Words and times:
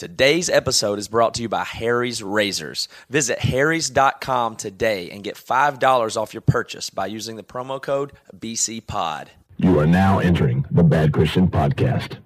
Today's 0.00 0.48
episode 0.48 0.98
is 0.98 1.08
brought 1.08 1.34
to 1.34 1.42
you 1.42 1.50
by 1.50 1.62
Harry's 1.62 2.22
Razors. 2.22 2.88
Visit 3.10 3.38
harrys.com 3.38 4.56
today 4.56 5.10
and 5.10 5.22
get 5.22 5.34
$5 5.34 6.16
off 6.16 6.32
your 6.32 6.40
purchase 6.40 6.88
by 6.88 7.04
using 7.04 7.36
the 7.36 7.42
promo 7.42 7.82
code 7.82 8.14
BCPOD. 8.34 9.26
You 9.58 9.78
are 9.78 9.86
now 9.86 10.18
entering 10.18 10.64
the 10.70 10.82
Bad 10.82 11.12
Christian 11.12 11.48
Podcast. 11.48 12.16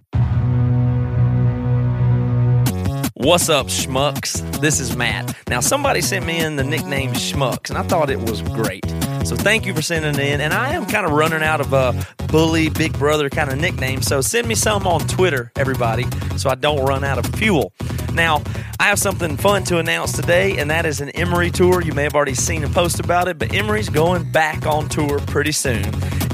What's 3.15 3.49
up, 3.49 3.67
schmucks? 3.67 4.61
This 4.61 4.79
is 4.79 4.97
Matt. 4.97 5.37
Now, 5.49 5.59
somebody 5.59 6.01
sent 6.01 6.27
me 6.27 6.39
in 6.39 6.55
the 6.55 6.63
nickname 6.63 7.11
Schmucks, 7.15 7.71
and 7.71 7.79
I 7.79 7.83
thought 7.83 8.09
it 8.09 8.21
was 8.21 8.41
great. 8.43 8.85
So, 9.25 9.37
thank 9.37 9.67
you 9.67 9.75
for 9.75 9.83
sending 9.83 10.19
in. 10.19 10.41
And 10.41 10.53
I 10.53 10.73
am 10.73 10.87
kind 10.87 11.07
of 11.07 11.13
running 11.13 11.43
out 11.43 11.61
of 11.61 11.73
a 11.73 11.95
bully, 12.29 12.69
big 12.69 12.93
brother 12.99 13.31
kind 13.31 13.51
of 13.51 13.59
nickname. 13.59 14.03
So, 14.03 14.21
send 14.21 14.47
me 14.47 14.55
some 14.55 14.87
on 14.87 15.01
Twitter, 15.07 15.51
everybody, 15.57 16.07
so 16.37 16.51
I 16.51 16.55
don't 16.55 16.85
run 16.85 17.05
out 17.05 17.19
of 17.19 17.27
fuel. 17.35 17.73
Now, 18.13 18.43
I 18.79 18.85
have 18.85 18.99
something 18.99 19.37
fun 19.37 19.65
to 19.65 19.79
announce 19.79 20.13
today, 20.13 20.59
and 20.59 20.71
that 20.71 20.87
is 20.87 21.01
an 21.01 21.11
Emery 21.11 21.51
tour. 21.51 21.83
You 21.83 21.93
may 21.95 22.03
have 22.03 22.15
already 22.15 22.35
seen 22.35 22.63
a 22.65 22.69
post 22.69 23.01
about 23.01 23.29
it, 23.29 23.39
but 23.39 23.53
Emery's 23.55 23.89
going 23.89 24.31
back 24.31 24.67
on 24.67 24.89
tour 24.89 25.19
pretty 25.21 25.53
soon. 25.53 25.85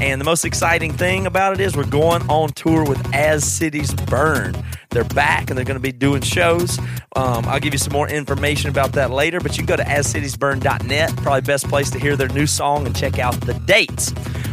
And 0.02 0.20
the 0.20 0.24
most 0.24 0.44
exciting 0.44 0.92
thing 0.92 1.26
about 1.26 1.54
it 1.54 1.60
is 1.60 1.76
we're 1.76 1.84
going 1.84 2.22
on 2.28 2.50
tour 2.50 2.84
with 2.84 3.14
As 3.14 3.44
Cities 3.44 3.94
Burn. 3.94 4.54
They're 4.90 5.04
back 5.04 5.50
and 5.50 5.56
they're 5.56 5.64
going 5.64 5.76
to 5.76 5.80
be 5.80 5.92
doing 5.92 6.22
shows. 6.22 6.78
Um, 7.16 7.44
I'll 7.46 7.60
give 7.60 7.72
you 7.72 7.78
some 7.78 7.92
more 7.92 8.08
information 8.08 8.70
about 8.70 8.92
that 8.92 9.10
later, 9.10 9.40
but 9.40 9.52
you 9.52 9.64
can 9.64 9.66
go 9.66 9.76
to 9.76 9.88
ascitiesburn.net, 9.88 11.16
probably 11.16 11.40
best 11.42 11.68
place 11.68 11.90
to 11.90 11.98
hear 11.98 12.16
their 12.16 12.28
new 12.28 12.46
song 12.46 12.86
and 12.86 12.96
check 12.96 13.18
out 13.18 13.40
the 13.40 13.54
dates. 13.54 14.12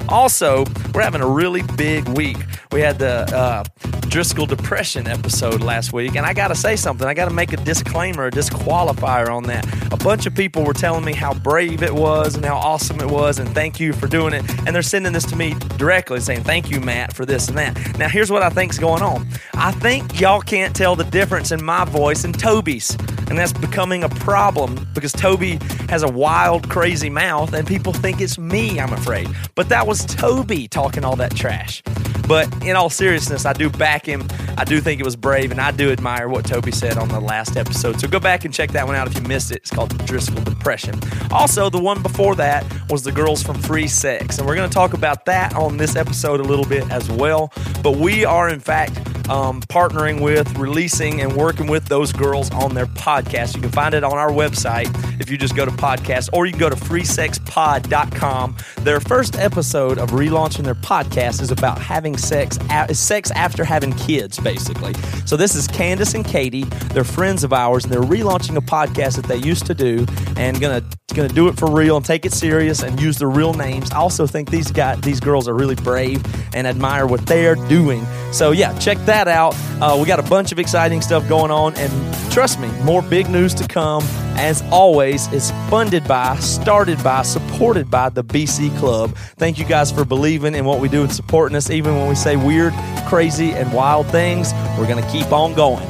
Also, 0.10 0.64
we're 0.94 1.02
having 1.02 1.22
a 1.22 1.28
really 1.28 1.64
big 1.76 2.08
week. 2.10 2.38
We 2.72 2.82
had 2.82 3.00
the 3.00 3.26
uh, 3.36 3.64
Driscoll 4.10 4.46
Depression 4.46 5.08
episode 5.08 5.62
last 5.62 5.94
week, 5.94 6.16
and 6.16 6.26
I 6.26 6.34
got 6.34 6.48
to 6.48 6.56
say 6.56 6.76
something. 6.76 7.08
I 7.08 7.14
got 7.14 7.26
to 7.26 7.34
make 7.34 7.54
a 7.54 7.58
disclaimer, 7.58 8.28
a 8.28 8.32
disqualifier 8.32 9.30
on 9.30 9.44
that. 9.44 9.66
A 9.94 9.98
bunch 9.98 10.26
of 10.26 10.36
people 10.36 10.64
were 10.64 10.74
telling 10.74 11.04
me 11.04 11.14
how 11.14 11.34
brave 11.34 11.84
it 11.84 11.94
was 11.94 12.36
and 12.36 12.46
how 12.46 12.58
awesome 12.58 13.00
it 13.00 13.10
was, 13.10 13.40
and 13.40 13.50
thank 13.54 13.80
you 13.80 13.94
for 13.94 14.08
doing 14.08 14.34
it. 14.34 14.44
And 14.66 14.76
they're 14.76 14.82
sending 14.82 15.14
this 15.14 15.26
to 15.26 15.36
me 15.36 15.56
directly 15.78 16.20
saying, 16.20 16.44
Thank 16.44 16.70
you, 16.70 16.80
Matt, 16.80 17.14
for 17.14 17.26
this 17.26 17.48
and 17.48 17.58
that. 17.58 17.98
Now, 17.98 18.08
here's 18.08 18.32
what 18.32 18.44
I 18.44 18.50
think's 18.50 18.78
going 18.78 19.02
on. 19.02 19.28
I 19.54 19.72
think 19.72 20.20
y'all 20.20 20.27
can't 20.42 20.76
tell 20.76 20.96
the 20.98 21.06
difference 21.06 21.54
in 21.54 21.64
my 21.64 21.86
voice 21.86 22.26
and 22.26 22.38
Toby's, 22.38 22.98
and 23.30 23.38
that's 23.38 23.54
becoming 23.54 24.04
a 24.04 24.10
problem 24.10 24.86
because 24.94 25.14
Toby 25.14 25.58
has 25.88 26.04
a 26.04 26.08
wild, 26.08 26.70
crazy 26.70 27.10
mouth, 27.10 27.54
and 27.54 27.66
people 27.66 27.94
think 27.94 28.20
it's 28.20 28.38
me, 28.38 28.78
I'm 28.78 28.92
afraid. 28.92 29.30
But 29.56 29.70
that 29.70 29.88
was 29.88 30.06
Toby 30.06 30.68
talking 30.68 31.06
all 31.06 31.16
that 31.16 31.34
trash. 31.34 31.82
But 32.28 32.52
in 32.62 32.76
all 32.76 32.90
seriousness, 32.90 33.46
I 33.46 33.54
do 33.54 33.70
back 33.70 34.06
him. 34.06 34.28
I 34.58 34.66
do 34.66 34.82
think 34.82 35.00
it 35.00 35.06
was 35.06 35.16
brave, 35.16 35.52
and 35.52 35.62
I 35.62 35.72
do 35.72 35.92
admire 35.92 36.28
what 36.28 36.46
Toby 36.46 36.72
said 36.72 36.98
on 36.98 37.08
the 37.08 37.22
last 37.22 37.56
episode. 37.56 38.02
So 38.02 38.08
go 38.10 38.20
back 38.20 38.44
and 38.44 38.54
check 38.54 38.72
that 38.72 38.86
one 38.86 38.98
out 38.98 39.08
if 39.08 39.16
you 39.16 39.22
missed 39.22 39.52
it. 39.52 39.58
It's 39.58 39.72
called 39.72 39.92
the 39.92 40.04
Driscoll 40.04 40.44
Depression. 40.44 41.00
Also, 41.32 41.70
the 41.70 41.80
one 41.80 42.02
before 42.02 42.36
that 42.36 42.66
was 42.90 43.04
the 43.04 43.14
girls 43.14 43.42
from 43.42 43.56
Free 43.62 43.88
Sex, 43.88 44.40
and 44.40 44.46
we're 44.48 44.56
going 44.56 44.70
to 44.70 44.74
talk 44.74 44.94
about 44.94 45.24
that 45.26 45.56
on 45.56 45.78
this 45.78 45.96
episode 45.96 46.42
a 46.42 46.44
little 46.44 46.66
bit 46.66 46.90
as 46.92 47.10
well. 47.10 47.54
But 47.82 47.96
we 47.96 48.26
are, 48.26 48.50
in 48.50 48.60
fact, 48.60 49.00
um, 49.30 49.62
partnering 49.62 50.22
with, 50.22 50.58
releasing, 50.58 51.22
and 51.22 51.34
working 51.36 51.68
with 51.68 51.86
those 51.86 52.12
girls 52.12 52.52
on 52.52 52.74
their 52.74 52.86
podcast. 52.86 53.56
You 53.56 53.62
can 53.62 53.72
find 53.72 53.94
it 53.94 54.04
on 54.04 54.14
our 54.14 54.32
website 54.32 54.88
if 55.20 55.30
you 55.30 55.38
just 55.38 55.56
go 55.56 55.66
to 55.66 55.72
podcast, 55.72 56.30
or 56.34 56.46
you 56.46 56.52
can 56.52 56.60
go 56.60 56.70
to 56.70 56.76
freesexpod.com. 56.76 58.58
Their 58.80 59.00
first 59.00 59.36
episode 59.38 59.98
of 59.98 60.12
relaunching 60.12 60.64
their 60.64 60.76
podcast 60.76 61.42
is 61.42 61.52
about 61.52 61.80
having 61.80 62.18
sex, 62.18 62.58
sex 62.92 63.32
after 63.32 63.64
having 63.64 63.94
kids, 63.94 64.40
basically. 64.40 64.94
So 65.26 65.36
this 65.36 65.56
is 65.56 65.68
Candace 65.68 66.14
and 66.14 66.26
Katie. 66.26 66.64
They're 66.94 67.04
friends 67.04 67.44
of 67.44 67.54
ours, 67.54 67.84
and 67.84 67.94
they're 67.94 68.02
relaunching 68.02 68.58
a 68.58 68.62
podcast 68.62 69.16
that 69.16 69.26
they 69.26 69.38
used 69.38 69.66
to 69.66 69.74
do, 69.74 70.06
and 70.36 70.60
gonna 70.62 70.84
gonna 71.14 71.28
do 71.30 71.48
it 71.48 71.58
for 71.58 71.72
real 71.72 71.98
and 71.98 72.06
take 72.06 72.26
it 72.26 72.34
serious 72.34 72.84
and 72.84 73.00
use 73.02 73.18
their 73.18 73.30
real 73.30 73.54
names. 73.54 73.92
I 73.92 73.98
also 73.98 74.28
think 74.28 74.52
these 74.52 74.72
guys, 74.72 75.02
these 75.02 75.20
girls 75.20 75.48
are 75.48 75.56
really 75.56 75.74
brave 75.76 76.24
and 76.54 76.68
admire 76.68 77.08
what 77.08 77.26
they're 77.26 77.56
doing. 77.56 78.06
So 78.32 78.52
yeah, 78.52 78.78
check 78.78 78.98
that 79.06 79.17
out. 79.26 79.56
Uh, 79.82 79.98
we 80.00 80.06
got 80.06 80.20
a 80.20 80.30
bunch 80.30 80.52
of 80.52 80.60
exciting 80.60 81.02
stuff 81.02 81.28
going 81.30 81.50
on, 81.50 81.76
and 81.78 82.32
trust 82.32 82.60
me, 82.60 82.68
more 82.84 83.02
big 83.02 83.30
news 83.30 83.54
to 83.56 83.66
come. 83.68 84.04
As 84.36 84.62
always, 84.70 85.32
it's 85.32 85.52
funded 85.70 86.06
by, 86.08 86.36
started 86.40 87.02
by, 87.04 87.22
supported 87.22 87.90
by 87.90 88.10
the 88.10 88.24
BC 88.24 88.78
Club. 88.78 89.16
Thank 89.38 89.58
you 89.58 89.66
guys 89.66 89.92
for 89.92 90.04
believing 90.04 90.54
in 90.54 90.66
what 90.66 90.82
we 90.82 90.90
do 90.90 91.04
and 91.04 91.12
supporting 91.12 91.56
us, 91.56 91.70
even 91.70 91.96
when 91.96 92.10
we 92.10 92.16
say 92.16 92.36
weird, 92.36 92.74
crazy, 93.08 93.54
and 93.54 93.72
wild 93.72 94.08
things. 94.08 94.54
We're 94.78 94.88
gonna 94.88 95.10
keep 95.10 95.32
on 95.32 95.54
going. 95.54 95.88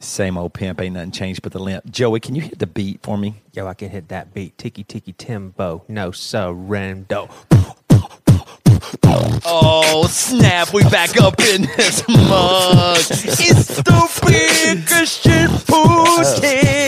Same 0.00 0.38
old 0.38 0.54
pimp, 0.54 0.80
ain't 0.80 0.94
nothing 0.94 1.10
changed 1.10 1.42
but 1.42 1.52
the 1.52 1.58
limp. 1.58 1.84
Joey, 1.90 2.20
can 2.20 2.36
you 2.36 2.40
hit 2.40 2.60
the 2.60 2.68
beat 2.68 3.00
for 3.02 3.18
me? 3.18 3.42
Yo, 3.52 3.66
I 3.66 3.74
can 3.74 3.90
hit 3.90 4.08
that 4.08 4.32
beat. 4.32 4.56
Tiki 4.56 4.84
tiki 4.84 5.12
timbo, 5.12 5.84
no 5.88 6.12
surrender. 6.12 7.26
Oh 9.44 10.06
snap! 10.10 10.72
We 10.72 10.82
back 10.84 11.20
up 11.20 11.40
in 11.40 11.62
this 11.76 12.06
mug. 12.08 12.98
It's 13.10 13.76
the 13.76 14.22
big 14.26 14.86
Christian 14.86 15.48
Putin. 15.48 16.78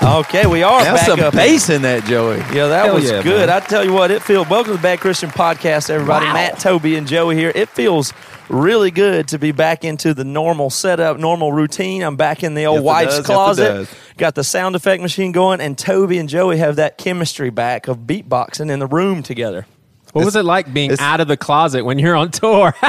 Okay, 0.00 0.46
we 0.46 0.62
are 0.62 0.82
That's 0.82 1.00
back 1.00 1.08
some 1.08 1.20
up. 1.20 1.34
bass 1.34 1.68
in 1.68 1.82
that, 1.82 2.04
Joey. 2.04 2.36
Yeah, 2.54 2.66
that 2.68 2.86
Hell 2.86 2.94
was 2.94 3.10
yeah, 3.10 3.22
good. 3.22 3.48
man. 3.48 3.50
I 3.50 3.60
tell 3.60 3.84
you 3.84 3.92
what, 3.92 4.10
it 4.10 4.22
feels. 4.22 4.48
Welcome 4.48 4.72
to 4.72 4.76
the 4.76 4.82
Bad 4.82 5.00
Christian 5.00 5.30
Podcast, 5.30 5.90
everybody. 5.90 6.26
Wow. 6.26 6.32
Matt, 6.34 6.58
Toby, 6.58 6.96
and 6.96 7.06
Joey 7.06 7.36
here. 7.36 7.52
It 7.54 7.68
feels 7.68 8.12
really 8.48 8.90
good 8.90 9.28
to 9.28 9.38
be 9.38 9.52
back 9.52 9.84
into 9.84 10.14
the 10.14 10.24
normal 10.24 10.70
setup, 10.70 11.18
normal 11.18 11.52
routine. 11.52 12.02
I'm 12.02 12.16
back 12.16 12.42
in 12.42 12.54
the 12.54 12.66
old 12.66 12.78
Yes, 12.78 12.84
wife's 12.84 13.16
does. 13.18 13.26
Closet. 13.26 13.64
does. 13.68 13.88
Got 14.16 14.34
the 14.34 14.44
sound 14.44 14.76
effect 14.76 15.02
machine 15.02 15.30
going, 15.32 15.60
and 15.60 15.76
Toby 15.76 16.18
and 16.18 16.28
Joey 16.28 16.58
have 16.58 16.76
that 16.76 16.96
chemistry 16.98 17.50
back 17.50 17.86
of 17.88 17.98
beatboxing 17.98 18.70
in 18.70 18.78
the 18.78 18.86
room 18.86 19.22
together. 19.22 19.66
What 20.12 20.24
was 20.24 20.36
it 20.36 20.44
like 20.44 20.72
being 20.72 20.92
out 21.00 21.20
of 21.20 21.28
the 21.28 21.36
closet 21.36 21.84
when 21.84 21.98
you're 21.98 22.16
on 22.16 22.30
tour? 22.30 22.74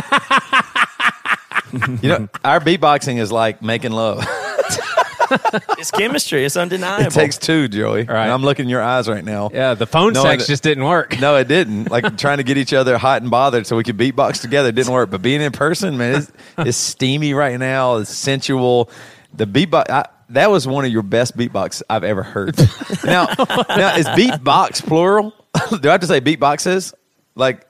You 2.04 2.08
know, 2.10 2.30
our 2.46 2.60
beatboxing 2.60 3.18
is 3.18 3.32
like 3.32 3.64
making 3.64 3.94
love. 3.94 4.20
It's 5.78 5.92
chemistry. 5.92 6.46
It's 6.46 6.56
undeniable. 6.58 7.08
It 7.08 7.12
takes 7.12 7.38
two, 7.38 7.68
Joey. 7.68 8.04
Right. 8.04 8.24
And 8.24 8.32
I'm 8.32 8.42
looking 8.44 8.66
in 8.66 8.70
your 8.70 8.82
eyes 8.82 9.08
right 9.10 9.24
now. 9.24 9.50
yeah, 9.54 9.74
the 9.74 9.86
phone 9.86 10.14
No, 10.14 10.24
sex 10.24 10.44
it- 10.44 10.48
just 10.48 10.64
didn't 10.64 10.84
work. 10.86 11.20
No, 11.20 11.36
it 11.36 11.48
didn't. 11.48 11.92
Like 11.92 12.18
trying 12.18 12.38
to 12.38 12.44
get 12.44 12.58
each 12.58 12.74
other 12.74 12.98
hot 12.98 13.22
and 13.22 13.30
bothered 13.32 13.68
so 13.68 13.76
we 13.76 13.84
could 13.84 13.98
beatbox 13.98 14.42
together 14.42 14.70
it 14.70 14.76
didn't 14.76 14.94
work. 14.94 15.10
But 15.10 15.22
being 15.22 15.42
in 15.42 15.52
person, 15.52 15.98
man, 15.98 16.16
it's, 16.16 16.32
it's 16.60 16.78
steamy 16.78 17.34
right 17.34 17.60
now. 17.60 17.98
It's 17.98 18.14
sensual. 18.16 18.90
The 19.34 19.46
beatbox. 19.48 19.90
I, 19.90 20.06
that 20.30 20.50
was 20.50 20.68
one 20.68 20.86
of 20.86 20.92
your 20.92 21.04
best 21.04 21.36
beatbox 21.38 21.82
I've 21.90 22.04
ever 22.04 22.24
heard. 22.24 22.58
now, 23.04 23.26
now 23.70 23.96
is 23.98 24.08
beatbox 24.08 24.86
plural? 24.86 25.34
Do 25.82 25.90
I 25.90 25.92
have 25.92 26.02
to 26.02 26.08
say 26.08 26.22
beatboxes? 26.22 26.94
Like 27.36 27.68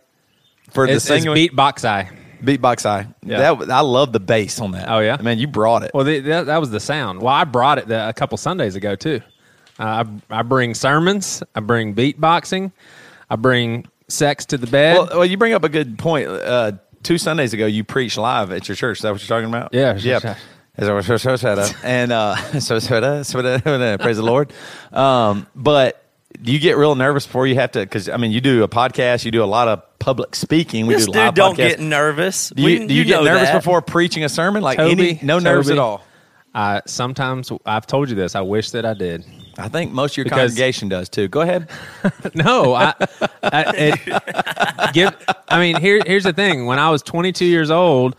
for 0.72 0.86
the 0.88 0.94
It's, 0.94 1.10
it's 1.10 1.24
single 1.24 1.36
beatbox 2.44 2.86
eye. 2.86 3.08
Yeah. 3.24 3.54
That 3.56 3.72
I 3.72 3.82
love 3.82 4.14
the 4.14 4.20
bass 4.20 4.60
on 4.60 4.72
that. 4.72 4.90
Oh, 4.90 5.00
yeah? 5.00 5.18
man, 5.22 5.40
you 5.40 5.48
brought 5.48 5.84
it. 5.84 5.92
Well, 5.94 6.04
the, 6.04 6.20
that, 6.20 6.46
that 6.48 6.60
was 6.60 6.72
the 6.72 6.80
sound. 6.80 7.20
Well, 7.22 7.34
I 7.34 7.44
brought 7.44 7.78
it 7.78 7.88
the, 7.88 8.08
a 8.08 8.14
couple 8.14 8.38
Sundays 8.38 8.76
ago 8.76 8.96
too. 8.96 9.22
Uh, 9.80 10.06
I, 10.30 10.40
I 10.40 10.42
bring 10.44 10.74
sermons. 10.74 11.42
I 11.56 11.60
bring 11.62 11.96
beatboxing. 11.96 12.72
I 13.30 13.36
bring 13.36 13.88
sex 14.08 14.46
to 14.48 14.58
the 14.58 14.68
bed. 14.68 14.98
Well, 14.98 15.10
well, 15.12 15.26
you 15.26 15.38
bring 15.38 15.54
up 15.54 15.64
a 15.64 15.70
good 15.70 15.98
point. 15.98 16.28
Uh, 16.28 16.74
two 17.02 17.18
Sundays 17.18 17.54
ago, 17.54 17.66
you 17.66 17.84
preached 17.84 18.18
live 18.18 18.52
at 18.52 18.68
your 18.68 18.76
church. 18.76 19.00
Is 19.00 19.02
that 19.04 19.12
what 19.12 19.22
you're 19.22 19.36
talking 19.36 19.50
about? 19.50 19.74
Yeah, 19.74 19.98
yeah. 19.98 20.20
and 21.84 22.12
uh, 22.12 22.36
so, 22.60 22.80
praise 23.98 24.18
the 24.18 24.24
Lord. 24.24 24.52
Um, 24.92 25.48
but 25.56 26.03
do 26.42 26.52
you 26.52 26.60
get 26.60 26.78
real 26.78 26.96
nervous 26.96 27.26
before 27.26 27.48
you 27.48 27.56
have 27.56 27.72
to? 27.72 27.80
Because 27.80 28.10
I 28.10 28.18
mean, 28.18 28.32
you 28.32 28.42
do 28.42 28.64
a 28.64 28.68
podcast, 28.68 29.26
you 29.26 29.32
do 29.32 29.44
a 29.44 29.46
lot 29.46 29.68
of 29.68 29.82
public 30.00 30.36
speaking. 30.36 30.88
We 30.88 30.96
this 30.96 31.06
do 31.06 31.14
dude 31.14 31.16
live 31.22 31.34
don't 31.36 31.54
podcasts. 31.56 31.70
get 31.70 31.80
nervous. 31.80 32.50
do 32.50 32.62
you, 32.62 32.88
do 32.88 32.94
you, 32.94 33.04
get 33.06 33.20
know 33.20 33.26
nervous 33.26 33.50
that. 33.50 33.58
before 33.60 33.82
preaching 33.82 34.24
a 34.24 34.30
sermon? 34.30 34.62
Like 34.64 34.78
Toby, 34.78 34.92
any, 35.12 35.20
no 35.24 35.40
nerves 35.40 35.70
at 35.70 35.78
all. 35.78 36.04
I 36.56 36.82
sometimes 36.86 37.52
I've 37.66 37.88
told 37.88 38.10
you 38.10 38.16
this. 38.16 38.36
I 38.36 38.42
wish 38.42 38.72
that 38.72 38.86
I 38.86 38.94
did. 38.94 39.26
I 39.58 39.70
think 39.70 39.92
most 39.92 40.14
of 40.14 40.18
your 40.18 40.24
Because- 40.26 40.52
congregation 40.52 40.90
does 40.90 41.10
too. 41.10 41.28
Go 41.28 41.42
ahead. 41.42 41.70
No, 42.36 42.74
I, 42.74 42.94
I 43.44 43.64
it, 43.76 44.94
give. 44.94 45.16
I 45.48 45.60
mean, 45.60 45.80
here 45.80 46.02
here's 46.06 46.24
the 46.24 46.34
thing. 46.34 46.66
When 46.66 46.80
I 46.80 46.90
was 46.90 47.02
22 47.04 47.46
years 47.46 47.70
old, 47.72 48.16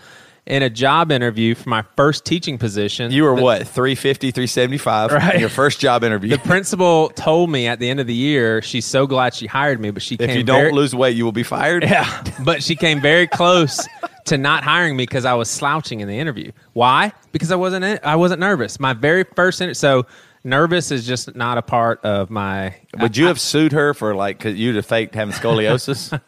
in 0.46 0.62
a 0.62 0.69
job 0.69 1.11
interview 1.11 1.55
for 1.55 1.69
my 1.70 1.82
first 1.96 2.25
teaching 2.26 2.58
position, 2.58 3.11
You 3.11 3.25
were 3.25 3.35
what 3.35 3.67
350, 3.67 4.31
375 4.31 5.12
Right. 5.12 5.35
in 5.37 5.41
your 5.41 5.49
first 5.49 5.81
job 5.81 6.05
interview. 6.05 6.31
the 6.31 6.38
principal 6.38 7.08
told 7.11 7.50
me 7.50 7.67
at 7.67 7.79
the 7.79 7.88
end 7.88 7.99
of 8.00 8.06
the 8.06 8.14
year 8.14 8.61
she's 8.61 8.85
so 8.85 9.06
glad 9.06 9.32
she 9.35 9.46
hired 9.46 9.81
me, 9.81 9.91
but 9.91 10.02
she 10.02 10.17
if 10.17 10.37
you 10.37 10.43
don't 10.43 10.61
very, 10.61 10.73
lose 10.73 10.94
weight, 10.94 11.17
you 11.17 11.25
will 11.25 11.32
be 11.32 11.43
fired. 11.44 11.82
Yeah, 11.88 12.23
but 12.44 12.62
she 12.62 12.76
came 12.76 13.00
very 13.00 13.26
close 13.26 13.87
to 14.26 14.37
not 14.38 14.64
hiring 14.64 14.96
me 14.96 15.05
because 15.05 15.25
I 15.25 15.35
was 15.35 15.49
slouching 15.50 16.00
in 16.00 16.08
the 16.08 16.19
interview. 16.19 16.50
Why? 16.73 17.12
Because 17.32 17.50
I 17.50 17.56
wasn't 17.56 17.85
I 18.05 18.17
wasn't 18.17 18.41
nervous. 18.41 18.79
My 18.81 18.93
very 18.93 19.25
first 19.37 19.61
inter- 19.61 19.75
so 19.75 20.06
nervous 20.44 20.91
is 20.91 21.06
just 21.06 21.35
not 21.35 21.58
a 21.58 21.62
part 21.62 22.05
of 22.05 22.31
my. 22.31 22.75
Would 23.00 23.17
you 23.17 23.26
have 23.26 23.41
sued 23.41 23.73
her 23.73 23.94
for 23.94 24.14
like 24.14 24.38
'cause 24.38 24.55
you'd 24.55 24.76
have 24.76 24.87
faked 24.87 25.14
having 25.14 25.35
scoliosis? 25.35 26.19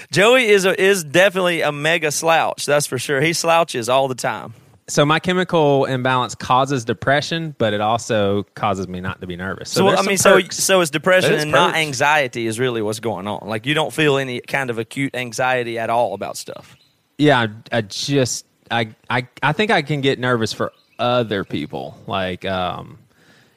Joey 0.12 0.46
is 0.46 0.64
a, 0.64 0.80
is 0.80 1.04
definitely 1.04 1.62
a 1.62 1.72
mega 1.72 2.10
slouch. 2.10 2.66
That's 2.66 2.86
for 2.86 2.98
sure. 2.98 3.20
He 3.20 3.32
slouches 3.32 3.88
all 3.88 4.08
the 4.08 4.14
time. 4.14 4.54
So 4.88 5.04
my 5.04 5.18
chemical 5.18 5.84
imbalance 5.86 6.36
causes 6.36 6.84
depression, 6.84 7.56
but 7.58 7.74
it 7.74 7.80
also 7.80 8.44
causes 8.54 8.86
me 8.86 9.00
not 9.00 9.20
to 9.20 9.26
be 9.26 9.34
nervous. 9.34 9.68
So, 9.68 9.80
So, 9.80 9.86
there's 9.88 9.98
I 9.98 10.02
mean, 10.08 10.16
so 10.16 10.40
perks. 10.40 10.56
so 10.62 10.80
it's 10.80 10.92
depression 10.92 11.32
That 11.32 11.36
is 11.38 11.42
and 11.42 11.50
not 11.50 11.74
anxiety 11.74 12.46
is 12.46 12.60
really 12.60 12.82
what's 12.82 13.00
going 13.00 13.26
on. 13.26 13.48
Like 13.48 13.66
you 13.66 13.74
don't 13.74 13.92
feel 13.92 14.16
any 14.16 14.40
kind 14.40 14.70
of 14.70 14.78
acute 14.78 15.16
anxiety 15.16 15.76
at 15.76 15.90
all 15.90 16.14
about 16.14 16.36
stuff. 16.36 16.76
yeah, 17.18 17.40
I, 17.72 17.78
I 17.78 17.80
just 17.80 18.46
I, 18.70 18.94
I 19.10 19.26
I 19.42 19.52
think 19.52 19.72
I 19.72 19.82
can 19.82 20.02
get 20.02 20.20
nervous 20.20 20.52
for 20.52 20.72
other 20.98 21.44
people. 21.44 21.96
Like 22.06 22.44
um, 22.44 22.98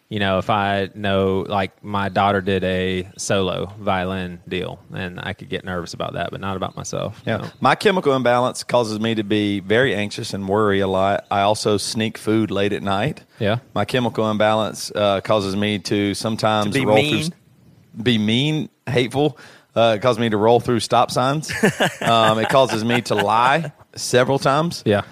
you 0.09 0.19
know, 0.19 0.39
if 0.39 0.49
I 0.49 0.89
know 0.95 1.45
like 1.47 1.83
my 1.83 2.09
daughter 2.09 2.41
did 2.41 2.63
a 2.63 3.07
solo 3.17 3.67
violin 3.79 4.41
deal, 4.47 4.79
and 4.91 5.19
I 5.21 5.33
could 5.33 5.49
get 5.49 5.63
nervous 5.63 5.93
about 5.93 6.13
that, 6.13 6.31
but 6.31 6.41
not 6.41 6.57
about 6.57 6.75
myself. 6.75 7.21
Yeah. 7.27 7.37
No. 7.37 7.49
My 7.61 7.75
chemical 7.75 8.15
imbalance 8.15 8.63
causes 8.63 8.99
me 8.99 9.13
to 9.15 9.23
be 9.23 9.59
very 9.59 9.93
anxious 9.93 10.33
and 10.33 10.47
worry 10.49 10.79
a 10.79 10.87
lot. 10.87 11.27
I 11.29 11.41
also 11.41 11.77
sneak 11.77 12.17
food 12.17 12.49
late 12.49 12.73
at 12.73 12.81
night. 12.81 13.23
Yeah. 13.39 13.59
My 13.75 13.85
chemical 13.85 14.29
imbalance 14.31 14.91
uh, 14.95 15.21
causes 15.21 15.55
me 15.55 15.77
to 15.79 16.15
sometimes 16.15 16.73
To 16.73 16.79
be 16.79 16.85
roll 16.87 16.95
mean? 16.95 17.25
through, 17.25 18.03
be 18.03 18.17
mean, 18.17 18.69
hateful. 18.87 19.37
Uh, 19.75 19.93
it 19.97 20.01
causes 20.01 20.17
me 20.19 20.29
to 20.29 20.37
roll 20.37 20.59
through 20.59 20.79
stop 20.79 21.11
signs. 21.11 21.51
um, 22.01 22.39
it 22.39 22.49
causes 22.49 22.83
me 22.83 23.01
to 23.03 23.13
lie 23.13 23.71
several 23.95 24.39
times. 24.39 24.81
Yeah. 24.87 25.03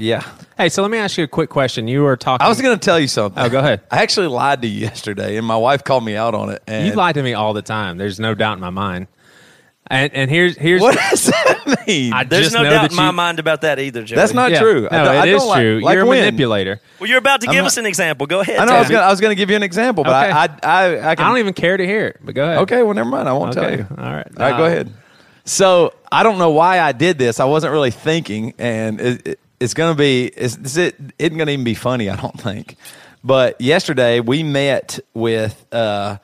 Yeah. 0.00 0.22
Hey, 0.56 0.68
so 0.68 0.82
let 0.82 0.92
me 0.92 0.98
ask 0.98 1.18
you 1.18 1.24
a 1.24 1.28
quick 1.28 1.50
question. 1.50 1.88
You 1.88 2.02
were 2.02 2.16
talking. 2.16 2.44
I 2.44 2.48
was 2.48 2.60
going 2.62 2.78
to 2.78 2.84
tell 2.84 3.00
you 3.00 3.08
something. 3.08 3.42
Oh, 3.42 3.48
go 3.48 3.58
ahead. 3.58 3.80
I 3.90 4.00
actually 4.02 4.28
lied 4.28 4.62
to 4.62 4.68
you 4.68 4.80
yesterday, 4.80 5.36
and 5.36 5.44
my 5.46 5.56
wife 5.56 5.82
called 5.82 6.04
me 6.04 6.14
out 6.14 6.34
on 6.36 6.50
it. 6.50 6.62
And 6.68 6.86
You 6.86 6.94
lie 6.94 7.12
to 7.12 7.22
me 7.22 7.34
all 7.34 7.52
the 7.52 7.62
time. 7.62 7.98
There's 7.98 8.20
no 8.20 8.34
doubt 8.34 8.54
in 8.54 8.60
my 8.60 8.70
mind. 8.70 9.08
And 9.90 10.12
and 10.14 10.30
here's 10.30 10.54
here's 10.54 10.82
What 10.82 10.96
does 11.10 11.24
that 11.24 11.84
mean? 11.86 12.12
I 12.12 12.22
There's 12.22 12.44
just 12.44 12.54
no 12.54 12.62
know 12.62 12.68
doubt 12.70 12.82
that 12.82 12.90
in 12.90 12.96
my 12.96 13.06
you- 13.06 13.12
mind 13.12 13.38
about 13.40 13.62
that 13.62 13.78
either, 13.78 14.02
Joey. 14.04 14.16
That's 14.16 14.34
not 14.34 14.50
Yeah. 14.50 14.60
true. 14.60 14.86
I 14.90 14.96
No, 14.98 15.04
don't- 15.06 15.16
I 15.16 15.22
it 15.26 15.28
is 15.30 15.40
don't 15.40 15.48
like- 15.48 15.60
true. 15.62 15.80
like 15.82 15.94
You're 15.94 16.02
a 16.02 16.06
when? 16.06 16.18
manipulator. 16.20 16.80
Well, 17.00 17.08
you're 17.08 17.18
about 17.18 17.40
to 17.40 17.46
give 17.46 17.56
not- 17.56 17.66
us 17.68 17.78
an 17.78 17.86
example. 17.86 18.26
Go 18.26 18.40
ahead. 18.40 18.58
I 18.58 18.66
know. 18.66 18.72
I 18.74 18.78
was 18.80 18.84
Toby. 18.88 18.94
going. 18.96 19.04
I 19.06 19.10
was 19.10 19.20
going 19.22 19.30
to 19.30 19.34
give 19.34 19.48
you 19.48 19.56
an 19.56 19.62
example, 19.62 20.04
but 20.04 20.10
Okay. 20.10 20.30
I, 20.30 20.44
I, 20.44 20.48
I, 20.62 21.10
I, 21.10 21.14
can, 21.16 21.24
I 21.24 21.28
don't 21.30 21.38
even 21.38 21.54
care 21.54 21.78
to 21.78 21.86
hear 21.86 22.06
it. 22.08 22.18
But 22.22 22.34
go 22.34 22.44
ahead. 22.44 22.58
Okay, 22.58 22.82
well, 22.82 22.92
never 22.94 23.08
mind. 23.08 23.28
I 23.30 23.32
won't 23.32 23.54
tell 23.54 23.72
you. 23.72 23.86
All 23.90 23.96
right. 23.96 24.26
All 24.38 24.46
right, 24.50 24.56
go 24.58 24.64
Uh, 24.64 24.66
ahead. 24.66 24.92
So 25.46 25.94
I 26.12 26.22
don't 26.22 26.36
know 26.38 26.50
why 26.50 26.80
I 26.80 26.92
did 26.92 27.16
this. 27.16 27.40
I 27.40 27.46
wasn't 27.46 27.72
really 27.72 27.90
thinking, 27.90 28.52
and 28.58 29.00
it, 29.00 29.26
it, 29.26 29.40
it's 29.60 29.74
to 29.92 29.98
be. 29.98 30.26
It's, 30.26 30.56
it's, 30.56 30.76
it 30.76 30.96
isn't 31.18 31.36
to 31.46 31.52
even 31.52 31.64
be 31.64 31.74
funny. 31.74 32.08
I 32.10 32.16
don't 32.16 32.40
think. 32.40 32.76
But 33.24 33.60
yesterday 33.60 34.20
we 34.20 34.42
met 34.42 35.00
with 35.14 35.66
uh, 35.72 36.18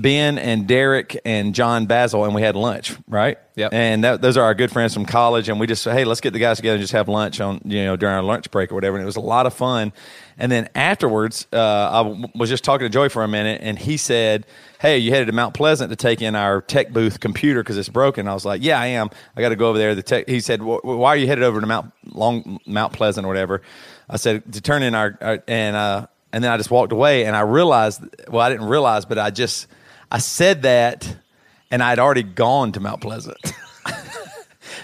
Ben 0.00 0.38
and 0.38 0.66
Derek 0.66 1.18
and 1.24 1.54
John 1.54 1.86
Basil, 1.86 2.24
and 2.24 2.34
we 2.34 2.42
had 2.42 2.56
lunch. 2.56 2.94
Right. 3.08 3.38
Yep. 3.56 3.72
And 3.72 4.04
that, 4.04 4.22
those 4.22 4.36
are 4.36 4.44
our 4.44 4.54
good 4.54 4.70
friends 4.70 4.94
from 4.94 5.04
college, 5.04 5.48
and 5.48 5.58
we 5.58 5.66
just 5.66 5.82
said, 5.82 5.94
hey, 5.94 6.04
let's 6.04 6.20
get 6.20 6.32
the 6.32 6.38
guys 6.38 6.58
together 6.58 6.76
and 6.76 6.82
just 6.82 6.92
have 6.92 7.08
lunch 7.08 7.40
on 7.40 7.60
you 7.64 7.84
know 7.84 7.96
during 7.96 8.14
our 8.14 8.22
lunch 8.22 8.50
break 8.50 8.70
or 8.70 8.74
whatever. 8.76 8.96
And 8.96 9.02
it 9.02 9.06
was 9.06 9.16
a 9.16 9.20
lot 9.20 9.46
of 9.46 9.54
fun. 9.54 9.92
And 10.38 10.52
then 10.52 10.68
afterwards, 10.74 11.48
uh, 11.52 11.58
I 11.92 12.02
w- 12.04 12.26
was 12.36 12.48
just 12.48 12.62
talking 12.62 12.84
to 12.84 12.88
Joey 12.88 13.08
for 13.08 13.24
a 13.24 13.28
minute, 13.28 13.60
and 13.62 13.76
he 13.76 13.96
said, 13.96 14.46
"Hey, 14.80 14.98
you 14.98 15.10
headed 15.10 15.26
to 15.26 15.32
Mount 15.32 15.54
Pleasant 15.54 15.90
to 15.90 15.96
take 15.96 16.22
in 16.22 16.36
our 16.36 16.60
tech 16.60 16.92
booth 16.92 17.18
computer 17.18 17.62
because 17.62 17.76
it's 17.76 17.88
broken." 17.88 18.28
I 18.28 18.34
was 18.34 18.44
like, 18.44 18.62
"Yeah, 18.62 18.78
I 18.80 18.86
am. 18.86 19.10
I 19.36 19.40
got 19.40 19.48
to 19.48 19.56
go 19.56 19.68
over 19.68 19.78
there." 19.78 19.96
The 19.96 20.02
tech. 20.02 20.28
He 20.28 20.38
said, 20.38 20.60
"Wh- 20.60 20.84
"Why 20.84 21.08
are 21.10 21.16
you 21.16 21.26
headed 21.26 21.42
over 21.42 21.60
to 21.60 21.66
Mount 21.66 21.92
Long 22.06 22.60
Mount 22.66 22.92
Pleasant 22.92 23.24
or 23.24 23.28
whatever?" 23.28 23.62
I 24.08 24.16
said, 24.16 24.52
"To 24.52 24.60
turn 24.60 24.84
in 24.84 24.94
our, 24.94 25.18
our 25.20 25.42
and 25.48 25.74
uh, 25.74 26.06
and 26.32 26.44
then 26.44 26.52
I 26.52 26.56
just 26.56 26.70
walked 26.70 26.92
away, 26.92 27.24
and 27.24 27.34
I 27.34 27.40
realized. 27.40 28.02
Well, 28.28 28.40
I 28.40 28.48
didn't 28.50 28.68
realize, 28.68 29.04
but 29.04 29.18
I 29.18 29.30
just 29.30 29.66
I 30.10 30.18
said 30.18 30.62
that, 30.62 31.16
and 31.70 31.82
I'd 31.82 31.98
already 31.98 32.22
gone 32.22 32.72
to 32.72 32.80
Mount 32.80 33.00
Pleasant." 33.00 33.36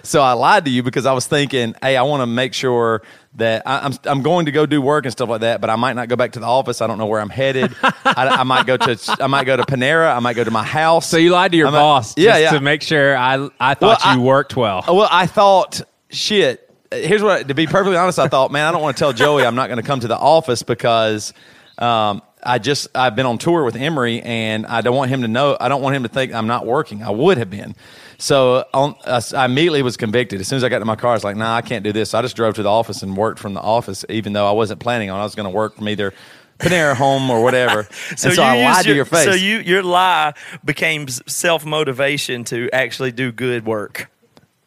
So 0.02 0.20
I 0.20 0.32
lied 0.32 0.66
to 0.66 0.70
you 0.70 0.82
because 0.82 1.06
I 1.06 1.12
was 1.14 1.26
thinking, 1.26 1.74
hey, 1.80 1.96
I 1.96 2.02
want 2.02 2.20
to 2.20 2.26
make 2.26 2.52
sure 2.52 3.02
that 3.36 3.62
I, 3.66 3.78
I'm 3.80 3.92
I'm 4.04 4.22
going 4.22 4.46
to 4.46 4.52
go 4.52 4.66
do 4.66 4.82
work 4.82 5.04
and 5.06 5.12
stuff 5.12 5.28
like 5.30 5.40
that, 5.42 5.60
but 5.62 5.70
I 5.70 5.76
might 5.76 5.94
not 5.94 6.08
go 6.08 6.16
back 6.16 6.32
to 6.32 6.40
the 6.40 6.46
office. 6.46 6.82
I 6.82 6.86
don't 6.86 6.98
know 6.98 7.06
where 7.06 7.20
I'm 7.20 7.30
headed. 7.30 7.74
I, 7.82 7.92
I 8.40 8.42
might 8.42 8.66
go 8.66 8.76
to 8.76 9.16
I 9.20 9.26
might 9.28 9.44
go 9.44 9.56
to 9.56 9.62
Panera. 9.62 10.14
I 10.14 10.18
might 10.20 10.36
go 10.36 10.44
to 10.44 10.50
my 10.50 10.62
house. 10.64 11.08
So 11.08 11.16
you 11.16 11.30
lied 11.30 11.52
to 11.52 11.56
your 11.58 11.68
I 11.68 11.70
might- 11.70 11.78
boss 11.78 12.14
yeah, 12.18 12.32
just 12.32 12.42
yeah. 12.42 12.50
to 12.52 12.60
make 12.60 12.82
sure 12.82 13.16
I 13.16 13.48
I 13.58 13.74
thought 13.74 13.80
Well, 13.82 13.98
I- 14.04 14.14
you 14.14 14.20
worked 14.22 14.56
well. 14.56 14.84
Well, 14.86 15.08
I 15.10 15.26
thought, 15.26 15.80
shit. 16.10 16.70
Here's 16.90 17.22
what. 17.22 17.48
To 17.48 17.54
be 17.54 17.66
perfectly 17.66 17.96
honest, 17.96 18.18
I 18.18 18.28
thought, 18.28 18.52
man, 18.52 18.66
I 18.66 18.72
don't 18.72 18.82
want 18.82 18.96
to 18.96 19.00
tell 19.00 19.12
Joey 19.14 19.44
I'm 19.46 19.54
not 19.54 19.68
going 19.68 19.80
to 19.80 19.86
come 19.86 20.00
to 20.00 20.08
the 20.08 20.18
office 20.18 20.62
because 20.62 21.32
um, 21.78 22.20
I 22.44 22.58
just 22.58 22.88
I've 22.94 23.16
been 23.16 23.26
on 23.26 23.38
tour 23.38 23.64
with 23.64 23.76
Emery, 23.76 24.20
and 24.22 24.66
I 24.66 24.80
don't 24.80 24.96
want 24.96 25.10
him 25.10 25.22
to 25.22 25.28
know. 25.28 25.56
I 25.60 25.68
don't 25.68 25.82
want 25.82 25.96
him 25.96 26.02
to 26.02 26.08
think 26.08 26.32
I'm 26.32 26.46
not 26.46 26.66
working. 26.66 27.02
I 27.02 27.10
would 27.10 27.38
have 27.38 27.50
been. 27.50 27.74
So 28.18 28.64
on, 28.72 28.94
I 29.06 29.44
immediately 29.44 29.82
was 29.82 29.96
convicted. 29.96 30.40
As 30.40 30.48
soon 30.48 30.56
as 30.58 30.64
I 30.64 30.68
got 30.68 30.78
to 30.78 30.84
my 30.84 30.96
car, 30.96 31.10
I 31.10 31.14
was 31.14 31.24
like, 31.24 31.36
nah, 31.36 31.54
I 31.56 31.62
can't 31.62 31.84
do 31.84 31.92
this. 31.92 32.10
So 32.10 32.18
I 32.18 32.22
just 32.22 32.36
drove 32.36 32.54
to 32.54 32.62
the 32.62 32.70
office 32.70 33.02
and 33.02 33.16
worked 33.16 33.38
from 33.38 33.54
the 33.54 33.60
office, 33.60 34.04
even 34.08 34.32
though 34.32 34.46
I 34.46 34.52
wasn't 34.52 34.80
planning 34.80 35.10
on. 35.10 35.20
I 35.20 35.24
was 35.24 35.34
going 35.34 35.50
to 35.50 35.54
work 35.54 35.76
from 35.76 35.88
either 35.88 36.12
Panera 36.58 36.94
Home 36.94 37.30
or 37.30 37.42
whatever. 37.42 37.88
So, 38.16 38.28
and 38.28 38.36
so 38.36 38.42
I 38.42 38.62
lied 38.62 38.84
to 38.84 38.94
your 38.94 39.04
face. 39.04 39.24
So 39.24 39.32
you 39.32 39.58
your 39.58 39.82
lie 39.82 40.34
became 40.64 41.08
self 41.08 41.64
motivation 41.64 42.44
to 42.44 42.70
actually 42.72 43.12
do 43.12 43.32
good 43.32 43.66
work. 43.66 44.10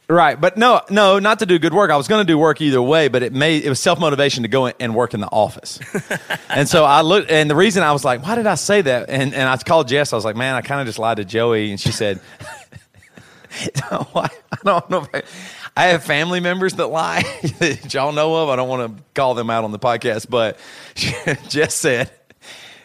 Right, 0.09 0.39
but 0.39 0.55
no, 0.55 0.81
no, 0.89 1.19
not 1.19 1.39
to 1.39 1.45
do 1.45 1.59
good 1.59 1.73
work. 1.73 1.91
I 1.91 1.97
was 1.97 2.07
going 2.07 2.25
to 2.25 2.31
do 2.31 2.37
work 2.37 2.61
either 2.61 2.81
way, 2.81 3.09
but 3.09 3.23
it 3.23 3.33
made 3.33 3.65
it 3.65 3.69
was 3.69 3.81
self 3.81 3.99
motivation 3.99 4.43
to 4.43 4.49
go 4.49 4.67
in 4.67 4.73
and 4.79 4.95
work 4.95 5.13
in 5.13 5.19
the 5.19 5.27
office. 5.27 5.79
and 6.49 6.69
so 6.69 6.85
I 6.85 7.01
looked, 7.01 7.29
and 7.29 7.49
the 7.49 7.57
reason 7.57 7.83
I 7.83 7.91
was 7.91 8.05
like, 8.05 8.23
"Why 8.23 8.35
did 8.35 8.47
I 8.47 8.55
say 8.55 8.81
that?" 8.83 9.09
And 9.09 9.33
and 9.33 9.49
I 9.49 9.57
called 9.57 9.89
Jess. 9.89 10.13
I 10.13 10.15
was 10.15 10.23
like, 10.23 10.37
"Man, 10.37 10.55
I 10.55 10.61
kind 10.61 10.79
of 10.79 10.87
just 10.87 10.97
lied 10.97 11.17
to 11.17 11.25
Joey," 11.25 11.71
and 11.71 11.79
she 11.79 11.91
said, 11.91 12.21
I 13.91 14.29
don't 14.63 14.89
know." 14.89 14.99
If 14.99 15.09
I, 15.13 15.23
I 15.77 15.87
have 15.87 16.05
family 16.05 16.39
members 16.39 16.73
that 16.75 16.87
lie 16.87 17.21
that 17.59 17.93
y'all 17.93 18.13
know 18.13 18.35
of. 18.37 18.49
I 18.49 18.55
don't 18.55 18.69
want 18.69 18.97
to 18.97 19.03
call 19.13 19.35
them 19.35 19.49
out 19.49 19.65
on 19.65 19.71
the 19.71 19.79
podcast, 19.79 20.29
but 20.29 20.57
Jess 21.49 21.75
said. 21.75 22.11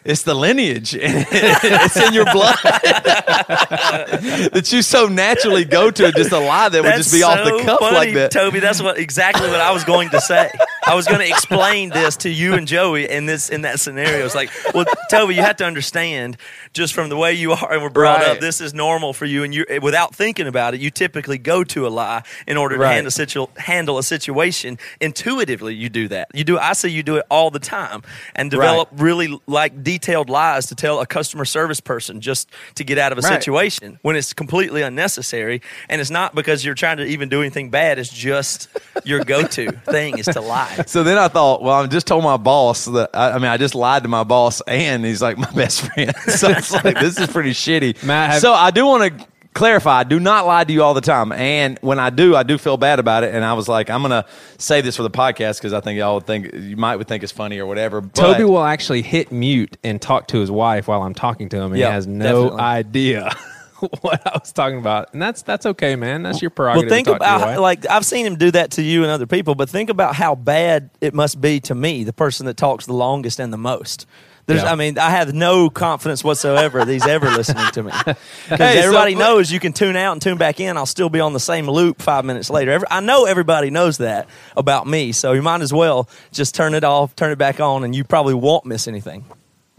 It's 0.05 0.23
the 0.23 0.35
lineage. 0.35 0.95
it's 1.01 1.97
in 1.97 2.13
your 2.13 2.25
blood 2.33 2.57
that 2.63 4.69
you 4.73 4.83
so 4.83 5.07
naturally 5.07 5.65
go 5.65 5.91
to 5.91 6.13
just 6.13 6.33
a 6.33 6.39
lie 6.39 6.69
that 6.69 6.83
would 6.83 6.95
just 6.97 7.13
be 7.13 7.23
off 7.23 7.39
the 7.45 7.63
cuff 7.65 7.81
funny, 7.81 7.97
like 7.97 8.15
that. 8.15 8.31
Toby. 8.33 8.61
That's 8.61 8.83
what 8.83 8.99
exactly 8.99 9.49
what 9.49 9.61
I 9.61 9.73
was 9.73 9.85
going 9.85 10.11
to 10.11 10.21
say. 10.21 10.51
I 10.87 10.95
was 10.95 11.07
going 11.07 11.21
to 11.21 11.29
explain 11.29 11.91
this 11.91 12.17
to 12.19 12.31
you 12.31 12.55
and 12.55 12.67
Joey 12.67 13.09
in 13.09 13.27
this 13.27 13.49
in 13.49 13.63
that 13.63 13.79
scenario. 13.81 14.25
It's 14.25 14.35
like, 14.35 14.51
well, 14.75 14.85
Toby, 15.11 15.35
you 15.37 15.43
have 15.43 15.57
to 15.59 15.65
understand 15.65 16.37
just 16.73 16.93
from 16.95 17.09
the 17.09 17.17
way 17.17 17.35
you 17.35 17.53
are 17.53 17.73
and 17.73 17.83
were 17.83 17.91
brought 17.91 18.13
Right. 18.23 18.31
up, 18.33 18.41
this 18.41 18.61
is 18.61 18.75
normal 18.75 19.13
for 19.13 19.25
you. 19.25 19.45
And 19.45 19.55
you, 19.55 19.65
without 19.81 20.15
thinking 20.15 20.47
about 20.49 20.75
it, 20.75 20.81
you 20.81 20.91
typically 20.91 21.39
go 21.39 21.63
to 21.65 21.87
a 21.87 21.91
lie 21.91 22.23
in 22.47 22.57
order 22.57 22.77
to 22.77 22.83
Right. 22.83 22.95
handle, 22.95 23.11
situ- 23.13 23.47
handle 23.57 23.99
a 23.99 24.03
situation. 24.03 24.79
Intuitively, 25.01 25.75
you 25.75 25.89
do 25.89 26.09
that. 26.09 26.29
You 26.35 26.43
do. 26.45 26.59
I 26.59 26.73
see 26.73 26.89
you 26.91 27.03
do 27.05 27.17
it 27.17 27.25
all 27.31 27.51
the 27.51 27.59
time 27.61 28.03
and 28.35 28.51
develop 28.51 28.89
really 28.93 29.39
like 29.47 29.85
detailed 29.93 30.31
lies 30.31 30.67
to 30.67 30.75
tell 30.75 31.01
a 31.01 31.07
customer 31.07 31.45
service 31.45 31.81
person 31.81 32.21
just 32.21 32.49
to 32.77 32.85
get 32.85 32.99
out 32.99 33.13
of 33.13 33.19
a 33.19 33.21
Right. 33.23 33.29
situation 33.43 33.99
when 34.03 34.17
it's 34.17 34.33
completely 34.33 34.83
unnecessary. 34.83 35.61
And 35.89 36.01
it's 36.01 36.11
not 36.11 36.35
because 36.35 36.65
you're 36.65 36.75
trying 36.75 36.97
to 36.97 37.05
even 37.05 37.29
do 37.29 37.41
anything 37.41 37.71
bad. 37.71 37.99
It's 37.99 38.13
just 38.13 38.69
your 39.05 39.23
go-to 39.25 39.71
thing 39.87 40.19
is 40.19 40.27
to 40.27 40.41
lie. 40.41 40.85
So 40.87 41.03
then 41.03 41.19
I 41.19 41.29
thought, 41.29 41.63
well, 41.63 41.83
I 41.83 41.87
just 41.87 42.07
told 42.07 42.25
my 42.25 42.37
boss 42.39 42.87
that 42.87 43.11
I, 43.15 43.33
I 43.33 43.35
mean, 43.39 43.47
I 43.51 43.57
just 43.59 43.75
lied 43.75 44.03
to 44.05 44.09
my 44.09 44.25
boss, 44.25 44.61
and 44.67 45.05
he's 45.05 45.21
like 45.23 45.37
my 45.39 45.51
best 45.53 45.83
friend. 45.83 46.13
So 46.29 46.49
it's 46.49 46.73
like 46.73 46.99
this 46.99 47.19
is 47.19 47.29
pretty 47.29 47.51
shitty. 47.53 48.03
Matt, 48.05 48.31
have- 48.33 48.41
so 48.41 48.53
I 48.55 48.71
do 48.71 48.87
want 48.87 49.19
to 49.19 49.27
clarify: 49.55 50.01
I 50.01 50.05
do 50.05 50.19
not 50.21 50.47
lie 50.47 50.65
to 50.65 50.73
you 50.73 50.83
all 50.83 50.95
the 50.95 51.01
time, 51.01 51.33
and 51.33 51.79
when 51.81 51.99
I 51.99 52.11
do, 52.11 52.35
I 52.37 52.43
do 52.43 52.59
feel 52.59 52.77
bad 52.77 52.99
about 52.99 53.25
it. 53.25 53.35
And 53.35 53.45
I 53.45 53.53
was 53.55 53.69
like, 53.69 53.91
I'm 53.91 54.03
gonna 54.03 54.25
say 54.59 54.81
this 54.81 54.97
for 54.97 55.03
the 55.03 55.11
podcast 55.11 55.59
because 55.59 55.73
I 55.73 55.81
think 55.81 55.99
y'all 55.99 56.17
would 56.17 56.27
think 56.27 56.53
you 56.53 56.77
might 56.77 56.97
would 56.97 57.09
think 57.09 57.23
it's 57.23 57.33
funny 57.33 57.59
or 57.59 57.67
whatever. 57.67 58.01
But 58.01 58.15
Toby 58.15 58.45
will 58.45 58.63
actually 58.65 59.03
hit 59.03 59.33
mute 59.33 59.77
and 59.85 60.01
talk 60.01 60.29
to 60.29 60.39
his 60.39 60.51
wife 60.51 60.89
while 60.89 61.03
I'm 61.03 61.15
talking 61.15 61.49
to 61.51 61.57
him, 61.57 61.73
and 61.73 61.79
Yeah, 61.79 61.89
he 61.89 61.93
has 61.93 62.07
no 62.07 62.45
definitely. 62.45 62.61
idea 62.61 63.35
what 64.01 64.27
I 64.27 64.39
was 64.39 64.53
talking 64.53 64.79
about. 64.79 65.13
And 65.13 65.21
that's 65.21 65.43
that's 65.43 65.67
okay, 65.67 65.97
man. 65.97 66.23
That's 66.23 66.41
your 66.41 66.53
Well, 66.57 66.89
think 66.89 67.07
to 67.07 67.13
to 67.13 67.17
about 67.17 67.61
like 67.61 67.89
I've 67.89 68.07
seen 68.07 68.27
him 68.27 68.37
do 68.37 68.51
that 68.53 68.73
to 68.73 68.83
you 68.83 69.03
and 69.03 69.11
other 69.11 69.27
people, 69.27 69.55
but 69.55 69.69
think 69.69 69.91
about 69.91 70.15
how 70.15 70.35
bad 70.35 70.91
it 71.01 71.15
must 71.15 71.41
be 71.41 71.61
to 71.61 71.75
me, 71.75 72.05
the 72.05 72.13
person 72.13 72.47
that 72.47 72.57
talks 72.57 72.87
the 72.87 72.93
longest 72.95 73.41
and 73.41 73.53
the 73.53 73.59
most. 73.59 74.07
There's, 74.53 74.63
Yeah. 74.65 74.73
I 74.73 74.75
mean, 74.77 74.99
I 74.99 75.11
have 75.11 75.33
no 75.35 75.71
confidence 75.71 76.23
whatsoever 76.25 76.85
that 76.85 76.93
he's 76.93 77.07
ever 77.07 77.31
listening 77.31 77.67
to 77.73 77.83
me 77.83 77.93
because 78.05 78.17
Hey, 78.49 78.75
so- 78.75 78.87
everybody 78.87 79.15
knows 79.15 79.51
you 79.51 79.61
can 79.61 79.73
tune 79.73 79.97
out 79.97 80.13
and 80.13 80.23
tune 80.23 80.39
back 80.39 80.61
in. 80.61 80.77
I'll 80.77 80.87
still 80.87 81.09
be 81.11 81.21
on 81.21 81.33
the 81.33 81.41
same 81.41 81.69
loop 81.69 82.01
five 82.03 82.25
minutes 82.25 82.51
later. 82.51 82.71
Every, 82.73 82.87
I 82.91 83.01
know 83.01 83.25
everybody 83.25 83.71
knows 83.71 83.99
that 83.99 84.29
about 84.57 84.87
me, 84.87 85.13
so 85.13 85.33
you 85.33 85.43
might 85.43 85.61
as 85.61 85.73
well 85.73 86.09
just 86.33 86.55
turn 86.55 86.75
it 86.75 86.85
off, 86.85 87.15
turn 87.17 87.33
it 87.33 87.39
back 87.39 87.61
on, 87.61 87.85
and 87.85 87.95
you 87.95 88.05
probably 88.05 88.35
won't 88.35 88.65
miss 88.67 88.87
anything. 88.89 89.25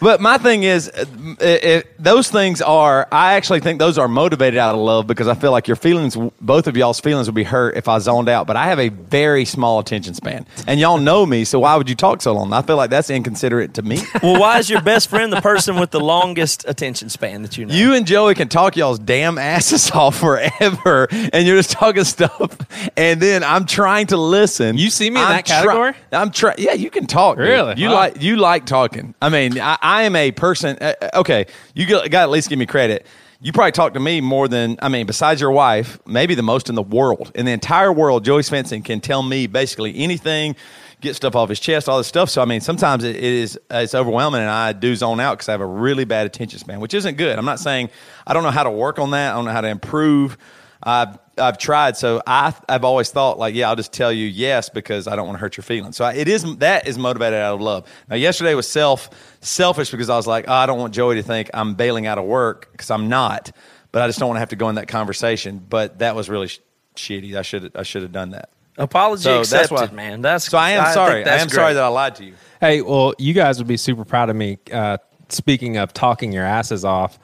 But 0.00 0.20
my 0.20 0.38
thing 0.38 0.62
is, 0.62 0.88
uh, 0.88 1.04
it, 1.40 1.64
it, 1.64 1.86
those 2.02 2.30
things 2.30 2.62
are. 2.62 3.06
I 3.12 3.34
actually 3.34 3.60
think 3.60 3.78
those 3.78 3.98
are 3.98 4.08
motivated 4.08 4.58
out 4.58 4.74
of 4.74 4.80
love 4.80 5.06
because 5.06 5.28
I 5.28 5.34
feel 5.34 5.50
like 5.52 5.68
your 5.68 5.76
feelings, 5.76 6.16
both 6.40 6.66
of 6.66 6.76
y'all's 6.76 7.00
feelings, 7.00 7.26
would 7.28 7.34
be 7.34 7.42
hurt 7.44 7.76
if 7.76 7.86
I 7.88 7.98
zoned 7.98 8.28
out. 8.28 8.46
But 8.46 8.56
I 8.56 8.66
have 8.66 8.78
a 8.78 8.88
very 8.88 9.44
small 9.44 9.78
attention 9.78 10.14
span, 10.14 10.46
and 10.66 10.80
y'all 10.80 10.98
know 10.98 11.26
me, 11.26 11.44
so 11.44 11.60
why 11.60 11.76
would 11.76 11.88
you 11.88 11.94
talk 11.94 12.22
so 12.22 12.32
long? 12.32 12.52
I 12.52 12.62
feel 12.62 12.76
like 12.76 12.90
that's 12.90 13.10
inconsiderate 13.10 13.74
to 13.74 13.82
me. 13.82 13.98
Well, 14.22 14.38
why 14.38 14.58
is 14.58 14.68
your 14.68 14.82
best 14.82 15.08
friend 15.08 15.32
the 15.32 15.40
person 15.40 15.76
with 15.80 15.92
the 15.92 16.00
longest 16.00 16.64
attention 16.68 17.08
span 17.08 17.40
that 17.42 17.56
you 17.56 17.64
know? 17.64 17.74
You 17.74 17.94
and 17.94 18.06
Joey 18.06 18.34
can 18.34 18.48
talk 18.48 18.76
y'all's 18.76 18.98
damn 18.98 19.38
asses 19.38 19.90
off 19.94 20.18
forever, 20.18 21.08
and 21.10 21.46
you're 21.46 21.56
just 21.56 21.70
talking 21.70 22.04
stuff, 22.04 22.56
and 22.98 23.20
then 23.20 23.42
I'm 23.42 23.64
trying 23.66 24.08
to 24.08 24.16
listen. 24.18 24.76
You 24.76 24.90
see 24.90 25.08
me 25.10 25.20
in 25.20 25.26
I'm 25.26 25.32
that 25.36 25.44
category? 25.46 25.94
I'm 26.12 26.30
trying. 26.30 26.56
Yeah, 26.58 26.74
you 26.74 26.90
can 26.90 27.06
talk. 27.06 27.36
dude. 27.36 27.46
Really? 27.46 27.74
You 27.80 27.88
Wow. 27.88 27.94
like 27.94 28.22
you 28.22 28.36
like 28.36 28.66
talking. 28.66 28.99
I 29.20 29.28
mean, 29.28 29.60
I, 29.60 29.78
I 29.80 30.02
am 30.02 30.16
a 30.16 30.30
person. 30.32 30.76
Uh, 30.80 30.94
uh, 31.00 31.10
okay, 31.14 31.46
you 31.74 31.86
got 31.86 32.08
to 32.08 32.16
at 32.16 32.30
least 32.30 32.48
give 32.48 32.58
me 32.58 32.66
credit. 32.66 33.06
You 33.42 33.52
probably 33.52 33.72
talk 33.72 33.94
to 33.94 34.00
me 34.00 34.20
more 34.20 34.48
than 34.48 34.78
I 34.82 34.88
mean, 34.88 35.06
besides 35.06 35.40
your 35.40 35.50
wife, 35.50 35.98
maybe 36.06 36.34
the 36.34 36.42
most 36.42 36.68
in 36.68 36.74
the 36.74 36.82
world. 36.82 37.32
In 37.34 37.46
the 37.46 37.52
entire 37.52 37.92
world, 37.92 38.24
Joey 38.24 38.42
Svendsen 38.42 38.84
can 38.84 39.00
tell 39.00 39.22
me 39.22 39.46
basically 39.46 39.96
anything, 39.98 40.56
get 41.00 41.16
stuff 41.16 41.34
off 41.34 41.48
his 41.48 41.58
chest, 41.58 41.88
all 41.88 41.98
this 41.98 42.06
stuff. 42.06 42.28
So 42.28 42.42
I 42.42 42.44
mean, 42.44 42.60
sometimes 42.60 43.02
it, 43.02 43.16
it 43.16 43.22
is 43.22 43.58
it's 43.70 43.94
overwhelming, 43.94 44.42
and 44.42 44.50
I 44.50 44.72
do 44.72 44.94
zone 44.94 45.20
out 45.20 45.38
because 45.38 45.48
I 45.48 45.52
have 45.52 45.62
a 45.62 45.66
really 45.66 46.04
bad 46.04 46.26
attention 46.26 46.58
span, 46.58 46.80
which 46.80 46.92
isn't 46.92 47.16
good. 47.16 47.38
I'm 47.38 47.46
not 47.46 47.60
saying 47.60 47.88
I 48.26 48.34
don't 48.34 48.42
know 48.42 48.50
how 48.50 48.64
to 48.64 48.70
work 48.70 48.98
on 48.98 49.12
that. 49.12 49.32
I 49.32 49.36
don't 49.36 49.46
know 49.46 49.52
how 49.52 49.62
to 49.62 49.68
improve. 49.68 50.36
I've 50.82 51.18
I've 51.40 51.58
tried, 51.58 51.96
so 51.96 52.22
I 52.26 52.54
I've 52.68 52.84
always 52.84 53.10
thought 53.10 53.38
like, 53.38 53.54
yeah, 53.54 53.68
I'll 53.68 53.76
just 53.76 53.92
tell 53.92 54.12
you 54.12 54.26
yes 54.26 54.68
because 54.68 55.08
I 55.08 55.16
don't 55.16 55.26
want 55.26 55.36
to 55.38 55.40
hurt 55.40 55.56
your 55.56 55.62
feelings. 55.64 55.96
So 55.96 56.04
I, 56.04 56.12
it 56.14 56.28
is 56.28 56.56
that 56.58 56.86
is 56.86 56.98
motivated 56.98 57.38
out 57.40 57.54
of 57.54 57.60
love. 57.60 57.86
Now, 58.08 58.16
yesterday 58.16 58.54
was 58.54 58.68
self 58.68 59.10
selfish 59.40 59.90
because 59.90 60.10
I 60.10 60.16
was 60.16 60.26
like, 60.26 60.44
oh, 60.48 60.52
I 60.52 60.66
don't 60.66 60.78
want 60.78 60.94
Joey 60.94 61.16
to 61.16 61.22
think 61.22 61.50
I'm 61.54 61.74
bailing 61.74 62.06
out 62.06 62.18
of 62.18 62.24
work 62.26 62.68
because 62.72 62.90
I'm 62.90 63.08
not, 63.08 63.50
but 63.92 64.02
I 64.02 64.06
just 64.06 64.18
don't 64.18 64.28
want 64.28 64.36
to 64.36 64.40
have 64.40 64.50
to 64.50 64.56
go 64.56 64.68
in 64.68 64.74
that 64.76 64.88
conversation. 64.88 65.64
But 65.68 65.98
that 66.00 66.14
was 66.14 66.28
really 66.28 66.48
sh- 66.48 66.60
shitty. 66.96 67.34
I 67.34 67.42
should 67.42 67.74
I 67.74 67.82
should 67.82 68.02
have 68.02 68.12
done 68.12 68.30
that. 68.30 68.50
Apology 68.78 69.24
So 69.24 69.38
that's 69.38 69.52
accepted, 69.52 69.90
why- 69.90 69.96
man. 69.96 70.22
That's 70.22 70.44
So 70.48 70.56
I 70.56 70.70
am 70.70 70.84
think 70.84 70.94
sorry. 70.94 71.20
I 71.20 71.24
that's 71.24 71.42
am 71.42 71.48
sorry 71.48 71.74
that 71.74 71.82
I 71.82 71.88
lied 71.88 72.14
to 72.16 72.24
you. 72.24 72.34
Hey, 72.60 72.82
well, 72.82 73.14
you 73.18 73.32
guys 73.34 73.58
would 73.58 73.66
be 73.66 73.76
super 73.76 74.04
proud 74.04 74.30
of 74.30 74.36
me. 74.36 74.58
Uh, 74.72 74.98
speaking 75.28 75.76
of 75.76 75.92
talking 75.92 76.32
your 76.32 76.44
asses 76.44 76.84
off, 76.84 77.18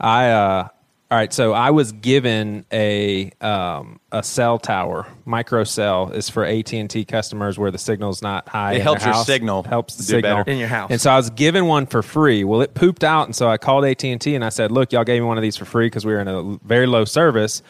I 0.00 0.30
uh, 0.30 0.68
all 1.12 1.18
right. 1.18 1.30
So 1.30 1.52
I 1.52 1.72
was 1.72 1.92
given 1.92 2.64
a 2.72 3.30
um, 3.42 4.00
a 4.10 4.22
cell 4.22 4.58
tower. 4.58 5.06
Micro 5.26 5.62
cell 5.62 6.10
is 6.10 6.30
for 6.30 6.42
AT 6.42 6.72
and 6.72 6.88
T 6.88 7.04
customers 7.04 7.58
where 7.58 7.70
the 7.70 7.76
signal's 7.76 8.22
not 8.22 8.48
high. 8.48 8.72
It 8.72 8.76
in 8.76 8.80
helps 8.80 9.04
your 9.04 9.12
house. 9.12 9.26
signal 9.26 9.62
Helps 9.62 9.96
the 9.96 10.04
signal 10.04 10.38
better. 10.38 10.50
In 10.50 10.56
your 10.56 10.68
house. 10.68 10.90
And 10.90 10.98
so 10.98 11.10
I 11.10 11.16
was 11.16 11.28
given 11.28 11.66
one 11.66 11.84
for 11.84 12.02
free. 12.02 12.44
Well, 12.44 12.62
it 12.62 12.72
pooped 12.72 13.04
out, 13.04 13.26
and 13.26 13.36
so 13.36 13.46
I 13.46 13.58
called 13.58 13.84
AT 13.84 14.02
and 14.02 14.22
T 14.22 14.34
and 14.34 14.42
I 14.42 14.48
said, 14.48 14.72
"Look, 14.72 14.90
y'all 14.90 15.04
gave 15.04 15.20
me 15.20 15.26
one 15.26 15.36
of 15.36 15.42
these 15.42 15.54
for 15.54 15.66
free 15.66 15.84
because 15.84 16.06
we 16.06 16.14
were 16.14 16.20
in 16.20 16.28
a 16.28 16.58
very 16.64 16.86
low 16.86 17.04
service." 17.04 17.62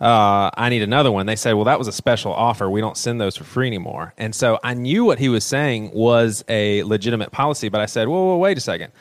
uh, 0.00 0.50
I 0.54 0.68
need 0.68 0.82
another 0.82 1.10
one. 1.10 1.26
They 1.26 1.36
said, 1.36 1.54
well, 1.54 1.64
that 1.64 1.78
was 1.78 1.88
a 1.88 1.92
special 1.92 2.32
offer. 2.32 2.68
We 2.68 2.80
don't 2.80 2.96
send 2.96 3.20
those 3.20 3.36
for 3.36 3.44
free 3.44 3.66
anymore. 3.66 4.12
And 4.18 4.34
so 4.34 4.58
I 4.62 4.74
knew 4.74 5.04
what 5.04 5.18
he 5.18 5.28
was 5.28 5.44
saying 5.44 5.92
was 5.92 6.44
a 6.48 6.82
legitimate 6.82 7.32
policy, 7.32 7.68
but 7.68 7.80
I 7.80 7.86
said, 7.86 8.08
whoa, 8.08 8.24
whoa, 8.24 8.36
wait 8.36 8.58
a 8.58 8.60
second. 8.60 8.92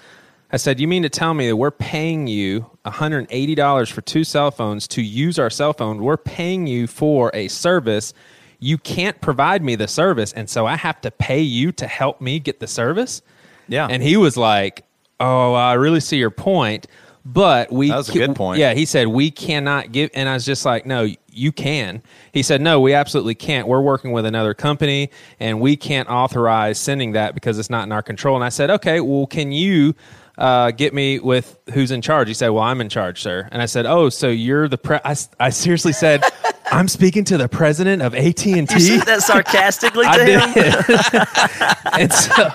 I 0.54 0.58
said, 0.58 0.80
you 0.80 0.88
mean 0.88 1.02
to 1.02 1.10
tell 1.10 1.34
me 1.34 1.48
that 1.48 1.56
we're 1.56 1.72
paying 1.72 2.28
you 2.28 2.70
$180 2.86 3.92
for 3.92 4.02
two 4.02 4.24
cell 4.24 4.52
phones 4.52 4.88
to 4.90 5.02
use 5.02 5.40
our 5.40 5.50
cell 5.50 5.74
phone? 5.74 6.04
We're 6.04 6.16
paying 6.16 6.68
you 6.68 6.86
for 6.86 7.32
a 7.34 7.48
service. 7.48 8.14
You 8.60 8.78
can't 8.78 9.20
provide 9.20 9.64
me 9.64 9.76
the 9.76 9.88
service. 9.88 10.32
And 10.32 10.48
so 10.48 10.68
I 10.68 10.76
have 10.76 11.02
to 11.02 11.10
pay 11.10 11.42
you 11.42 11.72
to 11.72 11.88
help 11.88 12.22
me 12.22 12.40
get 12.40 12.60
the 12.60 12.68
service? 12.68 13.24
Yeah. 13.68 13.88
And 13.90 14.04
he 14.04 14.16
was 14.16 14.38
like, 14.38 14.86
oh, 15.20 15.54
I 15.54 15.74
really 15.74 16.00
see 16.00 16.18
your 16.18 16.30
point. 16.30 16.86
But 17.26 17.72
we 17.72 17.90
That 17.90 17.98
was 17.98 18.10
a 18.10 18.14
good 18.14 18.36
point. 18.36 18.60
Yeah, 18.60 18.76
he 18.76 18.86
said 18.86 19.08
we 19.08 19.32
cannot 19.32 19.92
give, 19.92 20.12
and 20.14 20.28
I 20.28 20.34
was 20.34 20.46
just 20.46 20.66
like, 20.66 20.86
no, 20.86 21.08
you 21.32 21.52
can. 21.54 22.04
He 22.34 22.44
said, 22.44 22.60
no, 22.60 22.82
we 22.82 22.94
absolutely 22.94 23.34
can't. 23.34 23.66
We're 23.68 23.82
working 23.82 24.12
with 24.12 24.26
another 24.26 24.54
company, 24.54 25.10
and 25.40 25.62
we 25.62 25.78
can't 25.78 26.10
authorize 26.10 26.78
sending 26.78 27.14
that 27.14 27.34
because 27.34 27.58
it's 27.58 27.70
not 27.70 27.86
in 27.86 27.94
our 27.94 28.04
control. 28.04 28.36
And 28.36 28.44
I 28.44 28.50
said, 28.50 28.70
okay, 28.70 29.00
well, 29.00 29.26
can 29.26 29.54
you 29.54 29.96
uh, 30.38 30.72
get 30.72 30.94
me 30.94 31.20
with 31.20 31.58
who's 31.74 31.92
in 31.92 32.02
charge? 32.02 32.28
He 32.28 32.34
said, 32.34 32.50
well, 32.50 32.64
I'm 32.64 32.82
in 32.82 32.90
charge, 32.90 33.22
sir. 33.22 33.48
And 33.52 33.62
I 33.62 33.66
said, 33.66 33.86
oh, 33.86 34.10
so 34.10 34.30
you're 34.30 34.68
the 34.68 34.78
pre? 34.78 34.98
I 35.04 35.50
seriously 35.50 35.94
said, 35.94 36.24
I'm 36.72 36.88
speaking 36.88 37.24
to 37.26 37.38
the 37.38 37.48
president 37.48 38.02
of 38.02 38.16
AT&T. 38.16 38.50
You 38.50 38.66
T. 38.66 38.80
said 38.80 39.02
that 39.06 39.22
sarcastically 39.22 40.06
to 40.06 40.10
I 40.10 40.26
him. 40.26 40.54
did. 40.54 42.02
and 42.02 42.12
so 42.14 42.50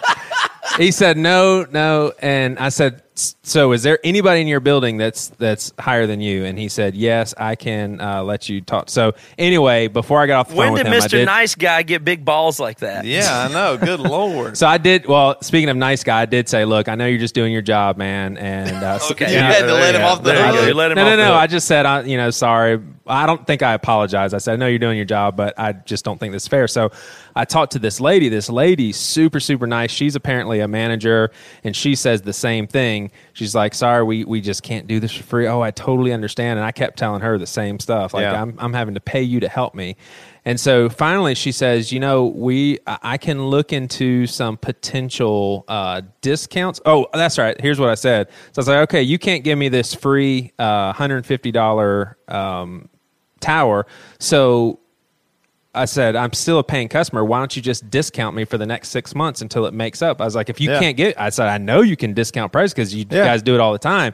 he 0.77 0.91
said, 0.91 1.17
"No, 1.17 1.67
no." 1.71 2.13
And 2.21 2.59
I 2.59 2.69
said, 2.69 3.03
"So, 3.15 3.73
is 3.73 3.83
there 3.83 3.99
anybody 4.05 4.41
in 4.41 4.47
your 4.47 4.61
building 4.61 4.97
that's 4.97 5.29
that's 5.29 5.73
higher 5.79 6.07
than 6.07 6.21
you?" 6.21 6.45
And 6.45 6.59
he 6.59 6.69
said, 6.69 6.95
"Yes, 6.95 7.35
I 7.39 7.55
can 7.55 8.01
uh, 8.01 8.23
let 8.23 8.49
you 8.49 8.61
talk." 8.61 8.89
So, 8.91 9.15
anyway, 9.39 9.89
before 9.89 10.21
I 10.21 10.27
got 10.27 10.41
off 10.41 10.49
the 10.51 10.57
When 10.57 10.69
phone 10.69 10.77
did 10.79 10.87
with 10.87 10.95
him, 10.95 11.03
Mr. 11.03 11.11
did. 11.11 11.27
Nice 11.27 11.55
Guy 11.55 11.83
get 11.83 12.05
big 12.05 12.25
balls 12.25 12.61
like 12.61 12.79
that? 12.81 13.05
Yeah, 13.05 13.47
I 13.49 13.53
know. 13.53 13.77
Good 13.79 14.01
lord. 14.17 14.57
So 14.57 14.67
I 14.67 14.79
did. 14.79 15.07
Well, 15.07 15.41
speaking 15.43 15.69
of 15.69 15.77
nice 15.77 16.05
guy, 16.05 16.23
I 16.23 16.27
did 16.27 16.49
say, 16.49 16.65
"Look, 16.65 16.89
I 16.89 16.95
know 16.95 17.07
you're 17.07 17.19
just 17.19 17.35
doing 17.35 17.53
your 17.53 17.63
job, 17.63 17.97
man." 17.97 18.37
And 18.37 18.69
uh, 18.85 18.99
so- 18.99 19.13
Okay. 19.19 19.31
You 19.31 19.37
Yeah, 19.39 19.53
had 19.53 19.61
to 19.67 19.73
let 19.73 19.91
you 19.91 19.97
him 19.97 20.03
go. 20.03 20.07
off 20.07 20.23
the 20.23 20.33
There 20.33 20.47
you 20.53 20.59
hook. 20.59 20.69
You 20.69 20.75
let 20.75 20.93
him 20.93 20.97
no, 20.97 21.03
off 21.03 21.11
no, 21.11 21.17
the 21.17 21.23
no. 21.25 21.35
I 21.35 21.47
just 21.47 21.67
said, 21.67 21.87
I, 21.87 22.03
you 22.03 22.17
know, 22.17 22.31
sorry. 22.31 22.81
I 23.07 23.25
don't 23.25 23.47
think 23.47 23.63
I 23.63 23.73
apologize. 23.73 24.35
I 24.35 24.39
said, 24.39 24.53
I 24.53 24.57
know 24.57 24.67
you're 24.67 24.79
doing 24.79 24.97
your 24.99 25.07
job, 25.07 25.35
but 25.35 25.59
I 25.59 25.73
just 25.73 26.05
don't 26.05 26.19
think 26.21 26.33
this 26.35 26.43
is 26.43 26.49
fair. 26.49 26.69
So 26.69 26.93
I 27.39 27.45
talked 27.45 27.73
to 27.73 27.79
this 27.79 28.01
lady. 28.01 28.29
This 28.29 28.51
lady, 28.51 28.91
super, 28.91 29.39
super 29.39 29.67
nice. 29.67 29.93
She's 29.93 30.17
apparently 30.17 30.59
a 30.59 30.67
manager, 30.67 31.31
and 31.63 31.75
she 31.75 31.95
says 31.95 32.21
the 32.23 32.33
same 32.33 32.67
thing. 32.67 33.13
She's 33.33 33.55
like, 33.55 33.75
sorry, 33.75 34.03
we, 34.03 34.25
we 34.25 34.41
just 34.41 34.65
can't 34.65 34.89
do 34.89 34.99
this 34.99 35.13
for 35.15 35.23
free. 35.23 35.47
Oh, 35.47 35.61
I 35.61 35.71
totally 35.71 36.13
understand. 36.13 36.59
And 36.59 36.67
I 36.67 36.73
kept 36.73 36.99
telling 36.99 37.23
her 37.23 37.39
the 37.39 37.47
same 37.47 37.79
stuff. 37.79 38.13
Like, 38.13 38.23
Yeah. 38.23 38.43
I'm, 38.43 38.57
I'm 38.59 38.73
having 38.73 38.95
to 38.95 39.01
pay 39.01 39.23
you 39.23 39.39
to 39.39 39.49
help 39.49 39.77
me. 39.77 39.97
And 40.45 40.59
so 40.59 40.89
finally, 40.89 41.35
she 41.35 41.53
says, 41.53 41.93
"You 41.93 42.01
know, 42.01 42.27
we 42.27 42.79
I 42.87 43.19
can 43.19 43.49
look 43.49 43.73
into 43.73 44.27
some 44.27 44.57
potential 44.57 45.65
uh, 45.69 46.01
discounts." 46.23 46.81
Oh, 46.87 47.07
that's 47.13 47.37
right. 47.37 47.61
Here's 47.61 47.79
what 47.79 47.91
I 47.91 47.95
said. 47.97 48.31
So 48.31 48.35
I 48.57 48.61
was 48.61 48.69
like, 48.69 48.77
"Okay, 48.89 49.03
you 49.03 49.19
can't 49.19 49.45
give 49.45 49.59
me 49.59 49.69
this 49.69 49.93
free 49.95 50.53
uh, 50.59 50.95
hundred 50.95 51.27
fifty 51.27 51.53
dollar 51.53 52.17
um, 52.29 52.89
tower." 53.41 53.87
So 54.21 54.81
I 55.79 55.85
said, 55.87 56.17
"I'm 56.17 56.33
still 56.33 56.59
a 56.59 56.65
paying 56.65 56.89
customer. 56.89 57.25
Why 57.25 57.39
don't 57.39 57.55
you 57.57 57.63
just 57.63 57.89
discount 57.91 58.37
me 58.37 58.45
for 58.45 58.59
the 58.59 58.67
next 58.67 58.89
six 58.91 59.15
months 59.15 59.41
until 59.41 59.67
it 59.67 59.75
makes 59.75 60.03
up?" 60.03 60.21
I 60.21 60.25
was 60.25 60.35
like, 60.35 60.51
"If 60.51 60.61
you 60.61 60.71
Yeah. 60.71 60.79
can't 60.81 60.97
get," 60.97 61.21
I 61.21 61.31
said, 61.31 61.49
"I 61.49 61.59
know 61.59 61.81
you 61.81 61.97
can 61.97 62.13
discount 62.15 62.53
price 62.53 62.73
because 62.75 62.95
you 62.95 63.05
Yeah. 63.11 63.25
guys 63.25 63.43
do 63.43 63.55
it 63.55 63.61
all 63.61 63.73
the 63.73 63.79
time." 63.79 64.13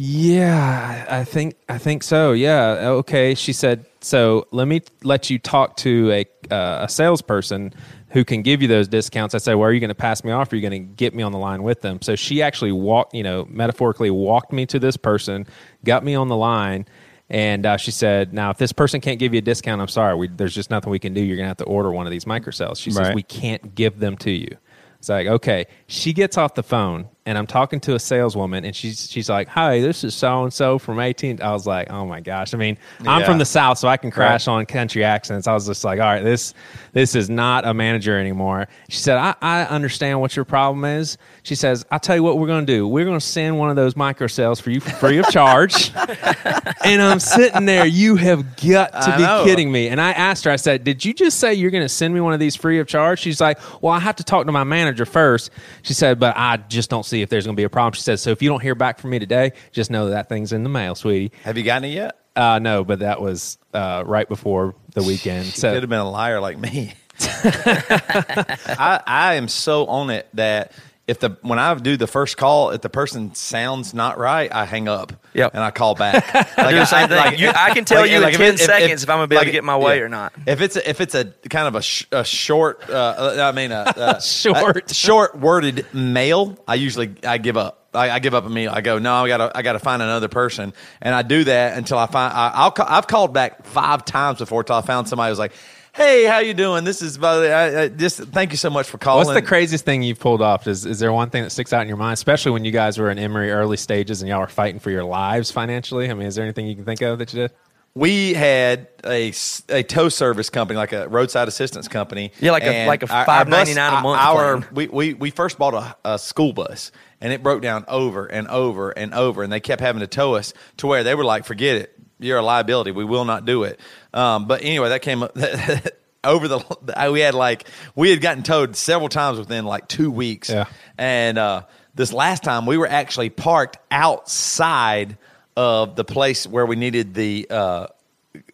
Yeah, 0.00 1.06
I 1.10 1.24
think 1.24 1.56
I 1.68 1.78
think 1.78 2.04
so. 2.04 2.32
Yeah, 2.32 2.88
okay. 3.00 3.34
She 3.34 3.52
said, 3.52 3.84
"So 4.00 4.46
let 4.52 4.68
me 4.68 4.82
let 5.02 5.28
you 5.28 5.40
talk 5.40 5.76
to 5.78 6.12
a 6.12 6.54
uh, 6.54 6.84
a 6.84 6.88
salesperson 6.88 7.74
who 8.10 8.24
can 8.24 8.42
give 8.42 8.62
you 8.62 8.68
those 8.68 8.86
discounts." 8.86 9.34
I 9.34 9.38
said, 9.38 9.54
"Well, 9.54 9.68
are 9.68 9.72
you 9.72 9.80
going 9.80 9.88
to 9.88 9.96
pass 9.96 10.22
me 10.22 10.30
off? 10.30 10.52
Or 10.52 10.54
are 10.54 10.58
you 10.58 10.68
going 10.68 10.82
to 10.84 10.88
get 10.94 11.16
me 11.16 11.24
on 11.24 11.32
the 11.32 11.38
line 11.38 11.64
with 11.64 11.80
them?" 11.80 11.98
So 12.00 12.14
she 12.14 12.42
actually 12.42 12.70
walked, 12.70 13.12
you 13.12 13.24
know, 13.24 13.48
metaphorically 13.50 14.10
walked 14.10 14.52
me 14.52 14.66
to 14.66 14.78
this 14.78 14.96
person, 14.96 15.48
got 15.84 16.04
me 16.04 16.14
on 16.14 16.28
the 16.28 16.36
line, 16.36 16.86
and 17.30 17.66
uh, 17.66 17.76
she 17.76 17.90
said, 17.90 18.32
"Now, 18.32 18.50
if 18.50 18.58
this 18.58 18.72
person 18.72 19.00
can't 19.00 19.18
give 19.18 19.34
you 19.34 19.38
a 19.38 19.42
discount, 19.42 19.80
I'm 19.80 19.88
sorry. 19.88 20.14
We, 20.16 20.28
there's 20.28 20.54
just 20.54 20.70
nothing 20.70 20.90
we 20.90 20.98
can 20.98 21.14
do. 21.14 21.20
You're 21.20 21.36
going 21.36 21.44
to 21.44 21.50
have 21.50 21.56
to 21.58 21.64
order 21.64 21.92
one 21.92 22.06
of 22.06 22.10
these 22.10 22.24
microcells." 22.24 22.80
She 22.80 22.90
says, 22.90 23.08
Right. 23.08 23.14
"We 23.14 23.22
can't 23.22 23.74
give 23.74 23.98
them 23.98 24.16
to 24.18 24.30
you." 24.30 24.56
It's 24.98 25.08
like, 25.08 25.26
okay. 25.26 25.66
She 25.86 26.12
gets 26.12 26.36
off 26.36 26.54
the 26.54 26.62
phone 26.62 27.08
and 27.28 27.36
I'm 27.36 27.46
talking 27.46 27.78
to 27.80 27.94
a 27.94 27.98
saleswoman 27.98 28.64
and 28.64 28.74
she's 28.74 29.10
she's 29.10 29.28
like, 29.28 29.48
Hi, 29.48 29.80
this 29.80 30.02
is 30.02 30.14
so 30.14 30.44
and 30.44 30.52
so 30.52 30.78
from 30.78 30.98
18. 30.98 31.42
I 31.42 31.52
was 31.52 31.66
like, 31.66 31.90
Oh 31.90 32.06
my 32.06 32.20
gosh. 32.20 32.54
I 32.54 32.56
mean, 32.56 32.78
I'm 33.06 33.24
from 33.24 33.36
the 33.38 33.44
South, 33.44 33.76
so 33.78 33.86
I 33.86 33.96
can 33.98 34.10
crash 34.10 34.46
Right. 34.46 34.54
on 34.54 34.66
country 34.66 35.04
accents. 35.04 35.46
I 35.46 35.52
was 35.52 35.66
just 35.66 35.84
like, 35.84 36.00
All 36.00 36.06
right, 36.06 36.22
this 36.24 36.54
this 36.92 37.14
is 37.14 37.28
not 37.28 37.66
a 37.66 37.74
manager 37.74 38.18
anymore. 38.18 38.66
She 38.88 38.96
said, 38.98 39.18
I, 39.18 39.34
I 39.42 39.64
understand 39.64 40.20
what 40.20 40.34
your 40.34 40.44
problem 40.46 40.84
is. 40.84 41.18
She 41.42 41.54
says, 41.54 41.84
I'll 41.90 42.00
tell 42.00 42.16
you 42.16 42.22
what 42.22 42.38
we're 42.38 42.46
gonna 42.46 42.66
do. 42.66 42.88
We're 42.88 43.04
gonna 43.04 43.20
send 43.20 43.58
one 43.58 43.68
of 43.70 43.76
those 43.76 43.94
microcells 43.94 44.60
for 44.62 44.70
you 44.70 44.80
for 44.80 44.90
free 44.90 45.18
of 45.18 45.28
charge. 45.28 45.92
and 46.84 47.02
I'm 47.02 47.20
sitting 47.20 47.66
there, 47.66 47.84
you 47.86 48.16
have 48.16 48.56
got 48.56 48.92
to 48.92 48.98
I 49.12 49.16
be 49.16 49.22
know. 49.22 49.44
kidding 49.44 49.70
me. 49.70 49.88
And 49.88 50.00
I 50.00 50.12
asked 50.12 50.44
her, 50.44 50.50
I 50.50 50.56
said, 50.56 50.84
Did 50.84 51.04
you 51.04 51.12
just 51.12 51.38
say 51.38 51.54
you're 51.54 51.70
going 51.70 51.84
to 51.84 51.88
send 51.88 52.14
me 52.14 52.20
one 52.20 52.32
of 52.32 52.40
these 52.40 52.56
free 52.56 52.78
of 52.78 52.86
charge? 52.86 53.18
She's 53.18 53.40
like, 53.40 53.58
Well, 53.82 53.92
I 53.92 53.98
have 54.00 54.16
to 54.16 54.24
talk 54.24 54.46
to 54.46 54.52
my 54.52 54.64
manager 54.64 55.04
first. 55.06 55.50
She 55.82 55.92
said, 55.94 56.18
But 56.18 56.36
I 56.36 56.56
just 56.56 56.90
don't 56.90 57.04
see 57.04 57.17
if 57.22 57.30
there's 57.30 57.44
going 57.44 57.56
to 57.56 57.60
be 57.60 57.64
a 57.64 57.70
problem. 57.70 57.94
She 57.94 58.02
says, 58.02 58.22
So 58.22 58.30
if 58.30 58.42
you 58.42 58.48
don't 58.48 58.62
hear 58.62 58.74
back 58.74 58.98
from 58.98 59.10
me 59.10 59.18
today, 59.18 59.52
just 59.72 59.90
know 59.90 60.06
that, 60.06 60.10
that 60.12 60.28
thing's 60.28 60.52
in 60.52 60.62
the 60.62 60.68
mail, 60.68 60.94
sweetie. 60.94 61.32
Have 61.42 61.56
you 61.56 61.64
gotten 61.64 61.84
it 61.84 61.94
yet? 61.94 62.18
Uh, 62.36 62.58
no, 62.60 62.84
but 62.84 63.00
that 63.00 63.20
was 63.20 63.58
uh, 63.74 64.04
right 64.06 64.28
before 64.28 64.74
the 64.94 65.02
weekend. 65.02 65.46
Could 65.46 65.54
So 65.54 65.72
could 65.72 65.82
have 65.82 65.90
been 65.90 65.98
a 65.98 66.10
liar 66.10 66.40
like 66.40 66.58
me. 66.58 66.94
I, 67.20 69.02
I 69.04 69.34
am 69.34 69.48
so 69.48 69.86
on 69.86 70.10
it 70.10 70.28
that 70.34 70.72
if 71.08 71.18
the 71.20 71.36
when 71.42 71.58
I 71.58 71.74
do 71.74 71.96
the 71.96 72.06
first 72.06 72.36
call, 72.36 72.70
if 72.70 72.82
the 72.82 72.88
person 72.90 73.34
sounds 73.34 73.94
not 73.94 74.18
right, 74.18 74.52
I 74.54 74.64
hang 74.66 74.86
up. 74.88 75.12
Yep. 75.34 75.54
and 75.54 75.62
I 75.62 75.70
call 75.70 75.94
back. 75.94 76.24
Like, 76.58 76.70
do 76.70 76.76
the 76.76 76.84
same 76.84 77.08
thing. 77.08 77.38
You- 77.38 77.50
I 77.54 77.70
can 77.74 77.84
tell 77.84 78.06
you 78.06 78.18
in 78.18 78.24
if 78.28 78.36
10 78.36 78.56
seconds 78.58 79.02
if 79.02 79.10
I'm 79.10 79.16
gonna 79.18 79.28
be 79.28 79.36
able 79.36 79.44
to 79.46 79.50
get 79.52 79.64
my 79.64 79.76
way 79.76 80.00
or 80.00 80.08
not. 80.08 80.32
If 80.46 80.60
it's 80.60 80.76
a, 80.76 80.88
if 80.88 81.00
it's 81.00 81.14
a 81.14 81.24
kind 81.48 81.66
of 81.68 81.74
a, 81.76 81.82
sh- 81.82 82.06
a 82.12 82.24
short, 82.24 82.88
uh, 82.90 83.36
I 83.40 83.52
mean 83.52 83.72
a, 83.72 83.84
a 84.18 84.22
Short. 84.22 84.90
a 84.90 84.94
short 84.94 85.38
worded 85.38 85.86
mail, 85.94 86.58
I 86.68 86.74
usually 86.74 87.14
I 87.24 87.38
give 87.38 87.56
up. 87.56 87.86
I, 87.94 88.10
I 88.10 88.18
give 88.18 88.34
up 88.34 88.44
a 88.44 88.50
meal. 88.50 88.70
I 88.74 88.82
go, 88.82 88.98
no, 88.98 89.24
I 89.24 89.28
gotta, 89.28 89.50
I 89.56 89.62
gotta 89.62 89.78
find 89.78 90.02
another 90.02 90.28
person, 90.28 90.74
and 91.00 91.14
I 91.14 91.22
do 91.22 91.44
that 91.44 91.78
until 91.78 91.96
I 91.98 92.06
find. 92.06 92.34
I, 92.34 92.50
I'll, 92.54 92.70
ca- 92.70 92.86
I've 92.86 93.06
called 93.06 93.32
back 93.32 93.64
five 93.64 94.04
times 94.04 94.38
before 94.40 94.60
until 94.60 94.76
I 94.76 94.82
found 94.82 95.08
somebody 95.08 95.30
who's 95.30 95.38
like, 95.38 95.52
"Hey, 95.94 96.24
how 96.24 96.38
you 96.38 96.54
doing? 96.54 96.84
This 96.84 97.02
is 97.02 97.18
I, 97.22 97.82
I, 97.82 97.88
just 97.88 98.18
thank 98.18 98.52
you 98.52 98.56
so 98.56 98.70
much 98.70 98.88
for 98.88 98.98
calling." 98.98 99.26
What's 99.26 99.38
the 99.40 99.46
craziest 99.46 99.84
thing 99.84 100.02
you've 100.02 100.20
pulled 100.20 100.42
off? 100.42 100.66
Is 100.66 100.86
is 100.86 100.98
there 100.98 101.12
one 101.12 101.30
thing 101.30 101.42
that 101.42 101.50
sticks 101.50 101.72
out 101.72 101.82
in 101.82 101.88
your 101.88 101.96
mind, 101.96 102.14
especially 102.14 102.52
when 102.52 102.64
you 102.64 102.72
guys 102.72 102.98
were 102.98 103.10
in 103.10 103.18
Emery 103.18 103.50
early 103.50 103.76
stages 103.76 104.22
and 104.22 104.28
y'all 104.28 104.40
were 104.40 104.46
fighting 104.48 104.80
for 104.80 104.90
your 104.90 105.04
lives 105.04 105.50
financially? 105.50 106.10
I 106.10 106.14
mean, 106.14 106.26
is 106.26 106.34
there 106.34 106.44
anything 106.44 106.66
you 106.66 106.74
can 106.76 106.84
think 106.84 107.02
of 107.02 107.18
that 107.18 107.32
you 107.32 107.40
did? 107.42 107.52
we 107.94 108.32
had 108.32 108.86
a, 109.04 109.32
a 109.70 109.82
tow 109.82 110.08
service 110.08 110.50
company, 110.50 110.76
like 110.76 110.92
a 110.92 111.08
roadside 111.08 111.48
assistance 111.48 111.88
company. 111.88 112.30
Yeah, 112.38 112.52
like 112.52 112.62
a- 112.62 112.86
like 112.86 113.02
a 113.02 113.12
our- 113.12 113.28
our 113.28 113.44
bus- 113.44 113.68
$5.99 113.70 113.98
a 113.98 114.02
month 114.02 114.20
Our, 114.20 114.58
plan. 114.58 114.68
we, 114.72 114.86
we, 114.86 115.14
we 115.14 115.30
first 115.30 115.58
bought 115.58 115.74
a, 115.74 115.96
a 116.04 116.18
school 116.18 116.52
bus, 116.52 116.92
and 117.20 117.32
it 117.32 117.42
broke 117.42 117.60
down 117.60 117.84
over 117.88 118.26
and 118.26 118.46
over 118.48 118.90
and 118.90 119.12
over, 119.14 119.42
and 119.42 119.52
they 119.52 119.58
kept 119.58 119.80
having 119.80 120.00
to 120.00 120.06
tow 120.06 120.34
us 120.34 120.54
to 120.76 120.86
where 120.86 121.02
they 121.02 121.16
were 121.16 121.24
like, 121.24 121.44
forget 121.44 121.76
it. 121.76 121.94
You're 122.20 122.38
a 122.38 122.42
liability. 122.42 122.90
We 122.92 123.04
will 123.04 123.24
not 123.24 123.44
do 123.44 123.64
it. 123.64 123.80
Um, 124.14 124.46
but 124.46 124.62
anyway, 124.62 124.88
that 124.90 125.02
came 125.02 125.22
up. 125.22 125.36
Over 126.24 126.48
the, 126.48 127.10
we 127.12 127.20
had 127.20 127.34
like 127.34 127.68
we 127.94 128.10
had 128.10 128.20
gotten 128.20 128.42
towed 128.42 128.74
several 128.74 129.08
times 129.08 129.38
within 129.38 129.64
like 129.64 129.86
two 129.86 130.10
weeks, 130.10 130.50
Yeah. 130.50 130.64
and 130.98 131.38
uh, 131.38 131.62
this 131.94 132.12
last 132.12 132.42
time 132.42 132.66
we 132.66 132.76
were 132.76 132.88
actually 132.88 133.30
parked 133.30 133.78
outside 133.90 135.16
of 135.56 135.94
the 135.96 136.04
place 136.04 136.44
where 136.46 136.66
we 136.66 136.74
needed 136.76 137.14
the 137.14 137.46
uh, 137.48 137.86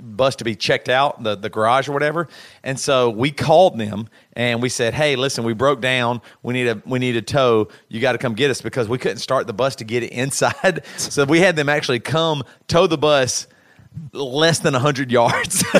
bus 0.00 0.36
to 0.36 0.44
be 0.44 0.54
checked 0.54 0.88
out, 0.90 1.22
the, 1.22 1.34
the 1.36 1.48
garage 1.50 1.88
or 1.88 1.92
whatever. 1.92 2.28
And 2.62 2.78
so 2.78 3.10
we 3.10 3.30
called 3.30 3.78
them 3.78 4.08
and 4.34 4.60
we 4.62 4.68
said, 4.68 4.92
Hey, 4.94 5.16
listen, 5.16 5.42
we 5.44 5.54
broke 5.54 5.80
down. 5.80 6.20
We 6.42 6.52
need 6.54 6.68
a 6.68 6.82
we 6.86 6.98
need 6.98 7.16
a 7.16 7.22
tow. 7.22 7.68
You 7.88 8.00
got 8.00 8.12
to 8.12 8.18
come 8.18 8.34
get 8.34 8.50
us 8.50 8.60
because 8.60 8.88
we 8.88 8.98
couldn't 8.98 9.18
start 9.18 9.46
the 9.46 9.52
bus 9.54 9.76
to 9.76 9.84
get 9.84 10.02
it 10.02 10.12
inside. 10.12 10.82
so 10.96 11.24
we 11.24 11.40
had 11.40 11.56
them 11.56 11.68
actually 11.70 12.00
come 12.00 12.42
tow 12.68 12.86
the 12.86 12.98
bus 12.98 13.46
less 14.12 14.60
than 14.60 14.72
100 14.74 15.10
yards 15.10 15.62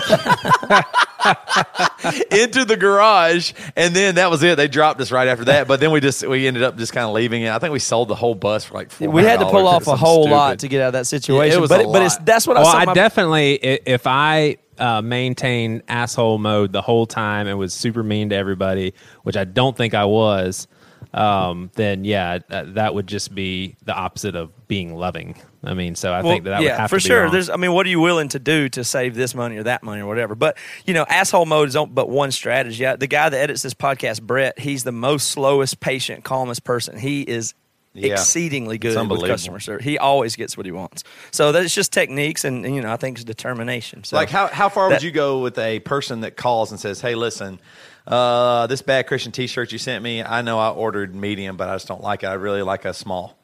into 2.30 2.64
the 2.64 2.76
garage 2.78 3.52
and 3.76 3.94
then 3.94 4.16
that 4.16 4.30
was 4.30 4.42
it 4.42 4.56
they 4.56 4.68
dropped 4.68 5.00
us 5.00 5.10
right 5.10 5.28
after 5.28 5.44
that 5.46 5.66
but 5.66 5.80
then 5.80 5.90
we 5.90 6.00
just 6.00 6.26
we 6.26 6.46
ended 6.46 6.62
up 6.62 6.76
just 6.76 6.92
kind 6.92 7.06
of 7.06 7.14
leaving 7.14 7.42
it 7.42 7.50
i 7.50 7.58
think 7.58 7.72
we 7.72 7.78
sold 7.78 8.08
the 8.08 8.14
whole 8.14 8.34
bus 8.34 8.64
for 8.64 8.74
like 8.74 8.90
We 9.00 9.22
had 9.22 9.40
to 9.40 9.46
pull 9.46 9.66
off 9.66 9.82
a 9.82 9.84
something 9.86 10.04
whole 10.04 10.28
lot 10.28 10.58
to 10.60 10.68
get 10.68 10.82
out 10.82 10.88
of 10.88 10.92
that 10.94 11.06
situation. 11.06 11.60
was 11.60 11.70
but 11.70 11.80
a 11.80 11.88
it- 11.88 11.92
but 11.92 12.02
it's 12.02 12.16
that's 12.18 12.46
what 12.46 12.56
well, 12.56 12.66
I 12.66 12.72
saw. 12.72 12.78
I 12.78 12.84
my- 12.86 12.94
definitely, 12.94 13.54
if 13.54 14.06
I 14.06 14.58
uh, 14.78 15.00
maintained 15.02 15.82
asshole 15.88 16.38
mode 16.38 16.72
the 16.72 16.82
whole 16.82 17.06
time 17.06 17.46
and 17.46 17.58
was 17.58 17.72
super 17.72 18.02
mean 18.02 18.30
to 18.30 18.36
everybody, 18.36 18.94
which 19.22 19.36
I 19.36 19.44
don't 19.44 19.76
think 19.76 19.94
I 19.94 20.04
was, 20.04 20.66
um, 21.12 21.70
then 21.74 22.04
yeah, 22.04 22.38
that, 22.48 22.74
that 22.74 22.94
would 22.94 23.06
just 23.06 23.34
be 23.34 23.76
the 23.84 23.94
opposite 23.94 24.34
of 24.36 24.50
being 24.68 24.94
loving. 24.94 25.36
I 25.66 25.74
mean, 25.74 25.94
so 25.94 26.12
I 26.12 26.20
Well, 26.22 26.32
think 26.32 26.44
that, 26.44 26.50
that 26.50 26.62
yeah, 26.62 26.70
would 26.72 26.80
have 26.80 26.90
for 26.90 26.98
to 26.98 27.02
be 27.04 27.08
sure. 27.08 27.22
wrong. 27.24 27.32
There's, 27.32 27.48
I 27.50 27.56
mean, 27.56 27.72
what 27.72 27.86
are 27.86 27.88
you 27.88 28.00
willing 28.00 28.28
to 28.30 28.38
do 28.38 28.68
to 28.70 28.84
save 28.84 29.14
this 29.14 29.34
money 29.34 29.56
or 29.56 29.62
that 29.64 29.82
money 29.82 30.02
or 30.02 30.06
whatever? 30.06 30.34
But 30.34 30.56
you 30.86 30.94
know, 30.94 31.04
asshole 31.08 31.46
mode 31.46 31.68
is 31.68 31.76
on- 31.76 31.90
but 31.94 32.08
one 32.08 32.30
strategy. 32.32 32.84
The 32.84 33.06
guy 33.06 33.28
that 33.28 33.38
edits 33.38 33.62
this 33.62 33.74
podcast, 33.74 34.22
Brett, 34.22 34.58
he's 34.58 34.84
the 34.84 34.92
most 34.92 35.28
slowest, 35.28 35.80
patient, 35.80 36.24
calmest 36.24 36.64
person. 36.64 36.98
He 36.98 37.22
is 37.22 37.54
Yeah. 37.96 38.12
exceedingly 38.14 38.76
good 38.76 39.08
with 39.08 39.24
customer 39.24 39.60
service. 39.60 39.84
He 39.84 39.98
always 39.98 40.34
gets 40.34 40.56
what 40.56 40.66
he 40.66 40.72
wants. 40.72 41.04
So 41.30 41.52
that's 41.52 41.72
just 41.72 41.92
techniques, 41.92 42.44
and, 42.44 42.66
and, 42.66 42.74
you 42.74 42.82
know, 42.82 42.92
I 42.92 42.96
think 42.96 43.16
it's 43.18 43.24
determination. 43.24 44.02
So 44.04 44.16
like 44.16 44.30
how 44.30 44.48
how 44.48 44.68
far 44.68 44.88
that- 44.90 44.96
would 44.96 45.02
you 45.04 45.12
go 45.12 45.38
with 45.38 45.56
a 45.58 45.78
person 45.80 46.22
that 46.22 46.36
calls 46.36 46.72
and 46.72 46.80
says, 46.80 47.00
"Hey, 47.00 47.14
listen, 47.14 47.60
uh, 48.06 48.66
this 48.66 48.82
bad 48.82 49.06
Christian 49.06 49.30
T-shirt 49.32 49.70
you 49.72 49.78
sent 49.78 50.02
me, 50.02 50.22
I 50.22 50.42
know 50.42 50.58
I 50.58 50.70
ordered 50.70 51.14
medium, 51.14 51.56
but 51.56 51.68
I 51.68 51.74
just 51.76 51.86
don't 51.86 52.02
like 52.02 52.22
it. 52.22 52.26
I 52.26 52.34
really 52.34 52.62
like 52.62 52.84
a 52.84 52.92
small. 52.92 53.38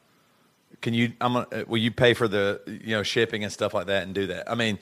Can 0.83 0.95
you? 0.95 1.13
I'm 1.21 1.35
gonna, 1.35 1.47
uh, 1.53 1.65
will 1.67 1.79
you 1.79 1.91
pay 1.91 2.15
for 2.15 2.27
the 2.29 2.61
you 2.67 2.95
know 2.97 3.03
shipping 3.03 3.45
and 3.45 3.53
stuff 3.53 3.75
like 3.75 3.87
that 3.87 4.03
and 4.05 4.15
do 4.15 4.27
that? 4.29 4.51
I 4.51 4.55
mean." 4.55 4.79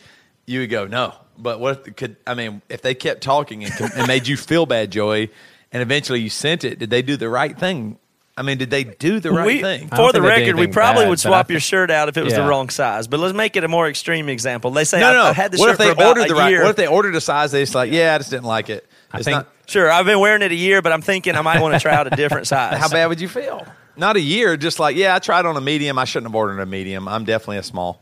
You 0.51 0.61
would 0.61 0.71
go 0.71 0.87
no, 0.87 1.15
but 1.37 1.61
what 1.61 1.95
could 1.95 2.17
I 2.27 2.33
mean 2.33 2.63
if 2.71 2.81
they 2.81 2.95
kept 2.95 3.21
talking 3.21 3.65
and, 3.67 3.75
and 3.95 4.07
made 4.09 4.27
you 4.27 4.35
feel 4.39 4.65
bad, 4.65 4.91
Joey, 4.91 5.31
and 5.73 5.83
eventually 5.83 6.21
you 6.23 6.31
sent 6.31 6.65
it? 6.65 6.79
Did 6.79 6.89
they 6.89 7.03
do 7.03 7.19
the 7.19 7.29
right 7.29 7.55
thing? 7.55 7.99
I 8.35 8.41
mean, 8.41 8.57
did 8.57 8.71
they 8.71 8.85
do 8.85 9.21
the 9.21 9.31
right 9.31 9.47
we, 9.47 9.61
thing? 9.61 9.89
For 9.89 10.11
the 10.11 10.21
think 10.23 10.25
they 10.25 10.45
did 10.47 10.47
record, 10.55 10.57
we 10.61 10.67
probably 10.69 11.03
bad, 11.03 11.09
would 11.11 11.21
swap 11.21 11.49
think- 11.49 11.53
your 11.53 11.61
shirt 11.61 11.91
out 11.91 12.09
if 12.09 12.17
it 12.17 12.25
was 12.25 12.33
the 12.33 12.45
wrong 12.45 12.71
size. 12.71 13.09
But 13.09 13.21
let's 13.21 13.35
make 13.37 13.57
it 13.57 13.65
a 13.65 13.69
more 13.69 13.91
extreme 13.91 14.31
example. 14.31 14.71
They 14.71 14.85
say 14.85 15.01
No, 15.01 15.11
I, 15.11 15.13
no. 15.13 15.23
I 15.25 15.33
had 15.35 15.51
this 15.51 15.61
what 15.61 15.67
shirt 15.67 15.73
if 15.73 15.79
they 15.81 16.03
for 16.03 16.09
ordered 16.09 16.25
a 16.25 16.29
the 16.29 16.35
right? 16.35 16.49
year. 16.49 16.63
What 16.63 16.71
if 16.71 16.77
they 16.77 16.87
ordered 16.87 17.15
a 17.15 17.21
size? 17.21 17.53
They 17.53 17.61
just 17.61 17.75
like, 17.75 17.93
yeah, 17.93 18.15
I 18.15 18.17
just 18.19 18.31
didn't 18.31 18.45
like 18.47 18.71
it. 18.71 18.89
I 19.13 19.19
It's 19.19 19.27
think- 19.27 19.35
not, 19.37 19.49
Sure, 19.67 19.91
I've 19.93 20.07
been 20.07 20.21
wearing 20.21 20.41
it 20.41 20.51
a 20.51 20.55
year, 20.55 20.81
but 20.81 20.93
I'm 20.93 21.03
thinking 21.03 21.35
I 21.35 21.43
might 21.43 21.61
want 21.61 21.75
to 21.75 21.81
try 21.81 21.93
out 21.95 22.07
a 22.11 22.17
different 22.17 22.47
size. 22.47 22.79
How 22.79 22.89
bad 22.89 23.05
would 23.09 23.21
you 23.21 23.29
feel? 23.29 23.67
Not 23.99 24.17
a 24.17 24.21
year, 24.21 24.57
just 24.57 24.79
like, 24.79 24.97
yeah, 24.97 25.15
I 25.15 25.19
tried 25.19 25.45
on 25.47 25.57
a 25.57 25.61
medium. 25.61 25.99
I 25.99 26.05
shouldn't 26.05 26.31
have 26.31 26.37
ordered 26.37 26.61
a 26.61 26.67
medium. 26.67 27.09
I'm 27.09 27.25
definitely 27.25 27.59
a 27.59 27.63
small. 27.63 28.01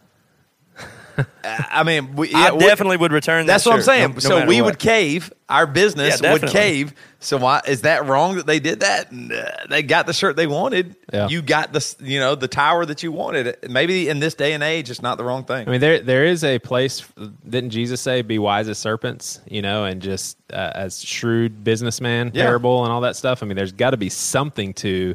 I 1.42 1.82
mean, 1.82 2.14
we, 2.14 2.34
I 2.34 2.48
yeah, 2.48 2.52
we- 2.52 2.58
definitely 2.60 2.98
would 2.98 3.10
return 3.12 3.46
that 3.46 3.52
That's 3.54 3.64
what 3.64 3.76
I'm 3.76 3.80
saying. 3.82 4.08
no- 4.08 4.14
no 4.14 4.18
so 4.20 4.28
matter 4.36 4.48
we 4.48 4.60
what. 4.60 4.66
would 4.72 4.78
cave. 4.78 5.32
Our 5.48 5.66
business 5.66 6.20
Yeah, 6.20 6.34
would 6.34 6.42
cave. 6.42 6.92
So 7.20 7.38
why 7.38 7.62
is 7.66 7.82
that 7.82 8.04
wrong 8.04 8.36
that 8.36 8.44
they 8.46 8.58
did 8.60 8.80
that? 8.80 9.10
Nah, 9.12 9.42
they 9.70 9.82
got 9.82 10.06
the 10.06 10.12
shirt 10.12 10.36
they 10.36 10.46
wanted. 10.46 10.94
Yeah. 11.14 11.28
You 11.28 11.40
got 11.40 11.72
the 11.72 11.94
you 12.00 12.20
know 12.20 12.34
the 12.34 12.48
tower 12.48 12.84
that 12.84 13.02
you 13.02 13.12
wanted. 13.12 13.56
Maybe 13.70 14.10
in 14.10 14.18
this 14.18 14.34
day 14.34 14.52
and 14.52 14.62
age, 14.62 14.90
it's 14.90 15.00
not 15.00 15.16
the 15.16 15.24
wrong 15.24 15.44
thing. 15.44 15.66
I 15.66 15.70
mean, 15.70 15.80
there 15.80 16.00
there 16.00 16.26
is 16.26 16.44
a 16.44 16.58
place. 16.58 17.02
Didn't 17.48 17.70
Jesus 17.70 18.02
say, 18.02 18.20
"Be 18.20 18.38
wise 18.38 18.68
as 18.68 18.76
serpents," 18.76 19.40
you 19.48 19.62
know, 19.62 19.84
and 19.86 20.02
just 20.02 20.36
uh, 20.52 20.72
as 20.74 21.02
shrewd 21.02 21.64
businessman 21.64 22.32
Yeah. 22.34 22.42
parable 22.44 22.84
and 22.84 22.92
all 22.92 23.00
that 23.02 23.16
stuff. 23.16 23.42
I 23.42 23.46
mean, 23.46 23.56
there's 23.56 23.72
got 23.72 23.90
to 23.92 23.96
be 23.96 24.10
something 24.10 24.74
to 24.74 25.14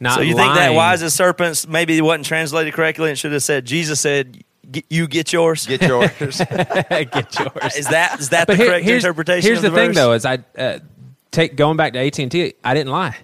not. 0.00 0.14
So 0.14 0.20
you 0.20 0.34
think 0.34 0.54
that 0.54 0.74
wise 0.74 1.02
as 1.02 1.14
serpents 1.14 1.66
maybe 1.66 2.00
wasn't 2.00 2.26
translated 2.26 2.74
correctly 2.74 3.08
and 3.10 3.18
should 3.18 3.32
have 3.32 3.42
said 3.42 3.64
Jesus 3.64 4.00
said 4.00 4.42
you 4.90 5.06
get 5.06 5.32
yours. 5.32 5.66
Get 5.66 5.80
yours. 5.82 6.10
get 6.18 7.38
yours? 7.38 7.76
is 7.76 7.86
that 7.88 8.16
is 8.20 8.30
that 8.30 8.46
But 8.46 8.54
the 8.54 8.56
here- 8.56 8.66
correct 8.66 8.84
here's, 8.84 9.04
interpretation? 9.04 9.46
Here's 9.48 9.58
of 9.58 9.62
the, 9.64 9.70
the, 9.70 9.76
thing, 9.76 9.88
verse? 9.90 9.96
though, 9.96 10.12
is 10.12 10.24
I 10.26 10.38
uh, 10.58 10.78
take 11.30 11.56
going 11.56 11.76
back 11.76 11.92
to 11.94 11.98
AT 12.00 12.18
and 12.18 12.30
T. 12.30 12.54
I 12.64 12.74
didn't 12.74 12.92
lie. 12.92 13.16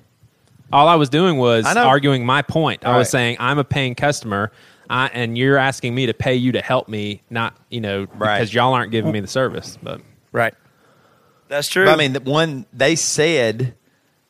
All 0.73 0.89
I 0.89 0.95
was 0.95 1.09
doing 1.11 1.37
was 1.37 1.67
arguing 1.67 2.25
my 2.25 2.43
point. 2.43 2.87
I 2.87 2.93
Right. 2.93 2.99
was 2.99 3.11
saying 3.11 3.37
I'm 3.41 3.59
a 3.59 3.65
paying 3.65 3.95
customer, 3.95 4.53
I, 4.89 5.09
and 5.13 5.37
you're 5.37 5.59
asking 5.59 5.95
me 5.95 6.07
to 6.07 6.15
pay 6.15 6.37
you 6.37 6.53
to 6.53 6.63
help 6.63 6.89
me, 6.89 7.23
not 7.29 7.55
you 7.69 7.81
know 7.83 8.07
Right. 8.15 8.39
because 8.39 8.55
y'all 8.55 8.73
aren't 8.73 8.91
giving 8.93 9.13
me 9.13 9.21
the 9.21 9.27
service. 9.27 9.77
But 9.83 10.01
right. 10.33 10.55
That's 11.49 11.69
true. 11.69 11.85
But 11.85 11.93
I 11.95 11.97
mean, 11.97 12.13
the 12.15 12.21
one 12.21 12.65
they 12.73 12.97
said, 12.97 13.75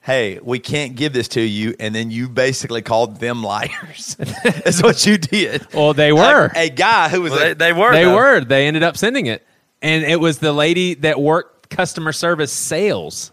"Hey, 0.02 0.38
we 0.42 0.58
can't 0.58 0.94
give 0.96 1.12
this 1.12 1.28
to 1.28 1.40
you," 1.40 1.74
and 1.80 1.94
then 1.94 2.10
you 2.10 2.28
basically 2.28 2.82
called 2.82 3.20
them 3.20 3.42
liars. 3.42 4.16
That's 4.44 4.82
what 4.82 5.06
you 5.06 5.16
did. 5.18 5.66
well, 5.72 5.94
they 5.94 6.12
were. 6.12 6.50
a, 6.54 6.66
a 6.66 6.68
guy 6.70 7.08
who 7.08 7.22
was 7.22 7.32
Well, 7.32 7.40
a- 7.42 7.54
they, 7.54 7.54
they 7.54 7.72
were. 7.72 7.92
they 7.92 8.04
though. 8.04 8.14
were. 8.14 8.40
They 8.40 8.66
ended 8.66 8.82
up 8.82 8.96
sending 8.96 9.26
it, 9.26 9.46
and 9.80 10.04
it 10.04 10.20
was 10.20 10.38
the 10.38 10.52
lady 10.52 10.94
that 10.94 11.20
worked 11.20 11.70
customer 11.70 12.12
service 12.12 12.52
sales. 12.52 13.32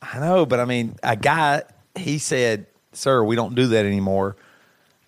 I 0.00 0.18
know, 0.18 0.46
but 0.46 0.58
I 0.60 0.64
mean, 0.64 0.96
a 1.02 1.14
guy. 1.16 1.62
He 1.94 2.18
said, 2.18 2.66
"Sir, 2.92 3.22
we 3.22 3.36
don't 3.36 3.54
do 3.54 3.68
that 3.68 3.84
anymore." 3.84 4.36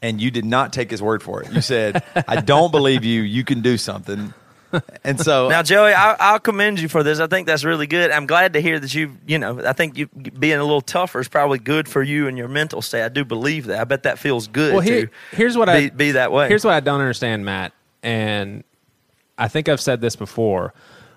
And 0.03 0.21
you 0.21 0.31
did 0.31 0.45
not 0.45 0.75
take 0.75 0.91
his 0.91 1.01
word 1.01 1.23
for 1.23 1.43
it. 1.43 1.51
You 1.51 1.63
said, 1.63 2.03
"I 2.29 2.43
don't 2.43 2.71
believe 2.71 3.05
you. 3.05 3.23
You 3.23 3.43
can 3.43 3.63
do 3.63 3.79
something." 3.79 4.35
And 5.05 5.21
so 5.21 5.49
Now, 5.49 5.63
Joey, 5.63 5.93
I, 5.93 6.17
I'll 6.19 6.41
commend 6.41 6.81
you 6.81 6.89
for 6.89 7.03
this. 7.03 7.21
I 7.21 7.27
think 7.27 7.47
that's 7.47 7.65
really 7.65 7.87
good. 7.87 8.11
I'm 8.11 8.27
glad 8.27 8.55
to 8.55 8.61
hear 8.61 8.79
that 8.81 8.95
you, 8.95 9.17
you 9.27 9.39
know, 9.39 9.61
I 9.65 9.73
think 9.73 9.97
you 9.99 10.07
being 10.07 10.59
a 10.59 10.63
little 10.63 10.81
tougher 10.81 11.21
is 11.21 11.29
probably 11.29 11.59
good 11.59 11.89
for 11.89 12.03
you 12.03 12.27
and 12.29 12.39
your 12.39 12.49
mental 12.49 12.83
state. 12.83 13.05
I 13.05 13.09
do 13.09 13.25
believe 13.25 13.67
that. 13.67 13.81
I 13.81 13.85
bet 13.85 14.05
that 14.05 14.19
feels 14.19 14.47
good 14.49 14.73
Well, 14.73 14.83
here, 14.83 15.07
to 15.07 15.37
here's 15.37 15.57
what 15.57 15.67
be, 15.67 15.73
I 15.73 15.89
be 15.91 16.13
that 16.13 16.33
way. 16.33 16.49
Here's 16.49 16.65
what 16.65 16.75
I 16.75 16.81
don't 16.81 17.01
understand, 17.01 17.45
Matt, 17.45 17.73
and 18.03 18.65
I 19.37 19.49
think 19.49 19.69
I've 19.69 19.81
said 19.81 20.01
this 20.01 20.17
before. 20.17 20.73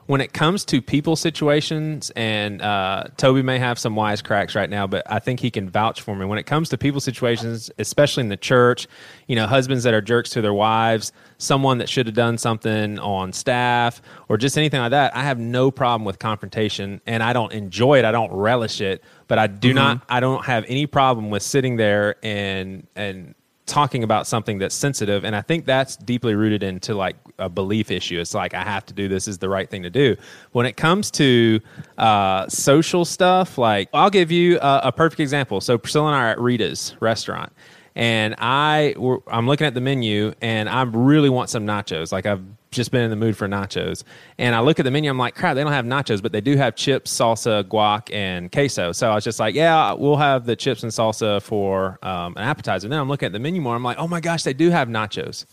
When 0.07 0.21
it 0.21 0.31
comes 0.31 0.63
to 0.65 0.81
people 0.81 1.17
situations, 1.17 2.11
and 2.15 2.61
uh, 2.61 3.05
Toby 3.17 3.41
may 3.41 3.59
have 3.59 3.77
some 3.77 3.93
wisecracks 3.93 4.55
right 4.55 4.69
now, 4.69 4.87
but 4.87 5.03
I 5.11 5.19
think 5.19 5.41
he 5.41 5.51
can 5.51 5.69
vouch 5.69 6.01
for 6.01 6.15
me. 6.15 6.25
When 6.25 6.39
it 6.39 6.45
comes 6.45 6.69
to 6.69 6.77
people 6.77 7.01
situations, 7.01 7.69
especially 7.77 8.21
in 8.21 8.29
the 8.29 8.37
church, 8.37 8.87
you 9.27 9.35
know, 9.35 9.45
husbands 9.47 9.83
that 9.83 9.93
are 9.93 9.99
jerks 9.99 10.29
to 10.31 10.41
their 10.41 10.53
wives, 10.53 11.11
someone 11.37 11.77
that 11.79 11.89
should 11.89 12.05
have 12.05 12.15
done 12.15 12.37
something 12.37 12.97
on 12.99 13.33
staff, 13.33 14.01
or 14.29 14.37
just 14.37 14.57
anything 14.57 14.79
like 14.79 14.91
that, 14.91 15.13
I 15.13 15.23
have 15.23 15.39
no 15.39 15.71
problem 15.71 16.05
with 16.05 16.19
confrontation, 16.19 17.01
and 17.05 17.21
I 17.21 17.33
don't 17.33 17.51
enjoy 17.51 17.99
it. 17.99 18.05
I 18.05 18.13
don't 18.13 18.31
relish 18.31 18.79
it, 18.79 19.03
but 19.27 19.37
I 19.37 19.47
do 19.47 19.73
not. 19.73 20.03
I 20.07 20.21
don't 20.21 20.45
have 20.45 20.63
any 20.69 20.87
problem 20.87 21.29
with 21.29 21.43
sitting 21.43 21.75
there 21.75 22.15
and 22.23 22.87
and 22.95 23.35
talking 23.67 24.03
about 24.03 24.25
something 24.25 24.57
that's 24.57 24.73
sensitive 24.73 25.23
and 25.23 25.35
i 25.35 25.41
think 25.41 25.65
that's 25.65 25.97
deeply 25.97 26.33
rooted 26.33 26.63
into 26.63 26.95
like 26.95 27.15
a 27.37 27.49
belief 27.49 27.91
issue. 27.91 28.19
It's 28.19 28.33
like 28.33 28.53
i 28.53 28.63
have 28.63 28.85
to 28.87 28.93
do 28.93 29.07
this 29.07 29.27
is 29.27 29.37
the 29.37 29.49
right 29.49 29.69
thing 29.69 29.83
to 29.83 29.89
do. 29.89 30.15
When 30.53 30.65
it 30.65 30.75
comes 30.77 31.11
to 31.11 31.59
uh, 31.97 32.47
social 32.47 33.05
stuff 33.05 33.57
like 33.57 33.89
i'll 33.93 34.09
give 34.09 34.31
you 34.31 34.57
a, 34.59 34.81
a 34.85 34.91
perfect 34.91 35.19
example. 35.19 35.61
So 35.61 35.77
priscilla 35.77 36.07
and 36.07 36.15
i 36.15 36.23
are 36.23 36.29
at 36.29 36.39
rita's 36.39 36.95
restaurant 36.99 37.53
and 37.97 38.35
I 38.37 38.93
I'm 39.27 39.47
looking 39.47 39.65
at 39.65 39.73
the 39.73 39.81
menu 39.81 40.33
and 40.39 40.69
I 40.69 40.83
really 40.83 41.29
want 41.29 41.49
some 41.49 41.65
nachos. 41.65 42.11
Like 42.11 42.27
I've 42.27 42.43
just 42.71 42.91
been 42.91 43.01
in 43.01 43.09
the 43.09 43.15
mood 43.15 43.37
for 43.37 43.47
nachos. 43.47 44.03
And 44.37 44.55
I 44.55 44.59
look 44.59 44.79
at 44.79 44.83
the 44.83 44.91
menu, 44.91 45.09
I'm 45.09 45.17
like, 45.17 45.35
crap, 45.35 45.55
they 45.55 45.63
don't 45.63 45.71
have 45.71 45.85
nachos, 45.85 46.21
but 46.21 46.31
they 46.31 46.41
do 46.41 46.57
have 46.57 46.75
chips, 46.75 47.15
salsa, 47.15 47.63
guac, 47.63 48.13
and 48.13 48.51
queso. 48.51 48.91
So 48.91 49.09
I 49.09 49.15
was 49.15 49.23
just 49.23 49.39
like, 49.39 49.55
yeah, 49.55 49.93
we'll 49.93 50.17
have 50.17 50.45
the 50.45 50.55
chips 50.55 50.83
and 50.83 50.91
salsa 50.91 51.41
for 51.41 51.97
um, 52.01 52.35
an 52.35 52.43
appetizer. 52.43 52.87
And 52.87 52.93
then 52.93 52.99
I'm 52.99 53.07
looking 53.07 53.27
at 53.27 53.31
the 53.31 53.39
menu 53.39 53.61
more. 53.61 53.75
I'm 53.75 53.83
like, 53.83 53.97
oh 53.97 54.07
my 54.07 54.19
gosh, 54.19 54.43
they 54.43 54.53
do 54.53 54.69
have 54.69 54.87
nachos. 54.87 55.45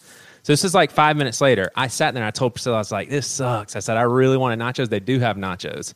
So 0.42 0.52
this 0.52 0.64
is 0.64 0.74
like 0.74 0.90
five 0.90 1.16
minutes 1.16 1.40
later. 1.40 1.70
I 1.74 1.88
sat 1.88 2.12
there 2.12 2.22
and 2.22 2.28
I 2.28 2.30
told 2.30 2.54
Priscilla, 2.54 2.76
I 2.76 2.80
was 2.80 2.92
like, 2.92 3.08
this 3.08 3.26
sucks. 3.26 3.76
I 3.76 3.78
said, 3.78 3.96
I 3.96 4.02
really 4.02 4.36
wanted 4.36 4.58
nachos. 4.58 4.90
They 4.90 5.00
do 5.00 5.18
have 5.20 5.36
nachos. 5.36 5.94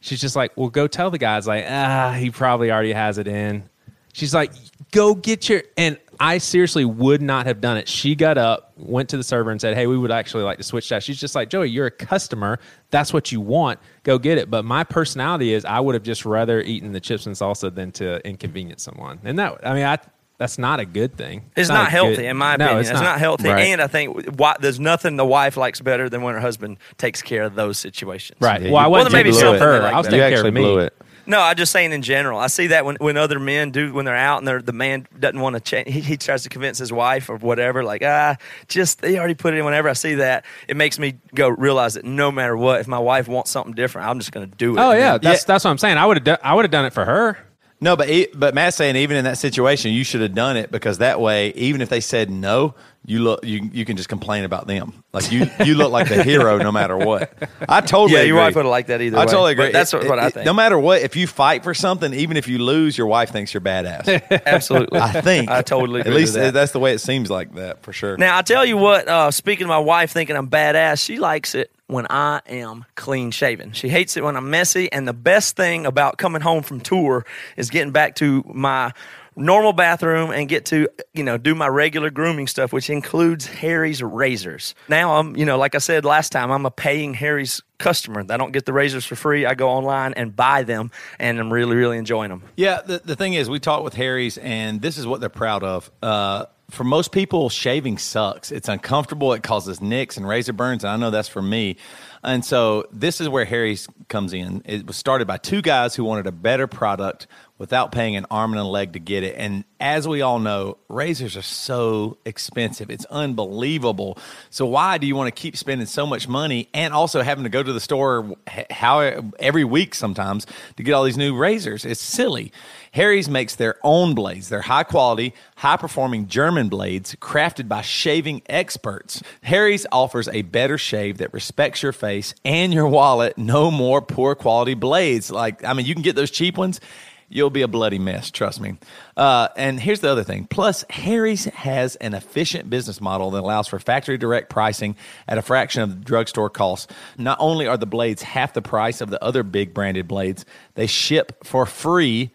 She's 0.00 0.20
just 0.20 0.34
like, 0.34 0.56
well, 0.56 0.68
go 0.68 0.86
tell 0.86 1.10
the 1.10 1.18
guys, 1.18 1.46
like, 1.46 1.64
ah, 1.68 2.12
he 2.12 2.30
probably 2.30 2.72
already 2.72 2.92
has 2.92 3.18
it 3.18 3.28
in. 3.28 3.68
She's 4.12 4.34
like, 4.34 4.52
go 4.90 5.14
get 5.14 5.48
your. 5.48 5.62
And 5.76 5.98
I 6.20 6.38
seriously 6.38 6.84
would 6.84 7.22
not 7.22 7.46
have 7.46 7.60
done 7.60 7.76
it. 7.76 7.88
She 7.88 8.14
got 8.14 8.38
up, 8.38 8.72
went 8.76 9.08
to 9.10 9.16
the 9.16 9.22
server, 9.22 9.50
and 9.50 9.60
said, 9.60 9.74
hey, 9.76 9.86
we 9.86 9.96
would 9.96 10.10
actually 10.10 10.42
like 10.44 10.58
to 10.58 10.64
switch 10.64 10.88
that. 10.88 11.02
She's 11.02 11.20
just 11.20 11.34
like, 11.34 11.48
Joey, 11.50 11.70
you're 11.70 11.86
a 11.86 11.90
customer. 11.90 12.58
That's 12.90 13.12
what 13.12 13.30
you 13.30 13.40
want. 13.40 13.78
Go 14.02 14.18
get 14.18 14.36
it. 14.38 14.50
But 14.50 14.64
my 14.64 14.82
personality 14.84 15.52
is 15.54 15.64
I 15.64 15.78
would 15.80 15.94
have 15.94 16.02
just 16.02 16.24
rather 16.24 16.60
eaten 16.60 16.92
the 16.92 17.00
chips 17.00 17.26
and 17.26 17.36
salsa 17.36 17.72
than 17.74 17.92
to 17.92 18.26
inconvenience 18.26 18.82
someone. 18.82 19.20
And 19.24 19.38
that, 19.38 19.66
I 19.66 19.74
mean, 19.74 19.84
I. 19.84 19.98
That's 20.38 20.56
not 20.56 20.78
a 20.78 20.84
good 20.84 21.16
thing. 21.16 21.50
It's, 21.56 21.68
a 21.68 21.72
not 21.72 21.90
healthy, 21.90 22.14
good- 22.14 22.24
in 22.26 22.36
my 22.36 22.54
No, 22.54 22.66
opinion. 22.66 22.80
it's 22.82 22.90
it's, 22.90 23.00
not. 23.00 23.18
healthy, 23.18 23.48
Right. 23.48 23.58
and 23.70 23.82
I 23.82 23.88
think 23.88 24.38
why, 24.38 24.54
there's 24.60 24.78
nothing 24.78 25.16
the 25.16 25.24
wife 25.26 25.56
likes 25.56 25.80
better 25.80 26.08
than 26.08 26.22
when 26.22 26.34
her 26.34 26.40
husband 26.40 26.76
takes 26.96 27.22
care 27.22 27.42
of 27.42 27.56
those 27.56 27.76
situations. 27.76 28.40
Right. 28.40 28.62
Yeah, 28.62 28.68
well, 28.70 28.76
I 28.76 28.84
you- 28.84 28.90
wasn't 28.92 29.14
Well, 29.14 29.18
maybe 29.24 29.32
taking 29.34 29.58
care 29.58 29.58
her. 29.58 29.80
like 29.82 29.94
I 29.94 29.98
was 29.98 30.06
taking 30.06 30.20
care 30.20 30.28
actually 30.34 30.48
of 30.50 30.54
me. 30.54 30.76
it. 30.78 30.94
No, 31.28 31.42
I'm 31.42 31.56
just 31.56 31.72
saying 31.72 31.92
in 31.92 32.00
general. 32.00 32.38
I 32.38 32.46
see 32.46 32.68
that 32.68 32.86
when, 32.86 32.96
when 32.96 33.18
other 33.18 33.38
men 33.38 33.70
do 33.70 33.92
when 33.92 34.06
they're 34.06 34.16
out 34.16 34.38
and 34.38 34.48
they're, 34.48 34.62
the 34.62 34.72
man 34.72 35.06
doesn't 35.20 35.38
want 35.38 35.56
to 35.56 35.60
change. 35.60 35.88
He, 35.88 36.00
he 36.00 36.16
tries 36.16 36.42
to 36.44 36.48
convince 36.48 36.78
his 36.78 36.90
wife 36.90 37.28
or 37.28 37.36
whatever. 37.36 37.84
Like 37.84 38.02
ah, 38.02 38.36
just 38.66 39.02
they 39.02 39.18
already 39.18 39.34
put 39.34 39.52
it 39.52 39.58
in. 39.58 39.64
Whenever 39.66 39.90
I 39.90 39.92
see 39.92 40.14
that, 40.14 40.46
it 40.68 40.76
makes 40.76 40.98
me 40.98 41.18
go 41.34 41.50
realize 41.50 41.94
that 41.94 42.06
no 42.06 42.32
matter 42.32 42.56
what, 42.56 42.80
if 42.80 42.88
my 42.88 42.98
wife 42.98 43.28
wants 43.28 43.50
something 43.50 43.74
different, 43.74 44.08
I'm 44.08 44.18
just 44.18 44.32
going 44.32 44.48
to 44.48 44.56
do 44.56 44.76
it. 44.76 44.80
Oh 44.80 44.92
yeah, 44.92 45.12
man. 45.12 45.20
that's 45.22 45.44
that's 45.44 45.64
what 45.64 45.70
I'm 45.70 45.78
saying. 45.78 45.98
I 45.98 46.06
would 46.06 46.16
have 46.16 46.24
done, 46.24 46.38
I 46.42 46.54
would 46.54 46.64
have 46.64 46.72
done 46.72 46.86
it 46.86 46.94
for 46.94 47.04
her. 47.04 47.36
No, 47.80 47.94
but 47.94 48.08
e- 48.08 48.28
but 48.34 48.54
Matt's 48.54 48.76
saying 48.76 48.96
even 48.96 49.18
in 49.18 49.24
that 49.24 49.36
situation, 49.38 49.92
you 49.92 50.04
should 50.04 50.22
have 50.22 50.34
done 50.34 50.56
it 50.56 50.70
because 50.70 50.98
that 50.98 51.20
way, 51.20 51.50
even 51.50 51.82
if 51.82 51.90
they 51.90 52.00
said 52.00 52.30
no, 52.30 52.74
you 53.08 53.20
look 53.20 53.44
you 53.44 53.70
you 53.72 53.84
can 53.84 53.96
just 53.96 54.08
complain 54.08 54.44
about 54.44 54.66
them. 54.66 54.92
Like 55.12 55.32
you 55.32 55.46
you 55.64 55.74
look 55.74 55.90
like 55.90 56.08
the 56.08 56.22
hero 56.22 56.58
no 56.58 56.70
matter 56.70 56.96
what. 56.96 57.32
I 57.68 57.80
totally 57.80 58.12
Yeah, 58.12 58.24
your 58.24 58.36
agree. 58.36 58.44
wife 58.46 58.54
would 58.56 58.64
have 58.66 58.70
liked 58.70 58.88
that 58.88 59.00
either 59.00 59.16
I 59.16 59.20
way. 59.20 59.26
totally 59.26 59.54
But 59.54 59.62
agree. 59.62 59.72
that's 59.72 59.94
It- 59.94 60.06
what- 60.08 60.18
I 60.18 60.30
think. 60.30 60.44
No 60.44 60.52
matter 60.52 60.78
what, 60.78 61.00
if 61.02 61.16
you 61.16 61.26
fight 61.26 61.64
for 61.64 61.72
something, 61.74 62.12
even 62.12 62.36
if 62.36 62.46
you 62.48 62.58
lose, 62.58 62.98
your 62.98 63.06
wife 63.06 63.30
thinks 63.30 63.54
you're 63.54 63.60
badass. 63.62 64.42
absolutely. 64.46 65.00
I 65.00 65.20
think. 65.22 65.50
I 65.50 65.62
totally 65.62 66.00
agree. 66.02 66.12
At 66.12 66.16
least 66.16 66.34
that. 66.34 66.52
that's 66.54 66.72
the 66.72 66.78
way 66.80 66.92
it 66.92 66.98
seems 67.00 67.30
like 67.30 67.54
that 67.54 67.82
for 67.82 67.92
sure. 67.92 68.16
Now 68.18 68.36
I 68.38 68.42
tell 68.42 68.64
you 68.66 68.76
what. 68.76 69.08
Uh, 69.08 69.30
speaking 69.30 69.64
of 69.64 69.68
my 69.68 69.78
wife 69.78 70.12
thinking 70.12 70.36
I'm 70.36 70.48
badass, 70.50 71.02
she 71.02 71.18
likes 71.18 71.54
it 71.54 71.70
when 71.86 72.06
I 72.10 72.42
am 72.46 72.84
clean 72.96 73.30
shaven. 73.30 73.72
She 73.72 73.88
hates 73.88 74.18
it 74.18 74.22
when 74.24 74.36
I'm 74.36 74.50
messy. 74.50 74.92
And 74.92 75.08
the 75.08 75.14
best 75.14 75.56
thing 75.56 75.86
about 75.86 76.18
coming 76.18 76.42
home 76.42 76.62
from 76.62 76.80
tour 76.80 77.24
is 77.56 77.70
getting 77.70 77.92
back 77.92 78.14
to 78.16 78.44
my 78.46 78.92
normal 79.38 79.72
bathroom 79.72 80.30
and 80.30 80.48
get 80.48 80.66
to 80.66 80.88
you 81.14 81.22
know 81.22 81.38
do 81.38 81.54
my 81.54 81.68
regular 81.68 82.10
grooming 82.10 82.46
stuff 82.46 82.72
which 82.72 82.90
includes 82.90 83.46
harry's 83.46 84.02
razors 84.02 84.74
now 84.88 85.16
i'm 85.16 85.36
you 85.36 85.44
know 85.44 85.56
like 85.56 85.74
i 85.74 85.78
said 85.78 86.04
last 86.04 86.30
time 86.32 86.50
i'm 86.50 86.66
a 86.66 86.70
paying 86.70 87.14
harry's 87.14 87.62
customer 87.78 88.24
i 88.28 88.36
don't 88.36 88.52
get 88.52 88.66
the 88.66 88.72
razors 88.72 89.04
for 89.04 89.14
free 89.14 89.46
i 89.46 89.54
go 89.54 89.68
online 89.68 90.12
and 90.14 90.34
buy 90.34 90.64
them 90.64 90.90
and 91.20 91.38
i'm 91.38 91.52
really 91.52 91.76
really 91.76 91.96
enjoying 91.96 92.28
them 92.28 92.42
Yeah, 92.56 92.80
the, 92.84 92.98
the 92.98 93.14
thing 93.14 93.34
is, 93.34 93.48
we 93.48 93.60
talked 93.60 93.84
with 93.84 93.94
Harry's, 93.94 94.38
and 94.38 94.82
this 94.82 94.98
is 94.98 95.06
what 95.06 95.20
they're 95.20 95.28
proud 95.28 95.62
of. 95.62 95.90
Uh, 96.02 96.46
for 96.70 96.84
most 96.84 97.12
people, 97.12 97.48
shaving 97.48 97.98
sucks. 97.98 98.50
It's 98.50 98.68
uncomfortable. 98.68 99.32
It 99.32 99.42
causes 99.42 99.80
nicks 99.80 100.16
and 100.16 100.26
razor 100.26 100.52
burns, 100.52 100.84
and 100.84 100.90
I 100.90 100.96
know 100.96 101.10
that's 101.10 101.28
for 101.28 101.40
me. 101.40 101.76
And 102.24 102.44
so, 102.44 102.84
this 102.92 103.20
is 103.20 103.28
where 103.28 103.44
Harry's 103.44 103.86
comes 104.08 104.32
in. 104.32 104.62
It 104.64 104.86
was 104.86 104.96
started 104.96 105.26
by 105.28 105.36
two 105.36 105.62
guys 105.62 105.94
who 105.94 106.04
wanted 106.04 106.26
a 106.26 106.32
better 106.32 106.66
product 106.66 107.26
without 107.58 107.90
paying 107.90 108.16
an 108.16 108.24
arm 108.30 108.52
and 108.52 108.60
a 108.60 108.64
leg 108.64 108.92
to 108.92 109.00
get 109.00 109.24
it. 109.24 109.34
And 109.36 109.64
as 109.80 110.06
we 110.06 110.22
all 110.22 110.38
know, 110.38 110.78
razors 110.88 111.36
are 111.36 111.42
so 111.42 112.18
expensive. 112.24 112.88
It's 112.90 113.04
unbelievable. 113.06 114.18
So 114.50 114.64
why 114.66 114.98
do 114.98 115.06
you 115.06 115.16
want 115.16 115.34
to 115.34 115.40
keep 115.40 115.56
spending 115.56 115.86
so 115.86 116.06
much 116.06 116.28
money 116.28 116.68
and 116.72 116.94
also 116.94 117.22
having 117.22 117.44
to 117.44 117.50
go 117.50 117.62
to 117.62 117.72
the 117.72 117.80
store 117.80 118.36
how 118.70 119.00
every 119.38 119.64
week 119.64 119.94
sometimes 119.94 120.46
to 120.76 120.82
get 120.82 120.92
all 120.92 121.04
these 121.04 121.16
new 121.16 121.36
razors? 121.36 121.84
It's 121.84 122.00
silly. 122.00 122.52
Harry's 122.92 123.28
makes 123.28 123.56
their 123.56 123.76
own 123.82 124.14
blades. 124.14 124.48
They're 124.48 124.62
high 124.62 124.84
quality, 124.84 125.34
high 125.56 125.76
performing 125.76 126.28
German 126.28 126.68
blades 126.68 127.14
crafted 127.16 127.68
by 127.68 127.82
shaving 127.82 128.42
experts. 128.46 129.22
Harry's 129.42 129.86
offers 129.92 130.28
a 130.28 130.42
better 130.42 130.78
shave 130.78 131.18
that 131.18 131.32
respects 131.32 131.82
your 131.82 131.92
face 131.92 132.34
and 132.44 132.72
your 132.72 132.88
wallet. 132.88 133.36
No 133.36 133.70
more 133.70 134.00
poor 134.00 134.34
quality 134.34 134.74
blades. 134.74 135.30
Like, 135.30 135.64
I 135.64 135.74
mean, 135.74 135.86
you 135.86 135.94
can 135.94 136.02
get 136.02 136.16
those 136.16 136.30
cheap 136.30 136.56
ones 136.56 136.80
you'll 137.28 137.50
be 137.50 137.62
a 137.62 137.68
bloody 137.68 137.98
mess, 137.98 138.30
trust 138.30 138.60
me. 138.60 138.76
Uh, 139.16 139.48
and 139.56 139.78
here's 139.78 140.00
the 140.00 140.10
other 140.10 140.24
thing. 140.24 140.46
Plus, 140.46 140.84
Harry's 140.90 141.44
has 141.46 141.96
an 141.96 142.14
efficient 142.14 142.70
business 142.70 143.00
model 143.00 143.30
that 143.32 143.40
allows 143.40 143.68
for 143.68 143.78
factory 143.78 144.18
direct 144.18 144.50
pricing 144.50 144.96
at 145.26 145.38
a 145.38 145.42
fraction 145.42 145.82
of 145.82 145.90
the 145.90 146.04
drugstore 146.04 146.50
costs. 146.50 146.92
Not 147.16 147.38
only 147.40 147.66
are 147.66 147.76
the 147.76 147.86
blades 147.86 148.22
half 148.22 148.52
the 148.52 148.62
price 148.62 149.00
of 149.00 149.10
the 149.10 149.22
other 149.22 149.42
big 149.42 149.74
branded 149.74 150.08
blades, 150.08 150.44
they 150.74 150.86
ship 150.86 151.44
for 151.44 151.66
free 151.66 152.30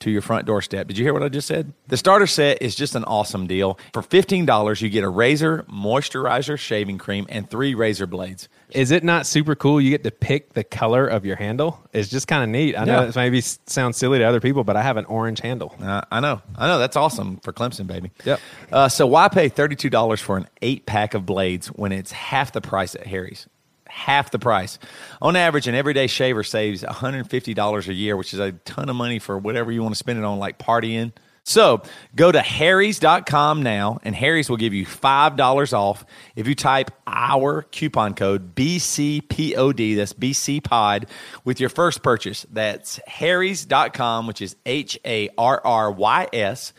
to 0.00 0.10
your 0.10 0.22
front 0.22 0.46
doorstep. 0.46 0.86
Did 0.86 0.96
you 0.98 1.04
hear 1.04 1.12
what 1.12 1.22
I 1.22 1.28
just 1.28 1.48
said? 1.48 1.72
The 1.88 1.96
starter 1.96 2.26
set 2.26 2.62
is 2.62 2.74
just 2.74 2.94
an 2.94 3.04
awesome 3.04 3.46
deal. 3.46 3.78
For 3.92 4.02
$15, 4.02 4.80
you 4.80 4.88
get 4.88 5.04
a 5.04 5.08
razor, 5.08 5.64
moisturizer, 5.68 6.58
shaving 6.58 6.98
cream, 6.98 7.26
and 7.28 7.50
three 7.50 7.74
razor 7.74 8.06
blades. 8.06 8.48
Is 8.72 8.90
it 8.90 9.02
not 9.02 9.26
super 9.26 9.54
cool? 9.54 9.80
You 9.80 9.90
get 9.90 10.04
to 10.04 10.10
pick 10.10 10.52
the 10.52 10.62
color 10.62 11.06
of 11.06 11.24
your 11.24 11.36
handle. 11.36 11.80
It's 11.92 12.08
just 12.08 12.28
kind 12.28 12.42
of 12.42 12.50
neat. 12.50 12.76
I 12.76 12.84
know 12.84 13.02
Yeah. 13.02 13.08
it 13.08 13.16
maybe 13.16 13.40
sounds 13.40 13.96
silly 13.96 14.18
to 14.18 14.24
other 14.24 14.40
people, 14.40 14.62
but 14.64 14.76
I 14.76 14.82
have 14.82 14.96
an 14.98 15.06
orange 15.06 15.40
handle. 15.40 15.74
Uh, 15.82 16.02
I 16.10 16.20
know. 16.20 16.42
I 16.56 16.66
know. 16.68 16.78
That's 16.78 16.96
awesome 16.96 17.38
for 17.38 17.52
Clemson, 17.52 17.86
baby. 17.86 18.10
Yep. 18.24 18.40
Uh, 18.70 18.88
so 18.88 19.06
why 19.06 19.28
pay 19.28 19.48
$32 19.48 20.20
for 20.20 20.36
an 20.36 20.46
eight 20.60 20.84
pack 20.86 21.14
of 21.14 21.24
blades 21.24 21.68
when 21.68 21.92
it's 21.92 22.12
half 22.12 22.52
the 22.52 22.60
price 22.60 22.94
at 22.94 23.06
Harry's? 23.06 23.46
Half 23.88 24.32
the 24.32 24.38
price. 24.38 24.78
On 25.22 25.34
average, 25.34 25.66
an 25.66 25.74
everyday 25.74 26.06
shaver 26.06 26.44
saves 26.44 26.82
$150 26.82 27.88
a 27.88 27.94
year, 27.94 28.16
which 28.18 28.34
is 28.34 28.38
a 28.40 28.52
ton 28.52 28.90
of 28.90 28.96
money 28.96 29.18
for 29.18 29.38
whatever 29.38 29.72
you 29.72 29.82
want 29.82 29.94
to 29.94 29.98
spend 29.98 30.18
it 30.18 30.24
on, 30.26 30.38
like 30.38 30.58
partying. 30.58 31.12
So 31.48 31.80
go 32.14 32.30
to 32.30 32.42
harrys.com 32.42 33.62
now, 33.62 34.00
and 34.02 34.14
Harry's 34.14 34.50
will 34.50 34.58
give 34.58 34.74
you 34.74 34.84
$5 34.84 35.72
off 35.72 36.04
if 36.36 36.46
you 36.46 36.54
type 36.54 36.90
our 37.06 37.62
coupon 37.62 38.12
code 38.12 38.54
BCPOD, 38.54 39.96
that's 39.96 40.12
BC 40.12 40.62
Pod, 40.62 41.06
with 41.46 41.58
your 41.58 41.70
first 41.70 42.02
purchase. 42.02 42.44
That's 42.52 43.00
harrys.com, 43.06 44.26
which 44.26 44.42
is 44.42 44.56
H 44.66 44.98
A 45.06 45.30
R 45.38 45.62
R 45.64 45.90
Y 45.90 46.28
S 46.34 46.74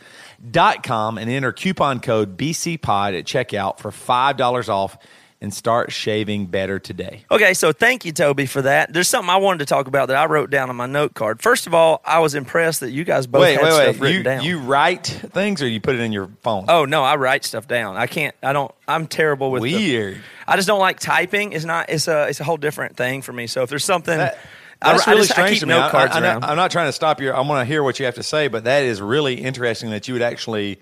dot 0.48 0.84
com, 0.84 1.18
and 1.18 1.28
enter 1.28 1.52
coupon 1.52 1.98
code 1.98 2.36
BC 2.36 2.80
Pod 2.80 3.14
at 3.14 3.24
checkout 3.24 3.80
for 3.80 3.90
$5 3.90 4.68
off 4.68 4.96
and 5.42 5.54
start 5.54 5.90
shaving 5.90 6.44
better 6.46 6.78
today. 6.78 7.24
Okay, 7.30 7.54
so 7.54 7.72
thank 7.72 8.04
you, 8.04 8.12
Toby, 8.12 8.44
for 8.44 8.60
that. 8.62 8.92
There's 8.92 9.08
something 9.08 9.30
I 9.30 9.36
wanted 9.38 9.60
to 9.60 9.64
talk 9.66 9.86
about 9.86 10.08
that 10.08 10.16
I 10.18 10.26
wrote 10.26 10.50
down 10.50 10.68
on 10.68 10.76
my 10.76 10.84
note 10.86 11.14
card. 11.14 11.40
First 11.40 11.66
of 11.66 11.72
all, 11.72 12.02
I 12.04 12.18
was 12.18 12.34
impressed 12.34 12.80
that 12.80 12.90
you 12.90 13.04
guys 13.04 13.26
both 13.26 13.40
wait, 13.42 13.54
had 13.54 13.62
wait, 13.64 13.72
stuff 13.72 13.86
wait. 13.86 14.00
written 14.00 14.16
You, 14.18 14.22
down. 14.22 14.44
you 14.44 14.58
write 14.58 15.06
things 15.06 15.62
or 15.62 15.68
you 15.68 15.80
put 15.80 15.94
it 15.94 16.00
in 16.02 16.12
your 16.12 16.28
phone? 16.42 16.66
oh 16.68 16.84
no, 16.84 17.02
I 17.02 17.16
write 17.16 17.44
stuff 17.44 17.66
down. 17.66 17.96
I 17.96 18.06
can't. 18.06 18.34
I 18.42 18.52
don't. 18.52 18.70
I'm 18.86 19.06
terrible 19.06 19.50
with 19.50 19.62
the- 19.62 19.74
Weird. 19.74 20.20
I 20.46 20.56
just 20.56 20.68
don't 20.68 20.80
like 20.80 21.00
typing. 21.00 21.52
It's 21.52 21.64
not. 21.64 21.88
It's 21.88 22.06
a. 22.08 22.28
It's 22.28 22.40
a 22.40 22.44
whole 22.44 22.56
different 22.58 22.96
thing 22.96 23.22
for 23.22 23.32
me. 23.32 23.46
So 23.46 23.62
if 23.62 23.70
there's 23.70 23.84
something, 23.84 24.18
That- 24.18 24.38
that's 24.82 25.06
I 25.06 25.10
really 25.12 25.22
just, 25.26 25.32
I 25.32 25.34
strange 25.42 25.50
keep 25.56 25.60
to 25.60 25.66
me. 25.66 25.74
I, 25.74 25.90
cards 25.90 26.14
I, 26.16 26.18
I, 26.18 26.22
around. 26.22 26.44
am 26.44 26.56
not 26.56 26.70
trying 26.70 26.88
to 26.88 26.92
stop 26.92 27.20
you. 27.20 27.30
I 27.30 27.40
want 27.40 27.60
to 27.60 27.64
hear 27.66 27.82
what 27.82 27.98
you 27.98 28.06
have 28.06 28.14
to 28.16 28.22
say, 28.22 28.48
but 28.48 28.64
that 28.64 28.82
is 28.82 29.00
really 29.02 29.34
interesting 29.34 29.90
that 29.90 30.06
you 30.08 30.14
would 30.14 30.22
actually 30.22 30.80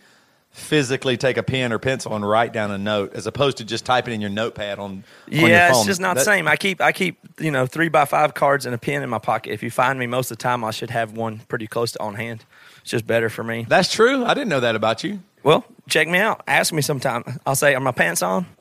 physically 0.59 1.17
take 1.17 1.37
a 1.37 1.43
pen 1.43 1.73
or 1.73 1.79
pencil 1.79 2.15
and 2.15 2.29
write 2.29 2.53
down 2.53 2.71
a 2.71 2.79
note 2.79 3.15
as 3.15 3.27
opposed 3.27 3.59
to 3.59 3.65
just 3.65 3.85
typing 3.85 4.15
in 4.15 4.21
your 4.21 4.31
notepad 4.31 4.79
on, 4.79 4.91
on 4.91 5.05
your 5.27 5.49
yeah, 5.49 5.71
phone. 5.71 5.79
it's 5.79 5.87
just 5.87 6.01
not 6.01 6.17
the 6.17 6.25
same. 6.25 6.49
I 6.49 6.57
keep 6.57 6.81
I 6.81 6.93
keep 6.93 7.19
you 7.39 7.51
know 7.51 7.67
three 7.67 7.89
by 7.89 8.05
five 8.05 8.35
cards 8.35 8.67
and 8.67 8.75
a 8.75 8.79
pen 8.79 9.03
in 9.03 9.09
my 9.09 9.19
pocket. 9.19 9.53
If 9.53 9.63
you 9.63 9.71
find 9.71 9.99
me, 9.99 10.07
most 10.07 10.31
of 10.31 10.39
the 10.39 10.43
time 10.43 10.65
I 10.65 10.71
should 10.71 10.91
have 10.91 11.13
one 11.13 11.39
pretty 11.49 11.67
close 11.67 11.93
to 11.93 12.01
on 12.01 12.17
hand. 12.17 12.45
It's 12.83 12.91
just 12.91 13.07
better 13.07 13.29
for 13.29 13.45
me. 13.45 13.67
That's 13.69 13.93
true. 13.93 14.25
I 14.25 14.35
didn't 14.35 14.49
know 14.49 14.61
that 14.61 14.75
about 14.75 15.05
you. 15.05 15.21
Well, 15.43 15.65
check 15.89 16.07
me 16.09 16.19
out. 16.19 16.43
Ask 16.47 16.73
me 16.73 16.83
sometime. 16.83 17.25
I'll 17.47 17.55
say, 17.57 17.75
"Are 17.75 17.81
my 17.81 17.93
pants 17.93 18.23
on?" 18.23 18.47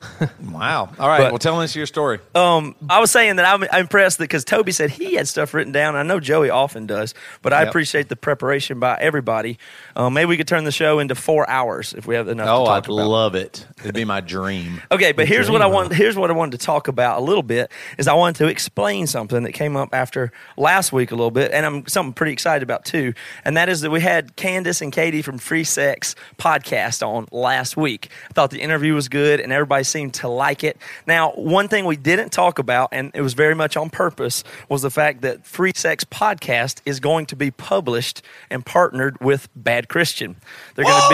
Wow. 0.50 0.90
All 0.98 1.08
right. 1.08 1.18
But- 1.18 1.32
well, 1.32 1.38
tell 1.38 1.60
us 1.60 1.76
your 1.76 1.86
story. 1.86 2.18
Um, 2.34 2.74
I 2.90 2.98
was 3.00 3.10
saying 3.12 3.36
that 3.36 3.44
I'm, 3.44 3.62
I'm 3.70 3.82
impressed 3.82 4.18
because 4.18 4.44
Toby 4.44 4.72
said 4.72 4.90
he 4.90 5.14
had 5.14 5.28
stuff 5.28 5.54
written 5.54 5.72
down. 5.72 5.94
I 5.94 6.02
know 6.02 6.18
Joey 6.20 6.50
often 6.50 6.86
does, 6.86 7.14
but 7.42 7.52
I 7.52 7.60
Yep. 7.60 7.68
appreciate 7.68 8.08
the 8.08 8.16
preparation 8.16 8.80
by 8.80 8.96
everybody. 9.00 9.58
Um, 9.94 10.14
maybe 10.14 10.26
we 10.26 10.36
could 10.36 10.48
turn 10.48 10.64
the 10.64 10.72
show 10.72 10.98
into 10.98 11.14
four 11.14 11.48
hours 11.48 11.92
if 11.94 12.06
we 12.06 12.14
have 12.16 12.28
enough. 12.28 12.48
oh, 12.48 12.64
to 12.64 12.70
I'd 12.70 12.84
about. 12.86 12.88
love 12.90 13.34
it. 13.36 13.66
It'd 13.80 13.94
be 13.94 14.04
my 14.04 14.20
dream. 14.20 14.80
Okay, 14.90 15.12
but 15.12 15.28
here's 15.28 15.50
what 15.50 15.60
I 15.62 15.66
want. 15.66 15.92
Here's 15.92 16.16
what 16.16 16.30
I 16.30 16.32
wanted 16.32 16.58
to 16.58 16.64
talk 16.66 16.88
about 16.88 17.18
a 17.18 17.22
little 17.22 17.42
bit. 17.42 17.70
Is 17.98 18.08
I 18.08 18.14
wanted 18.14 18.36
to 18.38 18.46
explain 18.48 19.06
something 19.06 19.42
that 19.44 19.52
came 19.52 19.76
up 19.76 19.90
after 19.92 20.32
last 20.56 20.92
week 20.92 21.12
a 21.12 21.14
little 21.14 21.30
bit, 21.30 21.52
and 21.52 21.64
I'm 21.66 21.86
something 21.86 22.14
pretty 22.14 22.32
excited 22.32 22.62
about 22.62 22.84
too. 22.84 23.12
And 23.44 23.56
that 23.56 23.68
is 23.68 23.82
that 23.82 23.90
we 23.90 24.00
had 24.00 24.34
Candace 24.36 24.80
and 24.80 24.92
Katie 24.92 25.22
from 25.22 25.38
Free 25.38 25.62
Sex 25.64 26.14
podcast 26.38 27.06
on 27.06 27.17
last 27.30 27.76
week. 27.76 28.10
I 28.30 28.32
thought 28.32 28.50
the 28.50 28.60
interview 28.60 28.94
was 28.94 29.08
good, 29.08 29.40
and 29.40 29.52
everybody 29.52 29.84
seemed 29.84 30.14
to 30.14 30.28
like 30.28 30.62
it. 30.62 30.76
Now, 31.06 31.32
one 31.32 31.68
thing 31.68 31.84
we 31.84 31.96
didn't 31.96 32.30
talk 32.30 32.58
about, 32.58 32.90
and 32.92 33.10
it 33.14 33.22
was 33.22 33.34
very 33.34 33.54
much 33.54 33.76
on 33.76 33.90
purpose, 33.90 34.44
was 34.68 34.82
the 34.82 34.90
fact 34.90 35.22
that 35.22 35.46
Free 35.46 35.72
Sex 35.74 36.04
podcast 36.04 36.80
is 36.84 37.00
going 37.00 37.26
to 37.26 37.36
be 37.36 37.50
published 37.50 38.22
and 38.50 38.64
partnered 38.64 39.20
with 39.20 39.48
Bad 39.56 39.88
Christian. 39.88 40.36
They're 40.74 40.84
going 40.84 41.02
to 41.02 41.08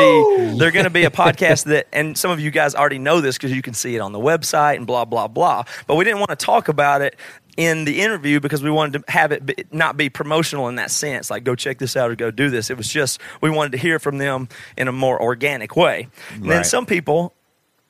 be 0.52 0.58
they're 0.58 0.72
going 0.72 0.84
to 0.84 0.90
be 0.90 1.04
a 1.04 1.10
podcast 1.24 1.64
that, 1.64 1.86
and 1.92 2.16
some 2.18 2.30
of 2.30 2.40
you 2.40 2.50
guys 2.50 2.74
already 2.74 2.98
know 2.98 3.20
this 3.20 3.36
because 3.36 3.52
you 3.52 3.62
can 3.62 3.74
see 3.74 3.96
it 3.96 4.00
on 4.00 4.12
the 4.12 4.18
website 4.18 4.76
and 4.76 4.86
blah 4.86 5.04
blah 5.04 5.28
blah. 5.28 5.64
But 5.86 5.96
we 5.96 6.04
didn't 6.04 6.18
want 6.18 6.30
to 6.30 6.36
talk 6.36 6.68
about 6.68 7.02
it 7.02 7.16
in 7.56 7.84
the 7.84 8.00
interview 8.00 8.40
because 8.40 8.62
we 8.62 8.70
wanted 8.70 9.04
to 9.04 9.12
have 9.12 9.32
it 9.32 9.46
be, 9.46 9.54
not 9.70 9.96
be 9.96 10.08
promotional 10.08 10.68
in 10.68 10.76
that 10.76 10.90
sense, 10.90 11.30
like 11.30 11.44
go 11.44 11.54
check 11.54 11.78
this 11.78 11.96
out 11.96 12.10
or 12.10 12.16
go 12.16 12.30
do 12.30 12.50
this. 12.50 12.70
It 12.70 12.76
was 12.76 12.88
just 12.88 13.20
we 13.40 13.50
wanted 13.50 13.72
to 13.72 13.78
hear 13.78 13.98
from 13.98 14.18
them 14.18 14.48
in 14.76 14.88
a 14.88 14.92
more 14.92 15.20
organic 15.20 15.76
way. 15.76 16.08
And 16.32 16.50
then 16.50 16.64
some 16.64 16.86
people, 16.86 17.32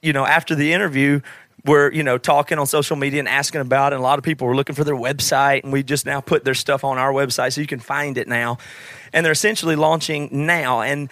you 0.02 0.12
know, 0.12 0.26
after 0.26 0.54
the 0.54 0.72
interview. 0.72 1.20
Were 1.66 1.90
you 1.90 2.02
know 2.02 2.18
talking 2.18 2.58
on 2.58 2.66
social 2.66 2.94
media 2.94 3.20
and 3.20 3.28
asking 3.28 3.62
about 3.62 3.94
it. 3.94 3.96
And 3.96 4.00
a 4.00 4.02
lot 4.02 4.18
of 4.18 4.22
people 4.22 4.46
were 4.46 4.54
looking 4.54 4.74
for 4.74 4.84
their 4.84 4.94
website, 4.94 5.64
and 5.64 5.72
we 5.72 5.82
just 5.82 6.04
now 6.04 6.20
put 6.20 6.44
their 6.44 6.52
stuff 6.52 6.84
on 6.84 6.98
our 6.98 7.10
website, 7.10 7.54
so 7.54 7.62
you 7.62 7.66
can 7.66 7.80
find 7.80 8.18
it 8.18 8.28
now. 8.28 8.58
And 9.14 9.24
they're 9.24 9.32
essentially 9.32 9.74
launching 9.74 10.28
now, 10.30 10.82
and 10.82 11.08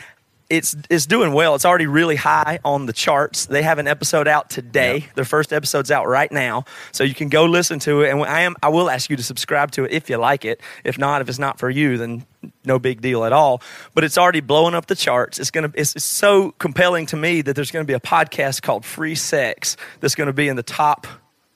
it's 0.52 0.76
it's 0.90 1.06
doing 1.06 1.32
well. 1.32 1.54
It's 1.54 1.64
already 1.64 1.86
really 1.86 2.16
high 2.16 2.60
on 2.62 2.84
the 2.84 2.92
charts. 2.92 3.46
They 3.46 3.62
have 3.62 3.78
an 3.78 3.88
episode 3.88 4.28
out 4.28 4.50
today. 4.50 5.06
Their 5.14 5.24
first 5.24 5.50
episode's 5.50 5.90
out 5.90 6.06
right 6.06 6.30
now, 6.30 6.66
so 6.92 7.04
you 7.04 7.14
can 7.14 7.30
go 7.30 7.46
listen 7.46 7.78
to 7.80 8.02
it. 8.02 8.10
And 8.10 8.22
I 8.22 8.42
am 8.42 8.56
I 8.62 8.68
will 8.68 8.90
ask 8.90 9.08
you 9.08 9.16
to 9.16 9.22
subscribe 9.22 9.70
to 9.72 9.84
it 9.84 9.92
if 9.92 10.10
you 10.10 10.18
like 10.18 10.44
it. 10.44 10.60
If 10.84 10.98
not, 10.98 11.22
if 11.22 11.30
it's 11.30 11.38
not 11.38 11.58
for 11.58 11.70
you, 11.70 11.96
then 11.96 12.26
no 12.66 12.78
big 12.78 13.00
deal 13.00 13.24
at 13.24 13.32
all. 13.32 13.62
But 13.94 14.04
it's 14.04 14.18
already 14.18 14.40
blowing 14.40 14.74
up 14.74 14.86
the 14.86 14.94
charts. 14.94 15.38
It's 15.38 15.50
gonna 15.50 15.72
it's, 15.74 15.96
it's 15.96 16.04
so 16.04 16.50
compelling 16.58 17.06
to 17.06 17.16
me 17.16 17.40
that 17.40 17.56
there's 17.56 17.70
gonna 17.70 17.86
be 17.86 17.94
a 17.94 18.00
podcast 18.00 18.60
called 18.60 18.84
Free 18.84 19.14
Sex 19.14 19.78
that's 20.00 20.14
gonna 20.14 20.34
be 20.34 20.48
in 20.48 20.56
the 20.56 20.62
top 20.62 21.06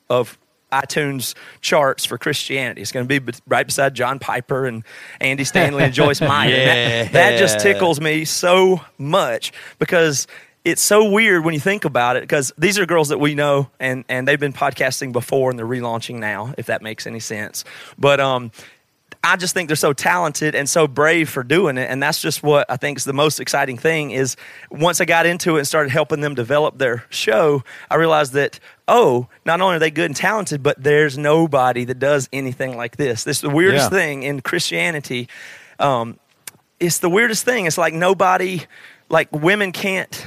of 0.08 0.38
iTunes 0.82 1.34
charts 1.60 2.04
for 2.04 2.18
Christianity. 2.18 2.82
It's 2.82 2.92
going 2.92 3.06
to 3.06 3.20
be 3.20 3.32
right 3.46 3.66
beside 3.66 3.94
John 3.94 4.18
Piper 4.18 4.66
and 4.66 4.84
Andy 5.20 5.44
Stanley 5.44 5.84
and 5.84 5.94
Joyce 5.94 6.20
Meyer. 6.26 6.54
And 6.54 7.08
That, 7.08 7.12
that 7.12 7.38
just 7.38 7.60
tickles 7.60 8.00
me 8.00 8.24
so 8.24 8.80
much 8.98 9.52
because 9.78 10.26
it's 10.64 10.82
so 10.82 11.08
weird 11.08 11.44
when 11.44 11.54
you 11.54 11.60
think 11.60 11.84
about 11.84 12.16
it 12.16 12.24
because 12.24 12.52
these 12.58 12.76
are 12.76 12.86
girls 12.86 13.10
that 13.10 13.18
we 13.18 13.36
know 13.36 13.70
and, 13.78 14.04
and 14.08 14.26
they've 14.26 14.40
been 14.40 14.52
podcasting 14.52 15.12
before 15.12 15.48
and 15.50 15.58
they're 15.58 15.66
relaunching 15.66 16.18
now, 16.18 16.52
if 16.58 16.66
that 16.66 16.82
makes 16.82 17.06
any 17.06 17.20
sense. 17.20 17.64
But 17.96 18.18
um, 18.18 18.50
I 19.28 19.36
just 19.36 19.54
think 19.54 19.68
they're 19.68 19.74
so 19.76 19.92
talented 19.92 20.54
and 20.54 20.68
so 20.68 20.86
brave 20.86 21.28
for 21.28 21.42
doing 21.42 21.78
it. 21.78 21.90
And 21.90 22.00
that's 22.00 22.22
just 22.22 22.44
what 22.44 22.64
I 22.70 22.76
think 22.76 22.96
is 22.98 23.04
the 23.04 23.12
most 23.12 23.40
exciting 23.40 23.76
thing 23.76 24.12
is 24.12 24.36
once 24.70 25.00
I 25.00 25.04
got 25.04 25.26
into 25.26 25.56
it 25.56 25.60
and 25.60 25.66
started 25.68 25.90
helping 25.90 26.20
them 26.20 26.34
develop 26.36 26.78
their 26.78 27.04
show, 27.10 27.64
I 27.90 27.96
realized 27.96 28.34
that, 28.34 28.60
oh, 28.86 29.26
not 29.44 29.60
only 29.60 29.76
are 29.76 29.78
they 29.80 29.90
good 29.90 30.06
and 30.06 30.14
talented, 30.16 30.62
but 30.62 30.80
there's 30.80 31.18
nobody 31.18 31.84
that 31.86 31.98
does 31.98 32.28
anything 32.32 32.76
like 32.76 32.96
this. 32.98 33.24
This 33.24 33.38
is 33.38 33.40
the 33.40 33.50
weirdest 33.50 33.90
Yeah. 33.90 33.98
thing 33.98 34.22
in 34.22 34.42
Christianity. 34.42 35.28
Um, 35.80 36.20
it's 36.78 36.98
the 36.98 37.10
weirdest 37.10 37.44
thing. 37.44 37.66
It's 37.66 37.78
like 37.78 37.94
nobody, 37.94 38.62
like 39.08 39.28
women 39.32 39.72
can't 39.72 40.24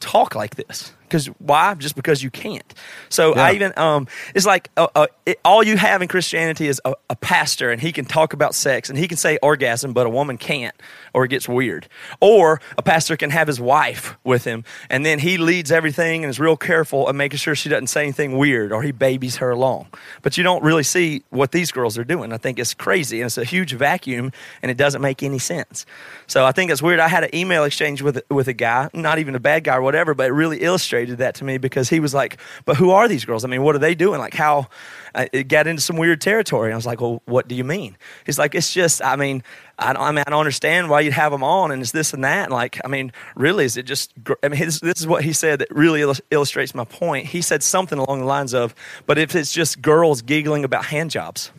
talk 0.00 0.34
like 0.34 0.56
this. 0.56 0.92
Because 1.12 1.26
why? 1.26 1.74
Just 1.74 1.94
because 1.94 2.22
you 2.22 2.30
can't. 2.30 2.72
So 3.10 3.34
I 3.34 3.52
even 3.52 3.74
um, 3.76 4.08
it's 4.34 4.46
like 4.46 4.70
uh, 4.78 4.86
uh, 4.94 5.08
it, 5.26 5.38
all 5.44 5.62
you 5.62 5.76
have 5.76 6.00
in 6.00 6.08
Christianity 6.08 6.68
is 6.68 6.80
a, 6.86 6.94
a 7.10 7.16
pastor, 7.16 7.70
and 7.70 7.82
he 7.82 7.92
can 7.92 8.06
talk 8.06 8.32
about 8.32 8.54
sex, 8.54 8.88
and 8.88 8.98
he 8.98 9.06
can 9.06 9.18
say 9.18 9.36
orgasm, 9.42 9.92
but 9.92 10.06
a 10.06 10.08
woman 10.08 10.38
can't, 10.38 10.74
or 11.12 11.26
it 11.26 11.28
gets 11.28 11.46
weird. 11.46 11.86
Or 12.22 12.62
a 12.78 12.82
pastor 12.82 13.18
can 13.18 13.28
have 13.28 13.46
his 13.46 13.60
wife 13.60 14.16
with 14.24 14.44
him, 14.44 14.64
and 14.88 15.04
then 15.04 15.18
he 15.18 15.36
leads 15.36 15.70
everything 15.70 16.24
and 16.24 16.30
is 16.30 16.40
real 16.40 16.56
careful 16.56 17.06
of 17.06 17.14
making 17.14 17.36
sure 17.36 17.54
she 17.54 17.68
doesn't 17.68 17.88
say 17.88 18.04
anything 18.04 18.38
weird, 18.38 18.72
or 18.72 18.82
he 18.82 18.90
babies 18.90 19.36
her 19.36 19.50
along. 19.50 19.88
But 20.22 20.38
you 20.38 20.44
don't 20.44 20.64
really 20.64 20.82
see 20.82 21.24
what 21.28 21.52
these 21.52 21.72
girls 21.72 21.98
are 21.98 22.04
doing. 22.04 22.32
I 22.32 22.38
think 22.38 22.58
it's 22.58 22.72
crazy, 22.72 23.20
and 23.20 23.26
it's 23.26 23.36
a 23.36 23.44
huge 23.44 23.74
vacuum, 23.74 24.32
and 24.62 24.70
it 24.70 24.78
doesn't 24.78 25.02
make 25.02 25.22
any 25.22 25.38
sense. 25.38 25.84
So 26.26 26.46
I 26.46 26.52
think 26.52 26.70
it's 26.70 26.80
weird. 26.80 27.00
I 27.00 27.08
had 27.08 27.24
an 27.24 27.34
email 27.34 27.64
exchange 27.64 28.00
with 28.00 28.22
with 28.30 28.48
a 28.48 28.54
guy, 28.54 28.88
not 28.94 29.18
even 29.18 29.34
a 29.34 29.40
bad 29.40 29.64
guy 29.64 29.76
or 29.76 29.82
whatever, 29.82 30.14
but 30.14 30.28
it 30.28 30.32
really 30.32 30.62
illustrated 31.02 31.18
that 31.18 31.34
to 31.36 31.44
me 31.44 31.58
because 31.58 31.88
he 31.88 32.00
was 32.00 32.14
like, 32.14 32.38
"But 32.64 32.76
who 32.76 32.90
are 32.90 33.08
these 33.08 33.24
girls? 33.24 33.44
I 33.44 33.48
mean, 33.48 33.62
what 33.62 33.74
are 33.74 33.80
they 33.80 33.94
doing? 33.94 34.20
Like 34.20 34.34
how?" 34.34 34.68
Uh, 35.14 35.26
it 35.32 35.48
got 35.48 35.66
into 35.66 35.82
some 35.82 35.96
weird 35.96 36.20
territory. 36.20 36.72
I 36.72 36.76
was 36.76 36.86
like, 36.86 37.00
"Well, 37.00 37.22
what 37.26 37.48
do 37.48 37.54
you 37.54 37.64
mean?" 37.64 37.96
He's 38.24 38.38
like, 38.38 38.54
"It's 38.54 38.72
just, 38.72 39.02
I 39.02 39.16
mean, 39.16 39.42
I 39.78 39.92
don't, 39.92 40.02
I 40.02 40.12
mean, 40.12 40.24
I 40.26 40.30
don't 40.30 40.40
understand 40.40 40.88
why 40.88 41.00
you'd 41.00 41.12
have 41.12 41.32
them 41.32 41.42
on, 41.42 41.70
and 41.70 41.82
it's 41.82 41.92
this 41.92 42.14
and 42.14 42.24
that. 42.24 42.44
And 42.44 42.52
like, 42.52 42.80
I 42.84 42.88
mean, 42.88 43.12
really, 43.34 43.64
is 43.64 43.76
it 43.76 43.84
just? 43.84 44.12
I 44.42 44.48
mean, 44.48 44.60
this, 44.60 44.80
this 44.80 45.00
is 45.00 45.06
what 45.06 45.24
he 45.24 45.32
said 45.32 45.58
that 45.58 45.68
really 45.70 46.00
illus- 46.00 46.22
illustrates 46.30 46.74
my 46.74 46.84
point. 46.84 47.26
He 47.26 47.42
said 47.42 47.62
something 47.62 47.98
along 47.98 48.20
the 48.20 48.26
lines 48.26 48.54
of, 48.54 48.74
"But 49.06 49.18
if 49.18 49.34
it's 49.34 49.52
just 49.52 49.82
girls 49.82 50.22
giggling 50.22 50.64
about 50.64 50.86
hand 50.86 51.10
jobs." 51.10 51.52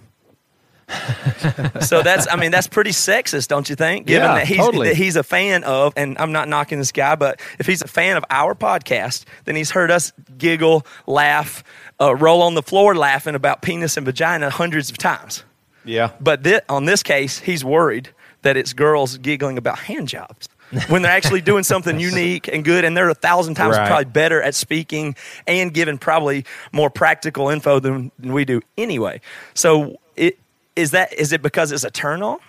So 1.81 2.01
that's 2.01 2.27
I 2.31 2.35
mean 2.35 2.51
that's 2.51 2.67
pretty 2.67 2.91
sexist, 2.91 3.47
don't 3.47 3.69
you 3.69 3.75
think? 3.75 4.07
Given 4.07 4.27
Yeah, 4.27 4.35
that 4.35 4.47
he's 4.47 4.57
totally. 4.57 4.87
that 4.89 4.95
he's 4.97 5.15
a 5.15 5.23
fan 5.23 5.63
of, 5.63 5.93
and 5.95 6.17
I'm 6.17 6.31
not 6.31 6.47
knocking 6.47 6.77
this 6.79 6.91
guy, 6.91 7.15
but 7.15 7.39
if 7.59 7.65
he's 7.65 7.81
a 7.81 7.87
fan 7.87 8.17
of 8.17 8.25
our 8.29 8.55
podcast, 8.55 9.25
then 9.45 9.55
he's 9.55 9.71
heard 9.71 9.91
us 9.91 10.11
giggle, 10.37 10.85
laugh, 11.07 11.63
uh, 12.01 12.15
roll 12.15 12.41
on 12.41 12.55
the 12.55 12.63
floor 12.63 12.95
laughing 12.95 13.35
about 13.35 13.61
penis 13.61 13.97
and 13.97 14.05
vagina 14.05 14.49
hundreds 14.49 14.89
of 14.89 14.97
times. 14.97 15.43
Yeah. 15.85 16.11
But 16.19 16.43
thi- 16.43 16.61
on 16.69 16.85
this 16.85 17.03
case, 17.03 17.39
he's 17.39 17.63
worried 17.65 18.09
that 18.43 18.57
it's 18.57 18.73
girls 18.73 19.17
giggling 19.17 19.57
about 19.57 19.79
hand 19.79 20.07
jobs 20.07 20.49
when 20.87 21.01
they're 21.01 21.11
actually 21.11 21.41
doing 21.41 21.63
something 21.63 21.99
unique 22.11 22.47
and 22.47 22.63
good, 22.63 22.83
and 22.83 22.95
they're 22.97 23.09
a 23.09 23.13
thousand 23.13 23.55
times 23.55 23.77
Right. 23.77 23.87
probably 23.87 24.05
better 24.05 24.41
at 24.41 24.55
speaking 24.55 25.15
and 25.45 25.73
giving 25.73 25.97
probably 25.97 26.45
more 26.71 26.89
practical 26.89 27.49
info 27.49 27.79
than, 27.79 28.11
than 28.19 28.33
we 28.33 28.43
do 28.45 28.61
anyway. 28.77 29.21
So, 29.53 29.99
it 30.15 30.37
is 30.75 30.91
that 30.91 31.13
is 31.13 31.31
it 31.33 31.41
because 31.41 31.71
it's 31.71 31.83
a 31.83 31.91
turn 31.91 32.21
on? 32.21 32.39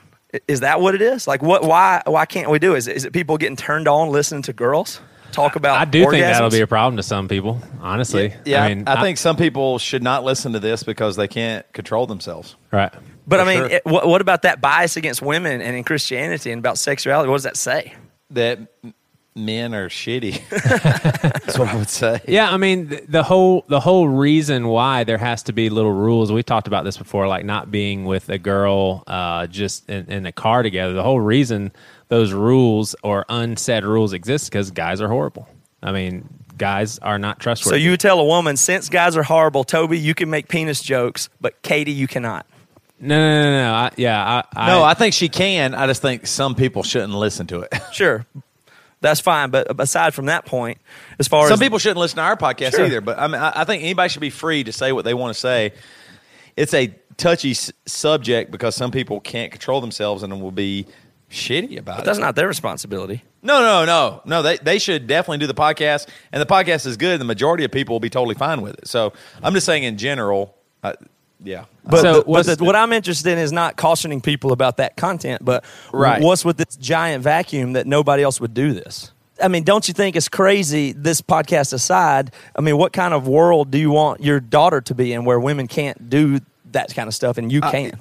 Is 0.49 0.61
that 0.61 0.81
what 0.81 0.95
it 0.95 1.03
is? 1.03 1.27
Like, 1.29 1.43
what? 1.43 1.63
Why? 1.65 2.03
Why 2.07 2.27
can't 2.27 2.51
we 2.51 2.59
do? 2.59 2.75
it? 2.75 2.79
Is 2.79 2.89
it, 2.89 2.97
is 2.97 3.05
it 3.05 3.13
people 3.13 3.37
getting 3.39 3.57
turned 3.57 3.87
on 3.87 4.09
listening 4.11 4.43
to 4.43 4.53
girls 4.53 5.01
talk 5.31 5.55
about? 5.57 5.79
I 5.79 5.85
do 5.85 6.01
think 6.11 6.23
that'll 6.23 6.51
be 6.51 6.61
a 6.61 6.67
problem 6.67 6.97
to 6.97 7.03
some 7.05 7.29
people. 7.29 7.61
Honestly, 7.81 8.35
Yeah. 8.45 8.65
I 8.65 8.69
mean, 8.75 8.85
I 8.89 9.01
think 9.01 9.19
some 9.19 9.37
people 9.37 9.79
should 9.79 10.03
not 10.03 10.25
listen 10.25 10.53
to 10.55 10.61
this 10.61 10.83
because 10.83 11.15
they 11.17 11.29
can't 11.29 11.71
control 11.73 12.07
themselves. 12.07 12.57
right. 12.73 12.93
But 13.27 13.41
I 13.41 13.45
mean, 13.45 13.57
sure. 13.57 13.71
it, 13.71 13.87
what, 13.87 14.07
what 14.07 14.21
about 14.21 14.43
that 14.43 14.61
bias 14.61 14.99
against 14.99 15.23
women 15.23 15.63
and 15.63 15.75
in 15.77 15.83
Christianity 15.83 16.51
and 16.51 16.59
about 16.59 16.77
sexuality? 16.77 17.31
What 17.31 17.37
does 17.37 17.45
that 17.45 17.57
say? 17.57 17.95
That 18.31 18.59
m- 18.85 18.93
men 19.37 19.75
are 19.75 19.89
shitty. 19.89 20.41
That's 20.51 21.59
what 21.59 21.69
I 21.69 21.77
would 21.77 21.89
say. 21.89 22.21
Yeah, 22.29 22.51
I 22.51 22.57
mean 22.57 22.89
th- 22.89 23.05
the 23.09 23.23
whole 23.23 23.65
the 23.69 23.81
whole 23.81 24.07
reason 24.09 24.69
why 24.69 25.05
there 25.05 25.19
has 25.19 25.43
to 25.45 25.53
be 25.53 25.71
little 25.71 25.93
rules. 25.93 26.31
We 26.31 26.43
talked 26.43 26.67
about 26.67 26.85
this 26.85 26.97
before, 26.97 27.27
like 27.27 27.45
not 27.45 27.71
being 27.71 28.05
with 28.05 28.29
a 28.29 28.39
girl 28.39 29.03
uh, 29.07 29.47
just 29.49 29.89
in, 29.91 30.07
in 30.11 30.27
a 30.27 30.33
car 30.33 30.63
together. 30.63 30.93
The 30.95 31.03
whole 31.03 31.21
reason 31.21 31.73
those 32.09 32.33
rules 32.33 32.95
or 33.03 33.25
unsaid 33.29 33.85
rules 33.85 34.13
exist 34.13 34.51
because 34.51 34.71
guys 34.71 35.01
are 35.01 35.09
horrible. 35.09 35.49
I 35.83 35.93
mean, 35.93 36.29
guys 36.57 36.99
are 37.01 37.19
not 37.19 37.41
trustworthy. 37.41 37.79
So 37.79 37.83
you 37.83 37.97
tell 37.97 38.21
a 38.21 38.25
woman, 38.25 38.57
since 38.57 38.89
guys 38.89 39.17
are 39.17 39.23
horrible, 39.23 39.65
Toby, 39.65 39.99
you 39.99 40.15
can 40.15 40.31
make 40.31 40.49
penis 40.49 40.81
jokes, 40.83 41.29
but 41.41 41.61
Katie, 41.63 41.93
you 41.93 42.07
cannot. 42.07 42.47
no, 43.01 43.17
no, 43.19 43.43
no, 43.43 43.63
no. 43.65 43.73
I, 43.75 43.91
yeah, 43.97 44.43
I, 44.55 44.67
No, 44.69 44.83
I, 44.83 44.91
I 44.93 44.95
think 44.95 45.13
she 45.15 45.29
can. 45.29 45.75
I 45.75 45.87
just 45.87 46.01
think 46.01 46.27
some 46.27 46.55
people 46.55 46.83
shouldn't 46.85 47.13
listen 47.15 47.47
to 47.49 47.61
it. 47.63 47.73
Sure, 47.93 48.25
that's 49.05 49.21
fine. 49.21 49.51
But 49.51 49.81
aside 49.81 50.13
from 50.15 50.27
that 50.27 50.45
point, 50.47 50.79
as 51.19 51.29
far 51.29 51.47
Some 51.47 51.53
as 51.55 51.59
some 51.59 51.65
people 51.65 51.79
shouldn't 51.79 51.99
listen 52.01 52.17
to 52.17 52.23
our 52.23 52.37
podcast 52.37 52.73
Sure. 52.73 52.87
either. 52.87 53.01
But 53.01 53.19
I 53.19 53.29
mean, 53.29 53.41
I, 53.41 53.65
think 53.65 53.83
anybody 53.85 54.09
should 54.09 54.21
be 54.21 54.31
free 54.31 54.65
to 54.65 54.73
say 54.73 54.91
what 54.93 55.05
they 55.05 55.15
want 55.15 55.35
to 55.35 55.41
say. 55.41 55.73
It's 56.57 56.75
a 56.75 56.95
touchy 57.17 57.53
s- 57.53 57.73
subject 57.87 58.51
because 58.51 58.75
some 58.75 58.91
people 58.91 59.21
can't 59.21 59.53
control 59.53 59.81
themselves 59.81 60.23
and 60.23 60.41
will 60.43 60.51
be 60.51 60.87
shitty 61.31 61.79
about 61.79 62.01
it. 62.01 62.05
that's 62.05 62.19
not 62.19 62.37
their 62.37 62.47
responsibility. 62.49 63.23
No, 63.43 63.61
no, 63.61 63.85
no, 63.85 64.23
no. 64.25 64.43
They 64.43 64.57
they 64.59 64.79
should 64.79 65.07
definitely 65.07 65.39
do 65.39 65.47
the 65.47 65.55
podcast, 65.55 66.09
and 66.33 66.41
the 66.41 66.47
podcast 66.47 66.87
is 66.87 66.97
good. 66.97 67.21
The 67.21 67.25
majority 67.25 67.65
of 67.65 67.71
people 67.73 67.95
will 67.95 68.01
be 68.01 68.11
totally 68.11 68.35
fine 68.37 68.63
with 68.63 68.79
it. 68.79 68.89
So 68.89 69.13
I'm 69.43 69.53
just 69.55 69.67
saying 69.67 69.83
in 69.85 69.99
general, 69.99 70.57
uh, 70.83 70.95
yeah. 71.43 71.65
But, 71.85 72.01
So 72.03 72.13
the- 72.21 72.25
but 72.25 72.47
the- 72.47 72.57
the- 72.57 72.65
what 72.65 72.77
I'm 72.77 72.93
interested 72.93 73.31
in 73.33 73.39
is 73.39 73.53
not 73.53 73.77
cautioning 73.77 74.21
people 74.21 74.53
about 74.53 74.77
that 74.79 74.97
content, 74.97 75.45
but 75.45 75.65
Right. 75.93 76.23
what's 76.23 76.45
with 76.45 76.57
this 76.57 76.77
giant 76.77 77.23
vacuum 77.23 77.73
that 77.75 77.87
nobody 77.87 78.23
else 78.23 78.41
would 78.41 78.55
do 78.55 78.73
this? 78.73 79.11
I 79.43 79.49
mean, 79.49 79.65
don't 79.65 79.89
you 79.89 79.95
think 79.95 80.15
it's 80.15 80.29
crazy? 80.29 80.93
This 80.93 81.21
podcast 81.21 81.73
aside, 81.73 82.31
I 82.57 82.61
mean, 82.61 82.77
what 82.79 82.93
kind 82.93 83.13
of 83.13 83.27
world 83.27 83.71
do 83.71 83.79
you 83.79 83.91
want 83.91 84.23
your 84.23 84.39
daughter 84.39 84.81
to 84.83 84.95
be 84.95 85.13
in 85.13 85.25
where 85.25 85.41
women 85.41 85.67
can't 85.67 86.09
do 86.09 86.39
that 86.71 86.95
kind 86.95 87.09
of 87.09 87.15
stuff 87.15 87.37
and 87.37 87.51
you 87.51 87.61
can? 87.61 87.99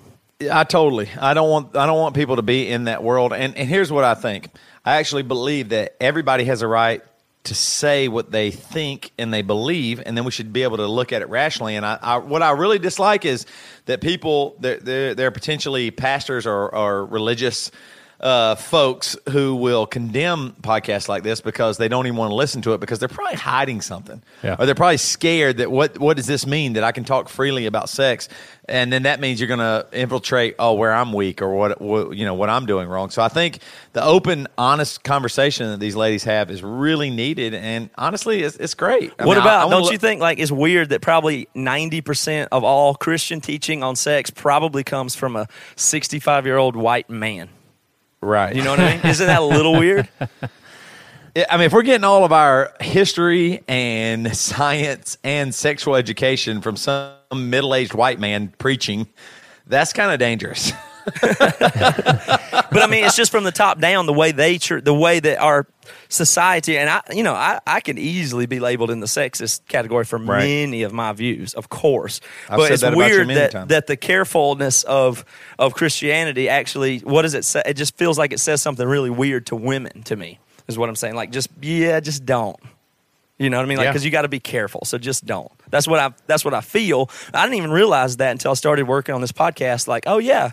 I 0.52 0.64
totally. 0.64 1.10
I 1.20 1.34
don't 1.34 1.50
want. 1.50 1.76
I 1.76 1.86
don't 1.86 1.98
want 2.00 2.16
people 2.16 2.36
to 2.36 2.42
be 2.42 2.70
in 2.70 2.84
that 2.86 3.02
world. 3.04 3.34
And 3.34 3.56
and 3.58 3.68
here's 3.70 3.92
what 3.92 4.04
I 4.04 4.14
think. 4.14 4.50
I 4.86 4.98
actually 4.98 5.24
believe 5.24 5.70
that 5.70 5.96
everybody 6.02 6.44
has 6.46 6.62
a 6.62 6.68
right 6.68 7.02
to 7.44 7.56
say 7.56 8.08
what 8.08 8.32
they 8.32 8.52
think 8.52 9.12
and 9.18 9.34
they 9.34 9.42
believe, 9.42 10.02
and 10.06 10.16
then 10.16 10.24
we 10.24 10.32
should 10.32 10.54
be 10.54 10.64
able 10.64 10.78
to 10.78 10.88
look 10.88 11.12
at 11.12 11.22
it 11.22 11.30
rationally. 11.30 11.76
And 11.76 11.86
I, 11.86 12.00
I 12.02 12.18
what 12.18 12.42
I 12.42 12.52
really 12.52 12.80
dislike 12.80 13.26
is 13.26 13.46
that 13.86 14.02
people 14.02 14.56
they're 14.60 14.78
they're, 14.80 15.16
they're 15.16 15.32
potentially 15.32 15.92
pastors 15.92 16.46
or, 16.46 16.74
or 16.74 17.06
religious 17.06 17.70
uh, 18.24 18.56
folks 18.56 19.18
who 19.32 19.54
will 19.56 19.86
condemn 19.86 20.56
podcasts 20.62 21.10
like 21.10 21.24
this 21.24 21.42
because 21.42 21.78
they 21.78 21.90
don't 21.90 22.08
even 22.08 22.16
want 22.18 22.32
to 22.32 22.36
listen 22.36 22.62
to 22.62 22.72
it 22.74 22.80
because 22.80 22.98
they're 22.98 23.10
probably 23.10 23.36
hiding 23.36 23.82
something, 23.82 24.24
Yeah. 24.42 24.56
or 24.58 24.66
they're 24.66 24.76
probably 24.76 24.96
scared 24.98 25.58
that 25.58 25.70
what 25.70 26.00
what 26.00 26.16
does 26.16 26.26
this 26.26 26.48
mean 26.48 26.74
that 26.74 26.86
I 26.86 26.94
can 26.94 27.04
talk 27.04 27.28
freely 27.28 27.66
about 27.66 27.90
sex, 27.90 28.30
and 28.70 28.94
then 28.94 29.04
that 29.04 29.20
means 29.20 29.42
you're 29.42 29.50
going 29.50 29.60
to 29.60 29.86
infiltrate 29.92 30.56
oh 30.58 30.74
where 30.76 30.94
I'm 30.94 31.12
weak 31.12 31.42
or 31.42 31.54
what, 31.54 31.82
what 31.82 32.16
you 32.16 32.24
know 32.26 32.34
what 32.34 32.50
I'm 32.50 32.66
doing 32.66 32.88
wrong. 32.88 33.10
So 33.10 33.22
I 33.22 33.28
think 33.28 33.60
the 33.92 34.02
open, 34.04 34.48
honest 34.58 35.04
conversation 35.04 35.70
that 35.72 35.82
these 35.82 35.98
ladies 35.98 36.24
have 36.24 36.50
is 36.50 36.64
really 36.64 37.10
needed, 37.10 37.54
and 37.54 37.90
honestly, 37.98 38.42
it's, 38.44 38.56
it's 38.56 38.74
great. 38.74 39.12
I 39.20 39.26
what 39.26 39.34
mean, 39.36 39.42
about? 39.44 39.60
I 39.60 39.66
wanna 39.66 39.76
don't 39.76 39.84
look- 39.84 39.92
you 39.92 39.98
think 39.98 40.22
like 40.22 40.40
it's 40.40 40.50
weird 40.52 40.90
that 40.90 41.02
probably 41.02 41.50
ninety 41.54 42.00
percent 42.00 42.48
of 42.54 42.64
all 42.64 42.96
Christian 42.96 43.42
teaching 43.42 43.84
on 43.84 43.98
sex 43.98 44.30
probably 44.30 44.86
comes 44.86 45.14
from 45.14 45.36
a 45.36 45.50
sixty-five 45.76 46.46
year 46.46 46.56
old 46.56 46.78
white 46.78 47.10
man? 47.10 47.50
Right? 48.24 48.56
You 48.56 48.64
know 48.64 48.72
what 48.72 48.80
I 48.80 48.98
mean? 48.98 49.06
Isn't 49.06 49.28
that 49.28 49.42
a 49.42 49.46
little 49.46 49.74
weird? 49.74 50.10
I 51.36 51.58
mean, 51.58 51.66
if 51.66 51.74
we're 51.74 51.82
getting 51.82 52.04
all 52.04 52.26
of 52.26 52.32
our 52.32 52.74
history 52.80 53.64
and 53.68 54.36
science 54.38 55.18
and 55.24 55.54
sexual 55.54 55.96
education 55.96 56.62
from 56.62 56.76
some 56.78 57.16
middle-aged 57.34 57.96
white 57.96 58.20
man 58.20 58.54
preaching, 58.60 59.08
that's 59.66 59.94
kind 59.94 60.12
of 60.12 60.20
dangerous. 60.20 60.72
but 61.22 62.84
I 62.84 62.88
mean, 62.90 63.04
it's 63.06 63.16
just 63.16 63.32
from 63.32 63.44
the 63.44 63.52
top 63.52 63.80
down, 63.80 64.06
the 64.06 64.14
way 64.14 64.32
they, 64.32 64.58
the 64.58 64.94
way 64.94 65.20
that 65.20 65.38
our 65.40 65.68
society, 66.10 66.78
and 66.78 66.90
I, 66.90 67.02
you 67.12 67.24
know, 67.24 67.34
I, 67.34 67.60
I 67.68 67.80
can 67.82 67.98
easily 67.98 68.46
be 68.46 68.60
labeled 68.60 68.90
in 68.92 69.00
the 69.00 69.06
sexist 69.08 69.62
category 69.68 70.06
for 70.06 70.18
Right. 70.18 70.44
many 70.46 70.84
of 70.84 70.94
my 70.94 71.12
views, 71.14 71.54
of 71.54 71.70
course. 71.70 72.22
I've 72.50 72.58
but 72.58 72.64
said 72.66 72.72
it's 72.74 72.82
that 72.84 72.96
weird 72.96 73.30
that, 73.30 73.52
times. 73.52 73.70
that 73.70 73.88
the 73.88 73.98
carefulness 73.98 74.84
of 74.84 75.26
of 75.60 75.74
Christianity 75.74 76.48
actually, 76.50 77.00
what 77.00 77.24
does 77.24 77.34
it 77.34 77.44
say? 77.46 77.62
It 77.66 77.74
just 77.76 77.98
feels 77.98 78.18
like 78.18 78.32
it 78.32 78.40
says 78.40 78.62
something 78.62 78.88
really 78.88 79.10
weird 79.10 79.48
to 79.48 79.56
women. 79.56 80.04
To 80.04 80.16
me, 80.16 80.40
is 80.68 80.78
what 80.78 80.90
I'm 80.90 80.96
saying. 80.96 81.16
Like, 81.16 81.32
just 81.32 81.50
yeah, 81.62 82.00
just 82.00 82.26
don't. 82.26 82.58
You 83.40 83.50
know 83.50 83.58
what 83.58 83.66
I 83.66 83.68
mean? 83.68 83.78
Like, 83.78 83.86
Yeah. 83.86 83.92
because 83.92 84.06
you 84.06 84.12
got 84.12 84.22
to 84.22 84.28
be 84.30 84.40
careful. 84.40 84.86
So 84.86 84.98
just 84.98 85.26
don't. 85.26 85.52
That's 85.70 85.88
what 85.88 86.00
I. 86.00 86.12
That's 86.28 86.46
what 86.46 86.54
I 86.54 86.62
feel. 86.62 87.10
I 87.34 87.44
didn't 87.46 87.58
even 87.58 87.72
realize 87.72 88.18
that 88.18 88.32
until 88.32 88.52
I 88.52 88.54
started 88.54 88.88
working 88.88 89.14
on 89.16 89.22
this 89.22 89.32
podcast. 89.32 89.88
Like, 89.88 90.04
oh 90.08 90.20
yeah, 90.20 90.52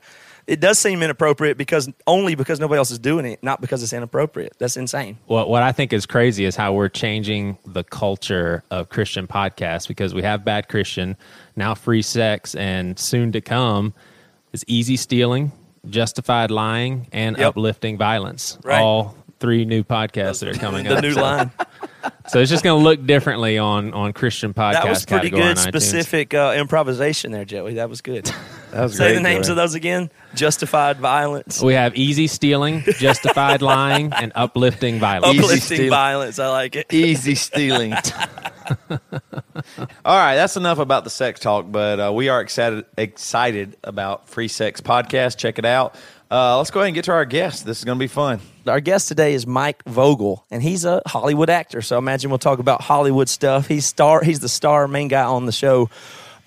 it 0.51 0.59
does 0.61 0.79
seem 0.79 1.03
inappropriate 1.03 1.57
because 1.57 1.89
only 2.07 2.35
because 2.35 2.59
nobody 2.59 2.79
else 2.79 2.91
is 2.91 2.99
doing 2.99 3.25
it, 3.25 3.41
not 3.43 3.61
because 3.61 3.83
it's 3.83 3.93
inappropriate. 3.93 4.55
That's 4.59 4.77
insane. 4.77 5.17
What 5.27 5.49
what 5.49 5.63
I 5.63 5.71
think 5.73 5.93
is 5.93 6.07
crazy 6.07 6.45
is 6.45 6.57
how 6.57 6.73
we're 6.73 6.89
changing 6.89 7.57
the 7.65 7.85
culture 7.85 8.65
of 8.71 8.89
Christian 8.89 9.27
podcasts 9.29 9.87
because 9.87 10.13
we 10.13 10.23
have 10.23 10.45
bad 10.45 10.69
Christian, 10.69 11.17
now 11.55 11.75
free 11.75 12.03
sex, 12.03 12.55
and 12.57 12.99
soon 12.99 13.31
to 13.33 13.41
come 13.41 13.95
is 14.53 14.65
easy 14.67 14.97
stealing, 14.97 15.53
justified 15.89 16.51
lying, 16.51 17.07
and 17.13 17.39
Yep. 17.39 17.51
uplifting 17.51 17.97
violence. 17.97 18.59
Right. 18.65 18.81
All 18.83 19.15
three 19.39 19.65
new 19.65 19.85
podcasts 19.85 20.41
that 20.41 20.49
are 20.49 20.59
coming 20.59 20.85
The 20.85 20.97
up. 20.97 21.03
new 21.03 21.13
So- 21.13 21.23
line. 21.23 21.51
So 22.29 22.39
it's 22.41 22.51
just 22.51 22.65
going 22.65 22.79
to 22.81 22.85
look 22.85 23.05
differently 23.07 23.59
on 23.59 23.93
on 23.95 24.13
Christian 24.13 24.53
podcast. 24.55 24.73
That 24.73 24.89
was 24.89 25.05
pretty 25.07 25.31
good, 25.31 25.59
specific 25.59 26.33
uh, 26.35 26.55
improvisation 26.57 27.31
there, 27.31 27.45
Joey. 27.45 27.75
That 27.75 27.89
was 27.89 28.01
good. 28.01 28.31
That 28.73 28.83
was 28.85 28.97
Say 28.97 29.05
great, 29.09 29.15
the 29.15 29.21
names 29.21 29.47
Joey. 29.47 29.53
of 29.53 29.57
those 29.57 29.75
again. 29.75 30.11
Justified 30.35 30.99
violence, 30.99 31.61
We 31.61 31.75
have 31.75 31.97
easy 31.97 32.27
stealing, 32.29 32.83
justified 32.99 33.63
lying, 33.63 34.13
and 34.13 34.31
uplifting 34.35 34.99
violence. 35.01 35.35
Easy 35.35 35.43
uplifting 35.45 35.77
steal. 35.77 35.91
violence. 35.91 36.39
I 36.39 36.49
like 36.49 36.77
it. 36.77 36.93
Easy 36.93 37.35
stealing. 37.35 37.95
All 40.05 40.17
right, 40.17 40.37
that's 40.37 40.57
enough 40.57 40.79
about 40.79 41.05
the 41.05 41.11
sex 41.11 41.41
talk, 41.41 41.67
but 41.71 41.99
uh, 42.01 42.13
we 42.13 42.29
are 42.29 42.41
excited 42.41 42.85
excited 42.97 43.77
about 43.83 44.29
Free 44.29 44.49
Sex 44.49 44.81
Podcast. 44.81 45.37
Check 45.37 45.59
it 45.59 45.65
out. 45.65 45.97
Uh, 46.31 46.59
let's 46.59 46.71
go 46.71 46.79
ahead 46.79 46.89
and 46.89 46.95
get 46.95 47.05
to 47.07 47.13
our 47.13 47.25
guest. 47.25 47.67
This 47.67 47.79
is 47.79 47.85
going 47.85 47.99
to 47.99 48.01
be 48.01 48.07
fun. 48.07 48.39
Our 48.69 48.79
guest 48.81 49.09
today 49.09 49.35
is 49.35 49.49
Mike 49.49 49.83
Vogel, 49.87 50.45
and 50.49 50.63
he's 50.63 50.85
a 50.85 51.03
Hollywood 51.07 51.51
actor. 51.51 51.83
So 51.83 51.97
I 51.97 51.99
imagine 51.99 52.31
we'll 52.31 52.39
talk 52.39 52.61
about 52.61 52.83
Hollywood 52.83 53.29
stuff. 53.29 53.67
He's 53.67 53.85
star. 53.85 54.23
He's 54.23 54.39
the 54.39 54.49
star, 54.49 54.87
main 54.87 55.09
guy 55.09 55.25
on 55.25 55.47
the 55.47 55.53
show, 55.53 55.91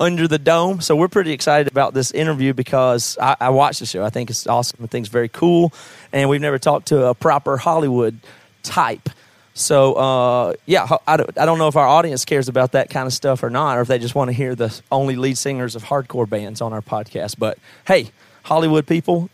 Under 0.03 0.27
the 0.27 0.37
Dome. 0.37 0.81
So 0.81 0.97
we're 0.97 1.07
pretty 1.07 1.31
excited 1.31 1.71
about 1.71 1.93
this 1.93 2.11
interview 2.11 2.53
because 2.53 3.17
I, 3.21 3.37
I 3.39 3.49
watched 3.51 3.79
the 3.79 3.85
show. 3.85 4.03
I 4.03 4.09
think 4.09 4.29
it's 4.29 4.45
awesome. 4.45 4.83
I 4.83 4.87
think 4.87 5.05
it's 5.05 5.13
very 5.13 5.29
cool, 5.29 5.71
and 6.11 6.29
we've 6.29 6.41
never 6.41 6.59
talked 6.59 6.89
to 6.89 7.05
a 7.05 7.15
proper 7.15 7.55
Hollywood 7.55 8.19
type. 8.63 9.09
So 9.53 9.93
uh, 9.93 10.53
yeah, 10.65 10.89
I 11.07 11.15
don't, 11.15 11.37
I 11.37 11.45
don't 11.45 11.57
know 11.57 11.69
if 11.69 11.77
our 11.77 11.87
audience 11.87 12.25
cares 12.25 12.49
about 12.49 12.73
that 12.73 12.89
kind 12.89 13.07
of 13.07 13.13
stuff 13.13 13.43
or 13.43 13.49
not, 13.49 13.77
or 13.77 13.81
if 13.81 13.87
they 13.87 13.97
just 13.97 14.13
want 14.13 14.27
to 14.27 14.33
hear 14.33 14.55
the 14.55 14.77
only 14.91 15.15
lead 15.15 15.37
singers 15.37 15.73
of 15.73 15.85
hardcore 15.85 16.27
bands 16.27 16.59
on 16.59 16.73
our 16.73 16.81
podcast. 16.81 17.39
But 17.39 17.57
hey, 17.87 18.11
Hollywood 18.43 18.85
people, 18.85 19.29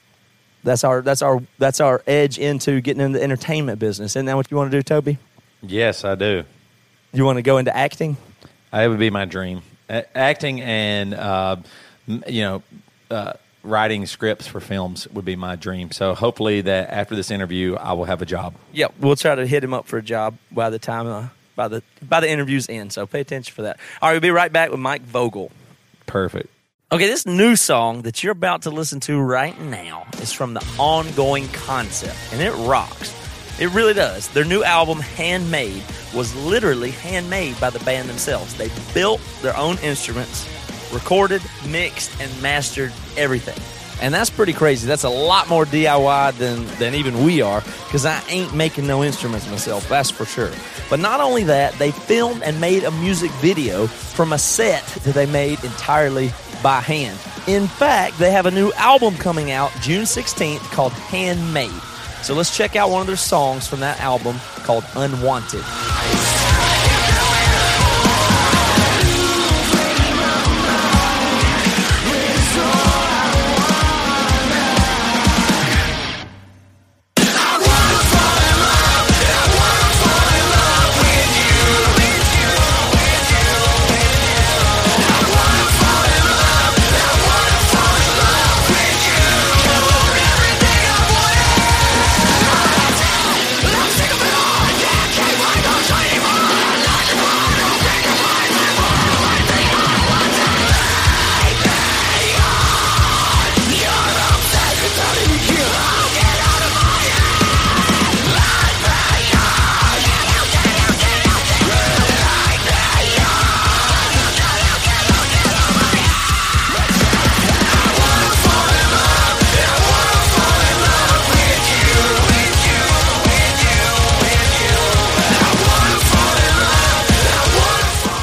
that's 0.63 0.84
our 0.84 1.01
that's 1.01 1.23
our 1.23 1.41
that's 1.58 1.82
our 1.82 2.03
edge 2.05 2.38
into 2.38 2.79
getting 2.79 3.01
in 3.01 3.13
the 3.13 3.23
entertainment 3.23 3.79
business. 3.79 4.12
Isn't 4.12 4.27
that 4.27 4.36
what 4.36 4.51
you 4.51 4.58
want 4.58 4.69
to 4.71 4.77
do, 4.77 4.84
Toby? 4.84 5.17
Yes, 5.63 6.05
I 6.05 6.13
do. 6.13 6.43
You 7.12 7.25
want 7.25 7.38
to 7.38 7.41
go 7.41 7.58
into 7.58 7.75
acting? 7.75 8.17
It 8.71 8.88
would 8.88 8.99
be 8.99 9.10
my 9.10 9.25
dream. 9.25 9.63
Acting 9.89 10.62
and 10.62 11.13
uh, 11.13 11.58
you 12.08 12.41
know 12.41 12.63
uh, 13.10 13.34
writing 13.63 14.06
scripts 14.06 14.47
for 14.47 14.60
films 14.60 15.08
would 15.10 15.25
be 15.25 15.36
my 15.36 15.56
dream. 15.56 15.91
So 15.91 16.13
hopefully 16.15 16.62
that 16.62 16.89
after 16.89 17.15
this 17.15 17.32
interview, 17.32 17.75
I 17.75 17.93
will 17.93 18.06
have 18.06 18.21
a 18.21 18.25
job. 18.25 18.56
Yeah, 18.71 18.88
we'll 18.99 19.15
try 19.15 19.36
to 19.36 19.45
hit 19.45 19.63
him 19.63 19.73
up 19.73 19.88
for 19.88 19.97
a 19.97 20.04
job 20.04 20.38
by 20.52 20.69
the 20.69 20.80
time 20.80 21.08
uh, 21.08 21.28
by 21.56 21.67
the 21.67 21.84
by 22.02 22.19
the 22.19 22.30
interview's 22.30 22.69
end. 22.69 22.93
So 22.93 23.06
pay 23.06 23.21
attention 23.21 23.54
for 23.54 23.63
that. 23.63 23.80
All 24.02 24.10
right, 24.10 24.13
we'll 24.13 24.21
be 24.21 24.32
right 24.32 24.52
back 24.52 24.71
with 24.71 24.80
Mike 24.80 25.02
Vogel. 25.02 25.52
Perfect. 26.06 26.49
Okay, 26.91 27.06
this 27.06 27.28
new 27.28 27.56
song 27.56 28.02
that 28.02 28.23
you're 28.23 28.32
about 28.32 28.63
to 28.63 28.71
listen 28.71 28.99
to 29.02 29.19
right 29.19 29.60
now 29.62 30.08
is 30.21 30.34
from 30.34 30.56
the 30.56 30.65
ongoing 30.80 31.47
concept, 31.49 32.17
and 32.32 32.41
it 32.41 32.52
rocks. 32.67 33.13
It 33.60 33.74
really 33.74 33.93
does. 33.93 34.30
Their 34.30 34.45
new 34.45 34.63
album, 34.63 35.00
Handmade, 35.00 35.84
was 36.13 36.34
literally 36.36 36.91
handmade 36.91 37.60
by 37.60 37.69
the 37.69 37.80
band 37.80 38.10
themselves. 38.10 38.56
They 38.56 38.69
built 38.93 39.19
their 39.41 39.56
own 39.58 39.78
instruments, 39.80 40.48
recorded, 40.93 41.41
mixed, 41.67 42.19
and 42.22 42.41
mastered 42.41 42.93
everything. 43.17 43.60
And 44.02 44.13
that's 44.13 44.30
pretty 44.30 44.54
crazy. 44.54 44.88
That's 44.88 45.04
a 45.04 45.10
lot 45.10 45.50
more 45.50 45.65
DIY 45.65 46.38
than, 46.38 46.65
than 46.78 46.95
even 46.95 47.26
we 47.26 47.41
are, 47.41 47.62
because 47.86 48.06
I 48.06 48.24
ain't 48.30 48.56
making 48.56 48.88
no 48.88 49.04
instruments 49.04 49.50
myself, 49.50 49.89
that's 49.89 50.10
for 50.10 50.24
sure. 50.24 50.54
But 50.89 51.02
not 51.02 51.19
only 51.19 51.43
that, 51.43 51.74
they 51.74 51.91
filmed 51.91 52.41
and 52.43 52.62
made 52.62 52.86
a 52.86 52.91
music 52.91 53.32
video 53.34 53.88
from 53.88 54.32
a 54.32 54.38
set 54.38 54.86
that 55.04 55.13
they 55.13 55.26
made 55.26 55.62
entirely 55.65 56.32
by 56.63 56.80
hand. 56.80 57.19
In 57.45 57.67
fact, 57.67 58.17
they 58.19 58.32
have 58.32 58.45
a 58.45 58.52
new 58.52 58.72
album 58.74 59.15
coming 59.15 59.52
out 59.52 59.72
June 59.82 60.04
16th 60.04 60.62
called 60.72 60.93
Handmade. 60.93 61.72
So 62.21 62.34
let's 62.36 62.55
check 62.55 62.75
out 62.75 62.89
one 62.89 63.01
of 63.01 63.08
their 63.08 63.15
songs 63.15 63.67
from 63.67 63.79
that 63.79 63.99
album 63.99 64.38
called 64.63 64.84
Unwanted. 64.95 65.63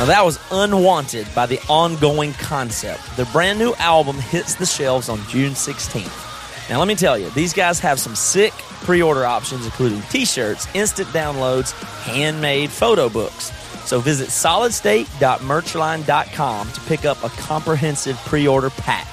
That 0.06 0.24
was 0.24 0.38
Unwanted 0.50 1.28
by 1.34 1.46
the 1.46 1.60
Ongoing 1.68 2.32
Concept. 2.34 3.16
Their 3.16 3.26
brand 3.26 3.58
new 3.58 3.74
album 3.74 4.18
hits 4.18 4.54
the 4.54 4.66
shelves 4.66 5.08
on 5.08 5.18
June 5.28 5.52
16th. 5.52 6.68
Now, 6.68 6.78
let 6.78 6.86
me 6.86 6.94
tell 6.94 7.18
you, 7.18 7.28
these 7.30 7.52
guys 7.52 7.80
have 7.80 7.98
some 7.98 8.14
sick 8.14 8.52
pre 8.82 9.02
order 9.02 9.24
options, 9.24 9.64
including 9.64 10.02
t 10.02 10.24
shirts, 10.24 10.68
instant 10.74 11.08
downloads, 11.08 11.72
handmade 12.02 12.70
photo 12.70 13.08
books. 13.08 13.50
So 13.86 14.00
visit 14.00 14.28
solidstate.merchline.com 14.28 16.72
to 16.72 16.80
pick 16.82 17.04
up 17.04 17.24
a 17.24 17.28
comprehensive 17.30 18.16
pre 18.18 18.46
order 18.46 18.70
pack. 18.70 19.08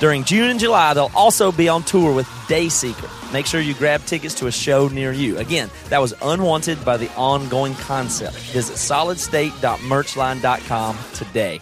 During 0.00 0.24
June 0.24 0.50
and 0.50 0.60
July, 0.60 0.94
they'll 0.94 1.12
also 1.14 1.52
be 1.52 1.68
on 1.68 1.82
tour 1.82 2.14
with 2.14 2.26
Dayseeker. 2.46 3.17
Make 3.32 3.46
sure 3.46 3.60
you 3.60 3.74
grab 3.74 4.04
tickets 4.04 4.34
to 4.36 4.46
a 4.46 4.52
show 4.52 4.86
near 4.88 5.12
you. 5.12 5.36
Again, 5.38 5.70
that 5.90 6.00
was 6.00 6.14
Unwanted 6.22 6.82
by 6.84 6.96
the 6.96 7.12
Ongoing 7.14 7.74
Concept. 7.74 8.36
Visit 8.36 8.76
solidstate.merchline.com 8.76 10.98
today. 11.14 11.60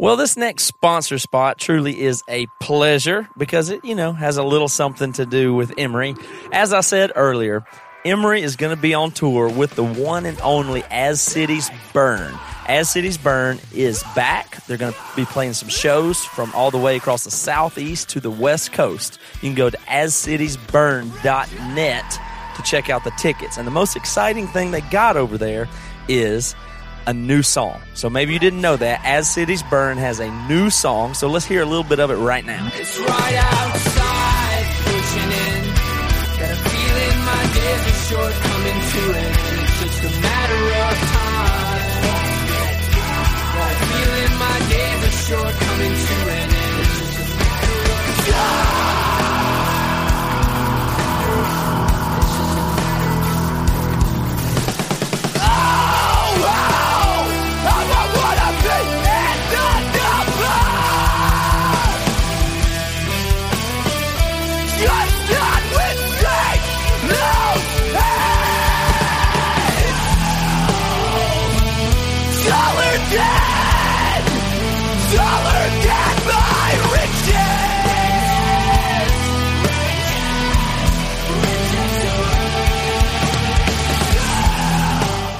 Well, 0.00 0.16
this 0.16 0.36
next 0.36 0.62
sponsor 0.64 1.18
spot 1.18 1.58
truly 1.58 2.00
is 2.00 2.22
a 2.28 2.46
pleasure 2.60 3.28
because 3.36 3.70
it, 3.70 3.84
you 3.84 3.96
know, 3.96 4.12
has 4.12 4.36
a 4.36 4.44
little 4.44 4.68
something 4.68 5.12
to 5.14 5.26
do 5.26 5.54
with 5.54 5.72
Emery. 5.76 6.14
As 6.52 6.72
I 6.72 6.82
said 6.82 7.10
earlier, 7.16 7.64
Emery 8.04 8.42
is 8.42 8.54
going 8.54 8.72
to 8.74 8.80
be 8.80 8.94
on 8.94 9.10
tour 9.10 9.48
with 9.48 9.74
the 9.74 9.82
one 9.82 10.24
and 10.24 10.40
only 10.42 10.84
As 10.84 11.20
Cities 11.20 11.68
Burn. 11.92 12.32
As 12.68 12.88
Cities 12.88 13.18
Burn 13.18 13.58
is 13.74 14.04
back. 14.14 14.64
They're 14.66 14.76
going 14.76 14.92
to 14.92 14.98
be 15.16 15.24
playing 15.24 15.54
some 15.54 15.68
shows 15.68 16.24
from 16.24 16.52
all 16.54 16.70
the 16.70 16.78
way 16.78 16.94
across 16.96 17.24
the 17.24 17.32
southeast 17.32 18.10
to 18.10 18.20
the 18.20 18.30
west 18.30 18.72
coast. 18.72 19.18
You 19.34 19.48
can 19.48 19.56
go 19.56 19.68
to 19.68 19.76
ascitiesburn.net 19.78 22.20
to 22.56 22.62
check 22.62 22.88
out 22.88 23.02
the 23.02 23.10
tickets. 23.18 23.58
And 23.58 23.66
the 23.66 23.72
most 23.72 23.96
exciting 23.96 24.46
thing 24.46 24.70
they 24.70 24.82
got 24.82 25.16
over 25.16 25.36
there 25.36 25.68
is 26.06 26.54
a 27.08 27.12
new 27.12 27.42
song. 27.42 27.80
So 27.94 28.08
maybe 28.08 28.32
you 28.32 28.38
didn't 28.38 28.60
know 28.60 28.76
that. 28.76 29.00
As 29.04 29.28
Cities 29.28 29.64
Burn 29.64 29.98
has 29.98 30.20
a 30.20 30.30
new 30.46 30.70
song. 30.70 31.14
So 31.14 31.28
let's 31.28 31.46
hear 31.46 31.62
a 31.62 31.66
little 31.66 31.82
bit 31.82 31.98
of 31.98 32.12
it 32.12 32.16
right 32.16 32.46
now. 32.46 32.70
It's 32.74 32.96
right 32.96 33.34
outside, 33.34 35.47
days 37.54 37.82
are 37.90 38.00
short, 38.08 38.34
coming 38.48 38.80
to 38.92 39.00
an 39.10 39.24
end. 39.24 39.58
It's 39.62 40.00
just 40.00 40.04
a 40.04 40.20
matter 40.20 40.62
of 40.84 40.94
time. 41.16 41.86
A 43.58 43.68
feeling 43.88 44.34
my 44.38 44.56
days 44.72 45.00
are 45.08 45.16
short, 45.26 45.54
coming 45.66 45.94
to 46.06 46.14
an 46.14 46.28
end. 46.28 46.37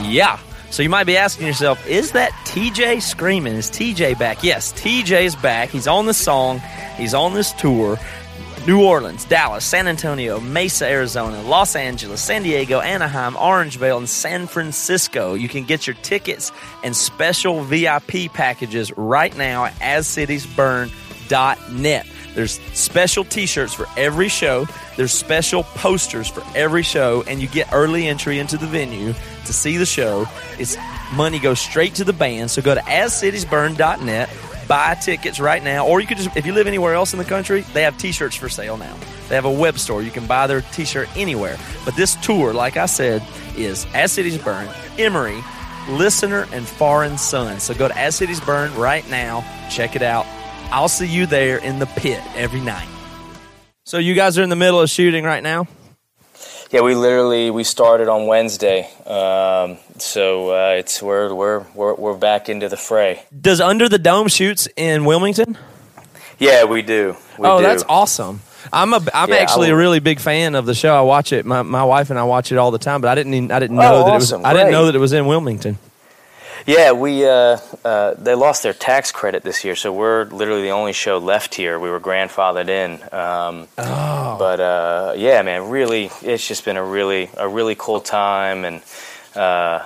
Yeah. 0.09 0.39
So 0.71 0.83
you 0.83 0.91
might 0.91 1.05
be 1.05 1.17
asking 1.17 1.47
yourself, 1.47 1.87
is 1.87 2.13
that 2.13 2.31
TJ 2.45 3.01
screaming? 3.01 3.55
Is 3.55 3.71
TJ 3.71 4.19
back? 4.19 4.45
Yes, 4.45 4.75
TJ 4.75 5.25
is 5.25 5.35
back. 5.37 5.71
He's 5.71 5.87
on 5.87 6.05
the 6.07 6.13
song. 6.13 6.61
He's 6.97 7.15
on 7.15 7.33
this 7.35 7.53
tour. 7.53 7.99
New 8.67 8.85
Orleans, 8.85 9.25
Dallas, 9.25 9.65
San 9.65 9.87
Antonio, 9.89 10.41
Mesa, 10.41 10.87
Arizona, 10.87 11.41
Los 11.41 11.75
Angeles, 11.75 12.21
San 12.21 12.43
Diego, 12.43 12.81
Anaheim, 12.81 13.33
Orangevale, 13.33 13.97
and 13.97 14.07
San 14.09 14.47
Francisco. 14.47 15.33
You 15.33 15.49
can 15.49 15.65
get 15.65 15.87
your 15.87 15.97
tickets 16.03 16.53
and 16.85 16.95
special 16.95 17.63
VIP 17.63 18.31
packages 18.35 18.93
right 18.99 19.35
now 19.39 19.65
at 19.65 19.73
ascitiesburn.net. 19.77 22.07
There's 22.35 22.61
special 22.73 23.25
t-shirts 23.25 23.75
for 23.75 23.87
every 23.97 24.29
show. 24.29 24.67
There's 24.97 25.13
special 25.13 25.65
posters 25.65 26.29
for 26.29 26.43
every 26.55 26.83
show, 26.83 27.25
and 27.27 27.41
you 27.41 27.49
get 27.49 27.73
early 27.73 28.07
entry 28.07 28.39
into 28.39 28.57
the 28.57 28.67
venue 28.67 29.15
to 29.47 29.53
see 29.53 29.77
the 29.77 29.87
show. 29.87 30.27
It's 30.59 30.77
money 31.15 31.39
goes 31.39 31.61
straight 31.61 31.95
to 31.97 32.05
the 32.05 32.13
band. 32.13 32.51
So 32.51 32.63
go 32.63 32.75
to 32.75 32.81
ascitiesburn.net, 32.81 34.31
buy 34.69 34.95
tickets 34.95 35.41
right 35.41 35.63
now, 35.63 35.87
or 35.87 36.01
you 36.01 36.07
could 36.07 36.19
just 36.19 36.37
if 36.37 36.47
you 36.47 36.53
live 36.53 36.67
anywhere 36.67 36.95
else 36.95 37.13
in 37.13 37.19
the 37.19 37.25
country, 37.25 37.63
they 37.73 37.83
have 37.83 37.99
t-shirts 37.99 38.37
for 38.37 38.49
sale 38.49 38.77
now. 38.77 38.97
They 39.29 39.35
have 39.35 39.45
a 39.45 39.51
web 39.51 39.79
store. 39.79 40.03
You 40.03 40.11
can 40.11 40.27
buy 40.27 40.47
their 40.47 40.61
t-shirt 40.61 41.09
anywhere. 41.17 41.59
But 41.85 41.97
this 41.97 42.15
tour, 42.17 42.53
like 42.53 42.77
I 42.77 42.87
said, 42.87 43.27
is 43.57 43.87
As 43.95 44.13
Cities 44.13 44.39
Burn, 44.39 44.69
Emery, 44.99 45.43
Listener, 45.89 46.47
and 46.53 46.67
Foreign 46.67 47.19
Sun. 47.19 47.61
So 47.61 47.75
go 47.75 47.89
to 47.89 47.99
As 47.99 48.15
Cities 48.15 48.41
Burn 48.41 48.75
right 48.75 49.09
now. 49.11 49.45
Check 49.71 49.97
it 49.97 50.03
out. 50.03 50.27
I'll 50.71 50.89
see 50.89 51.07
you 51.07 51.27
there 51.27 51.59
in 51.59 51.79
the 51.79 51.87
pit 51.87 52.23
every 52.35 52.61
night. 52.61 52.89
So 53.85 53.99
you 53.99 54.15
guys 54.15 54.39
are 54.39 54.43
in 54.43 54.51
the 54.51 54.57
middle 54.57 54.81
of 54.81 54.91
shooting 54.91 55.25
right 55.25 55.43
now? 55.43 55.67
Yeah, 56.71 56.83
we 56.83 56.95
literally 56.95 57.51
we 57.51 57.65
started 57.65 58.09
on 58.09 58.27
Wednesday, 58.27 58.91
um, 59.07 59.79
so 59.97 60.51
uh, 60.51 60.75
it's 60.77 61.03
we're, 61.03 61.33
we're 61.33 61.65
we're 61.75 61.95
we're 61.95 62.17
back 62.19 62.51
into 62.51 62.69
the 62.69 62.77
fray. 62.77 63.23
Does 63.41 63.63
Under 63.63 63.89
the 63.89 63.99
Dome 63.99 64.29
shoots 64.29 64.69
in 64.77 65.07
Wilmington? 65.07 65.57
Yeah, 66.39 66.65
we 66.65 66.83
do. 66.83 67.17
We 67.39 67.49
oh, 67.49 67.59
do. 67.59 67.63
that's 67.63 67.85
awesome. 67.89 68.41
I'm 68.71 68.93
a 68.93 69.01
I'm 69.15 69.31
Yeah, 69.31 69.37
actually 69.37 69.71
a 69.71 69.77
really 69.77 69.99
big 69.99 70.21
fan 70.21 70.55
of 70.55 70.67
the 70.67 70.75
show. 70.75 70.95
I 70.95 71.01
watch 71.01 71.33
it. 71.33 71.47
My 71.47 71.63
my 71.63 71.85
wife 71.85 72.11
and 72.11 72.19
I 72.19 72.25
watch 72.25 72.53
it 72.53 72.59
all 72.59 72.71
the 72.71 72.79
time, 72.79 73.01
but 73.01 73.09
I 73.09 73.15
didn't 73.15 73.33
even, 73.33 73.51
I 73.51 73.61
didn't 73.61 73.77
know 73.77 74.03
Oh, 74.03 74.05
that 74.05 74.11
awesome. 74.17 74.41
it 74.41 74.43
was 74.43 74.51
I 74.51 74.53
didn't 74.53 74.73
know 74.73 74.87
that 74.87 74.95
it 74.95 74.99
was 74.99 75.15
in 75.15 75.27
Wilmington. 75.27 75.79
Yeah, 76.69 76.93
we 76.93 77.25
uh, 77.25 77.57
uh, 77.83 78.13
they 78.19 78.35
lost 78.35 78.63
their 78.63 78.75
tax 78.75 79.11
credit 79.11 79.43
this 79.43 79.65
year, 79.65 79.75
so 79.75 79.91
we're 79.91 80.25
literally 80.27 80.61
the 80.61 80.73
only 80.73 80.93
show 80.93 81.17
left 81.17 81.55
here. 81.55 81.79
We 81.79 81.89
were 81.89 81.99
grandfathered 81.99 82.69
in. 82.69 82.93
Um, 83.11 83.69
Oh. 83.79 84.37
But 84.39 84.61
uh, 84.61 85.15
yeah, 85.17 85.41
man, 85.43 85.71
really, 85.71 86.11
it's 86.21 86.47
just 86.47 86.67
been 86.67 86.77
a 86.77 86.85
really 86.85 87.31
a 87.39 87.49
really 87.49 87.75
cool 87.75 88.01
time 88.01 88.67
and 88.67 88.83
uh, 89.35 89.81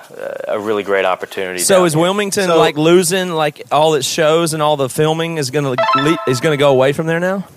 a 0.47 0.59
really 0.59 0.83
great 0.83 1.05
opportunity. 1.05 1.59
So 1.59 1.85
is 1.85 1.93
here. 1.93 2.01
Wilmington 2.01 2.47
So- 2.47 2.59
like 2.59 2.75
losing 2.77 3.29
like 3.31 3.61
all 3.71 3.93
its 3.95 4.05
shows 4.05 4.53
and 4.53 4.61
all 4.61 4.75
the 4.75 4.89
filming 4.89 5.37
is 5.37 5.51
going 5.51 5.63
to 5.63 5.81
le- 5.95 6.17
is 6.27 6.41
going 6.41 6.51
to 6.53 6.61
go 6.61 6.69
away 6.71 6.91
from 6.91 7.07
there 7.07 7.21
now? 7.21 7.47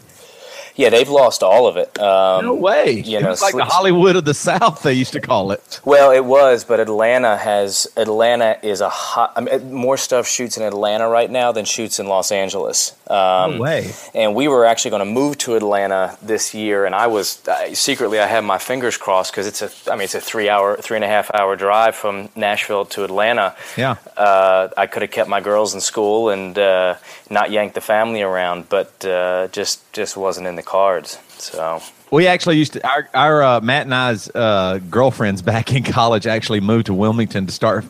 Yeah, 0.77 0.91
they've 0.91 1.09
lost 1.09 1.43
all 1.43 1.67
of 1.67 1.77
it. 1.77 1.99
Um, 1.99 2.45
No 2.45 2.55
way. 2.55 3.01
You 3.01 3.19
it 3.19 3.23
know, 3.23 3.31
was 3.31 3.43
like 3.43 3.55
the 3.55 3.65
Hollywood 3.65 4.15
of 4.17 4.25
the 4.25 4.35
South, 4.35 4.83
they 4.83 4.93
used 4.93 5.13
to 5.15 5.21
call 5.21 5.51
it. 5.53 5.81
Well, 5.85 6.11
it 6.11 6.25
was, 6.25 6.65
but 6.65 6.81
Atlanta 6.81 7.37
has 7.37 7.89
Atlanta 7.97 8.59
is 8.63 8.81
a 8.81 8.89
hot. 8.91 9.33
I 9.37 9.41
mean, 9.41 9.73
more 9.73 9.97
stuff 9.97 10.27
shoots 10.29 10.57
in 10.57 10.63
Atlanta 10.63 11.09
right 11.09 11.31
now 11.31 11.53
than 11.53 11.65
shoots 11.65 11.99
in 11.99 12.07
Los 12.09 12.31
Angeles. 12.31 12.93
Um, 13.09 13.57
No 13.57 13.61
way. 13.63 13.93
And 14.15 14.35
we 14.35 14.49
were 14.49 14.65
actually 14.67 14.91
going 14.91 15.07
to 15.07 15.13
move 15.21 15.39
to 15.39 15.57
Atlanta 15.57 16.17
this 16.23 16.55
year, 16.55 16.85
and 16.85 16.95
I 16.95 17.07
was 17.07 17.41
I, 17.49 17.73
secretly 17.73 18.19
I 18.21 18.27
had 18.27 18.45
my 18.45 18.59
fingers 18.59 18.97
crossed 18.99 19.33
because 19.33 19.47
it's 19.47 19.63
a 19.63 19.71
I 19.91 19.97
mean 19.97 20.05
it's 20.05 20.15
a 20.15 20.21
three 20.21 20.49
hour 20.49 20.77
three 20.77 20.97
and 20.97 21.05
a 21.05 21.09
half 21.09 21.31
hour 21.35 21.57
drive 21.57 21.95
from 21.95 22.29
Nashville 22.37 22.85
to 22.87 23.05
Atlanta. 23.05 23.55
Yeah. 23.77 23.97
Uh, 24.17 24.69
I 24.77 24.87
could 24.87 25.03
have 25.03 25.11
kept 25.11 25.29
my 25.31 25.41
girls 25.41 25.75
in 25.75 25.81
school 25.81 26.29
and 26.29 26.59
uh, 26.59 26.97
not 27.31 27.51
yanked 27.51 27.75
the 27.75 27.81
family 27.81 28.23
around, 28.23 28.69
but 28.69 29.05
uh, 29.05 29.49
just 29.53 29.81
just 29.93 30.17
wasn't 30.17 30.47
in 30.47 30.57
the 30.57 30.63
cards. 30.67 31.19
So. 31.39 31.81
We 32.11 32.27
actually 32.27 32.59
used 32.59 32.75
to 32.75 32.87
our 32.87 33.09
our 33.15 33.43
uh, 33.43 33.61
Matt 33.63 33.87
and 33.87 33.95
I's 33.95 34.29
uh, 34.35 34.81
girlfriends 34.91 35.41
back 35.41 35.73
in 35.73 35.83
college 36.01 36.27
actually 36.27 36.61
moved 36.61 36.87
to 36.87 36.95
Wilmington 36.95 37.47
to 37.47 37.53
start 37.53 37.85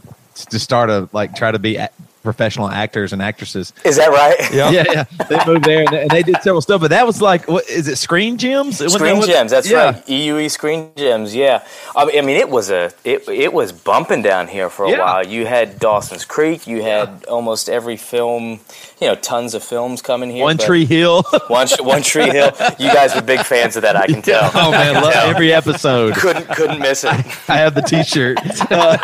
to 0.50 0.58
start 0.58 0.90
a 0.90 1.08
like 1.12 1.34
try 1.34 1.50
to 1.50 1.58
be 1.58 1.78
professional 2.26 2.68
actors 2.68 3.12
and 3.12 3.22
actresses. 3.22 3.72
Is 3.84 3.96
that 3.96 4.10
right? 4.10 4.36
Yeah, 4.52 4.70
yeah. 4.70 5.04
They 5.28 5.38
moved 5.46 5.64
there 5.64 5.80
and 5.80 5.88
they, 5.88 6.02
and 6.02 6.10
they 6.10 6.22
did 6.22 6.36
several 6.42 6.60
stuff, 6.60 6.80
but 6.80 6.90
that 6.90 7.06
was 7.06 7.20
like, 7.22 7.46
what 7.48 7.68
is 7.68 7.88
it? 7.88 7.96
Screen 7.96 8.36
gems? 8.38 8.80
When 8.80 8.90
Screen 8.90 9.14
they 9.14 9.18
was- 9.18 9.26
Gems, 9.28 9.50
that's 9.50 9.70
yeah. 9.70 9.84
right. 9.86 10.06
EUE 10.06 10.50
Screen 10.50 10.90
Gems, 10.96 11.34
yeah. 11.34 11.64
I 11.94 12.04
mean, 12.06 12.18
I 12.18 12.20
mean, 12.22 12.36
it 12.36 12.48
was 12.50 12.70
a 12.70 12.92
it, 13.04 13.28
it 13.28 13.52
was 13.52 13.72
bumping 13.72 14.22
down 14.22 14.48
here 14.48 14.68
for 14.70 14.84
a 14.86 14.90
Yeah. 14.90 14.98
while. 15.00 15.26
You 15.26 15.46
had 15.46 15.78
Dawson's 15.78 16.24
Creek, 16.24 16.66
you 16.66 16.82
had 16.82 17.24
almost 17.26 17.68
every 17.68 17.96
film, 17.96 18.60
you 19.00 19.06
know, 19.08 19.14
tons 19.14 19.54
of 19.54 19.62
films 19.62 20.02
coming 20.02 20.30
here. 20.30 20.42
One 20.44 20.58
Tree 20.58 20.84
Hill. 20.86 21.22
One, 21.48 21.68
One 21.80 22.02
Tree 22.02 22.28
Hill. 22.30 22.50
You 22.78 22.92
guys 22.92 23.14
were 23.14 23.22
big 23.22 23.40
fans 23.40 23.76
of 23.76 23.82
that, 23.82 23.94
I 23.96 24.06
can 24.06 24.22
tell. 24.30 24.50
oh 24.54 24.70
man, 24.70 24.94
love 24.94 25.14
every 25.14 25.52
episode. 25.52 26.14
couldn't 26.14 26.48
couldn't 26.48 26.80
miss 26.80 27.04
it. 27.04 27.10
I 27.48 27.56
have 27.58 27.74
the 27.74 27.82
T-shirt. 27.82 28.38
Uh, 28.70 28.96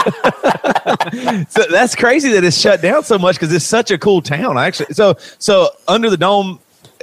so 1.49 1.63
that's 1.71 1.95
crazy 1.95 2.33
that 2.33 2.43
it's 2.45 2.59
shut 2.59 2.81
down 2.83 3.05
so 3.05 3.12
much 3.19 3.37
because 3.37 3.53
it's 3.53 3.65
such 3.65 3.91
a 3.91 3.99
cool 3.99 4.23
town. 4.23 4.59
Actually, 4.59 4.95
so 4.95 5.17
so 5.39 5.71
under 5.89 6.11
the 6.11 6.17
dome, 6.17 6.61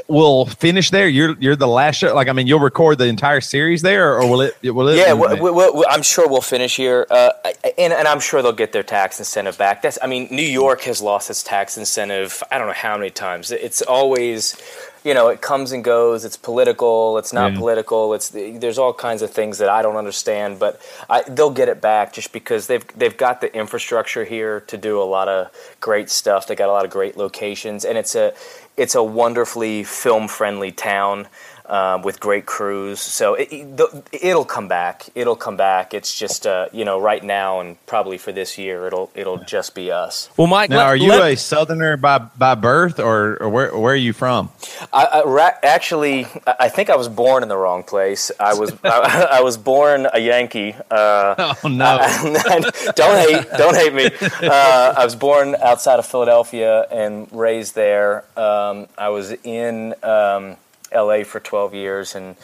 will 0.07 0.45
finish 0.45 0.89
there. 0.89 1.07
You're 1.07 1.35
you're 1.39 1.55
the 1.55 1.67
last 1.67 1.97
show. 1.97 2.13
Like 2.13 2.27
I 2.27 2.33
mean, 2.33 2.47
you'll 2.47 2.59
record 2.59 2.97
the 2.97 3.05
entire 3.05 3.41
series 3.41 3.81
there, 3.81 4.19
or 4.19 4.29
will 4.29 4.41
it? 4.41 4.55
Will 4.63 4.87
it? 4.87 4.97
Yeah, 4.97 5.13
we, 5.13 5.39
we, 5.39 5.51
we, 5.51 5.85
I'm 5.89 6.01
sure 6.01 6.27
we'll 6.27 6.41
finish 6.41 6.75
here, 6.75 7.05
uh, 7.09 7.31
and, 7.77 7.93
and 7.93 8.07
I'm 8.07 8.19
sure 8.19 8.41
they'll 8.41 8.51
get 8.51 8.71
their 8.71 8.83
tax 8.83 9.19
incentive 9.19 9.57
back. 9.57 9.81
That's, 9.81 9.97
I 10.01 10.07
mean, 10.07 10.27
New 10.31 10.41
York 10.41 10.81
has 10.81 11.01
lost 11.01 11.29
its 11.29 11.43
tax 11.43 11.77
incentive. 11.77 12.41
I 12.51 12.57
don't 12.57 12.67
know 12.67 12.73
how 12.73 12.97
many 12.97 13.09
times. 13.09 13.51
It's 13.51 13.81
always, 13.81 14.55
you 15.03 15.13
know, 15.13 15.29
it 15.29 15.41
comes 15.41 15.71
and 15.71 15.83
goes. 15.83 16.25
It's 16.25 16.37
political. 16.37 17.17
It's 17.17 17.33
not 17.33 17.53
Yeah. 17.53 17.59
political. 17.59 18.13
It's 18.13 18.29
there's 18.29 18.77
all 18.77 18.93
kinds 18.93 19.21
of 19.21 19.31
things 19.31 19.57
that 19.59 19.69
I 19.69 19.81
don't 19.81 19.95
understand, 19.95 20.59
but 20.59 20.81
I, 21.09 21.23
they'll 21.23 21.49
get 21.51 21.69
it 21.69 21.81
back 21.81 22.13
just 22.13 22.33
because 22.33 22.67
they've 22.67 22.85
they've 22.97 23.15
got 23.17 23.41
the 23.41 23.53
infrastructure 23.55 24.25
here 24.25 24.61
to 24.61 24.77
do 24.77 25.01
a 25.01 25.05
lot 25.05 25.27
of 25.29 25.49
great 25.79 26.09
stuff. 26.09 26.47
They 26.47 26.55
got 26.55 26.69
a 26.69 26.73
lot 26.73 26.85
of 26.85 26.91
great 26.91 27.17
locations, 27.17 27.85
and 27.85 27.97
it's 27.97 28.15
a 28.15 28.33
it's 28.77 28.95
a 28.95 29.03
wonderfully 29.03 29.83
film 29.83 30.27
friendly 30.27 30.71
town. 30.71 31.27
Uh, 31.69 32.01
with 32.03 32.19
great 32.19 32.47
crews, 32.47 32.99
so 32.99 33.35
it, 33.35 33.47
it, 33.53 33.77
the- 33.77 34.01
it'll 34.11 34.43
come 34.43 34.67
back. 34.67 35.05
It'll 35.13 35.35
come 35.35 35.55
back. 35.55 35.93
It's 35.93 36.17
just 36.17 36.47
uh, 36.47 36.65
you 36.73 36.83
know 36.83 36.99
right 36.99 37.23
now 37.23 37.59
and 37.59 37.77
probably 37.85 38.17
for 38.17 38.31
this 38.31 38.57
year, 38.57 38.87
it'll 38.87 39.11
it'll 39.13 39.37
just 39.37 39.75
be 39.75 39.91
us. 39.91 40.29
Well, 40.35 40.47
Mike, 40.47 40.71
Now, 40.71 40.77
let- 40.77 40.85
are 40.87 40.95
you 40.95 41.09
let- 41.09 41.31
a 41.33 41.37
Southerner 41.37 41.95
by 41.95 42.17
by 42.17 42.55
birth, 42.55 42.99
or, 42.99 43.37
or 43.39 43.49
where 43.49 43.77
where 43.77 43.93
are 43.93 43.95
you 44.07 44.13
from? 44.13 44.49
I, 44.91 45.05
I 45.05 45.23
ra- 45.25 45.59
actually, 45.61 46.25
I 46.47 46.55
I 46.61 46.69
think 46.69 46.89
I 46.89 46.95
was 46.95 47.07
born 47.07 47.43
in 47.43 47.49
the 47.49 47.57
wrong 47.57 47.83
place. 47.83 48.31
I 48.39 48.55
was 48.55 48.71
I, 48.83 49.27
I 49.33 49.41
was 49.41 49.55
born 49.57 50.07
a 50.11 50.19
Yankee. 50.19 50.73
Uh, 50.89 51.53
Oh 51.63 51.67
no, 51.67 51.97
don't 52.95 53.17
hate, 53.29 53.45
don't 53.57 53.75
hate 53.75 53.93
me. 53.93 54.05
Uh, 54.41 54.93
I 54.97 55.03
was 55.05 55.15
born 55.15 55.55
outside 55.61 55.99
of 55.99 56.05
Philadelphia 56.07 56.87
and 56.89 57.27
raised 57.31 57.75
there. 57.75 58.23
Um, 58.35 58.87
I 58.97 59.09
was 59.09 59.31
in 59.43 59.93
um, 60.03 60.57
L.A. 60.91 61.23
for 61.23 61.39
12 61.39 61.73
years, 61.73 62.15
and 62.15 62.35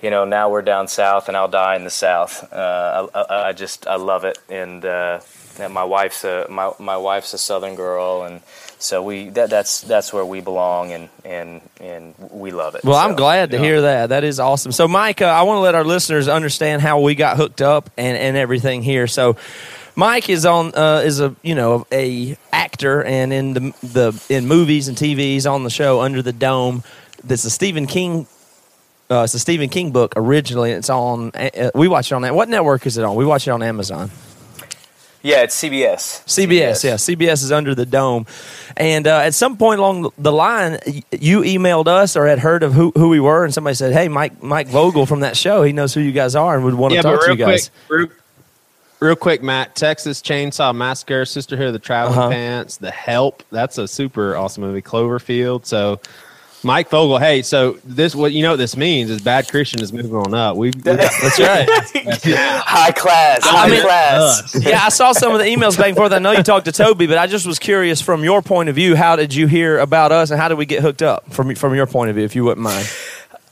you 0.00 0.10
know 0.10 0.24
now 0.24 0.50
we're 0.50 0.62
down 0.62 0.88
south, 0.88 1.28
and 1.28 1.36
I'll 1.36 1.48
die 1.48 1.76
in 1.76 1.84
the 1.84 1.90
south. 1.90 2.52
Uh, 2.52 3.08
I, 3.14 3.48
I, 3.48 3.52
just 3.52 3.86
I 3.86 3.96
love 3.96 4.24
it, 4.24 4.38
and 4.48 4.84
uh, 4.84 5.20
and 5.58 5.72
my 5.72 5.84
wife's 5.84 6.24
a 6.24 6.46
my, 6.48 6.72
my 6.78 6.96
wife's 6.96 7.32
a 7.34 7.38
Southern 7.38 7.74
girl, 7.74 8.24
and 8.24 8.40
so 8.78 9.02
we 9.02 9.28
that, 9.30 9.50
that's 9.50 9.82
that's 9.82 10.12
where 10.12 10.24
we 10.24 10.40
belong, 10.40 10.92
and 10.92 11.08
and 11.24 11.60
and 11.80 12.14
we 12.30 12.50
love 12.50 12.74
it. 12.74 12.84
Well, 12.84 12.96
I'm 12.96 13.14
glad 13.14 13.52
to 13.52 13.58
hear 13.58 13.82
that. 13.82 14.08
That 14.08 14.24
is 14.24 14.40
awesome. 14.40 14.72
So, 14.72 14.88
Mike, 14.88 15.22
uh, 15.22 15.26
I 15.26 15.42
want 15.42 15.58
to 15.58 15.62
let 15.62 15.74
our 15.74 15.84
listeners 15.84 16.28
understand 16.28 16.82
how 16.82 17.00
we 17.00 17.14
got 17.14 17.36
hooked 17.36 17.62
up 17.62 17.90
and, 17.96 18.16
and 18.16 18.36
everything 18.36 18.82
here. 18.82 19.06
So, 19.06 19.36
Mike 19.94 20.28
is 20.28 20.46
on 20.46 20.74
uh, 20.74 21.02
is 21.04 21.20
a 21.20 21.36
you 21.42 21.54
know 21.54 21.86
a 21.92 22.36
actor 22.52 23.02
and 23.04 23.32
in 23.32 23.52
the 23.54 23.60
the 23.82 24.24
in 24.28 24.46
movies 24.46 24.88
and 24.88 24.96
TVs 24.96 25.50
on 25.50 25.64
the 25.64 25.70
show 25.70 26.00
Under 26.00 26.22
the 26.22 26.32
Dome. 26.32 26.82
That's 27.24 27.44
a 27.44 27.50
Stephen 27.50 27.86
King. 27.86 28.26
Uh, 29.10 29.22
it's 29.24 29.34
a 29.34 29.38
Stephen 29.38 29.68
King 29.68 29.90
book 29.92 30.14
originally. 30.16 30.70
It's 30.72 30.90
on. 30.90 31.30
Uh, 31.34 31.70
we 31.74 31.86
watch 31.88 32.10
it 32.10 32.14
on 32.14 32.22
that. 32.22 32.34
What 32.34 32.48
network 32.48 32.86
is 32.86 32.96
it 32.98 33.04
on? 33.04 33.14
We 33.16 33.24
watch 33.26 33.46
it 33.46 33.50
on 33.50 33.62
Amazon. 33.62 34.10
Yeah, 35.24 35.42
it's 35.42 35.54
CBS. 35.62 36.24
CBS, 36.26 36.82
yeah, 36.82 36.94
CBS 36.94 37.44
is 37.44 37.52
under 37.52 37.76
the 37.76 37.86
dome, 37.86 38.26
and 38.76 39.06
uh, 39.06 39.18
at 39.18 39.34
some 39.34 39.56
point 39.56 39.78
along 39.78 40.10
the 40.18 40.32
line, 40.32 40.80
you 41.12 41.42
emailed 41.42 41.86
us 41.86 42.16
or 42.16 42.26
had 42.26 42.40
heard 42.40 42.64
of 42.64 42.72
who, 42.72 42.90
who 42.96 43.08
we 43.08 43.20
were, 43.20 43.44
and 43.44 43.54
somebody 43.54 43.74
said, 43.76 43.92
"Hey, 43.92 44.08
Mike 44.08 44.42
Mike 44.42 44.66
Vogel 44.66 45.06
from 45.06 45.20
that 45.20 45.36
show, 45.36 45.62
he 45.62 45.72
knows 45.72 45.94
who 45.94 46.00
you 46.00 46.10
guys 46.10 46.34
are 46.34 46.56
and 46.56 46.64
would 46.64 46.74
want 46.74 46.90
to 46.90 46.96
yeah, 46.96 47.02
talk 47.02 47.20
but 47.20 47.26
to 47.26 47.32
you 47.32 47.36
guys." 47.38 47.70
quick, 47.86 47.98
real, 48.00 48.08
real 48.98 49.14
quick, 49.16 49.44
Matt. 49.44 49.76
Texas 49.76 50.22
Chainsaw 50.22 50.74
Massacre, 50.74 51.24
Sisterhood 51.24 51.68
of 51.68 51.72
the 51.74 51.78
Traveling 51.78 52.18
Uh-huh. 52.18 52.30
Pants, 52.30 52.78
The 52.78 52.90
Help. 52.90 53.44
That's 53.52 53.78
a 53.78 53.86
super 53.86 54.36
awesome 54.36 54.64
movie. 54.64 54.82
Cloverfield. 54.82 55.66
So. 55.66 56.00
Mike 56.64 56.90
Vogel, 56.90 57.18
hey, 57.18 57.42
so 57.42 57.72
this 57.84 58.14
what 58.14 58.32
you 58.32 58.42
know 58.42 58.50
what 58.52 58.56
this 58.56 58.76
means 58.76 59.10
is 59.10 59.20
bad 59.20 59.48
Christian 59.48 59.80
is 59.82 59.92
moving 59.92 60.14
on 60.14 60.32
up. 60.34 60.56
We, 60.56 60.68
we 60.70 60.80
That's 60.80 61.38
right. 61.40 61.68
High 62.64 62.92
class, 62.92 63.40
I 63.44 63.48
high 63.48 63.68
mean- 63.70 63.80
class. 63.82 64.54
yeah, 64.64 64.80
I 64.84 64.88
saw 64.88 65.12
some 65.12 65.32
of 65.32 65.38
the 65.38 65.44
emails 65.44 65.76
back 65.76 65.88
and 65.88 65.96
forth. 65.96 66.12
I 66.12 66.18
know 66.18 66.32
you 66.32 66.42
talked 66.42 66.66
to 66.66 66.72
Toby, 66.72 67.06
but 67.06 67.18
I 67.18 67.26
just 67.26 67.46
was 67.46 67.58
curious 67.58 68.00
from 68.00 68.22
your 68.24 68.42
point 68.42 68.68
of 68.68 68.74
view. 68.76 68.94
How 68.96 69.16
did 69.16 69.34
you 69.34 69.46
hear 69.46 69.78
about 69.78 70.12
us, 70.12 70.30
and 70.30 70.40
how 70.40 70.48
did 70.48 70.58
we 70.58 70.66
get 70.66 70.82
hooked 70.82 71.02
up 71.02 71.32
from 71.32 71.54
from 71.54 71.74
your 71.74 71.86
point 71.86 72.10
of 72.10 72.16
view, 72.16 72.24
if 72.24 72.36
you 72.36 72.44
wouldn't 72.44 72.62
mind? 72.64 72.88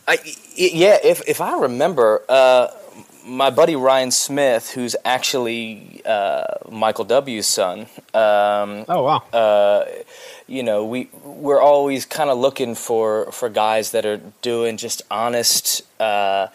I, 0.07 0.19
y- 0.25 0.33
yeah, 0.57 0.99
if 1.03 1.23
if 1.29 1.41
I 1.41 1.59
remember, 1.61 2.23
uh, 2.29 2.69
my 3.27 3.51
buddy 3.51 3.77
Ryan 3.77 4.11
Smith, 4.11 4.71
who's 4.71 4.97
actually 5.05 6.01
uh, 6.07 6.45
Michael 6.71 7.05
W.'s 7.05 7.47
son. 7.47 7.81
Um, 8.15 8.85
oh 8.89 9.03
wow, 9.03 9.23
uh, 9.33 9.85
you 10.51 10.65
know, 10.65 10.85
we 10.85 11.09
we're 11.23 11.63
always 11.63 12.05
kind 12.05 12.29
of 12.29 12.37
looking 12.37 12.75
for 12.75 13.31
for 13.31 13.49
guys 13.49 13.93
that 13.93 14.05
are 14.05 14.21
doing 14.43 14.77
just 14.77 15.01
honest, 15.09 15.83
uh, 16.01 16.49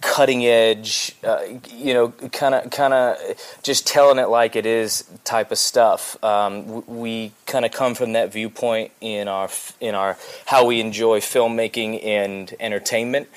cutting 0.00 0.44
edge, 0.44 1.14
uh, 1.22 1.42
you 1.70 1.94
know, 1.94 2.08
kind 2.32 2.56
of 2.56 2.70
kind 2.72 2.92
of 2.92 3.16
just 3.62 3.86
telling 3.86 4.18
it 4.18 4.28
like 4.28 4.56
it 4.56 4.66
is 4.66 5.04
type 5.22 5.52
of 5.52 5.58
stuff. 5.58 6.22
Um, 6.24 6.84
we 6.86 7.30
kind 7.46 7.64
of 7.64 7.70
come 7.70 7.94
from 7.94 8.14
that 8.14 8.32
viewpoint 8.32 8.90
in 9.00 9.28
our 9.28 9.48
in 9.80 9.94
our 9.94 10.18
how 10.46 10.66
we 10.66 10.80
enjoy 10.80 11.20
filmmaking 11.20 12.04
and 12.04 12.52
entertainment. 12.58 13.28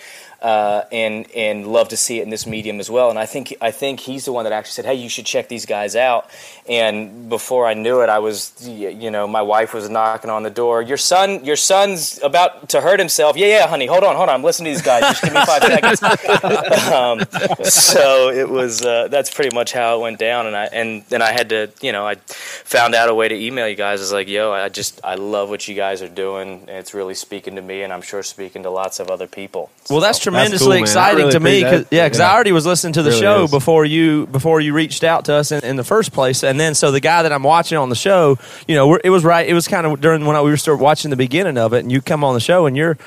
Uh, 0.42 0.84
and 0.92 1.30
and 1.32 1.66
love 1.66 1.90
to 1.90 1.98
see 1.98 2.20
it 2.20 2.24
in 2.24 2.30
this 2.30 2.46
medium 2.46 2.80
as 2.80 2.92
well. 2.92 3.10
And 3.10 3.18
I 3.18 3.26
think 3.26 3.56
I 3.60 3.72
think 3.72 4.00
he's 4.00 4.26
the 4.26 4.32
one 4.32 4.44
that 4.44 4.54
actually 4.54 4.74
said, 4.74 4.86
"Hey, 4.86 4.94
you 4.94 5.10
should 5.10 5.26
check 5.26 5.48
these 5.48 5.66
guys 5.66 5.96
out." 5.96 6.30
And 6.70 7.28
before 7.28 7.66
I 7.66 7.74
knew 7.74 8.02
it, 8.02 8.10
I 8.10 8.20
was, 8.20 8.54
you 8.68 9.10
know, 9.10 9.26
my 9.26 9.42
wife 9.42 9.74
was 9.74 9.90
knocking 9.90 10.30
on 10.30 10.44
the 10.44 10.50
door. 10.50 10.82
Your 10.82 10.98
son, 10.98 11.44
your 11.44 11.56
son's 11.56 12.20
about 12.22 12.70
to 12.70 12.82
hurt 12.82 13.00
himself. 13.00 13.36
Yeah, 13.36 13.48
yeah, 13.48 13.68
honey, 13.68 13.88
hold 13.88 14.04
on, 14.04 14.16
hold 14.16 14.30
on. 14.30 14.36
I'm 14.36 14.44
listening 14.44 14.74
to 14.74 14.78
these 14.78 14.86
guys. 14.86 15.02
Just 15.02 15.24
give 15.24 15.34
me 15.34 15.46
five 15.46 15.64
seconds. 15.64 16.04
um, 16.94 17.64
so 17.64 18.30
it 18.30 18.48
was. 18.48 18.84
Uh, 18.84 19.08
that's 19.08 19.34
pretty 19.34 19.56
much 19.56 19.72
how 19.72 19.98
it 19.98 20.02
went 20.02 20.20
down. 20.20 20.46
And 20.46 20.56
I 20.56 20.66
and 20.66 21.04
then 21.06 21.22
I 21.22 21.32
had 21.32 21.50
to, 21.50 21.72
you 21.82 21.92
know, 21.92 22.06
I 22.06 22.16
found 22.16 22.94
out 22.94 23.10
a 23.10 23.16
way 23.16 23.28
to 23.28 23.36
email 23.36 23.68
you 23.68 23.76
guys. 23.76 24.02
I 24.02 24.04
was 24.04 24.12
like, 24.12 24.28
"Yo, 24.28 24.52
I 24.52 24.70
just 24.70 25.00
I 25.04 25.16
love 25.16 25.50
what 25.50 25.68
you 25.68 25.74
guys 25.74 26.02
are 26.02 26.10
doing. 26.10 26.66
It's 26.68 26.94
really 26.94 27.16
speaking 27.16 27.56
to 27.56 27.62
me, 27.62 27.82
and 27.82 27.92
I'm 27.92 28.02
sure 28.02 28.22
speaking 28.24 28.64
to 28.64 28.70
lots 28.70 29.00
of 29.00 29.10
other 29.10 29.28
people." 29.28 29.72
Well, 29.90 30.02
that's 30.02 30.20
tremendously 30.32 30.68
cool, 30.78 30.84
exciting 30.84 31.18
really 31.20 31.32
to 31.32 31.40
me. 31.40 31.62
'cause- 31.64 31.86
yeah, 31.92 32.06
because 32.06 32.20
I 32.20 32.34
already 32.34 32.52
was 32.52 32.66
listening 32.66 32.94
to 32.94 33.04
the 33.04 33.10
Really 33.10 33.22
show 33.22 33.44
is. 33.46 33.52
before 33.52 33.86
you 33.86 34.28
before 34.28 34.60
you 34.62 34.74
reached 34.74 35.04
out 35.04 35.26
to 35.26 35.34
us 35.34 35.52
in, 35.52 35.64
in 35.64 35.76
the 35.76 35.84
first 35.84 36.12
place, 36.14 36.44
and 36.44 36.60
then 36.60 36.74
so 36.76 36.92
the 36.92 37.00
guy 37.00 37.24
that 37.24 37.32
I'm 37.32 37.44
watching 37.44 37.78
on 37.78 37.90
the 37.90 37.96
show, 37.96 38.38
you 38.68 38.76
know, 38.76 38.88
we're, 38.88 39.00
it 39.04 39.10
was 39.10 39.24
right. 39.24 39.48
It 39.48 39.54
was 39.54 39.68
kind 39.68 39.86
of 39.88 40.00
during 40.02 40.26
when 40.26 40.36
I, 40.36 40.42
we 40.42 40.50
were 40.52 40.58
still 40.58 40.76
watching 40.78 41.10
the 41.12 41.18
beginning 41.18 41.58
of 41.58 41.74
it, 41.74 41.80
and 41.80 41.92
you 41.92 42.02
come 42.02 42.24
on 42.24 42.34
the 42.34 42.40
show, 42.42 42.66
and 42.66 42.76
you're. 42.78 42.98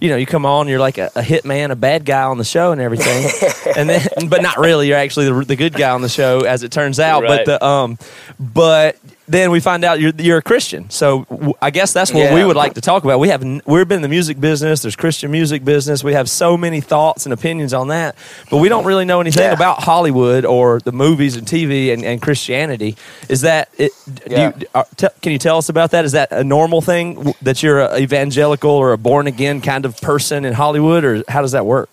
You 0.00 0.08
know, 0.08 0.16
you 0.16 0.26
come 0.26 0.44
on, 0.44 0.66
you're 0.66 0.80
like 0.80 0.98
a, 0.98 1.12
a 1.14 1.22
hit 1.22 1.44
man, 1.44 1.70
a 1.70 1.76
bad 1.76 2.04
guy 2.04 2.22
on 2.24 2.36
the 2.36 2.42
show, 2.42 2.72
and 2.72 2.80
everything, 2.80 3.30
and 3.76 3.88
then, 3.88 4.04
but 4.28 4.42
not 4.42 4.58
really. 4.58 4.88
You're 4.88 4.98
actually 4.98 5.26
the, 5.26 5.44
the 5.44 5.54
good 5.54 5.74
guy 5.74 5.90
on 5.90 6.02
the 6.02 6.08
show, 6.08 6.40
as 6.40 6.64
it 6.64 6.72
turns 6.72 6.98
out. 6.98 7.22
Right. 7.22 7.46
But 7.46 7.60
the 7.60 7.64
um, 7.64 7.98
but 8.40 8.96
then 9.28 9.50
we 9.52 9.60
find 9.60 9.84
out 9.84 10.00
you're 10.00 10.12
you're 10.18 10.38
a 10.38 10.42
Christian. 10.42 10.90
So 10.90 11.24
w- 11.30 11.54
I 11.62 11.70
guess 11.70 11.92
that's 11.92 12.12
what 12.12 12.34
we 12.34 12.44
would 12.44 12.56
like 12.56 12.74
to 12.74 12.80
talk 12.80 13.04
about. 13.04 13.20
We 13.20 13.28
have 13.28 13.42
n- 13.42 13.62
we've 13.66 13.86
been 13.86 13.96
in 13.96 14.02
the 14.02 14.08
music 14.08 14.40
business. 14.40 14.82
There's 14.82 14.96
Christian 14.96 15.30
music 15.30 15.64
business. 15.64 16.02
We 16.02 16.12
have 16.14 16.28
so 16.28 16.56
many 16.56 16.80
thoughts 16.80 17.24
and 17.24 17.32
opinions 17.32 17.72
on 17.72 17.88
that, 17.88 18.16
but 18.50 18.56
we 18.58 18.68
don't 18.68 18.84
really 18.84 19.04
know 19.04 19.20
anything 19.20 19.44
Yeah. 19.44 19.52
about 19.52 19.84
Hollywood 19.84 20.44
or 20.44 20.80
the 20.80 20.92
movies 20.92 21.36
and 21.36 21.46
TV 21.46 21.92
and, 21.92 22.04
and 22.04 22.20
Christianity. 22.20 22.96
Is 23.28 23.42
that 23.42 23.68
it? 23.78 23.92
Do 24.12 24.22
Yeah. 24.28 24.52
you, 24.58 24.66
are, 24.74 24.86
te- 24.96 25.08
can 25.22 25.32
you 25.32 25.38
tell 25.38 25.56
us 25.58 25.68
about 25.68 25.92
that? 25.92 26.04
Is 26.04 26.12
that 26.12 26.32
a 26.32 26.42
normal 26.44 26.80
thing 26.80 27.14
w- 27.14 27.34
that 27.42 27.62
you're 27.62 27.78
a 27.80 27.98
evangelical 27.98 28.70
or 28.70 28.92
a 28.92 28.98
born 28.98 29.26
again 29.28 29.60
kind 29.60 29.84
of 29.86 30.00
person 30.00 30.44
in 30.44 30.52
Hollywood, 30.54 31.04
or 31.04 31.22
how 31.28 31.42
does 31.42 31.52
that 31.52 31.64
work? 31.64 31.88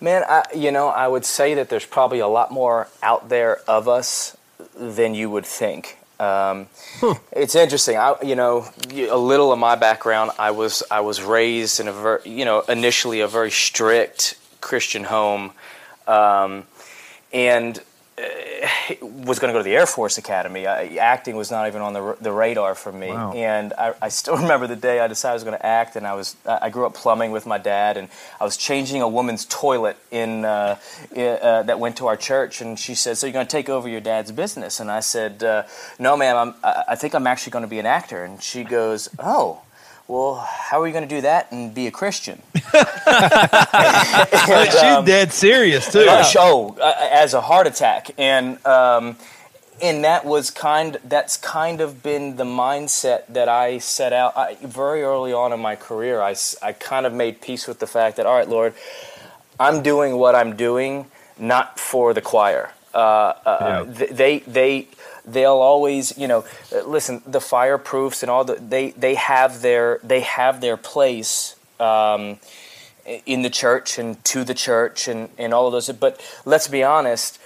Man, 0.00 0.24
I, 0.28 0.42
you 0.54 0.72
know, 0.72 0.88
I 0.88 1.08
would 1.08 1.24
say 1.24 1.54
that 1.54 1.70
there's 1.70 1.86
probably 1.86 2.18
a 2.18 2.26
lot 2.28 2.50
more 2.50 2.88
out 3.02 3.28
there 3.30 3.60
of 3.66 3.88
us 3.88 4.35
than 4.74 5.14
you 5.14 5.30
would 5.30 5.46
think. 5.46 5.98
Um, 6.18 6.68
It's 7.32 7.54
interesting. 7.54 7.96
I, 7.98 8.14
you 8.22 8.34
know, 8.34 8.66
a 8.90 9.18
little 9.18 9.52
of 9.52 9.58
my 9.58 9.76
background. 9.76 10.30
I 10.38 10.50
was 10.50 10.82
I 10.90 11.00
was 11.00 11.20
raised 11.22 11.80
in 11.80 11.88
a 11.88 11.92
very, 11.92 12.20
you 12.24 12.44
know, 12.44 12.60
initially 12.68 13.20
a 13.20 13.28
very 13.28 13.50
strict 13.50 14.38
Christian 14.60 15.04
home, 15.04 15.52
um, 16.08 16.64
and 17.32 17.82
was 19.00 19.38
going 19.38 19.52
to 19.52 19.52
go 19.52 19.58
to 19.58 19.62
the 19.62 19.74
Air 19.74 19.86
Force 19.86 20.16
Academy. 20.16 20.66
I, 20.66 20.96
acting 20.96 21.36
was 21.36 21.50
not 21.50 21.66
even 21.66 21.82
on 21.82 21.92
the, 21.92 22.16
the 22.20 22.32
radar 22.32 22.74
for 22.74 22.90
me. 22.90 23.08
Wow. 23.08 23.32
And 23.32 23.72
I, 23.74 23.94
I 24.00 24.08
still 24.08 24.36
remember 24.42 24.66
the 24.66 24.76
day 24.76 25.00
I 25.00 25.06
decided 25.06 25.32
I 25.32 25.34
was 25.34 25.44
going 25.44 25.58
to 25.58 25.66
act. 25.66 25.96
And 25.96 26.06
I 26.06 26.14
was 26.14 26.36
I 26.46 26.70
grew 26.70 26.86
up 26.86 26.94
plumbing 26.94 27.30
with 27.30 27.46
my 27.46 27.58
dad, 27.58 27.96
and 27.96 28.08
I 28.40 28.44
was 28.44 28.56
changing 28.56 29.02
a 29.02 29.08
woman's 29.08 29.44
toilet 29.44 29.96
in, 30.10 30.44
uh, 30.44 30.78
uh, 31.16 31.62
that 31.64 31.78
went 31.78 31.96
to 31.98 32.06
our 32.06 32.16
church. 32.16 32.60
And 32.60 32.78
she 32.78 32.94
said, 32.94 33.18
"So 33.18 33.26
you're 33.26 33.34
going 33.34 33.46
to 33.46 33.52
take 33.52 33.68
over 33.68 33.88
your 33.88 34.00
dad's 34.00 34.32
business?" 34.32 34.80
And 34.80 34.90
I 34.90 35.00
said, 35.00 35.42
uh, 35.42 35.64
"No, 35.98 36.16
ma'am. 36.16 36.36
I'm, 36.36 36.54
I 36.88 36.96
think 36.96 37.14
I'm 37.14 37.26
actually 37.26 37.52
going 37.52 37.64
to 37.64 37.68
be 37.68 37.78
an 37.78 37.86
actor." 37.86 38.24
And 38.24 38.42
she 38.42 38.64
goes, 38.64 39.08
"Oh." 39.18 39.62
Well, 40.08 40.36
how 40.36 40.80
are 40.80 40.86
you 40.86 40.92
going 40.92 41.08
to 41.08 41.14
do 41.14 41.22
that 41.22 41.50
and 41.50 41.74
be 41.74 41.86
a 41.88 41.90
Christian? 41.90 42.40
She's 42.54 42.62
dead 45.04 45.32
serious 45.32 45.90
too. 45.90 46.06
uh, 46.08 46.22
show 46.22 46.76
uh, 46.80 46.94
as 47.10 47.34
a 47.34 47.40
heart 47.40 47.66
attack, 47.66 48.10
and 48.16 48.64
um, 48.66 49.16
and 49.82 50.04
that 50.04 50.24
was 50.24 50.50
kind 50.50 50.98
that's 51.04 51.36
kind 51.36 51.80
of 51.80 52.02
been 52.02 52.36
the 52.36 52.44
mindset 52.44 53.26
that 53.28 53.48
I 53.48 53.78
set 53.78 54.12
out. 54.12 54.36
I, 54.36 54.56
very 54.62 55.02
early 55.02 55.32
on 55.32 55.52
in 55.52 55.60
my 55.60 55.74
career 55.76 56.20
I 56.20 56.36
I 56.62 56.72
kind 56.72 57.04
of 57.06 57.12
made 57.12 57.40
peace 57.40 57.66
with 57.66 57.78
the 57.80 57.86
fact 57.86 58.16
that 58.16 58.26
all 58.26 58.36
right 58.36 58.48
Lord 58.48 58.74
I'm 59.58 59.82
doing 59.82 60.16
what 60.16 60.34
I'm 60.34 60.56
doing 60.56 61.06
not 61.38 61.78
for 61.78 62.14
the 62.14 62.20
choir. 62.22 62.70
Uh, 62.94 62.98
uh, 63.44 63.84
th- 63.92 64.10
they 64.10 64.38
they 64.40 64.88
they'll 65.26 65.52
always 65.52 66.16
you 66.16 66.28
know 66.28 66.44
uh, 66.72 66.86
listen 66.86 67.22
the 67.26 67.38
fireproofs 67.38 68.22
and 68.22 68.30
all 68.30 68.44
the 68.44 68.54
they 68.54 68.90
they 68.92 69.14
have 69.14 69.62
their 69.62 70.00
they 70.02 70.20
have 70.20 70.60
their 70.60 70.76
place 70.76 71.56
um, 71.80 72.38
in 73.24 73.42
the 73.42 73.50
church 73.50 73.98
and 73.98 74.22
to 74.24 74.44
the 74.44 74.54
church 74.54 75.08
and, 75.08 75.28
and 75.38 75.52
all 75.52 75.66
of 75.66 75.72
those 75.72 75.88
but 75.90 76.20
let's 76.44 76.68
be 76.68 76.82
honest 76.82 77.38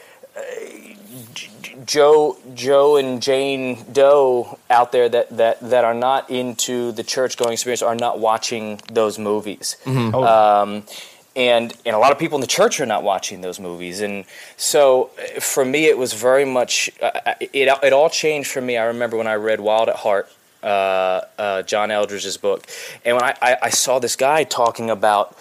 Joe, 1.87 2.37
Joe, 2.55 2.97
and 2.97 3.21
Jane 3.23 3.85
Doe 3.93 4.59
out 4.69 4.93
there 4.93 5.09
that, 5.09 5.37
that, 5.37 5.61
that 5.61 5.85
are 5.85 5.95
not 5.95 6.31
into 6.31 6.93
the 6.93 7.03
church 7.03 7.37
going 7.37 7.53
experience 7.53 7.83
are 7.83 7.95
not 7.95 8.21
watching 8.21 8.81
those 8.93 9.19
movies. 9.19 9.77
Um, 9.87 10.85
and 11.37 11.73
and 11.87 11.95
a 11.95 11.99
lot 11.99 12.13
of 12.13 12.19
people 12.19 12.37
in 12.37 12.41
the 12.41 12.47
church 12.47 12.81
are 12.81 12.87
not 12.87 13.03
watching 13.03 13.41
those 13.41 13.61
movies. 13.61 14.01
And 14.01 14.25
so 14.57 15.11
uh, 15.19 15.41
for 15.41 15.65
me, 15.65 15.87
it 15.87 15.97
was 15.97 16.13
very 16.13 16.45
much 16.45 16.91
uh, 17.01 17.35
it 17.41 17.69
it 17.83 17.93
all 17.93 18.11
changed 18.11 18.51
for 18.51 18.61
me. 18.61 18.77
I 18.77 18.85
remember 18.85 19.17
when 19.17 19.27
I 19.27 19.35
read 19.35 19.61
Wild 19.61 19.89
at 19.89 19.97
Heart, 19.97 20.31
uh, 20.63 20.67
uh, 21.39 21.63
John 21.63 21.91
Eldredge's 21.91 22.37
book, 22.37 22.67
and 23.05 23.17
when 23.17 23.25
I, 23.25 23.37
I, 23.41 23.57
I 23.65 23.71
saw 23.71 23.99
this 23.99 24.17
guy 24.17 24.45
talking 24.45 24.91
about 24.91 25.37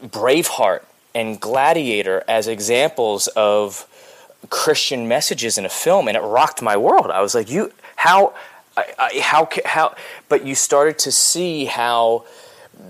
Braveheart 0.00 0.82
and 1.14 1.40
Gladiator 1.40 2.22
as 2.28 2.48
examples 2.48 3.26
of 3.28 3.86
Christian 4.50 5.08
messages 5.08 5.58
in 5.58 5.64
a 5.64 5.68
film, 5.68 6.08
and 6.08 6.16
it 6.16 6.20
rocked 6.20 6.62
my 6.62 6.76
world. 6.76 7.10
I 7.10 7.20
was 7.20 7.34
like, 7.34 7.50
"You, 7.50 7.72
how, 7.96 8.34
I, 8.76 8.84
I, 8.98 9.20
how, 9.20 9.48
how?" 9.64 9.94
But 10.28 10.46
you 10.46 10.54
started 10.54 10.98
to 11.00 11.12
see 11.12 11.64
how 11.64 12.24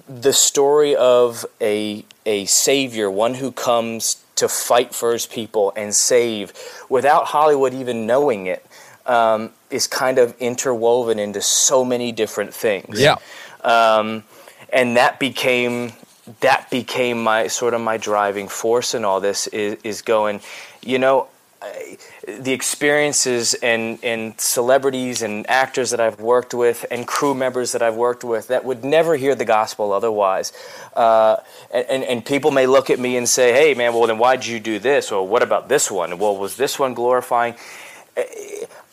the 0.09 0.33
story 0.33 0.95
of 0.97 1.45
a 1.61 2.05
a 2.27 2.45
savior, 2.47 3.11
one 3.11 3.35
who 3.35 3.53
comes 3.53 4.23
to 4.37 4.49
fight 4.49 4.95
for 4.95 5.13
his 5.13 5.27
people 5.27 5.73
and 5.77 5.95
save, 5.95 6.53
without 6.89 7.27
Hollywood 7.27 7.75
even 7.75 8.07
knowing 8.07 8.47
it, 8.47 8.65
um, 9.07 9.51
is 9.71 9.87
kind 9.87 10.19
of 10.19 10.35
interwoven 10.41 11.19
into 11.19 11.41
so 11.41 11.85
many 11.85 12.13
different 12.13 12.55
things 12.55 12.99
Yeah. 13.01 13.17
um, 13.63 14.25
and 14.73 14.97
that 14.97 15.21
became 15.21 15.93
that 16.41 16.71
became 16.71 17.23
my 17.23 17.49
sort 17.49 17.75
of 17.75 17.81
my 17.83 17.99
driving 17.99 18.49
force 18.49 18.95
in 18.95 19.05
all 19.05 19.21
this 19.21 19.47
is, 19.49 19.77
is 19.85 20.01
going 20.03 20.41
you 20.83 20.99
know 20.99 21.29
I, 21.61 21.99
the 22.27 22.53
experiences 22.53 23.55
and, 23.55 23.99
and 24.03 24.41
celebrities 24.41 25.23
and 25.23 25.49
actors 25.49 25.91
that 25.91 26.01
I've 26.01 26.21
worked 26.21 26.55
with 26.55 26.87
and 26.91 27.07
crew 27.07 27.35
members 27.35 27.73
that 27.73 27.83
I've 27.83 27.97
worked 27.97 28.25
with 28.25 28.49
that 28.49 28.65
would 28.65 28.85
never 28.85 29.17
hear 29.17 29.35
the 29.35 29.45
gospel 29.45 29.93
otherwise. 29.93 30.53
Uh, 30.95 31.37
and, 31.73 32.05
and, 32.05 32.25
people 32.25 32.51
may 32.51 32.67
look 32.67 32.89
at 32.89 32.99
me 32.99 33.17
and 33.17 33.29
say, 33.29 33.53
hey, 33.53 33.75
man, 33.75 33.93
well, 33.93 34.07
then 34.07 34.19
why'd 34.19 34.47
you 34.47 34.61
do 34.61 34.79
this? 34.79 35.13
Or 35.13 35.27
what 35.27 35.43
about 35.43 35.69
this 35.69 35.91
one? 35.91 36.19
Well, 36.19 36.37
was 36.37 36.57
this 36.57 36.79
one 36.79 36.95
glorifying? 36.95 37.55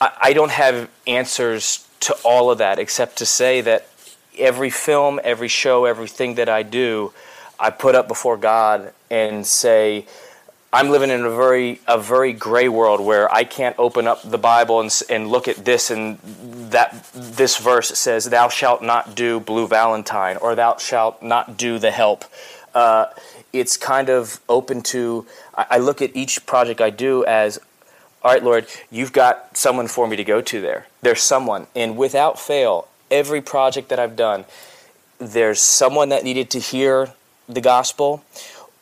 I 0.01 0.33
don't 0.33 0.51
have 0.51 0.89
answers 1.05 1.87
to 2.01 2.15
all 2.25 2.49
of 2.49 2.57
that 2.57 2.79
except 2.79 3.17
to 3.17 3.25
say 3.25 3.61
that 3.61 3.87
every 4.37 4.71
film, 4.71 5.19
every 5.23 5.47
show, 5.47 5.85
everything 5.85 6.35
that 6.35 6.49
I 6.49 6.63
do, 6.63 7.13
I 7.59 7.69
put 7.69 7.93
up 7.93 8.07
before 8.07 8.37
God 8.37 8.93
and 9.11 9.45
say, 9.45 10.07
I'm 10.73 10.89
living 10.89 11.09
in 11.09 11.25
a 11.25 11.29
very 11.29 11.81
a 11.85 11.99
very 11.99 12.31
gray 12.31 12.69
world 12.69 13.01
where 13.01 13.31
I 13.31 13.43
can't 13.43 13.75
open 13.77 14.07
up 14.07 14.21
the 14.23 14.37
Bible 14.37 14.79
and, 14.79 15.01
and 15.09 15.27
look 15.27 15.49
at 15.49 15.65
this 15.65 15.91
and 15.91 16.17
that 16.71 17.09
this 17.13 17.57
verse 17.57 17.89
says, 17.89 18.25
"Thou 18.25 18.47
shalt 18.47 18.81
not 18.81 19.13
do 19.13 19.41
Blue 19.41 19.67
Valentine" 19.67 20.37
or 20.37 20.55
"Thou 20.55 20.77
shalt 20.77 21.21
not 21.21 21.57
do 21.57 21.77
The 21.77 21.91
Help." 21.91 22.23
Uh, 22.73 23.07
it's 23.51 23.75
kind 23.75 24.09
of 24.09 24.39
open 24.47 24.81
to. 24.83 25.25
I, 25.53 25.65
I 25.71 25.77
look 25.79 26.01
at 26.01 26.15
each 26.15 26.45
project 26.45 26.79
I 26.79 26.89
do 26.89 27.25
as, 27.25 27.59
all 28.23 28.31
right, 28.31 28.41
Lord, 28.43 28.65
you've 28.89 29.11
got 29.11 29.57
someone 29.57 29.87
for 29.89 30.07
me 30.07 30.15
to 30.15 30.23
go 30.23 30.39
to 30.41 30.61
there. 30.61 30.87
There's 31.01 31.21
someone, 31.21 31.67
and 31.75 31.97
without 31.97 32.39
fail, 32.39 32.87
every 33.09 33.41
project 33.41 33.89
that 33.89 33.99
I've 33.99 34.15
done, 34.15 34.45
there's 35.17 35.59
someone 35.59 36.07
that 36.09 36.23
needed 36.23 36.49
to 36.51 36.59
hear 36.59 37.11
the 37.49 37.61
gospel, 37.61 38.23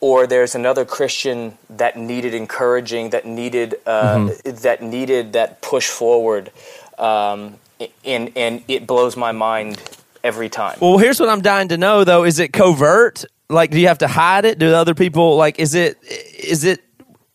or 0.00 0.26
there's 0.26 0.54
another 0.54 0.84
Christian 0.84 1.56
that 1.68 1.96
needed 1.96 2.34
encouraging, 2.34 3.10
that 3.10 3.26
needed 3.26 3.76
uh, 3.86 4.30
that 4.44 4.82
needed 4.82 5.34
that 5.34 5.60
push 5.60 5.88
forward, 5.88 6.50
um, 6.98 7.56
and 8.04 8.32
and 8.36 8.62
it 8.66 8.86
blows 8.86 9.16
my 9.16 9.32
mind 9.32 9.80
every 10.24 10.48
time. 10.48 10.78
Well, 10.80 10.98
here's 10.98 11.20
what 11.20 11.28
I'm 11.28 11.42
dying 11.42 11.68
to 11.68 11.76
know 11.76 12.04
though: 12.04 12.24
is 12.24 12.38
it 12.38 12.52
covert? 12.52 13.24
Like, 13.48 13.70
do 13.70 13.80
you 13.80 13.88
have 13.88 13.98
to 13.98 14.08
hide 14.08 14.44
it? 14.44 14.58
Do 14.58 14.72
other 14.72 14.94
people 14.94 15.36
like? 15.36 15.58
Is 15.58 15.74
it? 15.74 15.98
Is 16.02 16.64
it? 16.64 16.80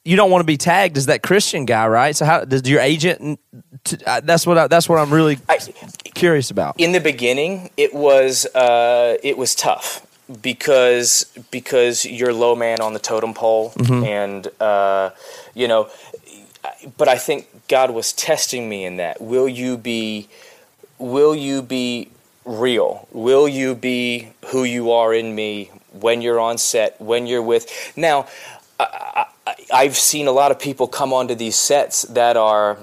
You 0.04 0.16
don't 0.16 0.30
want 0.30 0.42
to 0.42 0.46
be 0.46 0.58
tagged 0.58 0.98
as 0.98 1.08
that 1.08 1.24
Christian 1.24 1.66
guy, 1.66 1.88
right? 1.88 2.16
So 2.16 2.26
how 2.26 2.46
does 2.46 2.68
your 2.68 2.80
agent? 2.80 3.40
T- 3.84 3.98
uh, 4.06 4.22
that's 4.22 4.46
what 4.48 4.58
I, 4.58 4.68
that's 4.68 4.88
what 4.88 5.00
I'm 5.00 5.14
really 5.14 5.40
I, 5.50 5.60
curious 6.16 6.50
about. 6.52 6.80
in 6.80 6.92
the 6.92 7.00
beginning 7.00 7.70
it 7.78 7.94
was 7.94 8.46
uh, 8.56 9.18
it 9.22 9.38
was 9.38 9.54
tough 9.54 10.06
because 10.42 11.26
because 11.52 12.06
you're 12.06 12.34
low 12.34 12.56
man 12.56 12.82
on 12.82 12.94
the 12.94 13.00
totem 13.00 13.34
pole 13.34 13.74
and 14.04 14.48
uh, 14.60 15.12
you 15.54 15.68
know 15.68 15.90
but 16.98 17.08
I 17.08 17.18
think 17.18 17.48
God 17.68 17.92
was 17.92 18.12
testing 18.14 18.68
me 18.68 18.86
in 18.86 18.98
that 18.98 19.22
will 19.22 19.48
you 19.48 19.78
be 19.78 20.28
will 20.98 21.36
you 21.36 21.62
be 21.62 22.10
real 22.44 23.08
will 23.12 23.48
you 23.48 23.76
be 23.76 24.30
who 24.48 24.64
you 24.64 24.92
are 24.92 25.14
in 25.14 25.36
me 25.36 25.72
when 25.92 26.22
you're 26.22 26.40
on 26.40 26.58
set 26.58 27.00
when 27.00 27.28
you're 27.28 27.42
with 27.42 27.94
now 27.96 28.28
I, 28.80 29.26
I, 29.48 29.56
I've 29.74 29.98
seen 29.98 30.28
a 30.28 30.32
lot 30.32 30.52
of 30.52 30.60
people 30.60 30.88
come 30.88 31.14
onto 31.14 31.36
these 31.36 31.56
sets 31.56 32.04
that 32.04 32.38
are 32.38 32.78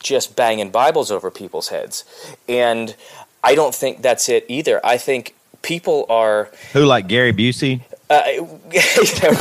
just 0.00 0.36
banging 0.36 0.70
Bibles 0.70 1.10
over 1.10 1.30
people's 1.30 1.68
heads. 1.68 2.04
And 2.48 2.94
I 3.42 3.54
don't 3.54 3.74
think 3.74 4.02
that's 4.02 4.28
it 4.28 4.44
either. 4.48 4.84
I 4.84 4.98
think 4.98 5.34
people 5.68 6.06
are 6.08 6.50
Who 6.72 6.86
like 6.86 7.06
Gary 7.08 7.32
Busey? 7.34 7.82
uh, 8.10 8.22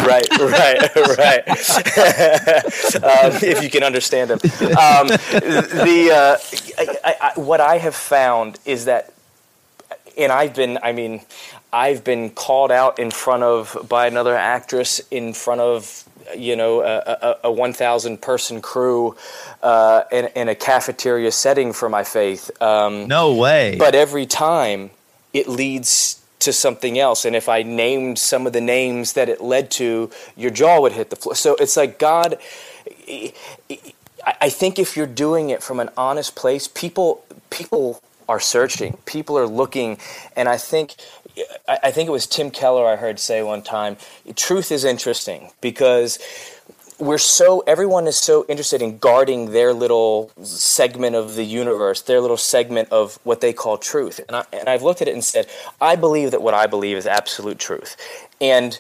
right, 0.05 0.28
right, 0.38 0.95
right. 1.17 1.47
um, 3.01 3.32
if 3.41 3.63
you 3.63 3.69
can 3.69 3.82
understand 3.82 4.32
him, 4.32 4.39
um, 4.71 5.07
the 5.07 6.09
uh, 6.13 6.38
I, 7.05 7.15
I, 7.21 7.39
what 7.39 7.61
I 7.61 7.78
have 7.78 7.95
found 7.95 8.59
is 8.65 8.86
that, 8.86 9.13
and 10.17 10.34
I've 10.34 10.53
been, 10.53 10.78
I 10.84 10.91
mean, 10.91 11.21
I've 11.71 12.03
been 12.03 12.30
called 12.32 12.71
out 12.71 12.99
in 12.99 13.09
front 13.09 13.43
of 13.43 13.88
by 13.88 14.07
another 14.07 14.36
actress 14.36 14.99
in 15.11 15.34
front 15.34 15.61
of 15.61 16.03
you 16.36 16.57
know 16.57 16.82
a, 16.82 17.38
a, 17.43 17.49
a 17.49 17.51
1,000 17.51 18.21
person 18.21 18.61
crew 18.61 19.15
uh, 19.63 20.03
in, 20.11 20.25
in 20.36 20.49
a 20.49 20.55
cafeteria 20.55 21.32
setting 21.32 21.71
for 21.71 21.88
my 21.88 22.03
faith. 22.03 22.51
Um, 22.61 23.07
No 23.07 23.34
way. 23.34 23.78
but 23.80 23.95
every 23.95 24.25
time 24.25 24.89
it 25.34 25.47
leads 25.47 26.21
to 26.39 26.53
something 26.53 26.99
else. 26.99 27.25
And 27.25 27.36
if 27.36 27.49
i 27.49 27.63
named 27.63 28.19
some 28.19 28.47
of 28.47 28.53
the 28.53 28.61
names 28.61 29.13
that 29.13 29.30
it 29.30 29.41
led 29.41 29.71
to 29.71 30.09
your 30.36 30.51
jaw 30.51 30.80
would 30.82 30.93
hit 30.93 31.09
the 31.09 31.15
floor. 31.15 31.36
So 31.36 31.55
it's 31.55 31.78
like 31.78 31.99
god 31.99 32.38
I 34.41 34.49
think 34.49 34.78
if 34.78 34.97
you're 34.97 35.07
doing 35.07 35.49
it 35.51 35.63
from 35.63 35.80
an 35.80 35.89
honest 35.95 36.36
place, 36.36 36.67
people 36.67 37.23
people 37.49 38.01
are 38.28 38.41
searching, 38.41 38.97
people 39.05 39.38
are 39.38 39.47
looking, 39.47 39.99
and 40.36 40.49
I 40.49 40.57
think 40.57 40.95
I 41.67 41.91
think 41.91 42.09
it 42.09 42.11
was 42.11 42.28
Tim 42.28 42.51
Keller 42.51 42.86
I 42.86 42.97
heard 42.97 43.19
say 43.19 43.41
one 43.41 43.61
time, 43.61 43.95
truth 44.36 44.71
is 44.71 44.84
interesting 44.84 45.51
because 45.61 46.19
we're 47.00 47.18
so 47.18 47.64
everyone 47.68 48.08
is 48.08 48.18
so 48.18 48.45
interested 48.50 48.82
in 48.82 48.98
guarding 48.98 49.52
their 49.52 49.74
little 49.74 50.32
segment 50.43 51.16
of 51.16 51.36
the 51.36 51.43
universe, 51.43 52.02
their 52.02 52.22
little 52.22 52.38
segment 52.38 52.89
of 52.91 53.20
what 53.24 53.41
they 53.41 53.54
call 53.54 53.78
truth. 53.78 54.20
And 54.28 54.38
I 54.38 54.45
and 54.52 54.68
I've 54.68 54.84
looked 54.84 55.02
at 55.02 55.08
it 55.08 55.14
and 55.14 55.24
said, 55.24 55.48
I 55.80 55.95
believe 55.95 56.32
that 56.32 56.41
what 56.41 56.54
I 56.54 56.68
believe 56.68 56.98
is 56.98 57.06
absolute 57.06 57.60
truth. 57.60 57.95
And 58.41 58.80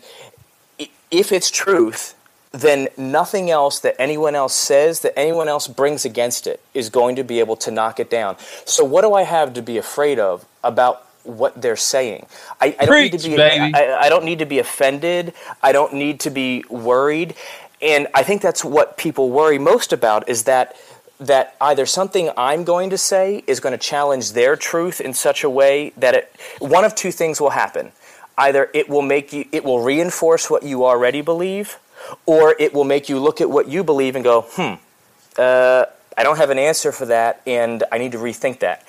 if 1.11 1.31
it's 1.31 1.49
truth, 1.51 2.15
then 2.51 2.87
nothing 2.97 3.49
else 3.49 3.79
that 3.79 3.95
anyone 3.99 4.35
else 4.35 4.55
says, 4.55 5.01
that 5.01 5.17
anyone 5.17 5.47
else 5.47 5.67
brings 5.67 6.05
against 6.05 6.47
it, 6.47 6.61
is 6.73 6.89
going 6.89 7.15
to 7.15 7.23
be 7.23 7.39
able 7.39 7.55
to 7.57 7.71
knock 7.71 7.99
it 7.99 8.09
down. 8.09 8.35
So, 8.65 8.83
what 8.83 9.01
do 9.01 9.13
I 9.13 9.23
have 9.23 9.53
to 9.53 9.61
be 9.61 9.77
afraid 9.77 10.19
of 10.19 10.45
about 10.63 11.05
what 11.23 11.61
they're 11.61 11.75
saying? 11.75 12.25
I, 12.61 12.75
I 12.79 12.85
don't 12.85 13.01
need 13.11 13.19
to 13.19 13.29
be. 13.29 13.35
I, 13.73 14.05
I 14.05 14.09
don't 14.09 14.25
need 14.25 14.39
to 14.39 14.45
be 14.45 14.59
offended. 14.59 15.33
I 15.61 15.71
don't 15.71 15.93
need 15.93 16.19
to 16.21 16.29
be 16.29 16.63
worried. 16.69 17.35
And 17.81 18.07
I 18.13 18.23
think 18.23 18.41
that's 18.41 18.65
what 18.65 18.97
people 18.97 19.29
worry 19.29 19.59
most 19.59 19.93
about 19.93 20.27
is 20.29 20.43
that 20.43 20.75
that 21.19 21.55
either 21.59 21.87
something 21.87 22.29
I'm 22.37 22.63
going 22.63 22.91
to 22.91 22.97
say 22.97 23.43
is 23.47 23.59
going 23.59 23.71
to 23.71 23.77
challenge 23.77 24.33
their 24.33 24.55
truth 24.55 25.01
in 25.01 25.13
such 25.13 25.43
a 25.43 25.49
way 25.49 25.91
that 25.97 26.13
it 26.13 26.35
one 26.59 26.85
of 26.85 26.95
two 26.95 27.11
things 27.11 27.41
will 27.41 27.51
happen. 27.51 27.91
Either 28.37 28.69
it 28.73 28.87
will 28.87 29.01
make 29.01 29.33
you 29.33 29.45
it 29.51 29.63
will 29.63 29.81
reinforce 29.81 30.49
what 30.49 30.63
you 30.63 30.85
already 30.85 31.21
believe, 31.21 31.79
or 32.25 32.55
it 32.59 32.73
will 32.73 32.83
make 32.83 33.09
you 33.09 33.19
look 33.19 33.41
at 33.41 33.49
what 33.49 33.67
you 33.67 33.83
believe 33.83 34.15
and 34.15 34.23
go, 34.23 34.41
hmm, 34.41 34.75
uh, 35.37 35.85
I 36.17 36.23
don't 36.23 36.37
have 36.37 36.49
an 36.49 36.59
answer 36.59 36.91
for 36.91 37.05
that, 37.07 37.41
and 37.45 37.83
I 37.91 37.97
need 37.97 38.11
to 38.13 38.17
rethink 38.17 38.59
that. 38.59 38.85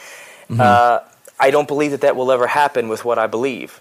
Mm-hmm. 0.49 0.61
Uh, 0.61 1.01
I 1.41 1.51
don't 1.51 1.69
believe 1.69 1.93
that 1.93 2.01
that 2.01 2.17
will 2.17 2.33
ever 2.33 2.47
happen 2.47 2.89
with 2.89 3.05
what 3.05 3.19
I 3.19 3.27
believe. 3.27 3.81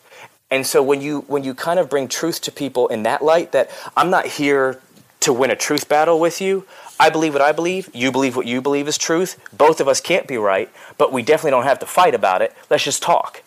And 0.49 0.65
so 0.65 0.81
when 0.81 1.01
you 1.01 1.21
when 1.27 1.43
you 1.43 1.53
kind 1.53 1.79
of 1.79 1.89
bring 1.89 2.07
truth 2.07 2.41
to 2.41 2.51
people 2.51 2.87
in 2.87 3.03
that 3.03 3.21
light, 3.21 3.51
that 3.51 3.69
I'm 3.95 4.09
not 4.09 4.25
here 4.25 4.79
to 5.21 5.33
win 5.33 5.51
a 5.51 5.55
truth 5.55 5.87
battle 5.89 6.19
with 6.19 6.39
you. 6.41 6.65
I 6.99 7.09
believe 7.09 7.33
what 7.33 7.41
I 7.41 7.51
believe. 7.51 7.89
You 7.93 8.11
believe 8.11 8.35
what 8.35 8.45
you 8.47 8.61
believe 8.61 8.87
is 8.87 8.97
truth. 8.97 9.39
Both 9.53 9.79
of 9.79 9.87
us 9.87 10.01
can't 10.01 10.27
be 10.27 10.37
right, 10.37 10.69
but 10.97 11.11
we 11.13 11.21
definitely 11.21 11.51
don't 11.51 11.63
have 11.65 11.79
to 11.79 11.85
fight 11.85 12.15
about 12.15 12.41
it. 12.41 12.53
Let's 12.69 12.83
just 12.83 13.01
talk. 13.03 13.43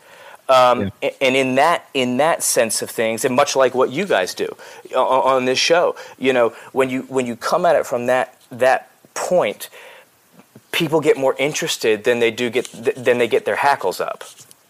Um, 0.49 0.91
a- 1.03 1.15
And 1.23 1.37
in 1.37 1.55
that 1.57 1.89
in 1.95 2.17
that 2.19 2.43
sense 2.43 2.83
of 2.83 2.91
things, 2.91 3.25
and 3.25 3.35
much 3.37 3.55
like 3.57 3.75
what 3.75 3.91
you 3.91 4.05
guys 4.05 4.35
do 4.35 4.49
o- 4.95 5.05
on 5.23 5.45
this 5.45 5.59
show, 5.59 5.95
you 6.19 6.33
know, 6.33 6.51
when 6.73 6.91
you 6.91 7.03
when 7.03 7.27
you 7.27 7.37
come 7.37 7.65
at 7.67 7.77
it 7.77 7.87
from 7.87 8.07
that 8.07 8.35
that 8.51 8.91
point, 9.15 9.69
people 10.73 11.01
get 11.01 11.17
more 11.17 11.35
interested 11.39 12.03
than 12.05 12.19
they 12.19 12.31
do 12.33 12.51
get 12.51 12.67
than 12.73 13.19
they 13.19 13.29
get 13.29 13.45
their 13.45 13.57
hackles 13.57 14.01
up. 14.01 14.25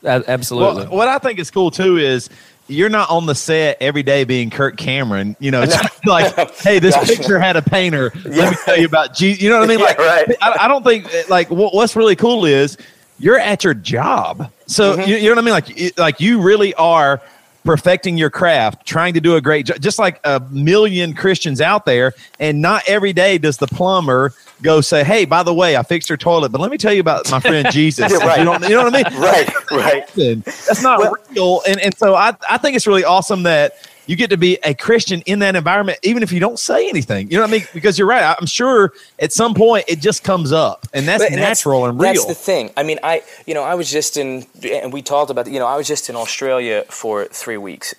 Absolutely. 0.04 0.84
Well, 0.86 0.96
what 0.96 1.08
I 1.08 1.18
think 1.18 1.38
is 1.38 1.50
cool 1.50 1.70
too 1.70 1.96
is 1.98 2.30
you're 2.70 2.88
not 2.88 3.10
on 3.10 3.26
the 3.26 3.34
set 3.34 3.76
every 3.80 4.02
day 4.02 4.24
being 4.24 4.50
Kirk 4.50 4.76
Cameron. 4.76 5.36
You 5.40 5.50
know, 5.50 5.64
like, 6.06 6.34
hey, 6.58 6.78
this 6.78 6.94
Gosh, 6.94 7.08
picture 7.08 7.38
had 7.38 7.56
a 7.56 7.62
painter. 7.62 8.12
Let 8.24 8.50
me 8.52 8.56
tell 8.64 8.78
you 8.78 8.86
about 8.86 9.14
Jesus. 9.14 9.42
You 9.42 9.50
know 9.50 9.58
what 9.60 9.70
I 9.70 9.76
mean? 9.76 9.78
Yeah, 9.80 9.86
Like, 9.86 9.98
right. 9.98 10.36
I, 10.40 10.56
I 10.64 10.68
don't 10.68 10.84
think 10.84 11.06
like 11.28 11.50
what, 11.50 11.74
what's 11.74 11.96
really 11.96 12.16
cool 12.16 12.44
is 12.46 12.76
you're 13.18 13.38
at 13.38 13.64
your 13.64 13.74
job. 13.74 14.50
So 14.66 14.96
Mm-hmm. 14.96 15.08
you, 15.10 15.16
you 15.16 15.28
know 15.34 15.42
what 15.42 15.54
I 15.54 15.60
mean? 15.72 15.76
Like, 15.88 15.98
like 15.98 16.20
you 16.20 16.40
really 16.40 16.72
are 16.74 17.20
perfecting 17.64 18.16
your 18.16 18.30
craft, 18.30 18.86
trying 18.86 19.14
to 19.14 19.20
do 19.20 19.36
a 19.36 19.40
great 19.40 19.66
job. 19.66 19.80
Just 19.80 19.98
like 19.98 20.20
a 20.24 20.40
million 20.50 21.14
Christians 21.14 21.60
out 21.60 21.84
there, 21.84 22.14
and 22.38 22.60
not 22.62 22.82
every 22.86 23.12
day 23.12 23.38
does 23.38 23.58
the 23.58 23.66
plumber 23.66 24.32
go 24.62 24.80
say, 24.80 25.04
"Hey, 25.04 25.24
by 25.24 25.42
the 25.42 25.54
way, 25.54 25.76
I 25.76 25.82
fixed 25.82 26.08
your 26.08 26.16
toilet, 26.18 26.50
but 26.52 26.60
let 26.60 26.70
me 26.70 26.78
tell 26.78 26.92
you 26.92 27.00
about 27.00 27.30
my 27.30 27.40
friend 27.40 27.68
Jesus." 27.72 28.12
Right. 28.12 28.38
you, 28.38 28.44
you 28.68 28.74
know 28.76 28.84
what 28.84 28.94
I 28.94 29.02
mean? 29.10 29.20
Right, 29.20 29.70
right. 29.70 30.06
That's 30.44 30.82
not 30.82 30.98
Well- 31.00 31.16
real. 31.30 31.62
And 31.68 31.78
and 31.80 31.96
so 31.96 32.14
I 32.14 32.34
I 32.48 32.58
think 32.58 32.76
it's 32.76 32.86
really 32.86 33.04
awesome 33.04 33.42
that 33.44 33.74
you 34.06 34.16
get 34.16 34.30
to 34.30 34.36
be 34.36 34.58
a 34.64 34.74
Christian 34.74 35.22
in 35.22 35.38
that 35.40 35.56
environment, 35.56 35.98
even 36.02 36.22
if 36.22 36.32
you 36.32 36.40
don't 36.40 36.58
say 36.58 36.88
anything. 36.88 37.30
You 37.30 37.36
know 37.36 37.42
what 37.42 37.50
I 37.50 37.58
mean? 37.58 37.66
Because 37.72 37.98
you're 37.98 38.08
right. 38.08 38.36
I'm 38.38 38.46
sure 38.46 38.92
at 39.18 39.32
some 39.32 39.54
point 39.54 39.84
it 39.88 40.00
just 40.00 40.24
comes 40.24 40.52
up, 40.52 40.86
and 40.92 41.06
that's 41.06 41.22
But- 41.22 41.32
and 41.32 41.40
natural 41.40 41.84
and 41.86 42.00
real. 42.00 42.14
That's 42.14 42.26
the 42.26 42.34
thing. 42.34 42.70
I 42.76 42.82
mean, 42.82 42.98
I 43.02 43.22
you 43.46 43.54
know 43.54 43.62
I 43.62 43.74
was 43.74 43.90
just 43.90 44.16
in, 44.16 44.46
and 44.64 44.92
we 44.92 45.02
talked 45.02 45.30
about. 45.30 45.46
You 45.46 45.58
know, 45.58 45.66
I 45.66 45.76
was 45.76 45.86
just 45.86 46.08
in 46.08 46.16
Australia 46.16 46.84
for 46.88 47.26
three 47.26 47.56
weeks, 47.56 47.94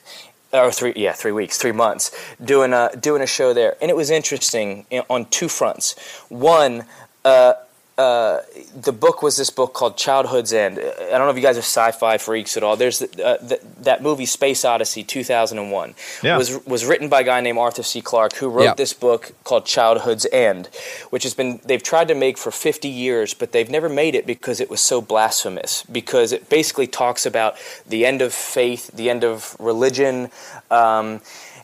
or 0.54 0.72
three 0.72 0.94
yeah 0.96 1.14
three 1.14 1.32
weeks, 1.32 1.58
three 1.58 1.72
months 1.72 2.12
doing 2.44 2.74
a 2.74 2.90
doing 3.00 3.22
a 3.22 3.28
show 3.28 3.54
there, 3.54 3.76
and 3.82 3.90
it 3.90 3.96
was 3.96 4.10
interesting 4.10 4.86
on 5.10 5.26
two 5.26 5.48
fronts. 5.48 5.96
One. 6.30 6.86
Uh, 7.24 7.54
uh, 8.02 8.42
the 8.88 8.92
book 8.92 9.22
was 9.22 9.36
this 9.38 9.50
book 9.50 9.74
called 9.74 9.96
Childhood's 9.98 10.54
End. 10.54 10.80
I 10.80 11.12
don't 11.18 11.26
know 11.28 11.30
if 11.30 11.36
you 11.36 11.42
guys 11.50 11.58
are 11.58 11.68
sci-fi 11.78 12.18
freaks 12.18 12.58
at 12.58 12.64
all. 12.64 12.76
There's 12.76 13.02
uh, 13.02 13.38
th- 13.50 13.62
that 13.82 14.02
movie 14.02 14.26
Space 14.26 14.66
Odyssey 14.66 15.04
2001 15.04 15.94
Yeah. 16.24 16.38
was 16.38 16.50
was 16.66 16.86
written 16.86 17.10
by 17.10 17.22
a 17.22 17.24
guy 17.24 17.40
named 17.42 17.60
Arthur 17.60 17.84
C. 17.84 18.02
Clarke 18.02 18.36
who 18.42 18.50
wrote 18.50 18.64
Yeah. 18.64 18.74
this 18.84 18.94
book 18.94 19.34
called 19.44 19.66
Childhood's 19.66 20.26
End, 20.32 20.68
which 21.12 21.24
has 21.24 21.34
been 21.34 21.60
they've 21.66 21.84
tried 21.84 22.08
to 22.08 22.16
make 22.16 22.38
for 22.38 22.52
50 22.52 22.88
years, 22.88 23.34
but 23.34 23.52
they've 23.52 23.70
never 23.70 23.90
made 23.90 24.16
it 24.16 24.26
because 24.26 24.60
it 24.60 24.70
was 24.70 24.82
so 24.82 25.02
blasphemous. 25.02 25.84
Because 25.92 26.32
it 26.32 26.50
basically 26.50 26.88
talks 26.88 27.26
about 27.26 27.56
the 27.88 28.06
end 28.06 28.22
of 28.22 28.34
faith, 28.34 28.84
the 29.02 29.10
end 29.10 29.24
of 29.24 29.56
religion, 29.60 30.30
um, 30.72 31.22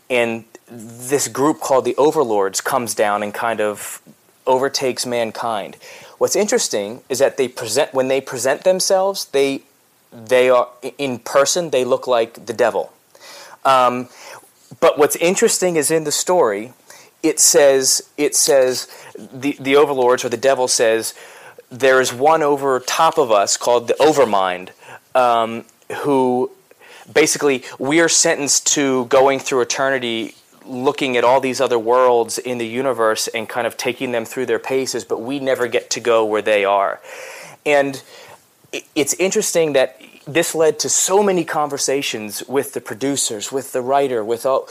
and 0.09 0.45
this 0.69 1.27
group 1.29 1.59
called 1.61 1.85
the 1.85 1.95
Overlords 1.97 2.61
comes 2.61 2.93
down 2.93 3.23
and 3.23 3.33
kind 3.33 3.61
of 3.61 4.01
overtakes 4.45 5.05
mankind. 5.05 5.75
What's 6.17 6.35
interesting 6.35 7.01
is 7.09 7.19
that 7.19 7.37
they 7.37 7.47
present 7.47 7.93
when 7.93 8.07
they 8.07 8.21
present 8.21 8.63
themselves, 8.63 9.25
they 9.25 9.63
they 10.11 10.49
are 10.49 10.69
in 10.97 11.19
person 11.19 11.69
they 11.69 11.85
look 11.85 12.07
like 12.07 12.45
the 12.45 12.53
devil. 12.53 12.91
Um, 13.65 14.09
but 14.79 14.97
what's 14.97 15.15
interesting 15.17 15.75
is 15.75 15.91
in 15.91 16.05
the 16.05 16.11
story, 16.11 16.73
it 17.21 17.39
says 17.39 18.09
it 18.17 18.35
says 18.35 18.87
the 19.17 19.57
the 19.59 19.75
overlords 19.75 20.25
or 20.25 20.29
the 20.29 20.37
devil 20.37 20.67
says 20.67 21.13
there 21.69 21.99
is 22.01 22.13
one 22.13 22.41
over 22.41 22.79
top 22.79 23.17
of 23.17 23.31
us 23.31 23.57
called 23.57 23.87
the 23.87 23.95
Overmind, 23.95 24.69
um, 25.13 25.65
who 26.03 26.49
basically 27.11 27.63
we 27.77 27.99
are 27.99 28.09
sentenced 28.09 28.67
to 28.67 29.05
going 29.05 29.39
through 29.39 29.61
eternity 29.61 30.35
looking 30.67 31.17
at 31.17 31.23
all 31.23 31.39
these 31.39 31.61
other 31.61 31.79
worlds 31.79 32.37
in 32.37 32.57
the 32.57 32.67
universe 32.67 33.27
and 33.29 33.47
kind 33.49 33.65
of 33.67 33.77
taking 33.77 34.11
them 34.11 34.25
through 34.25 34.45
their 34.45 34.59
paces 34.59 35.03
but 35.05 35.21
we 35.21 35.39
never 35.39 35.67
get 35.67 35.89
to 35.89 35.99
go 35.99 36.25
where 36.25 36.41
they 36.41 36.65
are 36.65 36.99
and 37.65 38.03
it's 38.95 39.13
interesting 39.15 39.73
that 39.73 39.99
this 40.27 40.53
led 40.53 40.77
to 40.79 40.89
so 40.89 41.23
many 41.23 41.45
conversations 41.45 42.43
with 42.47 42.73
the 42.73 42.81
producers 42.81 43.51
with 43.51 43.71
the 43.71 43.81
writer 43.81 44.23
with 44.23 44.45
all 44.45 44.67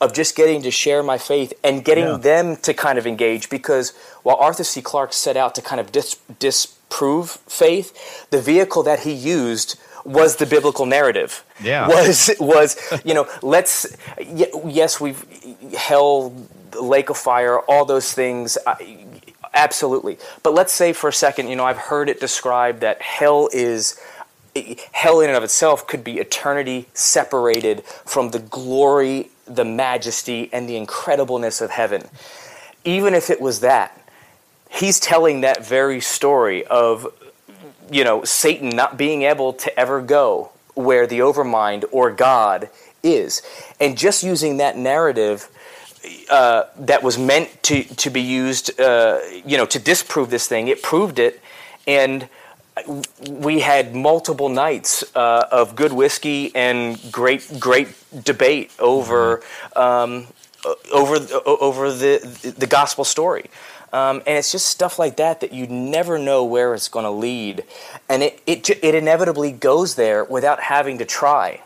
of 0.00 0.14
just 0.14 0.34
getting 0.34 0.62
to 0.62 0.70
share 0.70 1.02
my 1.02 1.18
faith 1.18 1.52
and 1.62 1.84
getting 1.84 2.06
Yeah. 2.06 2.16
them 2.16 2.56
to 2.58 2.72
kind 2.72 2.98
of 2.98 3.06
engage 3.06 3.50
because 3.50 3.92
while 4.22 4.36
Arthur 4.36 4.64
C. 4.64 4.80
Clarke 4.80 5.12
set 5.12 5.36
out 5.36 5.54
to 5.56 5.62
kind 5.62 5.78
of 5.80 5.92
dis- 5.92 6.16
disprove 6.38 7.32
faith, 7.46 8.26
the 8.30 8.40
vehicle 8.40 8.82
that 8.84 9.00
he 9.00 9.12
used 9.12 9.78
was 10.04 10.36
the 10.36 10.46
biblical 10.46 10.86
narrative. 10.86 11.44
Yeah. 11.62 11.88
Was 11.88 12.30
was 12.40 12.76
you 13.04 13.14
know 13.14 13.28
let's 13.42 13.86
y- 14.18 14.50
yes 14.66 15.00
we've 15.00 15.24
hell 15.76 16.34
lake 16.80 17.10
of 17.10 17.16
fire 17.16 17.58
all 17.60 17.84
those 17.84 18.12
things 18.12 18.56
I, 18.66 19.04
absolutely 19.52 20.18
but 20.44 20.54
let's 20.54 20.72
say 20.72 20.92
for 20.92 21.08
a 21.08 21.12
second 21.12 21.48
you 21.48 21.56
know 21.56 21.64
I've 21.64 21.76
heard 21.76 22.08
it 22.08 22.20
described 22.20 22.80
that 22.80 23.02
hell 23.02 23.48
is 23.52 24.00
hell 24.92 25.20
in 25.20 25.28
and 25.28 25.36
of 25.36 25.44
itself 25.44 25.86
could 25.86 26.02
be 26.04 26.18
eternity 26.18 26.88
separated 26.94 27.84
from 27.84 28.30
the 28.30 28.38
glory, 28.38 29.30
the 29.46 29.64
majesty, 29.64 30.48
and 30.52 30.68
the 30.68 30.74
incredibleness 30.84 31.60
of 31.60 31.70
heaven. 31.70 32.04
Even 32.84 33.14
if 33.14 33.30
it 33.30 33.40
was 33.40 33.60
that, 33.60 33.96
he's 34.70 34.98
telling 35.00 35.42
that 35.42 35.64
very 35.64 36.00
story 36.00 36.64
of, 36.66 37.06
you 37.90 38.04
know, 38.04 38.24
Satan 38.24 38.70
not 38.70 38.96
being 38.96 39.22
able 39.22 39.52
to 39.54 39.78
ever 39.78 40.00
go 40.00 40.50
where 40.74 41.06
the 41.06 41.18
overmind 41.18 41.84
or 41.90 42.10
God 42.10 42.70
is. 43.02 43.42
And 43.80 43.98
just 43.98 44.22
using 44.22 44.58
that 44.58 44.76
narrative 44.76 45.48
uh, 46.30 46.64
that 46.78 47.02
was 47.02 47.18
meant 47.18 47.62
to, 47.64 47.82
to 47.82 48.10
be 48.10 48.20
used, 48.20 48.80
uh, 48.80 49.20
you 49.44 49.56
know, 49.56 49.66
to 49.66 49.78
disprove 49.78 50.30
this 50.30 50.46
thing, 50.46 50.68
it 50.68 50.82
proved 50.82 51.18
it. 51.18 51.40
And 51.86 52.28
we 53.28 53.60
had 53.60 53.94
multiple 53.94 54.48
nights 54.48 55.04
uh, 55.14 55.48
of 55.50 55.76
good 55.76 55.92
whiskey 55.92 56.54
and 56.54 56.98
great 57.10 57.58
great 57.58 57.88
debate 58.24 58.70
over 58.78 59.42
um, 59.76 60.26
over 60.92 61.16
over 61.44 61.92
the 61.92 62.54
the 62.56 62.66
gospel 62.66 63.04
story. 63.04 63.50
Um, 63.92 64.18
and 64.26 64.38
it's 64.38 64.52
just 64.52 64.66
stuff 64.66 64.98
like 64.98 65.16
that 65.16 65.40
that 65.40 65.52
you 65.52 65.66
never 65.66 66.18
know 66.18 66.44
where 66.44 66.74
it's 66.74 66.88
going 66.88 67.04
to 67.04 67.10
lead, 67.10 67.64
and 68.08 68.22
it, 68.22 68.40
it 68.46 68.70
it 68.70 68.94
inevitably 68.94 69.50
goes 69.52 69.96
there 69.96 70.24
without 70.24 70.60
having 70.60 70.98
to 70.98 71.04
try. 71.04 71.60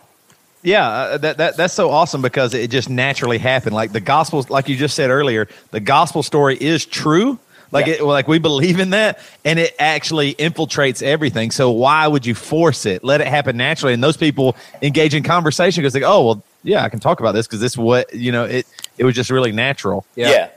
Yeah, 0.62 0.88
uh, 0.88 1.18
that, 1.18 1.36
that 1.36 1.56
that's 1.58 1.74
so 1.74 1.90
awesome 1.90 2.22
because 2.22 2.54
it 2.54 2.70
just 2.70 2.88
naturally 2.88 3.36
happened. 3.36 3.74
Like 3.74 3.92
the 3.92 4.00
gospel, 4.00 4.44
like 4.48 4.68
you 4.70 4.76
just 4.76 4.96
said 4.96 5.10
earlier, 5.10 5.46
the 5.72 5.80
gospel 5.80 6.22
story 6.22 6.56
is 6.58 6.86
true. 6.86 7.38
Like 7.70 7.86
Yeah. 7.86 7.94
it, 7.94 8.02
like 8.04 8.28
we 8.28 8.38
believe 8.38 8.80
in 8.80 8.90
that, 8.90 9.18
and 9.44 9.58
it 9.58 9.74
actually 9.78 10.34
infiltrates 10.34 11.02
everything. 11.02 11.50
So 11.50 11.70
why 11.70 12.06
would 12.08 12.24
you 12.24 12.34
force 12.34 12.86
it? 12.86 13.04
Let 13.04 13.20
it 13.20 13.26
happen 13.26 13.56
naturally, 13.58 13.92
and 13.92 14.02
those 14.02 14.16
people 14.16 14.56
engage 14.80 15.14
in 15.14 15.22
conversation 15.22 15.82
because 15.82 15.92
they 15.92 16.00
go, 16.00 16.10
"Oh, 16.10 16.24
well, 16.26 16.42
yeah, 16.62 16.82
I 16.84 16.88
can 16.88 17.00
talk 17.00 17.20
about 17.20 17.32
this 17.32 17.46
because 17.46 17.60
this 17.60 17.72
is 17.72 17.78
what 17.78 18.14
you 18.14 18.32
know." 18.32 18.44
It 18.44 18.66
it 18.96 19.04
was 19.04 19.14
just 19.14 19.28
really 19.28 19.52
natural. 19.52 20.06
Yeah, 20.14 20.30
yeah. 20.30 20.48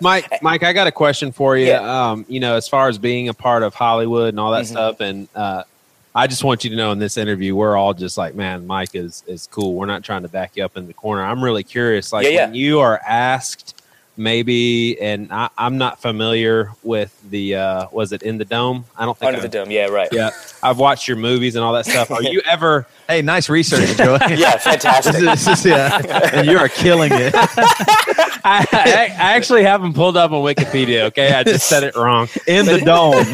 Mike, 0.00 0.42
Mike, 0.42 0.62
I 0.62 0.72
got 0.72 0.86
a 0.86 0.92
question 0.92 1.32
for 1.32 1.56
you. 1.56 1.66
Yeah. 1.68 2.10
Um, 2.10 2.24
you 2.28 2.40
know, 2.40 2.54
as 2.56 2.68
far 2.68 2.88
as 2.88 2.98
being 2.98 3.28
a 3.28 3.34
part 3.34 3.62
of 3.62 3.74
Hollywood 3.74 4.28
and 4.30 4.40
all 4.40 4.52
that 4.52 4.64
Mhm. 4.64 4.68
stuff, 4.68 5.00
and 5.00 5.28
uh, 5.34 5.62
I 6.14 6.26
just 6.28 6.44
want 6.44 6.62
you 6.64 6.70
to 6.70 6.76
know 6.76 6.92
in 6.92 6.98
this 7.00 7.16
interview, 7.16 7.56
we're 7.56 7.76
all 7.76 7.92
just 7.94 8.16
like, 8.16 8.34
man, 8.34 8.66
Mike 8.66 8.94
is 8.94 9.24
is 9.26 9.48
cool. 9.50 9.74
We're 9.74 9.86
not 9.86 10.02
trying 10.04 10.22
to 10.22 10.28
back 10.28 10.52
you 10.54 10.64
up 10.64 10.76
in 10.76 10.86
the 10.86 10.92
corner. 10.94 11.24
I'm 11.24 11.42
really 11.42 11.64
curious, 11.64 12.12
like 12.12 12.24
Yeah, 12.24 12.30
yeah. 12.30 12.44
when 12.46 12.54
you 12.54 12.78
are 12.80 13.00
asked, 13.06 13.82
maybe, 14.16 15.00
and 15.00 15.32
I, 15.32 15.48
I'm 15.58 15.78
not 15.78 16.00
familiar 16.00 16.70
with 16.82 17.16
the 17.30 17.56
uh, 17.56 17.86
was 17.92 18.12
it 18.12 18.22
in 18.22 18.38
the 18.38 18.44
dome? 18.44 18.84
I 18.96 19.04
don't 19.04 19.16
think 19.18 19.28
Under 19.28 19.40
the 19.40 19.46
I've- 19.46 19.64
dome. 19.64 19.70
Yeah, 19.70 19.86
right. 19.86 20.08
Yeah, 20.12 20.30
I've 20.62 20.78
watched 20.78 21.08
your 21.08 21.16
movies 21.16 21.56
and 21.56 21.64
all 21.64 21.72
that 21.74 21.86
stuff. 21.86 22.10
Are 22.10 22.22
you 22.22 22.40
ever? 22.46 22.86
Hey, 23.08 23.20
nice 23.22 23.48
research, 23.48 23.96
Joey. 23.96 24.18
Yeah, 24.36 24.56
fantastic. 24.58 25.14
This 25.16 25.46
is- 25.46 25.64
yeah, 25.66 26.00
and 26.32 26.46
you 26.48 26.58
are 26.58 26.68
killing 26.68 27.10
it. 27.12 27.34
I, 28.46 28.66
I, 28.72 29.04
I 29.18 29.32
actually 29.36 29.62
have 29.64 29.80
them 29.80 29.94
pulled 29.94 30.16
up 30.18 30.30
on 30.32 30.42
Wikipedia. 30.42 31.04
Okay, 31.04 31.32
I 31.32 31.42
just 31.44 31.66
said 31.66 31.82
it 31.82 31.94
wrong. 31.96 32.28
In 32.46 32.66
the 32.66 32.78
dome. 32.80 33.24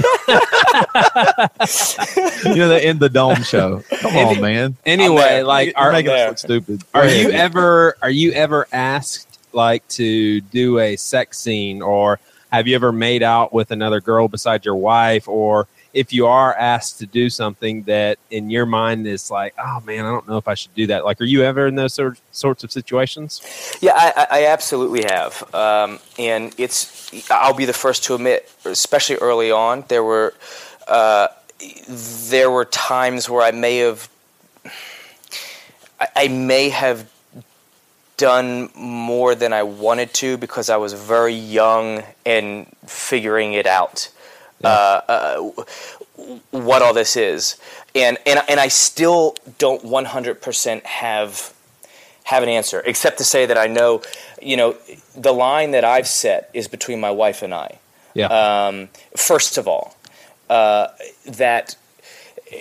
you 2.54 2.54
know 2.56 2.68
the 2.68 2.80
in 2.88 2.98
the 2.98 3.08
dome 3.08 3.42
show. 3.42 3.82
Come 4.00 4.16
on, 4.16 4.40
man. 4.40 4.76
Anyway, 4.86 5.42
like, 5.42 5.74
You're 5.76 5.92
making 5.92 6.12
us 6.12 6.28
look 6.28 6.38
stupid. 6.38 6.82
Are 6.94 7.08
you 7.08 7.30
ever 7.30 7.96
are 8.02 8.10
you 8.10 8.32
ever 8.32 8.66
asked 8.72 9.29
like 9.52 9.86
to 9.88 10.40
do 10.40 10.78
a 10.78 10.96
sex 10.96 11.38
scene 11.38 11.82
or 11.82 12.20
have 12.52 12.66
you 12.66 12.74
ever 12.74 12.92
made 12.92 13.22
out 13.22 13.52
with 13.52 13.70
another 13.70 14.00
girl 14.00 14.28
beside 14.28 14.64
your 14.64 14.74
wife, 14.74 15.28
or 15.28 15.68
if 15.94 16.12
you 16.12 16.26
are 16.26 16.54
asked 16.54 16.98
to 16.98 17.06
do 17.06 17.30
something 17.30 17.82
that 17.84 18.18
in 18.30 18.50
your 18.50 18.66
mind 18.66 19.06
is 19.06 19.30
like, 19.30 19.54
oh 19.58 19.80
man, 19.84 20.04
I 20.04 20.10
don't 20.10 20.28
know 20.28 20.36
if 20.36 20.48
I 20.48 20.54
should 20.54 20.74
do 20.74 20.88
that. 20.88 21.04
Like, 21.04 21.20
are 21.20 21.24
you 21.24 21.42
ever 21.42 21.66
in 21.66 21.76
those 21.76 21.94
sort 21.94 22.20
sorts 22.32 22.64
of 22.64 22.72
situations? 22.72 23.40
Yeah, 23.80 23.92
I, 23.94 24.26
I 24.30 24.46
absolutely 24.46 25.04
have, 25.04 25.54
um, 25.54 26.00
and 26.18 26.54
it's. 26.58 27.30
I'll 27.30 27.54
be 27.54 27.64
the 27.64 27.72
first 27.72 28.04
to 28.04 28.14
admit, 28.14 28.52
especially 28.64 29.16
early 29.16 29.50
on, 29.50 29.84
there 29.88 30.04
were 30.04 30.34
uh, 30.88 31.28
there 32.30 32.50
were 32.50 32.64
times 32.64 33.28
where 33.28 33.42
I 33.42 33.52
may 33.52 33.78
have 33.78 34.08
I, 36.00 36.08
I 36.16 36.28
may 36.28 36.68
have 36.68 37.08
done 38.20 38.70
more 38.74 39.34
than 39.34 39.52
I 39.52 39.62
wanted 39.62 40.12
to 40.14 40.36
because 40.36 40.68
I 40.70 40.76
was 40.76 40.92
very 40.92 41.34
young 41.34 42.04
and 42.24 42.66
figuring 42.86 43.54
it 43.54 43.66
out. 43.66 44.10
Uh, 44.62 45.00
uh, 45.08 45.50
what 46.50 46.82
all 46.82 46.92
this 46.92 47.16
is, 47.16 47.56
and 47.94 48.18
and 48.26 48.40
and 48.46 48.60
I 48.60 48.68
still 48.68 49.34
don't 49.58 49.82
one 49.84 50.04
hundred 50.04 50.42
percent 50.42 50.84
have 50.84 51.54
have 52.24 52.42
an 52.42 52.50
answer, 52.50 52.82
except 52.84 53.18
to 53.18 53.24
say 53.24 53.46
that 53.46 53.56
I 53.56 53.66
know, 53.66 54.02
you 54.42 54.56
know, 54.56 54.76
the 55.16 55.32
line 55.32 55.70
that 55.72 55.84
I've 55.84 56.06
set 56.06 56.50
is 56.52 56.68
between 56.68 57.00
my 57.00 57.10
wife 57.10 57.42
and 57.42 57.54
I. 57.54 57.78
Yeah. 58.14 58.26
Um, 58.26 58.88
first 59.16 59.58
of 59.58 59.66
all, 59.66 59.96
uh, 60.50 60.88
that, 61.26 61.76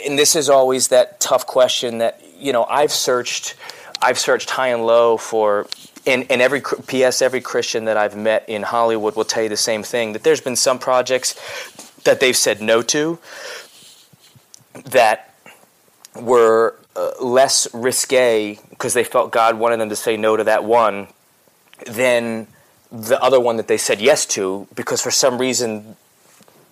and 0.05 0.17
this 0.17 0.35
is 0.35 0.49
always 0.49 0.87
that 0.87 1.19
tough 1.19 1.45
question 1.45 1.97
that 1.99 2.23
you 2.37 2.53
know 2.53 2.63
I've 2.63 2.93
searched, 2.93 3.55
I've 4.01 4.19
searched 4.19 4.49
high 4.49 4.69
and 4.69 4.85
low 4.85 5.17
for. 5.17 5.67
And, 6.05 6.25
and 6.31 6.41
every 6.41 6.61
P.S. 6.87 7.21
Every 7.21 7.41
Christian 7.41 7.85
that 7.85 7.97
I've 7.97 8.15
met 8.15 8.47
in 8.47 8.63
Hollywood 8.63 9.15
will 9.15 9.25
tell 9.25 9.43
you 9.43 9.49
the 9.49 9.57
same 9.57 9.83
thing. 9.83 10.13
That 10.13 10.23
there's 10.23 10.41
been 10.41 10.55
some 10.55 10.79
projects 10.79 11.35
that 12.03 12.19
they've 12.19 12.37
said 12.37 12.61
no 12.61 12.81
to 12.83 13.19
that 14.85 15.33
were 16.15 16.75
uh, 16.95 17.11
less 17.21 17.67
risque 17.73 18.59
because 18.69 18.93
they 18.93 19.03
felt 19.03 19.31
God 19.31 19.59
wanted 19.59 19.77
them 19.77 19.89
to 19.89 19.95
say 19.95 20.17
no 20.17 20.37
to 20.37 20.43
that 20.45 20.63
one 20.63 21.07
than 21.85 22.47
the 22.91 23.21
other 23.21 23.39
one 23.39 23.57
that 23.57 23.67
they 23.67 23.77
said 23.77 24.01
yes 24.01 24.25
to 24.25 24.67
because 24.73 25.01
for 25.01 25.11
some 25.11 25.37
reason 25.37 25.95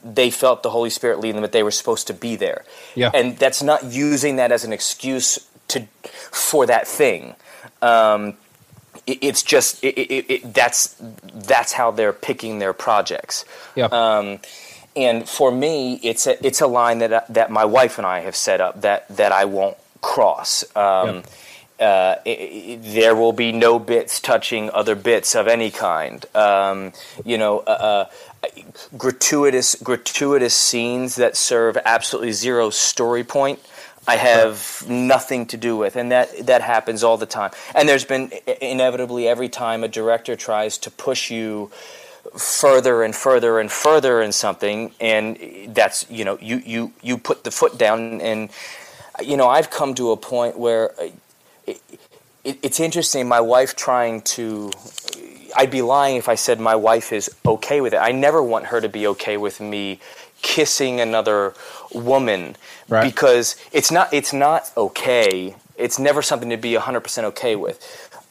they 0.04 0.32
felt 0.32 0.64
the 0.64 0.70
Holy 0.70 0.90
Spirit 0.90 1.20
leading 1.20 1.36
them 1.36 1.42
that 1.42 1.52
they 1.52 1.64
were 1.64 1.72
supposed 1.72 2.08
to 2.08 2.14
be 2.14 2.36
there. 2.36 2.64
Yeah. 2.96 3.12
And 3.14 3.38
that's 3.38 3.62
not 3.62 3.84
using 3.84 4.38
that 4.38 4.52
as 4.52 4.64
an 4.64 4.74
excuse 4.74 5.40
to 5.70 5.88
for 6.32 6.66
that 6.66 6.88
thing. 6.88 7.36
Um, 7.82 8.36
it, 9.06 9.20
it's 9.22 9.44
just 9.44 9.84
it, 9.84 9.98
it, 9.98 10.26
it, 10.30 10.54
that's 10.54 10.96
that's 11.34 11.74
how 11.74 11.92
they're 11.92 12.14
picking 12.14 12.60
their 12.60 12.74
projects. 12.74 13.46
Yeah. 13.76 13.86
Um, 13.86 14.40
and 14.96 15.30
for 15.30 15.52
me, 15.52 16.00
it's 16.04 16.26
a 16.28 16.46
it's 16.46 16.62
a 16.62 16.68
line 16.68 17.00
that 17.00 17.32
that 17.34 17.52
my 17.52 17.66
wife 17.66 17.98
and 17.98 18.08
I 18.08 18.22
have 18.22 18.36
set 18.36 18.60
up 18.60 18.82
that 18.82 19.08
that 19.10 19.32
I 19.32 19.46
won't 19.46 19.78
cross. 20.02 20.64
Um, 20.76 21.24
uh, 21.80 22.16
i 22.26 22.30
i 22.30 22.80
there 22.82 23.16
will 23.16 23.34
be 23.34 23.52
no 23.52 23.78
bits 23.78 24.20
touching 24.20 24.72
other 24.72 24.96
bits 24.96 25.36
of 25.36 25.48
any 25.48 25.70
kind. 25.70 26.26
Um, 26.36 26.94
you 27.24 27.38
know, 27.38 27.60
uh, 27.60 28.08
uh, 28.44 28.50
gratuitous 28.98 29.76
gratuitous 29.76 30.56
scenes 30.56 31.16
that 31.18 31.38
serve 31.38 31.78
absolutely 31.86 32.32
zero 32.32 32.72
story 32.72 33.24
point. 33.24 33.60
I 34.08 34.16
have 34.16 34.86
nothing 34.88 35.46
to 35.48 35.58
do 35.58 35.76
with, 35.76 35.98
and 35.98 36.12
that 36.14 36.48
that 36.48 36.62
happens 36.62 37.04
all 37.04 37.18
the 37.18 37.26
time. 37.26 37.52
And 37.76 37.90
there's 37.90 38.06
been 38.06 38.32
inevitably 38.62 39.28
every 39.28 39.50
time 39.50 39.84
a 39.84 39.90
director 39.90 40.38
tries 40.38 40.78
to 40.80 40.92
push 40.92 41.30
you 41.30 41.72
further 42.36 43.04
and 43.04 43.14
further 43.14 43.60
and 43.60 43.70
further 43.70 44.22
in 44.22 44.32
something, 44.32 44.92
and 45.02 45.38
that's 45.76 46.10
you 46.10 46.24
know 46.24 46.38
you 46.42 46.58
you 46.66 46.94
you 47.02 47.18
put 47.18 47.44
the 47.44 47.52
foot 47.52 47.78
down, 47.78 48.22
and 48.22 48.50
you 49.22 49.36
know 49.36 49.50
I've 49.50 49.70
come 49.70 49.94
to 49.96 50.12
a 50.12 50.18
point 50.18 50.58
where 50.58 50.92
uh, 51.00 51.10
it, 51.66 51.82
it, 52.46 52.60
it's 52.64 52.80
interesting. 52.80 53.28
My 53.28 53.42
wife 53.42 53.76
trying 53.76 54.22
to. 54.22 54.72
I'd 55.56 55.72
be 55.72 55.82
lying 55.82 56.18
if 56.18 56.30
I 56.30 56.36
said 56.36 56.60
my 56.60 56.76
wife 56.76 57.12
is 57.12 57.30
okay 57.46 57.82
with 57.82 57.94
it. 57.94 57.98
I 57.98 58.12
never 58.12 58.44
want 58.44 58.68
her 58.68 58.80
to 58.80 58.90
be 58.90 59.08
okay 59.08 59.38
with 59.38 59.60
me 59.60 60.00
kissing 60.42 61.00
another 61.02 61.54
woman 61.94 62.56
Right. 62.90 63.04
because 63.04 63.56
it's 63.72 63.92
not 63.92 64.14
it's 64.14 64.34
not 64.34 64.72
okay. 64.78 65.56
It's 65.78 66.00
never 66.00 66.22
something 66.22 66.50
to 66.50 66.58
be 66.58 66.74
100% 66.74 67.24
okay 67.26 67.56
with. 67.56 67.78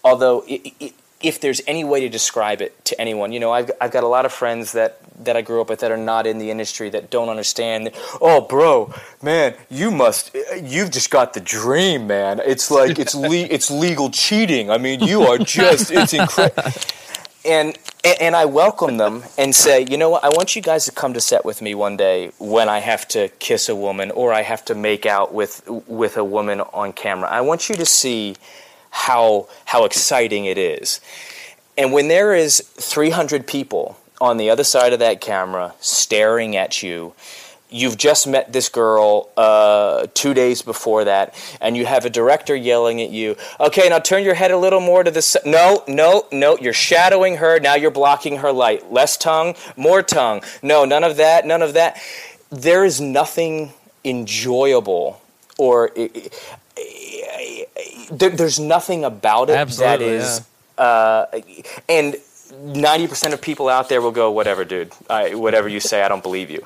Although 0.03 0.45
i 0.49 0.73
i 0.81 0.93
if 1.23 1.41
there's 1.41 1.63
any 1.67 1.83
way 1.83 2.01
to 2.01 2.11
describe 2.11 2.61
it 2.61 2.85
to 2.85 3.01
anyone, 3.01 3.33
you 3.33 3.41
know, 3.41 3.51
I've, 3.51 3.71
I've 3.81 3.91
got 3.91 4.05
a 4.05 4.07
lot 4.07 4.27
of 4.27 4.33
friends 4.33 4.73
that, 4.73 5.01
that 5.25 5.35
I 5.35 5.41
grew 5.41 5.63
up 5.63 5.71
with 5.71 5.81
that 5.81 5.91
are 5.91 5.97
not 5.97 6.27
in 6.27 6.37
the 6.39 6.51
industry 6.51 6.91
that 6.91 7.11
don't 7.11 7.31
understand. 7.31 7.91
Oh, 8.21 8.43
bro, 8.43 8.93
man, 9.23 9.55
you 9.71 9.91
must, 9.91 10.37
you've 10.63 10.91
just 10.91 11.11
got 11.11 11.33
the 11.33 11.41
dream, 11.41 12.07
man. 12.07 12.41
It's 12.45 12.71
like, 12.71 12.99
it's, 12.99 13.15
le- 13.15 13.35
it's 13.35 13.71
legal 13.71 14.11
cheating. 14.11 14.71
I 14.71 14.77
mean, 14.77 15.01
you 15.01 15.23
are 15.23 15.39
just, 15.59 15.91
it's 15.91 16.13
incredible 16.13 16.71
and 17.47 17.79
and 18.21 18.37
I 18.37 18.45
welcome 18.45 18.99
them 18.99 19.25
and 19.37 19.55
say, 19.55 19.85
you 19.89 19.97
know 19.97 20.11
what, 20.11 20.23
I 20.25 20.29
want 20.29 20.55
you 20.55 20.63
guys 20.63 20.85
to 20.85 20.93
come 20.93 21.13
to 21.15 21.21
set 21.21 21.45
with 21.45 21.61
me 21.61 21.75
one 21.75 21.97
day 21.97 22.31
when 22.39 22.69
I 22.69 22.79
have 22.79 23.09
to 23.09 23.29
kiss 23.41 23.69
a 23.69 23.75
woman 23.75 24.13
or 24.13 24.33
I 24.33 24.43
have 24.43 24.65
to 24.67 24.75
make 24.75 25.07
out 25.07 25.35
with 25.35 25.67
with 25.69 26.17
a 26.17 26.25
woman 26.25 26.61
on 26.61 26.93
camera. 26.93 27.29
I 27.29 27.41
want 27.41 27.69
you 27.69 27.75
to 27.77 27.87
see 27.87 28.37
how 28.91 29.49
how 29.67 29.85
exciting 29.85 30.45
it 30.45 30.59
is. 30.59 31.01
And 31.79 31.93
when 31.93 32.09
there 32.09 32.35
is 32.35 32.61
300 32.61 33.47
people 33.47 33.99
on 34.21 34.39
the 34.39 34.49
other 34.49 34.65
side 34.65 34.93
of 34.93 34.99
that 35.01 35.21
camera 35.21 35.75
staring 35.81 36.57
at 36.57 36.83
you, 36.83 37.13
you've 37.71 37.97
just 37.97 38.27
met 38.27 38.53
this 38.53 38.69
girl 38.69 39.29
uh, 39.37 40.07
two 40.15 40.35
days 40.35 40.63
before 40.63 41.05
that, 41.05 41.35
and 41.61 41.77
you 41.77 41.87
have 41.87 42.05
a 42.05 42.11
director 42.11 42.55
yelling 42.55 43.01
at 43.01 43.11
you, 43.11 43.37
okay, 43.61 43.89
now 43.89 43.99
turn 43.99 44.23
your 44.23 44.35
head 44.35 44.51
a 44.51 44.57
little 44.57 44.81
more 44.81 45.03
to 45.03 45.11
the 45.11 45.23
side. 45.23 45.43
No, 45.45 45.83
no, 45.87 46.27
no, 46.33 46.57
you're 46.59 46.73
shadowing 46.73 47.37
her. 47.37 47.61
Now 47.61 47.75
you're 47.75 47.91
blocking 47.91 48.39
her 48.39 48.53
light. 48.53 48.93
Less 48.93 49.17
tongue, 49.17 49.55
more 49.77 50.03
tongue. 50.03 50.43
No, 50.63 50.85
none 50.85 51.05
of 51.05 51.17
that, 51.17 51.47
none 51.47 51.63
of 51.63 51.75
that. 51.75 52.01
There 52.51 52.85
is 52.85 53.01
nothing 53.01 53.73
enjoyable 54.05 55.21
or. 55.59 55.91
There's 58.11 58.61
nothing 58.61 59.05
about 59.05 59.51
it 59.51 59.57
Absolutely, 59.57 60.07
that 60.07 60.15
is 60.15 60.47
uh, 60.79 61.27
and 61.89 62.17
90% 62.51 63.33
of 63.33 63.41
people 63.41 63.69
out 63.69 63.89
there 63.89 64.01
will 64.01 64.13
go 64.13 64.31
whatever 64.31 64.65
dude 64.65 64.93
I, 65.11 65.35
whatever 65.35 65.69
you 65.69 65.81
say 65.81 66.03
i 66.03 66.09
don't 66.09 66.23
believe 66.23 66.51
you 66.51 66.65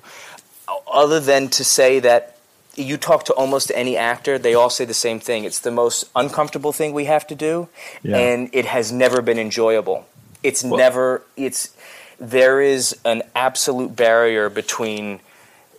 other 0.87 1.21
than 1.21 1.49
to 1.49 1.65
say 1.65 2.01
that 2.01 2.37
you 2.77 2.97
talk 2.97 3.25
to 3.25 3.33
almost 3.35 3.71
any 3.75 3.97
actor 3.97 4.39
they 4.39 4.55
all 4.55 4.71
say 4.71 4.85
the 4.85 4.95
same 4.95 5.21
thing. 5.21 5.45
It's 5.45 5.59
the 5.61 5.71
most 5.71 6.05
uncomfortable 6.15 6.73
thing 6.73 6.93
we 6.93 7.07
have 7.07 7.27
to 7.27 7.35
do 7.35 7.69
Yeah. 8.03 8.17
and 8.19 8.49
it 8.53 8.65
has 8.67 8.93
never 8.93 9.21
been 9.23 9.39
enjoyable. 9.39 10.07
It's 10.43 10.63
never 10.65 11.23
it's 11.37 11.71
there 12.19 12.61
is 12.61 12.97
an 13.05 13.23
absolute 13.35 13.97
barrier 13.97 14.49
between 14.49 15.21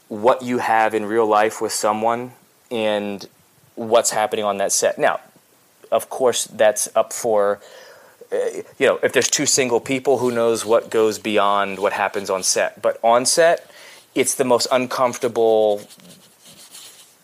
what 0.09 0.41
you 0.41 0.57
have 0.59 0.93
in 0.93 1.05
real 1.05 1.25
life 1.25 1.61
with 1.61 1.71
someone 1.71 2.31
and 2.69 3.27
what's 3.75 4.11
happening 4.11 4.43
on 4.45 4.57
that 4.57 4.71
set. 4.71 4.97
Now 4.99 5.19
of 5.91 6.09
course 6.09 6.45
that's 6.45 6.89
up 6.95 7.13
for 7.13 7.59
uh, 8.31 8.35
you 8.77 8.85
know 8.87 8.99
if 9.01 9.13
there's 9.13 9.29
two 9.29 9.45
single 9.45 9.79
people 9.79 10.17
who 10.19 10.29
knows 10.31 10.65
what 10.65 10.89
goes 10.89 11.19
beyond 11.19 11.79
what 11.79 11.93
happens 11.93 12.29
on 12.29 12.43
set. 12.43 12.81
But 12.81 12.99
on 13.03 13.25
set 13.25 13.70
it's 14.15 14.35
the 14.35 14.45
most 14.45 14.67
uncomfortable 14.71 15.81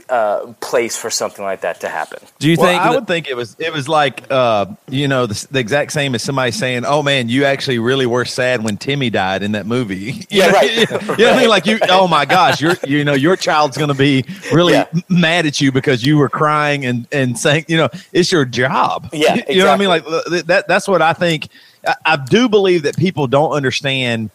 uh, 0.10 0.54
place 0.62 0.98
for 0.98 1.10
something 1.10 1.44
like 1.46 1.62
that 1.62 1.82
to 1.82 1.90
happen 1.90 2.20
Do 2.40 2.50
you 2.50 2.58
Well, 2.58 2.68
think? 2.68 2.82
I 2.84 2.92
would 2.92 3.08
think 3.08 3.28
it 3.28 3.36
was 3.36 3.56
it 3.60 3.74
was 3.74 3.90
like 3.90 4.26
uh, 4.32 4.68
you 4.90 5.08
know 5.08 5.26
the, 5.28 5.48
the 5.52 5.60
exact 5.60 5.92
same 5.94 6.16
as 6.16 6.24
somebody 6.24 6.52
saying, 6.52 6.86
"Oh 6.86 7.04
man, 7.04 7.30
you 7.30 7.46
actually 7.46 7.80
really 7.80 8.06
were 8.06 8.26
sad 8.26 8.64
when 8.64 8.78
Timmy 8.78 9.10
died 9.10 9.44
in 9.44 9.54
that 9.54 9.66
movie." 9.66 10.26
You 10.32 10.44
Yeah, 10.44 10.48
know? 10.48 10.54
right. 10.54 10.72
You 10.72 11.26
know 11.26 11.32
what 11.32 11.34
I 11.34 11.42
mean? 11.42 11.50
Like 11.50 11.66
you, 11.66 11.80
oh 11.90 12.08
my 12.08 12.26
gosh, 12.26 12.62
you're 12.62 12.78
you 12.84 13.04
know 13.06 13.14
your 13.16 13.38
child's 13.38 13.78
going 13.78 13.90
to 13.90 13.96
be 13.96 14.26
really 14.52 14.74
Yeah. 14.74 14.86
mad 15.10 15.46
at 15.48 15.62
you 15.62 15.72
because 15.72 16.06
you 16.06 16.18
were 16.18 16.30
crying 16.30 16.86
and 16.86 17.08
and 17.12 17.40
saying, 17.40 17.66
you 17.68 17.78
know, 17.78 17.90
it's 18.14 18.32
your 18.32 18.46
job. 18.46 19.10
Yeah, 19.14 19.42
you 19.50 19.60
know 19.60 19.66
what 19.68 19.74
I 19.74 19.78
mean? 19.78 19.90
Like 19.90 20.06
that. 20.48 20.66
That's 20.68 20.88
what 20.88 21.02
I 21.02 21.14
think. 21.14 21.50
I, 21.88 21.96
I 22.06 22.18
do 22.18 22.50
believe 22.50 22.84
that 22.84 22.98
people 22.98 23.28
don't 23.28 23.52
understand 23.54 24.30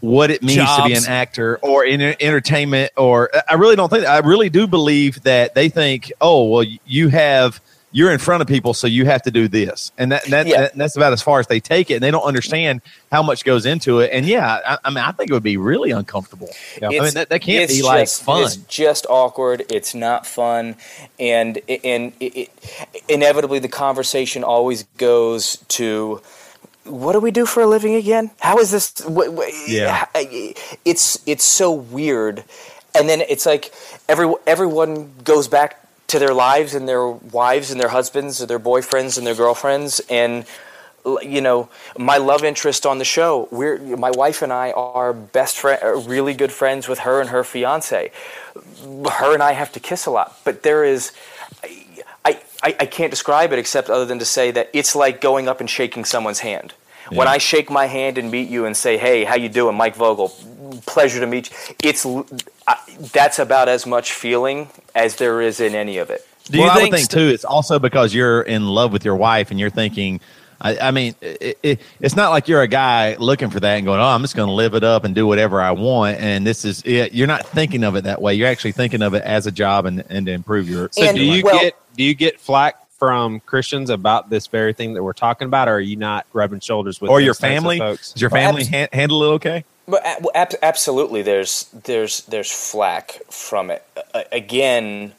what 0.00 0.30
it 0.30 0.42
means 0.42 0.64
to 0.76 0.84
be 0.84 0.94
an 0.94 1.06
actor 1.06 1.58
or 1.62 1.84
in 1.84 2.00
entertainment 2.00 2.92
or 2.96 3.34
uh, 3.34 3.40
I 3.48 3.54
really 3.54 3.74
don't 3.76 3.88
think 3.88 4.06
I 4.06 4.18
really 4.18 4.48
do 4.48 4.66
believe 4.66 5.22
that 5.24 5.54
they 5.54 5.68
think 5.68 6.12
oh 6.20 6.44
well 6.48 6.64
you 6.86 7.08
have 7.08 7.60
you're 7.90 8.12
in 8.12 8.18
front 8.18 8.42
of 8.42 8.46
people 8.46 8.74
so 8.74 8.86
you 8.86 9.06
have 9.06 9.22
to 9.22 9.30
do 9.30 9.48
this 9.48 9.90
and 9.98 10.12
that, 10.12 10.22
that, 10.26 10.46
Yeah. 10.46 10.60
that- 10.60 10.76
that's 10.76 10.94
about 10.96 11.12
as 11.14 11.22
far 11.22 11.40
as 11.40 11.46
they 11.48 11.58
take 11.58 11.90
it 11.90 11.94
and 11.94 12.02
they 12.02 12.10
don't 12.10 12.22
understand 12.22 12.82
how 13.10 13.22
much 13.22 13.44
goes 13.44 13.64
into 13.66 13.98
it 14.00 14.10
and 14.12 14.24
yeah 14.26 14.60
I, 14.64 14.78
I 14.84 14.90
mean 14.90 14.98
I 15.02 15.10
think 15.10 15.30
it 15.30 15.32
would 15.32 15.42
be 15.42 15.56
really 15.56 15.90
uncomfortable 15.90 16.50
yeah. 16.80 16.88
I 16.88 16.90
mean 17.00 17.14
that, 17.14 17.30
that 17.30 17.40
can't 17.40 17.68
be 17.68 17.82
like 17.82 18.02
just- 18.02 18.22
fun 18.22 18.42
It's 18.44 18.56
just 18.56 19.04
awkward. 19.10 19.64
It's 19.72 19.94
not 19.96 20.26
fun, 20.26 20.76
and 21.18 21.58
and 21.84 22.12
it, 22.20 22.36
it, 22.36 22.50
inevitably 23.08 23.58
the 23.58 23.68
conversation 23.68 24.44
always 24.44 24.84
goes 24.98 25.56
to 25.68 26.20
what 26.88 27.12
do 27.12 27.20
we 27.20 27.30
do 27.30 27.46
for 27.46 27.62
a 27.62 27.66
living 27.66 27.94
again? 27.94 28.30
How 28.40 28.58
is 28.58 28.70
this? 28.70 28.92
Wh- 29.06 29.34
wh- 29.36 29.68
Yeah. 29.68 30.06
Eh, 30.14 30.52
it's 30.84 31.18
it's 31.26 31.44
so 31.44 31.70
weird, 31.72 32.44
and 32.94 33.08
then 33.08 33.20
it's 33.20 33.46
like 33.46 33.72
every 34.08 34.32
everyone 34.46 35.12
goes 35.24 35.48
back 35.48 35.84
to 36.08 36.18
their 36.18 36.34
lives 36.34 36.74
and 36.74 36.88
their 36.88 37.06
wives 37.06 37.70
and 37.70 37.80
their 37.80 37.90
husbands 37.90 38.40
or 38.42 38.46
their 38.46 38.58
boyfriends 38.58 39.18
and 39.18 39.26
their 39.26 39.34
girlfriends 39.34 40.00
and 40.08 40.44
you 41.22 41.40
know 41.40 41.68
my 41.98 42.16
love 42.16 42.42
interest 42.44 42.84
on 42.84 42.98
the 42.98 43.04
show 43.04 43.46
we're 43.50 43.78
my 43.96 44.10
wife 44.10 44.42
and 44.42 44.52
i 44.52 44.72
are 44.72 45.12
best 45.12 45.58
friend 45.58 45.78
eh, 45.82 46.02
really 46.06 46.34
good 46.34 46.52
friends 46.52 46.88
with 46.88 47.00
her 47.00 47.20
and 47.20 47.30
her 47.30 47.44
fiance 47.44 48.10
her 49.20 49.32
and 49.34 49.42
i 49.42 49.52
have 49.52 49.70
to 49.72 49.80
kiss 49.80 50.06
a 50.06 50.10
lot 50.10 50.38
but 50.44 50.62
there 50.64 50.84
is 50.84 51.12
I, 52.62 52.70
I, 52.70 52.76
I 52.80 52.86
can't 52.86 53.10
describe 53.10 53.52
it 53.52 53.58
except 53.58 53.88
other 53.90 54.04
than 54.04 54.18
to 54.18 54.24
say 54.24 54.50
that 54.52 54.70
it's 54.72 54.94
like 54.96 55.20
going 55.20 55.48
up 55.48 55.60
and 55.60 55.68
shaking 55.68 56.04
someone's 56.04 56.40
hand 56.40 56.74
when 57.10 57.26
i 57.26 57.38
shake 57.38 57.70
my 57.70 57.86
hand 57.86 58.18
and 58.18 58.30
meet 58.30 58.48
you 58.50 58.66
and 58.66 58.76
say 58.76 58.98
hey 58.98 59.24
how 59.24 59.34
you 59.34 59.48
doing 59.48 59.74
mike 59.76 59.96
vogel 59.96 60.28
pleasure 60.86 61.20
to 61.20 61.26
meet 61.26 61.50
you 61.50 61.74
it's 61.82 62.04
l- 62.04 62.26
I, 62.66 62.76
that's 63.14 63.38
about 63.38 63.68
as 63.68 63.86
much 63.86 64.12
feeling 64.12 64.68
as 64.94 65.16
there 65.16 65.40
is 65.40 65.58
in 65.60 65.74
any 65.74 65.96
of 65.98 66.10
it 66.10 66.26
Do 66.50 66.58
well, 66.58 66.66
you 66.66 66.70
I 66.72 66.74
would 66.74 66.82
think, 66.92 66.94
think 66.96 67.08
too. 67.10 67.28
It's 67.28 67.44
also 67.46 67.78
because 67.78 68.12
you're 68.14 68.42
in 68.42 68.66
love 68.66 68.92
with 68.92 69.04
your 69.06 69.16
wife 69.16 69.50
and 69.50 69.58
you're 69.60 69.70
thinking. 69.70 70.20
I, 70.60 70.76
I 70.78 70.90
mean, 70.90 71.14
it, 71.20 71.58
it, 71.62 71.80
it's 72.00 72.16
not 72.16 72.30
like 72.30 72.48
you're 72.48 72.62
a 72.62 72.66
guy 72.68 73.14
looking 73.16 73.48
for 73.50 73.60
that 73.60 73.76
and 73.76 73.86
going, 73.86 74.00
"Oh, 74.00 74.04
I'm 74.04 74.22
just 74.22 74.34
going 74.34 74.48
to 74.48 74.52
live 74.52 74.74
it 74.74 74.82
up 74.82 75.04
and 75.04 75.14
do 75.14 75.26
whatever 75.26 75.60
I 75.60 75.70
want." 75.72 76.18
And 76.18 76.46
this 76.46 76.64
is 76.64 76.82
it. 76.84 77.12
You're 77.12 77.26
not 77.28 77.46
thinking 77.46 77.84
of 77.84 77.94
it 77.96 78.04
that 78.04 78.20
way. 78.20 78.34
You're 78.34 78.48
actually 78.48 78.72
thinking 78.72 79.02
of 79.02 79.14
it 79.14 79.22
as 79.22 79.46
a 79.46 79.52
job 79.52 79.84
and, 79.86 80.02
and 80.08 80.26
to 80.26 80.32
improve 80.32 80.68
your. 80.68 80.88
So 80.90 81.04
And- 81.04 81.16
do 81.16 81.22
you 81.24 81.42
well- 81.44 81.60
get 81.60 81.74
do 81.98 82.04
you 82.04 82.14
get 82.14 82.40
flack 82.40 82.76
from 82.92 83.40
Christians 83.42 83.90
about 83.90 84.30
this 84.30 84.48
very 84.48 84.72
thing 84.74 84.94
that 84.94 85.04
we're 85.04 85.14
talking 85.14 85.46
about, 85.46 85.68
or 85.68 85.74
are 85.76 85.80
you 85.80 85.96
not 85.96 86.26
rubbing 86.32 86.60
shoulders 86.60 87.00
with 87.02 87.10
or 87.10 87.20
your 87.20 87.34
family? 87.34 87.78
folks? 87.78 88.14
Does 88.14 88.22
your 88.22 88.30
Well, 88.30 88.42
family 88.42 88.62
abs- 88.62 88.68
han- 88.68 88.88
handle 88.92 89.24
it 89.24 89.34
okay? 89.36 89.64
But 89.86 90.06
uh, 90.06 90.16
well, 90.20 90.32
ab- 90.34 90.54
absolutely, 90.62 91.22
there's 91.22 91.64
there's 91.84 92.22
there's 92.22 92.50
flack 92.52 93.20
from 93.30 93.70
it. 93.70 93.84
A- 94.14 94.26
again, 94.32 95.14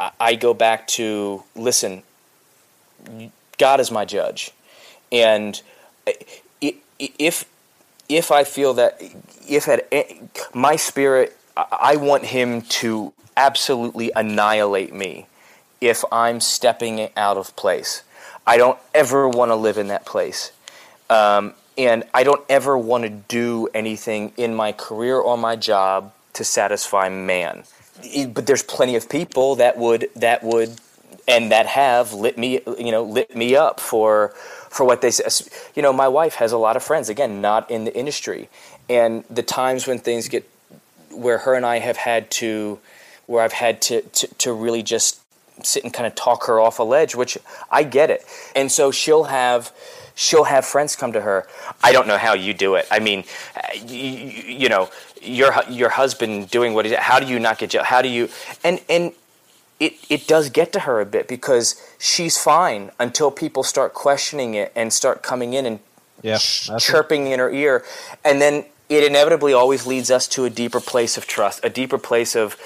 I- 0.00 0.12
I 0.20 0.34
go 0.36 0.54
back 0.54 0.86
to 0.88 1.44
listen. 1.56 2.04
God 3.58 3.80
is 3.80 3.90
my 3.90 4.04
judge, 4.04 4.52
and 5.12 5.60
uh, 6.08 6.12
i- 6.62 6.76
i- 7.00 7.12
if 7.18 7.44
if 8.08 8.30
I 8.32 8.44
feel 8.44 8.74
that 8.74 9.00
if 9.48 9.68
at 9.68 9.88
my 10.54 10.76
spirit, 10.76 11.36
I 11.56 11.66
I 11.94 11.96
want 11.96 12.26
Him 12.26 12.62
to 12.80 13.12
absolutely 13.36 14.12
annihilate 14.16 14.94
me 14.94 15.26
if 15.80 16.04
I'm 16.12 16.40
stepping 16.40 17.08
out 17.16 17.36
of 17.36 17.54
place. 17.56 18.02
I 18.46 18.56
don't 18.56 18.78
ever 18.94 19.28
want 19.28 19.50
to 19.50 19.54
live 19.54 19.78
in 19.78 19.88
that 19.88 20.04
place. 20.04 20.52
Um, 21.08 21.54
and 21.78 22.04
I 22.12 22.24
don't 22.24 22.44
ever 22.48 22.76
want 22.76 23.04
to 23.04 23.10
do 23.10 23.68
anything 23.74 24.32
in 24.36 24.54
my 24.54 24.72
career 24.72 25.16
or 25.16 25.38
my 25.38 25.56
job 25.56 26.12
to 26.34 26.44
satisfy 26.44 27.08
man. 27.08 27.64
But 28.28 28.46
there's 28.46 28.62
plenty 28.62 28.96
of 28.96 29.08
people 29.08 29.56
that 29.56 29.76
would 29.76 30.08
that 30.16 30.42
would 30.42 30.76
and 31.28 31.52
that 31.52 31.66
have 31.66 32.12
lit 32.12 32.38
me 32.38 32.60
you 32.78 32.90
know 32.90 33.02
lit 33.02 33.34
me 33.36 33.56
up 33.56 33.78
for 33.80 34.28
for 34.70 34.84
what 34.84 35.00
they 35.00 35.10
say. 35.10 35.24
You 35.74 35.82
know, 35.82 35.92
my 35.92 36.08
wife 36.08 36.34
has 36.34 36.52
a 36.52 36.58
lot 36.58 36.76
of 36.76 36.82
friends 36.82 37.08
again, 37.08 37.40
not 37.40 37.70
in 37.70 37.84
the 37.84 37.96
industry, 37.96 38.48
and 38.88 39.24
the 39.28 39.42
times 39.42 39.86
when 39.86 39.98
things 39.98 40.28
get 40.28 40.48
where 41.10 41.38
her 41.38 41.54
and 41.54 41.66
I 41.66 41.78
have 41.78 41.96
had 41.96 42.30
to 42.32 42.78
where 43.26 43.42
I've 43.42 43.52
had 43.52 43.82
to 43.82 44.02
to, 44.02 44.26
to 44.26 44.52
really 44.52 44.82
just 44.82 45.19
sit 45.66 45.84
and 45.84 45.92
kind 45.92 46.06
of 46.06 46.14
talk 46.14 46.46
her 46.46 46.60
off 46.60 46.78
a 46.78 46.82
ledge, 46.84 47.14
which 47.14 47.38
I 47.70 47.82
get 47.84 48.10
it. 48.10 48.24
And 48.56 48.70
so 48.72 48.90
she'll 48.90 49.24
have 49.24 49.72
she'll 50.14 50.44
have 50.44 50.64
friends 50.64 50.96
come 50.96 51.12
to 51.12 51.20
her. 51.22 51.46
I 51.82 51.92
don't 51.92 52.08
know 52.08 52.18
how 52.18 52.34
you 52.34 52.54
do 52.54 52.76
it. 52.76 52.86
I 52.90 53.00
mean, 53.00 53.24
you, 53.86 53.98
you 53.98 54.68
know, 54.68 54.90
your 55.22 55.52
your 55.70 55.90
husband 55.90 56.50
doing 56.50 56.74
what 56.74 56.86
he 56.86 56.94
how 56.94 57.20
do 57.20 57.26
you 57.26 57.38
not 57.40 57.58
get 57.58 57.70
je- 57.70 57.78
how 57.84 58.02
do 58.02 58.08
you 58.08 58.28
and 58.64 58.80
and 58.88 59.12
it, 59.80 59.94
it 60.10 60.26
does 60.28 60.50
get 60.50 60.72
to 60.74 60.80
her 60.80 61.00
a 61.00 61.06
bit 61.06 61.28
because 61.28 61.76
she's 61.98 62.38
fine 62.38 62.90
until 63.00 63.30
people 63.30 63.62
start 63.62 63.94
questioning 63.94 64.54
it 64.54 64.72
and 64.76 64.92
start 64.92 65.22
coming 65.22 65.54
in 65.54 65.66
and 65.66 65.80
Yeah, 66.22 66.38
ch- 66.38 66.68
that's 66.68 66.90
it. 66.90 66.92
chirping 66.92 67.28
in 67.28 67.38
her 67.40 67.50
ear. 67.50 67.84
And 68.24 68.40
then 68.40 68.66
it 68.88 69.04
inevitably 69.04 69.52
always 69.54 69.86
leads 69.86 70.10
us 70.10 70.28
to 70.28 70.44
a 70.44 70.50
deeper 70.50 70.80
place 70.80 71.16
of 71.16 71.26
trust, 71.26 71.60
a 71.64 71.70
deeper 71.70 71.98
place 71.98 72.36
of, 72.36 72.56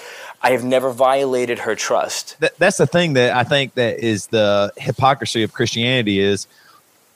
I 0.45 0.51
have 0.51 0.63
never 0.65 0.91
violated 0.93 1.59
her 1.61 1.75
trust. 1.75 2.37
that, 2.41 2.57
that's 2.59 2.77
the 2.77 2.87
thing 2.87 3.15
that 3.15 3.35
I 3.35 3.45
think 3.45 3.75
that 3.75 3.99
is 3.99 4.27
the 4.29 4.73
hypocrisy 4.77 5.43
of 5.43 5.53
Christianity 5.53 6.19
is 6.21 6.47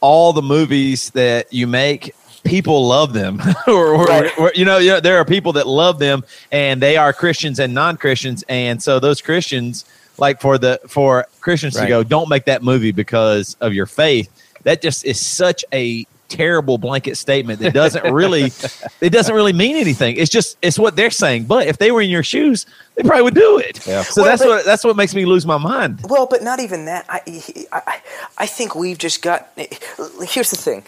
all 0.00 0.32
the 0.32 0.42
movies 0.42 1.10
that 1.10 1.52
you 1.52 1.66
make 1.66 2.14
people 2.44 2.86
love 2.86 3.12
them 3.12 3.40
or, 3.66 3.94
or- 3.94 4.06
Right. 4.06 4.38
or, 4.38 4.52
you 4.54 4.64
know 4.64 4.78
yeah, 4.78 5.00
there 5.00 5.18
are 5.18 5.24
people 5.24 5.52
that 5.54 5.66
love 5.66 5.98
them 5.98 6.24
and 6.50 6.80
they 6.80 6.96
are 6.96 7.12
Christians 7.12 7.58
and 7.58 7.74
non-Christians 7.74 8.44
and 8.48 8.82
so 8.82 8.98
those 8.98 9.20
Christians 9.20 9.84
like 10.18 10.40
for 10.40 10.56
the 10.56 10.80
for 10.88 11.26
Christians 11.40 11.74
to 11.74 11.86
go 11.88 12.02
don't 12.02 12.28
make 12.28 12.44
that 12.46 12.62
movie 12.62 12.92
because 12.92 13.56
of 13.60 13.74
your 13.74 13.86
faith 13.86 14.30
that 14.62 14.80
just 14.80 15.04
is 15.04 15.20
such 15.20 15.64
a 15.72 16.06
terrible 16.28 16.78
blanket 16.78 17.16
statement 17.16 17.58
that 17.60 17.72
doesn't 17.74 18.12
really 18.12 18.52
it 19.00 19.10
doesn't 19.10 19.34
really 19.34 19.52
mean 19.52 19.76
anything 19.76 20.16
it's 20.16 20.30
just 20.30 20.56
it's 20.62 20.78
what 20.78 20.94
they're 20.96 21.10
saying 21.10 21.44
but 21.44 21.66
if 21.66 21.78
they 21.78 21.90
were 21.90 22.00
in 22.02 22.10
your 22.10 22.22
shoes 22.22 22.66
they 22.96 23.02
probably 23.02 23.22
would 23.22 23.34
do 23.34 23.58
it 23.58 23.86
Yeah. 23.86 24.02
so 24.02 24.22
Well, 24.22 24.30
that's 24.30 24.42
but- 24.42 24.48
what 24.48 24.64
that's 24.64 24.84
what 24.84 24.96
makes 24.96 25.14
me 25.14 25.24
lose 25.24 25.46
my 25.46 25.58
mind 25.58 26.00
Well, 26.08 26.26
but 26.26 26.42
not 26.42 26.60
even 26.60 26.84
that. 26.86 27.06
I, 27.08 27.20
I, 27.72 28.00
I 28.38 28.46
think 28.46 28.74
we've 28.74 28.98
just 28.98 29.22
got. 29.22 29.48
Here's 29.56 30.50
the 30.50 30.56
thing: 30.56 30.84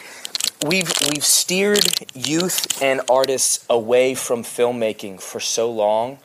we've 0.66 0.90
we've 1.10 1.24
steered 1.24 1.84
youth 2.14 2.82
and 2.82 3.00
artists 3.08 3.64
away 3.70 4.14
from 4.14 4.42
filmmaking 4.42 5.20
for 5.20 5.40
so 5.40 5.70
long, 5.70 6.18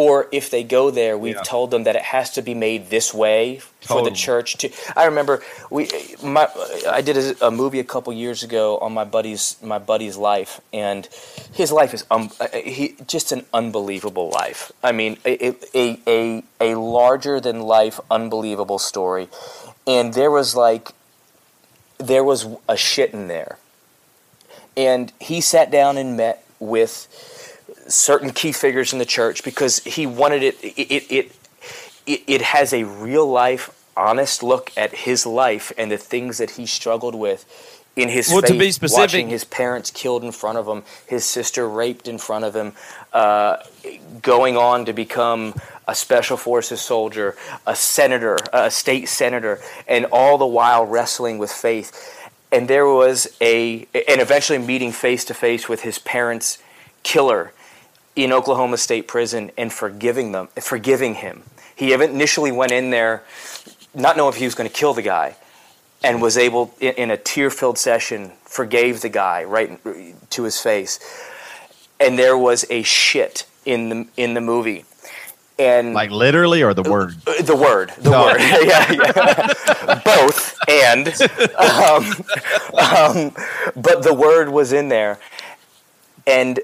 or 0.00 0.28
if 0.32 0.48
they 0.48 0.64
go 0.64 0.90
there, 0.90 1.18
we've 1.18 1.34
Yeah. 1.34 1.42
told 1.54 1.70
them 1.70 1.82
that 1.84 1.94
it 1.94 2.06
has 2.16 2.30
to 2.36 2.40
be 2.40 2.54
made 2.54 2.88
this 2.88 3.12
way 3.12 3.60
for 3.82 4.00
the 4.02 4.10
church 4.26 4.56
to. 4.60 4.70
I 4.96 5.04
remember 5.04 5.42
we, 5.68 5.90
my, 6.22 6.48
I 6.88 7.02
did 7.02 7.16
a, 7.18 7.48
a 7.48 7.50
movie 7.50 7.80
a 7.80 7.84
couple 7.84 8.10
years 8.14 8.42
ago 8.42 8.78
on 8.78 8.94
my 8.94 9.04
buddy's 9.04 9.56
my 9.62 9.78
buddy's 9.78 10.16
life, 10.16 10.52
and 10.72 11.06
his 11.52 11.70
life 11.70 11.92
is 11.92 12.02
um, 12.10 12.30
he 12.54 12.96
just 13.06 13.30
an 13.30 13.44
unbelievable 13.52 14.30
life. 14.30 14.72
I 14.82 14.92
mean, 14.92 15.18
a 15.26 15.32
a 15.74 15.84
a, 16.06 16.44
a 16.68 16.70
larger 16.78 17.38
than 17.38 17.60
life, 17.60 18.00
unbelievable 18.10 18.78
story, 18.78 19.28
and 19.86 20.14
there 20.14 20.30
was 20.30 20.56
like 20.56 20.92
there 21.98 22.24
was 22.24 22.46
a 22.66 22.76
shit 22.78 23.12
in 23.12 23.28
there, 23.28 23.58
and 24.78 25.12
he 25.20 25.42
sat 25.42 25.70
down 25.70 25.98
and 25.98 26.16
met 26.16 26.42
with 26.58 26.94
certain 27.90 28.30
key 28.30 28.52
figures 28.52 28.92
in 28.92 28.98
the 28.98 29.04
church 29.04 29.44
because 29.44 29.80
he 29.80 30.06
wanted 30.06 30.42
it 30.42 30.56
it 30.62 31.10
it 31.10 31.32
it, 32.06 32.22
it 32.26 32.42
has 32.42 32.72
a 32.72 32.84
real 32.84 33.26
life 33.26 33.70
honest 33.96 34.42
look 34.42 34.72
at 34.76 34.94
his 34.94 35.26
life 35.26 35.72
and 35.76 35.90
the 35.90 35.98
things 35.98 36.38
that 36.38 36.52
he 36.52 36.66
struggled 36.66 37.14
with 37.14 37.44
in 37.96 38.08
his 38.08 38.28
Well, 38.30 38.40
to 38.42 38.48
faith, 38.48 38.58
be 38.58 38.70
specific- 38.70 38.98
watching 38.98 39.28
his 39.28 39.44
parents 39.44 39.90
killed 39.90 40.24
in 40.24 40.32
front 40.32 40.58
of 40.58 40.66
him, 40.66 40.84
his 41.06 41.24
sister 41.24 41.68
raped 41.68 42.06
in 42.08 42.18
front 42.18 42.44
of 42.44 42.54
him, 42.54 42.72
uh, 43.12 43.56
going 44.22 44.56
on 44.56 44.84
to 44.86 44.92
become 44.92 45.54
a 45.88 45.94
special 45.94 46.36
forces 46.36 46.80
soldier, 46.80 47.36
a 47.66 47.74
senator, 47.74 48.38
a 48.52 48.70
state 48.70 49.08
senator, 49.08 49.60
and 49.88 50.06
all 50.06 50.38
the 50.38 50.46
while 50.46 50.86
wrestling 50.86 51.38
with 51.38 51.50
faith. 51.50 52.16
And 52.52 52.68
there 52.68 52.86
was 52.86 53.36
a, 53.40 53.86
and 53.92 54.20
eventually 54.20 54.58
meeting 54.58 54.92
face 54.92 55.24
to 55.26 55.34
face 55.34 55.68
with 55.68 55.82
his 55.82 55.98
parents' 55.98 56.58
killer 57.02 57.52
in 58.16 58.32
Oklahoma 58.32 58.76
State 58.76 59.08
Prison 59.08 59.50
and 59.56 59.72
forgiving 59.72 60.32
them, 60.32 60.48
forgiving 60.60 61.14
him. 61.14 61.42
He 61.76 61.92
initially 61.92 62.52
went 62.52 62.72
in 62.72 62.90
there 62.90 63.22
not 63.94 64.16
knowing 64.16 64.32
if 64.32 64.38
he 64.38 64.44
was 64.44 64.54
going 64.54 64.68
to 64.68 64.74
kill 64.74 64.94
the 64.94 65.02
guy, 65.02 65.36
and 66.02 66.22
was 66.22 66.38
able, 66.38 66.74
in, 66.80 67.10
a 67.10 67.16
tear-filled 67.16 67.78
session, 67.78 68.32
forgave 68.44 69.02
the 69.02 69.08
guy 69.08 69.44
right 69.44 69.78
to 70.30 70.44
his 70.44 70.60
face. 70.60 70.98
And 71.98 72.18
there 72.18 72.36
was 72.38 72.64
a 72.70 72.82
shit 72.82 73.46
in 73.66 73.88
the 73.90 74.08
in 74.16 74.32
the 74.34 74.40
movie, 74.40 74.84
and 75.58 75.92
like 75.92 76.10
literally 76.10 76.62
or 76.62 76.72
the 76.72 76.82
word 76.82 77.14
uh, 77.26 77.42
the 77.42 77.54
word, 77.56 77.92
the 77.98 78.10
No. 78.10 78.24
word, 78.24 78.40
yeah, 78.40 78.92
yeah. 78.92 80.00
both, 80.04 80.58
and, 80.66 81.08
um, 81.56 82.04
um, 82.80 83.34
but 83.76 84.02
the 84.02 84.14
word 84.14 84.48
was 84.48 84.72
in 84.72 84.88
there, 84.88 85.18
and 86.26 86.60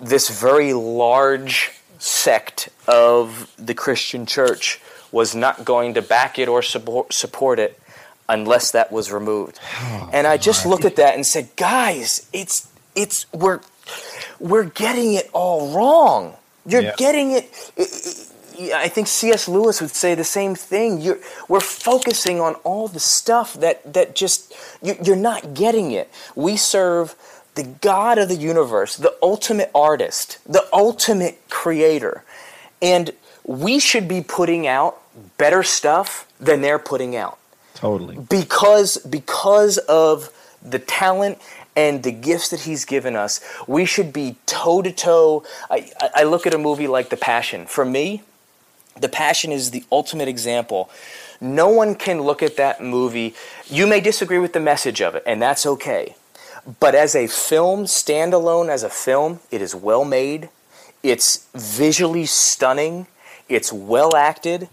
this 0.00 0.28
very 0.40 0.72
large 0.72 1.72
sect 1.98 2.68
of 2.88 3.52
the 3.58 3.74
Christian 3.74 4.26
church 4.26 4.80
was 5.12 5.34
not 5.34 5.64
going 5.64 5.94
to 5.94 6.02
back 6.02 6.38
it 6.38 6.48
or 6.48 6.62
support, 6.62 7.12
support 7.12 7.58
it 7.58 7.78
unless 8.28 8.70
that 8.72 8.92
was 8.92 9.10
removed. 9.12 9.58
Oh, 9.80 10.10
and 10.12 10.26
I 10.26 10.36
just 10.36 10.64
looked 10.66 10.84
at 10.84 10.96
that 10.96 11.14
and 11.14 11.26
said, 11.26 11.50
"Guys, 11.56 12.28
it's 12.32 12.68
it's 12.94 13.26
we're 13.32 13.60
we're 14.38 14.64
getting 14.64 15.14
it 15.14 15.28
all 15.32 15.74
wrong. 15.74 16.36
You're 16.64 16.82
Yeah. 16.82 16.94
getting 16.96 17.32
it." 17.32 17.50
I 18.74 18.88
think 18.88 19.08
C.S. 19.08 19.48
Lewis 19.48 19.80
would 19.80 19.90
say 19.90 20.14
the 20.14 20.24
same 20.24 20.54
thing. 20.54 21.00
You're, 21.00 21.18
we're 21.48 21.60
focusing 21.60 22.40
on 22.42 22.54
all 22.56 22.88
the 22.88 23.00
stuff 23.00 23.54
that, 23.54 23.90
that 23.94 24.14
just, 24.14 24.52
you, 24.82 24.96
you're 25.02 25.16
not 25.16 25.54
getting 25.54 25.92
it. 25.92 26.10
We 26.34 26.58
serve 26.58 27.14
the 27.54 27.64
God 27.64 28.18
of 28.18 28.28
the 28.28 28.36
universe, 28.36 28.96
the 28.96 29.14
ultimate 29.22 29.70
artist, 29.74 30.38
the 30.46 30.66
ultimate 30.72 31.40
creator. 31.48 32.24
And 32.80 33.12
we 33.44 33.78
should 33.78 34.08
be 34.08 34.22
putting 34.22 34.66
out 34.66 34.98
better 35.36 35.62
stuff 35.62 36.26
than 36.38 36.60
they're 36.60 36.78
putting 36.78 37.16
out. 37.16 37.38
Totally. 37.74 38.18
because 38.18 38.98
because 38.98 39.78
of 39.78 40.30
the 40.62 40.78
talent 40.78 41.38
and 41.74 42.02
the 42.02 42.12
gifts 42.12 42.50
that 42.50 42.60
he's 42.60 42.84
given 42.84 43.16
us 43.16 43.40
we 43.66 43.86
should 43.86 44.12
be 44.12 44.36
toe 44.44 44.82
to 44.82 44.92
toe 44.92 45.44
I 45.70 45.90
I 46.14 46.24
look 46.24 46.46
at 46.46 46.52
a 46.52 46.58
movie 46.58 46.86
like 46.86 47.08
the 47.08 47.16
passion. 47.16 47.64
For 47.64 47.86
me 47.86 48.22
the 49.00 49.08
passion 49.08 49.50
is 49.50 49.70
the 49.70 49.82
ultimate 49.90 50.28
example. 50.28 50.90
No 51.40 51.70
one 51.70 51.94
can 51.94 52.20
look 52.20 52.42
at 52.42 52.56
that 52.56 52.82
movie. 52.82 53.34
You 53.66 53.86
may 53.86 54.02
disagree 54.02 54.38
with 54.38 54.52
the 54.52 54.60
message 54.60 55.00
of 55.00 55.14
it 55.14 55.22
and 55.24 55.40
that's 55.40 55.64
okay 55.64 56.16
but 56.78 56.94
as 56.94 57.14
a 57.14 57.26
film 57.26 57.84
standalone 57.84 58.68
as 58.68 58.82
a 58.82 58.90
film 58.90 59.40
it 59.50 59.62
is 59.62 59.74
well 59.74 60.04
made 60.04 60.48
it's 61.02 61.46
visually 61.54 62.26
stunning 62.26 63.06
it's 63.48 63.72
well 63.72 64.14
acted 64.16 64.68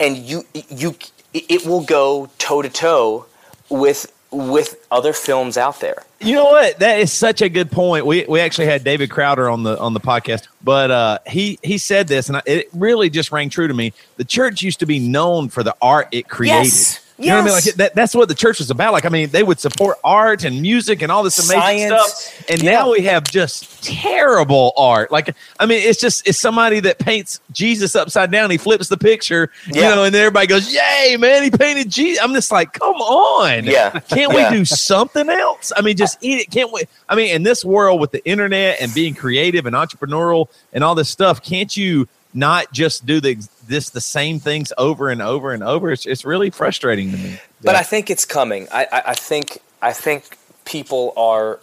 and 0.00 0.16
you 0.16 0.44
you 0.52 0.94
it 1.34 1.66
will 1.66 1.84
go 1.84 2.30
toe 2.38 2.62
to 2.62 2.68
toe 2.68 3.26
with 3.68 4.12
with 4.30 4.86
other 4.90 5.12
films 5.12 5.56
out 5.58 5.80
there 5.80 6.04
You 6.20 6.36
know 6.36 6.44
what? 6.44 6.78
That 6.78 7.00
is 7.00 7.12
such 7.12 7.42
a 7.42 7.48
good 7.48 7.70
point. 7.72 8.06
We 8.06 8.24
we 8.28 8.38
actually 8.40 8.66
had 8.66 8.84
David 8.84 9.10
Crowder 9.10 9.50
on 9.50 9.64
the 9.64 9.76
on 9.78 9.92
the 9.92 10.00
podcast, 10.00 10.46
but 10.62 10.90
uh, 10.90 11.18
he 11.26 11.58
he 11.62 11.78
said 11.78 12.06
this, 12.06 12.28
and 12.28 12.36
I, 12.36 12.42
it 12.46 12.68
really 12.72 13.10
just 13.10 13.32
rang 13.32 13.50
true 13.50 13.66
to 13.66 13.74
me. 13.74 13.92
The 14.16 14.24
church 14.24 14.62
used 14.62 14.78
to 14.80 14.86
be 14.86 15.00
known 15.00 15.48
for 15.48 15.64
the 15.64 15.74
art 15.82 16.08
it 16.12 16.28
created. 16.28 16.64
Yes. 16.64 17.11
You 17.22 17.30
know 17.30 17.36
what 17.36 17.42
I 17.42 17.44
mean? 17.44 17.54
Like 17.54 17.64
that, 17.76 17.94
that's 17.94 18.14
what 18.14 18.28
the 18.28 18.34
church 18.34 18.58
was 18.58 18.70
about. 18.70 18.92
Like, 18.92 19.04
I 19.04 19.08
mean, 19.08 19.30
they 19.30 19.42
would 19.42 19.60
support 19.60 19.98
art 20.02 20.44
and 20.44 20.60
music 20.60 21.02
and 21.02 21.10
all 21.12 21.22
this 21.22 21.38
amazing 21.38 21.88
Science. 21.90 22.12
stuff. 22.14 22.50
And 22.50 22.62
Yeah. 22.62 22.70
now 22.72 22.90
we 22.92 23.02
have 23.02 23.24
just 23.24 23.82
terrible 23.84 24.72
art. 24.76 25.10
Like, 25.12 25.34
I 25.58 25.66
mean, 25.66 25.80
it's 25.86 26.00
just 26.00 26.26
it's 26.26 26.38
somebody 26.38 26.80
that 26.80 26.98
paints 26.98 27.40
Jesus 27.52 27.94
upside 27.96 28.30
down. 28.30 28.50
He 28.50 28.56
flips 28.58 28.88
the 28.88 28.96
picture, 28.96 29.50
you 29.66 29.80
know, 29.82 30.04
and 30.04 30.14
everybody 30.14 30.46
goes, 30.46 30.72
"Yay, 30.74 31.16
man! 31.18 31.42
He 31.42 31.50
painted 31.50 31.90
Jesus." 31.90 32.22
I'm 32.22 32.34
just 32.34 32.50
like, 32.52 32.72
come 32.72 32.96
on, 32.96 33.64
Yeah. 33.64 33.90
Can't 34.08 34.32
Yeah. 34.32 34.50
we 34.50 34.56
do 34.58 34.64
something 34.64 35.28
else? 35.28 35.72
I 35.76 35.80
mean, 35.82 35.96
just 35.96 36.18
eat 36.20 36.40
it. 36.40 36.50
Can't 36.50 36.72
we? 36.72 36.82
I 37.08 37.14
mean, 37.14 37.34
in 37.34 37.42
this 37.42 37.64
world 37.64 38.00
with 38.00 38.10
the 38.10 38.24
internet 38.26 38.80
and 38.80 38.92
being 38.94 39.14
creative 39.14 39.66
and 39.66 39.74
entrepreneurial 39.76 40.48
and 40.72 40.82
all 40.84 40.94
this 40.94 41.08
stuff, 41.08 41.42
can't 41.42 41.76
you 41.76 42.08
not 42.34 42.72
just 42.72 43.04
do 43.04 43.20
the 43.20 43.36
this 43.72 43.90
the 43.90 44.00
same 44.00 44.38
things 44.38 44.72
over 44.78 45.08
and 45.08 45.20
over 45.20 45.52
and 45.52 45.62
over? 45.62 45.90
It's 45.90 46.06
it's 46.06 46.24
really 46.24 46.50
frustrating 46.50 47.10
to 47.10 47.16
me. 47.16 47.40
but 47.62 47.74
I 47.74 47.82
think 47.82 48.10
it's 48.10 48.24
coming. 48.24 48.68
I, 48.70 48.86
I, 48.92 49.02
I 49.06 49.14
think 49.14 49.58
I 49.80 49.92
think 49.92 50.38
people 50.64 51.12
are 51.16 51.58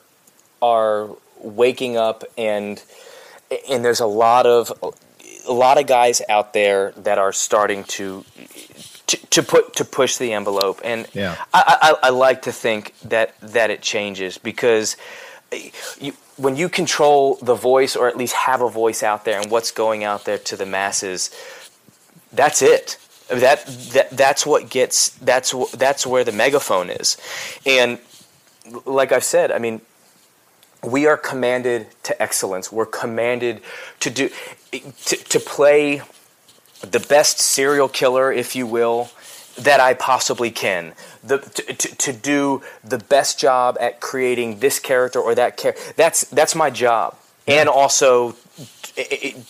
are 0.62 1.10
waking 1.42 1.98
up 1.98 2.24
and 2.38 2.84
and 3.70 3.84
there's 3.86 4.02
a 4.02 4.06
lot 4.06 4.46
of 4.46 4.72
a 5.48 5.54
lot 5.54 5.80
of 5.80 5.88
guys 5.88 6.22
out 6.30 6.54
there 6.54 6.92
that 6.98 7.18
are 7.18 7.32
starting 7.32 7.84
to 7.86 8.26
to, 9.08 9.18
to 9.28 9.44
put 9.44 9.76
to 9.78 9.86
push 9.86 10.18
the 10.18 10.34
envelope 10.34 10.82
and 10.84 11.08
Yeah. 11.14 11.36
I, 11.54 11.96
I, 12.02 12.08
I 12.08 12.10
like 12.10 12.44
to 12.44 12.52
think 12.52 12.94
that 13.06 13.40
that 13.42 13.70
it 13.70 13.82
changes 13.82 14.38
because 14.38 14.98
eh, 15.52 15.72
you, 16.00 16.14
when 16.38 16.56
you 16.56 16.70
control 16.70 17.36
the 17.42 17.56
voice 17.56 17.96
or 17.96 18.08
at 18.08 18.18
least 18.18 18.34
have 18.34 18.62
a 18.62 18.70
voice 18.70 19.02
out 19.02 19.26
there 19.26 19.40
and 19.42 19.50
what's 19.50 19.72
going 19.72 20.04
out 20.04 20.26
there 20.26 20.38
to 20.38 20.56
the 20.56 20.66
masses 20.66 21.32
that's 22.32 22.62
it. 22.62 22.98
That, 23.30 23.66
that 23.94 24.10
that's 24.10 24.46
what 24.46 24.70
gets 24.70 25.10
that's 25.20 25.54
that's 25.72 26.08
where 26.08 26.24
the 26.24 26.32
megaphone 26.32 26.90
is. 26.90 27.18
And 27.66 28.00
like 28.86 29.12
i've 29.12 29.24
said 29.24 29.52
i 29.52 29.58
mean 29.58 29.82
we 30.84 31.06
are 31.08 31.18
commanded 31.18 31.88
to 32.04 32.22
excellence. 32.22 32.72
We're 32.72 32.86
commanded 32.86 33.62
to 34.00 34.10
do 34.10 34.30
to, 34.72 35.16
to 35.16 35.40
play 35.40 36.02
the 36.82 37.00
best 37.00 37.40
serial 37.40 37.90
killer 37.90 38.32
if 38.32 38.56
you 38.56 38.66
will 38.66 39.10
that 39.58 39.82
i 39.82 39.94
possibly 39.94 40.52
can. 40.52 40.94
The, 41.22 41.40
to, 41.40 41.74
to, 41.74 41.96
to 41.98 42.14
do 42.14 42.62
the 42.84 42.98
best 42.98 43.40
job 43.40 43.78
at 43.82 44.00
creating 44.00 44.60
this 44.60 44.80
character 44.80 45.20
or 45.20 45.36
that 45.36 45.58
character 45.58 45.82
that's 45.96 46.22
that's 46.30 46.56
my 46.56 46.70
job. 46.70 47.18
And 47.48 47.68
also 47.68 48.36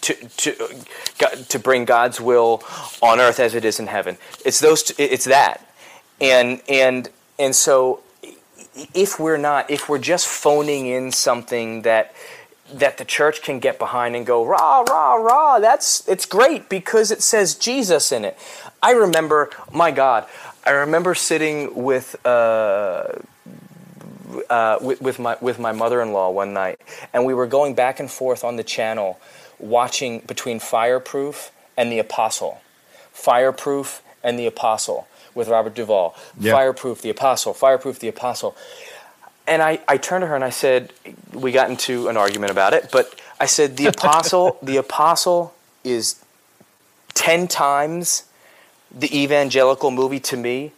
to, 0.01 0.13
to, 0.13 1.45
to, 1.47 1.59
bring 1.59 1.85
God's 1.85 2.21
will 2.21 2.63
on 3.01 3.19
earth 3.19 3.39
as 3.39 3.55
it 3.55 3.65
is 3.65 3.79
in 3.79 3.87
heaven. 3.87 4.17
It's 4.45 4.59
those. 4.59 4.91
It's 4.97 5.25
that, 5.25 5.65
and 6.21 6.61
and 6.67 7.09
and 7.37 7.55
so 7.55 8.01
if 8.93 9.19
we're 9.19 9.37
not, 9.37 9.69
if 9.69 9.89
we're 9.89 9.99
just 9.99 10.27
phoning 10.27 10.87
in 10.87 11.11
something 11.11 11.81
that 11.83 12.13
that 12.71 12.97
the 12.99 13.05
church 13.05 13.41
can 13.41 13.59
get 13.59 13.79
behind 13.79 14.15
and 14.15 14.25
go 14.25 14.45
rah 14.45 14.81
rah 14.81 15.15
rah, 15.15 15.59
that's 15.59 16.07
it's 16.07 16.25
great 16.25 16.69
because 16.69 17.11
it 17.11 17.21
says 17.21 17.55
Jesus 17.55 18.11
in 18.11 18.25
it. 18.25 18.37
I 18.81 18.91
remember, 18.91 19.49
my 19.73 19.91
God, 19.91 20.25
I 20.65 20.71
remember 20.71 21.15
sitting 21.15 21.75
with. 21.75 22.15
Uh, 22.25 23.19
uh, 24.49 24.77
with, 24.81 25.01
with 25.01 25.19
my 25.19 25.35
with 25.41 25.59
my 25.59 25.71
mother-in-law 25.71 26.29
one 26.29 26.53
night, 26.53 26.79
and 27.13 27.25
we 27.25 27.33
were 27.33 27.47
going 27.47 27.73
back 27.73 27.99
and 27.99 28.09
forth 28.09 28.43
on 28.43 28.57
the 28.57 28.63
channel, 28.63 29.19
watching 29.59 30.19
between 30.19 30.59
Fireproof 30.59 31.51
and 31.77 31.91
The 31.91 31.99
Apostle, 31.99 32.61
Fireproof 33.11 34.01
and 34.23 34.37
The 34.39 34.47
Apostle 34.47 35.07
with 35.35 35.47
Robert 35.47 35.75
Duvall, 35.75 36.15
Yeah. 36.39 36.53
Fireproof, 36.53 37.01
The 37.01 37.09
Apostle, 37.09 37.53
Fireproof, 37.53 37.99
The 37.99 38.07
Apostle, 38.07 38.55
and 39.47 39.61
I, 39.61 39.79
I 39.87 39.97
turned 39.97 40.21
to 40.21 40.27
her 40.27 40.35
and 40.35 40.43
I 40.43 40.51
said, 40.51 40.93
we 41.33 41.51
got 41.51 41.69
into 41.69 42.07
an 42.07 42.17
argument 42.17 42.51
about 42.51 42.73
it, 42.73 42.89
but 42.91 43.19
I 43.39 43.45
said 43.47 43.77
the 43.77 43.87
apostle 43.87 44.57
the 44.63 44.77
apostle 44.77 45.55
is 45.83 46.23
ten 47.15 47.47
times 47.47 48.25
the 48.91 49.09
evangelical 49.23 49.89
movie 49.91 50.19
to 50.19 50.37
me 50.37 50.71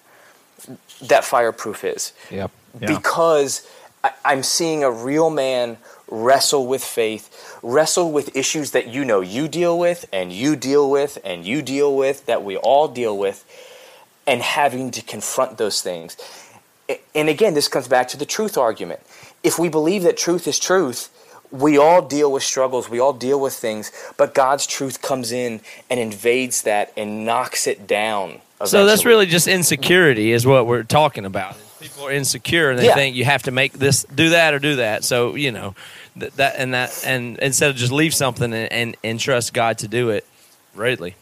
that 1.02 1.24
Fireproof 1.26 1.84
is. 1.84 2.14
Yep. 2.30 2.52
because 2.80 3.68
I, 4.04 4.12
I'm 4.24 4.44
seeing 4.44 4.84
a 4.84 4.92
real 4.92 5.30
man 5.30 5.78
wrestle 6.10 6.68
with 6.68 6.84
faith, 6.84 7.51
wrestle 7.64 8.12
with 8.12 8.36
issues 8.36 8.72
that 8.72 8.88
you 8.88 9.06
know 9.06 9.22
you 9.22 9.48
deal 9.48 9.78
with, 9.78 10.06
and 10.12 10.32
you 10.32 10.56
deal 10.56 10.90
with, 10.90 11.18
and 11.24 11.46
you 11.46 11.62
deal 11.62 11.96
with, 11.96 12.26
that 12.26 12.44
we 12.44 12.58
all 12.58 12.88
deal 12.88 13.18
with, 13.18 13.46
and 14.26 14.42
having 14.42 14.92
to 14.92 15.02
confront 15.02 15.58
those 15.58 15.82
things. 15.82 16.18
And 17.16 17.30
again, 17.30 17.54
this 17.54 17.68
comes 17.68 17.88
back 17.88 18.08
to 18.10 18.18
the 18.18 18.26
truth 18.26 18.58
argument. 18.58 19.00
If 19.44 19.58
we 19.58 19.70
believe 19.70 20.04
that 20.04 20.18
truth 20.18 20.48
is 20.48 20.60
truth, 20.60 21.10
we 21.52 21.78
all 21.78 22.02
deal 22.02 22.32
with 22.32 22.44
struggles, 22.44 22.90
we 22.90 23.00
all 23.00 23.14
deal 23.14 23.40
with 23.40 23.54
things, 23.54 23.92
but 24.18 24.34
God's 24.34 24.66
truth 24.66 25.02
comes 25.02 25.32
in 25.32 25.62
and 25.90 26.00
invades 26.00 26.62
that 26.64 26.94
and 26.96 27.26
knocks 27.26 27.68
it 27.68 27.88
down. 27.88 28.40
So 28.66 28.86
that's 28.86 29.06
really 29.06 29.26
just 29.26 29.48
insecurity, 29.48 30.32
is 30.32 30.46
what 30.46 30.68
we're 30.68 30.84
talking 30.84 31.26
about. 31.26 31.56
People 31.82 32.06
are 32.08 32.12
insecure 32.12 32.70
and 32.70 32.80
they 32.80 32.86
Yeah. 32.86 32.94
think 32.96 33.16
you 33.16 33.26
have 33.26 33.44
to 33.44 33.52
make 33.52 33.74
this, 33.74 34.04
do 34.04 34.30
that, 34.30 34.54
or 34.54 34.60
do 34.60 34.76
that. 34.78 35.04
So 35.04 35.36
you 35.36 35.52
know 35.52 35.74
that, 36.16 36.36
that 36.38 36.56
and 36.58 36.74
that, 36.74 37.04
and 37.06 37.38
instead 37.40 37.70
of 37.72 37.76
just 37.76 37.92
leave 37.92 38.14
something 38.14 38.54
and, 38.54 38.72
and, 38.72 38.98
and 39.04 39.20
trust 39.20 39.54
God 39.54 39.78
to 39.80 39.88
do 39.88 40.10
it, 40.10 40.26
rightly 40.76 41.16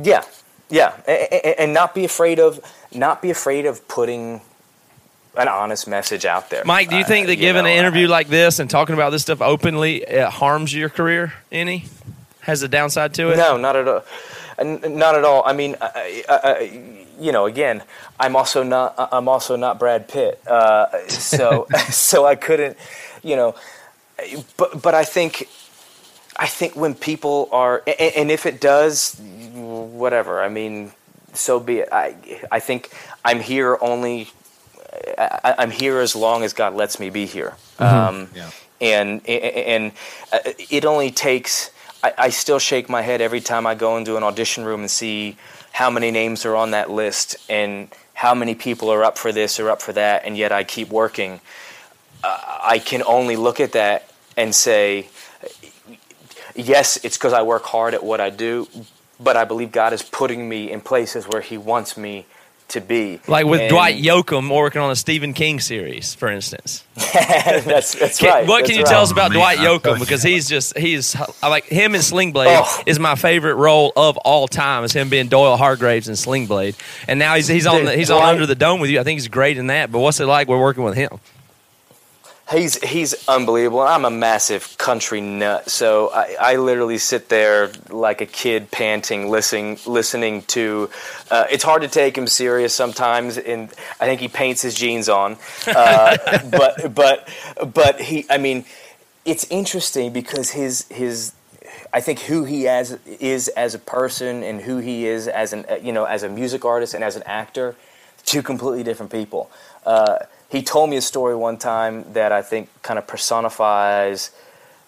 Yeah, 0.00 0.22
yeah, 0.68 0.92
A- 1.08 1.28
a- 1.48 1.60
and 1.62 1.72
not 1.72 1.94
be 1.94 2.04
afraid 2.04 2.38
of 2.38 2.60
not 2.92 3.22
be 3.22 3.30
afraid 3.30 3.66
of 3.66 3.86
putting 3.88 4.40
an 5.36 5.48
honest 5.48 5.86
message 5.88 6.24
out 6.26 6.50
there. 6.50 6.62
Mike, 6.64 6.90
do 6.90 6.96
you 6.96 7.04
think 7.04 7.24
Uh, 7.26 7.28
that 7.30 7.36
giving 7.36 7.62
know, 7.64 7.70
an 7.70 7.76
interview 7.78 8.06
I- 8.06 8.10
like 8.10 8.28
this 8.28 8.58
and 8.58 8.68
talking 8.68 8.94
about 8.94 9.10
this 9.10 9.22
stuff 9.22 9.40
openly 9.40 10.02
it 10.02 10.28
harms 10.28 10.74
your 10.74 10.88
career 10.88 11.32
any? 11.50 11.86
Has 12.42 12.62
a 12.62 12.68
downside 12.68 13.14
to 13.14 13.30
it? 13.30 13.36
No, 13.36 13.56
not 13.56 13.76
at 13.76 13.86
all. 13.88 14.02
Not 14.62 15.14
at 15.14 15.24
all. 15.24 15.42
I 15.46 15.52
mean, 15.52 15.76
I, 15.80 16.24
I, 16.28 16.34
I, 16.34 17.06
you 17.20 17.32
know, 17.32 17.46
again, 17.46 17.84
I'm 18.20 18.36
also 18.36 18.64
not. 18.64 18.94
I'm 19.12 19.28
also 19.28 19.56
not 19.56 19.78
Brad 19.80 20.08
Pitt. 20.08 20.42
Uh, 20.46 20.88
so, 21.08 21.68
so 21.90 22.26
I 22.26 22.36
couldn't, 22.36 22.78
you 23.22 23.36
know. 23.36 23.56
But, 24.58 24.82
but 24.82 24.94
I 24.94 25.04
think, 25.04 25.48
I 26.36 26.46
think 26.48 26.76
when 26.76 26.94
people 26.94 27.48
are, 27.52 27.82
and, 27.86 28.14
and 28.16 28.32
if 28.32 28.46
it 28.46 28.60
does, 28.60 29.16
whatever. 29.20 30.42
I 30.42 30.48
mean, 30.50 30.92
so 31.34 31.60
be 31.60 31.78
it. 31.80 31.90
I, 31.92 32.16
I 32.52 32.60
think 32.60 32.90
I'm 33.24 33.40
here 33.40 33.78
only. 33.82 34.30
I, 35.18 35.56
I'm 35.58 35.72
here 35.72 36.00
as 36.00 36.16
long 36.16 36.44
as 36.44 36.54
God 36.54 36.74
lets 36.74 37.00
me 37.00 37.10
be 37.10 37.26
here. 37.26 37.54
Um, 37.78 38.30
Yeah. 38.34 38.50
and 38.80 39.26
and 39.28 39.92
uh, 40.32 40.38
it 40.70 40.84
only 40.86 41.10
takes. 41.12 41.70
I, 42.02 42.14
I 42.18 42.30
still 42.30 42.60
shake 42.60 42.88
my 42.88 43.02
head 43.02 43.20
every 43.20 43.40
time 43.42 43.66
I 43.66 43.74
go 43.76 43.96
into 43.98 44.16
an 44.16 44.24
audition 44.24 44.64
room 44.64 44.80
and 44.82 44.90
see 44.90 45.38
how 45.72 45.90
many 45.90 46.10
names 46.10 46.44
are 46.44 46.56
on 46.56 46.72
that 46.72 46.90
list 46.90 47.36
and 47.48 47.88
how 48.14 48.34
many 48.34 48.54
people 48.54 48.90
are 48.90 49.02
up 49.02 49.16
for 49.16 49.32
this 49.32 49.58
or 49.58 49.70
up 49.70 49.80
for 49.80 49.92
that, 49.92 50.24
and 50.24 50.36
yet 50.36 50.52
I 50.52 50.64
keep 50.64 50.90
working. 50.90 51.40
Uh, 52.22 52.58
I 52.62 52.78
can 52.78 53.02
only 53.06 53.36
look 53.36 53.60
at 53.60 53.72
that 53.72 54.10
and 54.36 54.54
say, 54.54 55.08
yes, 56.54 57.02
it's 57.02 57.16
because 57.16 57.32
I 57.32 57.42
work 57.42 57.64
hard 57.64 57.94
at 57.94 58.04
what 58.04 58.20
I 58.20 58.30
do, 58.30 58.68
but 59.18 59.36
I 59.36 59.44
believe 59.44 59.72
God 59.72 59.92
is 59.92 60.02
putting 60.02 60.48
me 60.48 60.70
in 60.70 60.80
places 60.80 61.26
where 61.26 61.40
He 61.40 61.56
wants 61.56 61.96
me 61.96 62.26
to 62.70 62.80
be. 62.80 63.20
Like 63.26 63.46
with 63.46 63.60
And 63.60 63.70
Dwight 63.70 63.96
Yoakam 64.02 64.54
working 64.54 64.80
on 64.80 64.90
a 64.90 64.96
Stephen 64.96 65.32
King 65.34 65.60
series, 65.60 66.14
for 66.14 66.28
instance. 66.28 66.84
that's 66.94 67.94
that's 67.94 68.18
Can- 68.18 68.28
right. 68.30 68.46
what 68.46 68.58
that's 68.58 68.68
can 68.70 68.78
you 68.78 68.84
right. 68.84 68.90
tell 68.90 69.02
us 69.02 69.12
about 69.12 69.30
oh, 69.30 69.34
man, 69.34 69.38
Dwight 69.38 69.58
I 69.58 69.64
Yoakam? 69.64 70.00
Because 70.00 70.22
he's 70.22 70.48
just 70.48 70.76
he's 70.76 71.16
like 71.42 71.64
him 71.64 71.94
in 71.94 72.02
Sling 72.02 72.32
Blade 72.32 72.48
Oh. 72.50 72.82
is 72.86 72.98
my 72.98 73.14
favorite 73.14 73.54
role 73.54 73.92
of 73.96 74.16
all 74.18 74.48
time. 74.48 74.84
Is 74.84 74.92
him 74.92 75.08
being 75.08 75.28
Doyle 75.28 75.56
Hargraves 75.56 76.08
in 76.08 76.16
Sling 76.16 76.46
Blade, 76.46 76.76
and 77.08 77.18
now 77.18 77.34
he's 77.36 77.46
he's 77.46 77.66
on 77.66 77.78
Dude, 77.78 77.88
the, 77.88 77.96
he's 77.96 78.10
on 78.10 78.22
Under 78.22 78.46
the 78.46 78.54
Dome 78.54 78.80
with 78.80 78.90
you. 78.90 79.00
I 79.00 79.04
think 79.04 79.18
he's 79.18 79.28
great 79.28 79.58
in 79.58 79.68
that. 79.68 79.90
But 79.92 80.00
what's 80.00 80.20
it 80.20 80.26
like? 80.26 80.48
We're 80.48 80.60
working 80.60 80.84
with 80.84 80.94
him. 80.94 81.20
He's 82.50 82.82
he's 82.82 83.28
unbelievable. 83.28 83.80
I'm 83.80 84.04
a 84.04 84.10
massive 84.10 84.76
country 84.76 85.20
nut, 85.20 85.70
so 85.70 86.10
I, 86.12 86.36
I 86.40 86.56
literally 86.56 86.98
sit 86.98 87.28
there 87.28 87.70
like 87.90 88.20
a 88.20 88.26
kid 88.26 88.72
panting, 88.72 89.30
listening 89.30 89.78
listening 89.86 90.42
to. 90.48 90.90
Uh, 91.30 91.44
it's 91.48 91.62
hard 91.62 91.82
to 91.82 91.88
take 91.88 92.18
him 92.18 92.26
serious 92.26 92.74
sometimes, 92.74 93.38
and 93.38 93.70
I 94.00 94.06
think 94.06 94.20
he 94.20 94.26
paints 94.26 94.62
his 94.62 94.74
jeans 94.74 95.08
on. 95.08 95.36
Uh, 95.64 96.16
but 96.50 96.92
but 96.92 97.28
but 97.72 98.00
he, 98.00 98.26
I 98.28 98.38
mean, 98.38 98.64
it's 99.24 99.44
interesting 99.48 100.12
because 100.12 100.50
his 100.50 100.88
his. 100.88 101.32
I 101.92 102.00
think 102.00 102.18
who 102.20 102.44
he 102.44 102.66
as 102.66 102.98
is 103.06 103.46
as 103.48 103.74
a 103.76 103.78
person 103.78 104.42
and 104.42 104.60
who 104.60 104.78
he 104.78 105.06
is 105.06 105.28
as 105.28 105.52
an 105.52 105.66
you 105.82 105.92
know 105.92 106.04
as 106.04 106.24
a 106.24 106.28
music 106.28 106.64
artist 106.64 106.94
and 106.94 107.04
as 107.04 107.14
an 107.14 107.22
actor, 107.26 107.76
two 108.24 108.42
completely 108.42 108.82
different 108.82 109.12
people. 109.12 109.52
Uh, 109.86 110.18
he 110.50 110.62
told 110.62 110.90
me 110.90 110.96
a 110.96 111.02
story 111.02 111.36
one 111.36 111.56
time 111.56 112.12
that 112.12 112.32
I 112.32 112.42
think 112.42 112.68
kind 112.82 112.98
of 112.98 113.06
personifies 113.06 114.30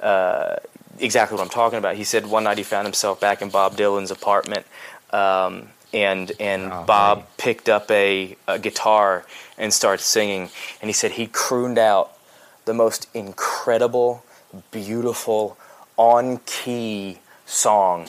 uh, 0.00 0.56
exactly 0.98 1.36
what 1.36 1.44
I'm 1.44 1.50
talking 1.50 1.78
about. 1.78 1.96
He 1.96 2.04
said 2.04 2.26
one 2.26 2.44
night 2.44 2.58
he 2.58 2.64
found 2.64 2.86
himself 2.86 3.20
back 3.20 3.42
in 3.42 3.48
Bob 3.48 3.76
Dylan's 3.76 4.10
apartment, 4.10 4.66
um, 5.10 5.68
and 5.92 6.32
and 6.40 6.70
Bob 6.86 7.26
picked 7.36 7.68
up 7.68 7.90
a, 7.90 8.36
a 8.48 8.58
guitar 8.58 9.24
and 9.56 9.72
started 9.72 10.02
singing, 10.02 10.50
and 10.80 10.88
he 10.88 10.92
said 10.92 11.12
he 11.12 11.26
crooned 11.26 11.78
out 11.78 12.12
the 12.64 12.74
most 12.74 13.08
incredible, 13.14 14.24
beautiful, 14.70 15.56
on 15.96 16.38
key 16.46 17.18
song 17.46 18.08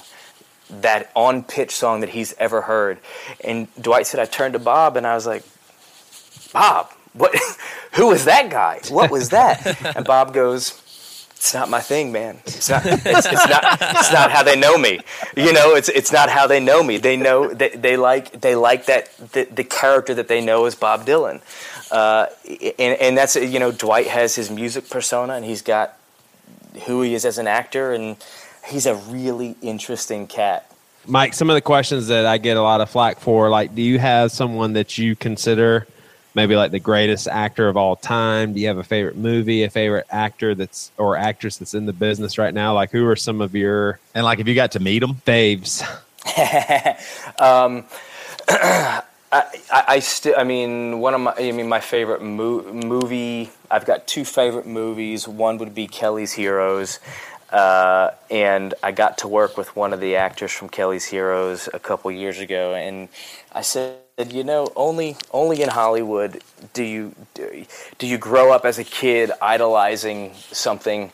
that 0.69 1.11
on 1.15 1.43
pitch 1.43 1.71
song 1.71 1.99
that 2.01 2.09
he's 2.09 2.33
ever 2.39 2.61
heard. 2.61 2.97
And 3.43 3.67
Dwight 3.79 4.07
said, 4.07 4.19
I 4.19 4.25
turned 4.25 4.53
to 4.53 4.59
Bob 4.59 4.97
and 4.97 5.05
I 5.05 5.13
was 5.13 5.27
like, 5.27 5.43
Bob, 6.51 6.91
what? 7.13 7.35
Who 7.93 8.07
was 8.07 8.25
that 8.25 8.49
guy? 8.49 8.81
What 8.89 9.11
was 9.11 9.29
that? 9.29 9.95
and 9.95 10.05
Bob 10.05 10.33
goes, 10.33 10.71
It's 11.35 11.53
not 11.53 11.69
my 11.69 11.79
thing, 11.79 12.11
man. 12.11 12.39
It's 12.45 12.69
not. 12.69 12.83
It's, 12.85 13.05
it's 13.05 13.47
not. 13.47 13.77
It's 13.81 14.11
not 14.11 14.31
how 14.31 14.43
they 14.43 14.55
know 14.55 14.77
me. 14.77 14.99
You 15.37 15.53
know, 15.53 15.75
it's 15.75 15.89
it's 15.89 16.11
not 16.11 16.29
how 16.29 16.47
they 16.47 16.59
know 16.59 16.81
me. 16.83 16.97
They 16.97 17.17
know 17.17 17.53
they, 17.53 17.69
they 17.69 17.97
like 17.97 18.41
they 18.41 18.55
like 18.55 18.85
that 18.87 19.15
the, 19.33 19.43
the 19.45 19.63
character 19.63 20.13
that 20.15 20.27
they 20.27 20.41
know 20.43 20.65
is 20.65 20.75
Bob 20.75 21.05
Dylan, 21.05 21.41
uh, 21.91 22.27
and 22.79 22.99
and 22.99 23.17
that's 23.17 23.35
you 23.35 23.59
know 23.59 23.71
Dwight 23.71 24.07
has 24.07 24.35
his 24.35 24.49
music 24.49 24.89
persona 24.89 25.33
and 25.33 25.45
he's 25.45 25.61
got 25.61 25.97
who 26.85 27.01
he 27.03 27.13
is 27.13 27.25
as 27.25 27.37
an 27.37 27.47
actor 27.47 27.93
and 27.93 28.17
he's 28.65 28.85
a 28.85 28.95
really 28.95 29.55
interesting 29.61 30.27
cat. 30.27 30.69
Mike, 31.05 31.33
some 31.33 31.49
of 31.49 31.55
the 31.55 31.61
questions 31.61 32.07
that 32.07 32.25
I 32.25 32.37
get 32.37 32.55
a 32.55 32.61
lot 32.61 32.79
of 32.79 32.89
flack 32.89 33.19
for, 33.19 33.49
like, 33.49 33.75
do 33.75 33.81
you 33.81 33.99
have 33.99 34.31
someone 34.31 34.73
that 34.73 34.97
you 34.97 35.15
consider 35.17 35.85
maybe 36.35 36.55
like 36.55 36.71
the 36.71 36.79
greatest 36.79 37.27
actor 37.27 37.67
of 37.67 37.77
all 37.77 37.95
time? 37.95 38.53
Do 38.53 38.59
you 38.59 38.67
have 38.67 38.77
a 38.77 38.83
favorite 38.83 39.17
movie, 39.17 39.63
a 39.63 39.69
favorite 39.69 40.07
actor 40.09 40.55
that's 40.55 40.91
or 40.97 41.15
actress 41.17 41.57
that's 41.57 41.73
in 41.73 41.85
the 41.85 41.93
business 41.93 42.37
right 42.37 42.53
now? 42.53 42.73
Like, 42.73 42.91
who 42.91 43.07
are 43.07 43.15
some 43.15 43.41
of 43.41 43.55
your 43.55 43.99
And 44.15 44.25
like, 44.25 44.39
if 44.39 44.47
you 44.47 44.55
got 44.55 44.71
to 44.73 44.79
meet 44.79 44.99
them, 44.99 45.15
faves? 45.25 45.83
I, 49.33 49.45
I, 49.71 49.83
I 49.87 49.99
still, 49.99 50.35
I 50.37 50.43
mean, 50.43 50.99
one 50.99 51.15
of 51.15 51.21
my, 51.21 51.33
I 51.37 51.51
mean, 51.51 51.67
my 51.67 51.79
favorite 51.79 52.21
mo- 52.21 52.71
movie. 52.71 53.49
I've 53.71 53.85
got 53.85 54.05
two 54.05 54.25
favorite 54.25 54.67
movies. 54.67 55.27
One 55.27 55.57
would 55.57 55.73
be 55.73 55.87
Kelly's 55.87 56.33
Heroes, 56.33 56.99
uh, 57.49 58.11
and 58.29 58.75
I 58.83 58.91
got 58.91 59.17
to 59.19 59.27
work 59.27 59.57
with 59.57 59.75
one 59.75 59.91
of 59.91 59.99
the 59.99 60.17
actors 60.17 60.51
from 60.51 60.69
Kelly's 60.69 61.05
Heroes 61.05 61.67
a 61.73 61.79
couple 61.79 62.11
years 62.11 62.37
ago, 62.37 62.75
and 62.75 63.09
I 63.51 63.61
said, 63.61 64.02
you 64.31 64.43
know, 64.43 64.71
only, 64.75 65.17
only 65.31 65.61
in 65.61 65.69
Hollywood 65.69 66.41
do 66.73 66.83
you, 66.83 67.15
do, 67.33 67.65
do 67.97 68.07
you 68.07 68.17
grow 68.17 68.51
up 68.51 68.65
as 68.65 68.79
a 68.79 68.83
kid 68.83 69.31
idolizing 69.41 70.33
something 70.51 71.11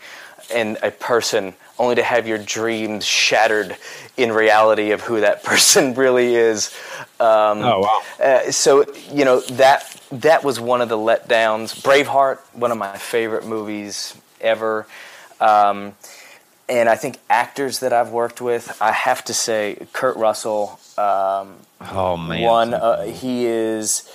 and 0.53 0.77
a 0.83 0.91
person 0.91 1.53
only 1.77 1.95
to 1.95 2.03
have 2.03 2.27
your 2.27 2.37
dreams 2.37 3.05
shattered 3.05 3.75
in 4.17 4.31
reality 4.31 4.91
of 4.91 5.01
who 5.01 5.21
that 5.21 5.43
person 5.45 5.93
really 5.93 6.35
is. 6.35 6.75
Um, 7.19 7.59
Oh 7.63 7.79
wow! 7.79 8.01
uh, 8.23 8.51
so 8.51 8.85
you 9.11 9.25
know 9.25 9.39
that 9.41 10.01
that 10.11 10.43
was 10.43 10.59
one 10.59 10.81
of 10.81 10.89
the 10.89 10.97
letdowns. 10.97 11.81
Braveheart, 11.81 12.39
one 12.53 12.71
of 12.71 12.77
my 12.77 12.97
favorite 12.97 13.45
movies 13.45 14.15
ever. 14.41 14.87
Um, 15.39 15.93
and 16.67 16.87
I 16.89 16.95
think 16.95 17.17
actors 17.29 17.79
that 17.79 17.93
I've 17.93 18.09
worked 18.09 18.41
with, 18.41 18.77
I 18.81 18.91
have 18.91 19.23
to 19.25 19.33
say, 19.33 19.87
Kurt 19.93 20.17
Russell. 20.17 20.79
Um, 20.97 21.55
oh 21.81 22.17
man, 22.17 22.41
one, 22.41 22.73
uh, 22.73 23.03
he 23.03 23.45
is 23.45 24.09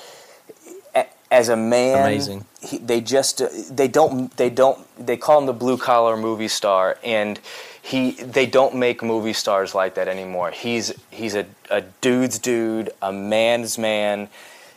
as 1.34 1.48
a 1.48 1.56
man. 1.56 1.98
Amazing. 2.00 2.44
He, 2.62 2.78
they 2.78 3.00
just 3.00 3.42
uh, 3.42 3.48
they 3.70 3.88
don't 3.88 4.34
they 4.36 4.50
don't 4.50 4.78
they 5.04 5.16
call 5.16 5.40
him 5.40 5.46
the 5.46 5.52
blue 5.52 5.76
collar 5.76 6.16
movie 6.16 6.48
star, 6.48 6.98
and 7.04 7.40
he 7.82 8.12
they 8.12 8.46
don't 8.46 8.76
make 8.76 9.02
movie 9.02 9.32
stars 9.32 9.74
like 9.74 9.94
that 9.96 10.08
anymore. 10.08 10.50
He's 10.52 10.92
he's 11.10 11.34
a, 11.34 11.46
a 11.70 11.82
dude's 12.00 12.38
dude, 12.38 12.90
a 13.02 13.12
man's 13.12 13.76
man. 13.76 14.28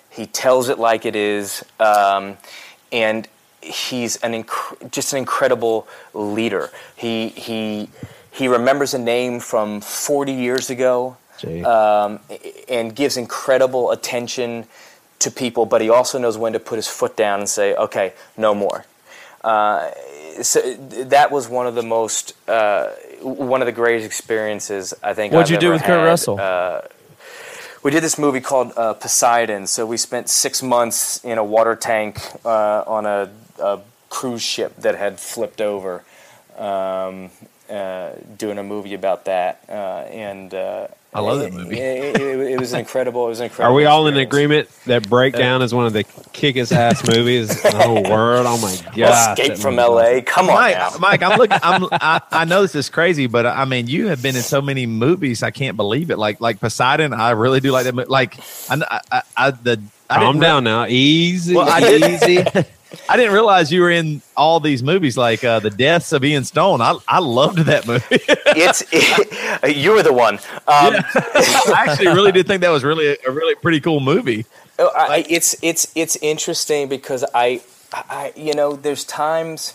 He 0.09 0.25
tells 0.25 0.67
it 0.67 0.79
like 0.79 1.05
it 1.05 1.15
is, 1.15 1.63
um, 1.79 2.37
and 2.91 3.27
he's 3.61 4.17
an 4.17 4.31
inc- 4.43 4.91
just 4.91 5.13
an 5.13 5.19
incredible 5.19 5.87
leader. 6.13 6.71
He 6.95 7.29
he 7.29 7.89
he 8.31 8.47
remembers 8.47 8.93
a 8.93 8.99
name 8.99 9.39
from 9.39 9.81
40 9.81 10.31
years 10.33 10.69
ago. 10.69 11.17
Um, 11.45 12.19
and 12.69 12.95
gives 12.95 13.17
incredible 13.17 13.91
attention 13.91 14.65
to 15.19 15.31
people, 15.31 15.65
but 15.65 15.81
he 15.81 15.89
also 15.89 16.19
knows 16.19 16.37
when 16.37 16.53
to 16.53 16.59
put 16.59 16.75
his 16.75 16.87
foot 16.87 17.15
down 17.15 17.39
and 17.39 17.49
say, 17.49 17.75
"Okay, 17.75 18.13
no 18.37 18.53
more." 18.53 18.85
Uh, 19.43 19.89
so 20.41 20.61
that 20.75 21.31
was 21.31 21.47
one 21.47 21.67
of 21.67 21.75
the 21.75 21.83
most, 21.83 22.33
uh, 22.49 22.89
one 23.21 23.61
of 23.61 23.65
the 23.65 23.71
greatest 23.71 24.05
experiences 24.05 24.93
I 25.01 25.13
think. 25.13 25.33
What'd 25.33 25.47
I've 25.47 25.51
you 25.51 25.67
do 25.67 25.71
with 25.71 25.83
Kurt. 25.83 26.05
Russell? 26.05 26.39
Uh, 26.39 26.81
we 27.83 27.91
did 27.91 28.03
this 28.03 28.17
movie 28.17 28.41
called 28.41 28.73
uh, 28.75 28.93
Poseidon. 28.93 29.67
So 29.67 29.85
we 29.85 29.97
spent 29.97 30.29
six 30.29 30.61
months 30.61 31.23
in 31.23 31.37
a 31.37 31.43
water 31.43 31.75
tank 31.75 32.19
uh, 32.43 32.83
on 32.85 33.05
a, 33.05 33.29
a 33.59 33.79
cruise 34.09 34.41
ship 34.41 34.75
that 34.77 34.95
had 34.95 35.19
flipped 35.19 35.61
over, 35.61 36.03
um, 36.57 37.29
uh, 37.69 38.11
doing 38.37 38.57
a 38.57 38.63
movie 38.63 38.93
about 38.93 39.25
that. 39.25 39.63
Uh, 39.69 40.03
and 40.11 40.53
uh, 40.53 40.87
I 41.17 41.21
love 41.21 41.39
that 41.39 41.51
eh, 41.51 41.55
movie. 41.55 41.79
Eh, 41.79 41.93
it, 42.11 42.21
it- 42.21 42.37
it 42.47 42.59
was 42.59 42.73
incredible. 42.73 43.25
It 43.25 43.29
was 43.29 43.39
incredible. 43.41 43.71
Are 43.73 43.75
we 43.75 43.85
all 43.85 44.07
in 44.07 44.17
agreement 44.17 44.69
that 44.85 45.07
Breakdown 45.09 45.61
eh. 45.61 45.65
is 45.65 45.73
one 45.73 45.85
of 45.85 45.93
the 45.93 46.03
kickest 46.33 46.71
ass 46.71 47.07
movies 47.07 47.49
in 47.65 47.71
the 47.71 47.83
whole 47.83 48.03
world? 48.03 48.45
Oh 48.47 48.57
my 48.59 48.75
god! 48.95 49.37
Escape 49.37 49.57
from 49.57 49.77
L.A. 49.79 50.21
Come 50.21 50.49
on 50.49 50.55
Mike, 50.55 50.75
now. 50.77 50.91
Mike, 50.99 51.21
I'm 51.23 51.37
looking. 51.37 51.59
I'm, 51.61 51.83
I, 51.91 52.21
I 52.31 52.45
know 52.45 52.61
this 52.61 52.73
is 52.75 52.89
crazy, 52.89 53.27
but 53.27 53.45
I 53.45 53.65
mean, 53.65 53.87
you 53.87 54.07
have 54.07 54.21
been 54.21 54.35
in 54.35 54.41
so 54.43 54.61
many 54.61 54.85
movies. 54.85 55.43
I 55.43 55.51
can't 55.51 55.75
believe 55.75 56.09
it. 56.09 56.17
Like, 56.17 56.39
like 56.41 56.59
Poseidon. 56.59 57.13
I 57.13 57.31
really 57.31 57.59
do 57.59 57.71
like 57.71 57.83
that. 57.85 57.93
mo- 57.95 58.05
Like, 58.07 58.39
I, 58.69 59.01
I, 59.11 59.21
I 59.35 59.51
the 59.51 59.81
I 60.09 60.15
Calm 60.19 60.35
didn't 60.35 60.41
down 60.43 60.63
now, 60.63 60.85
easy, 60.87 61.53
Well, 61.55 61.67
I 61.67 61.79
did- 61.81 62.03
easy. 62.23 62.45
I 63.09 63.17
didn't 63.17 63.33
realize 63.33 63.71
you 63.71 63.81
were 63.81 63.91
in 63.91 64.21
all 64.35 64.59
these 64.59 64.81
movies, 64.83 65.17
like 65.17 65.43
uh, 65.43 65.59
the 65.59 65.69
Deaths 65.69 66.13
of 66.13 66.23
Ian 66.23 66.43
Stone. 66.43 66.81
I, 66.81 66.97
I 67.07 67.19
loved 67.19 67.59
that 67.59 67.87
movie. 67.87 68.19
It's 68.59 68.81
you 69.77 69.91
were 69.91 70.01
the 70.01 70.13
one. 70.13 70.35
Um, 70.35 70.39
I 70.67 71.85
actually 71.87 72.07
really 72.07 72.31
did 72.31 72.47
think 72.47 72.61
that 72.61 72.69
was 72.69 72.83
really 72.83 73.07
a, 73.09 73.17
a 73.27 73.31
really 73.31 73.53
pretty 73.55 73.79
cool 73.79 73.99
movie. 73.99 74.45
Oh, 74.79 74.89
I, 74.95 75.25
it's 75.29 75.55
it's 75.61 75.91
it's 75.95 76.15
interesting 76.17 76.87
because 76.87 77.23
I, 77.35 77.61
I 77.93 78.33
you 78.35 78.53
know 78.53 78.75
there's 78.75 79.03
times 79.03 79.73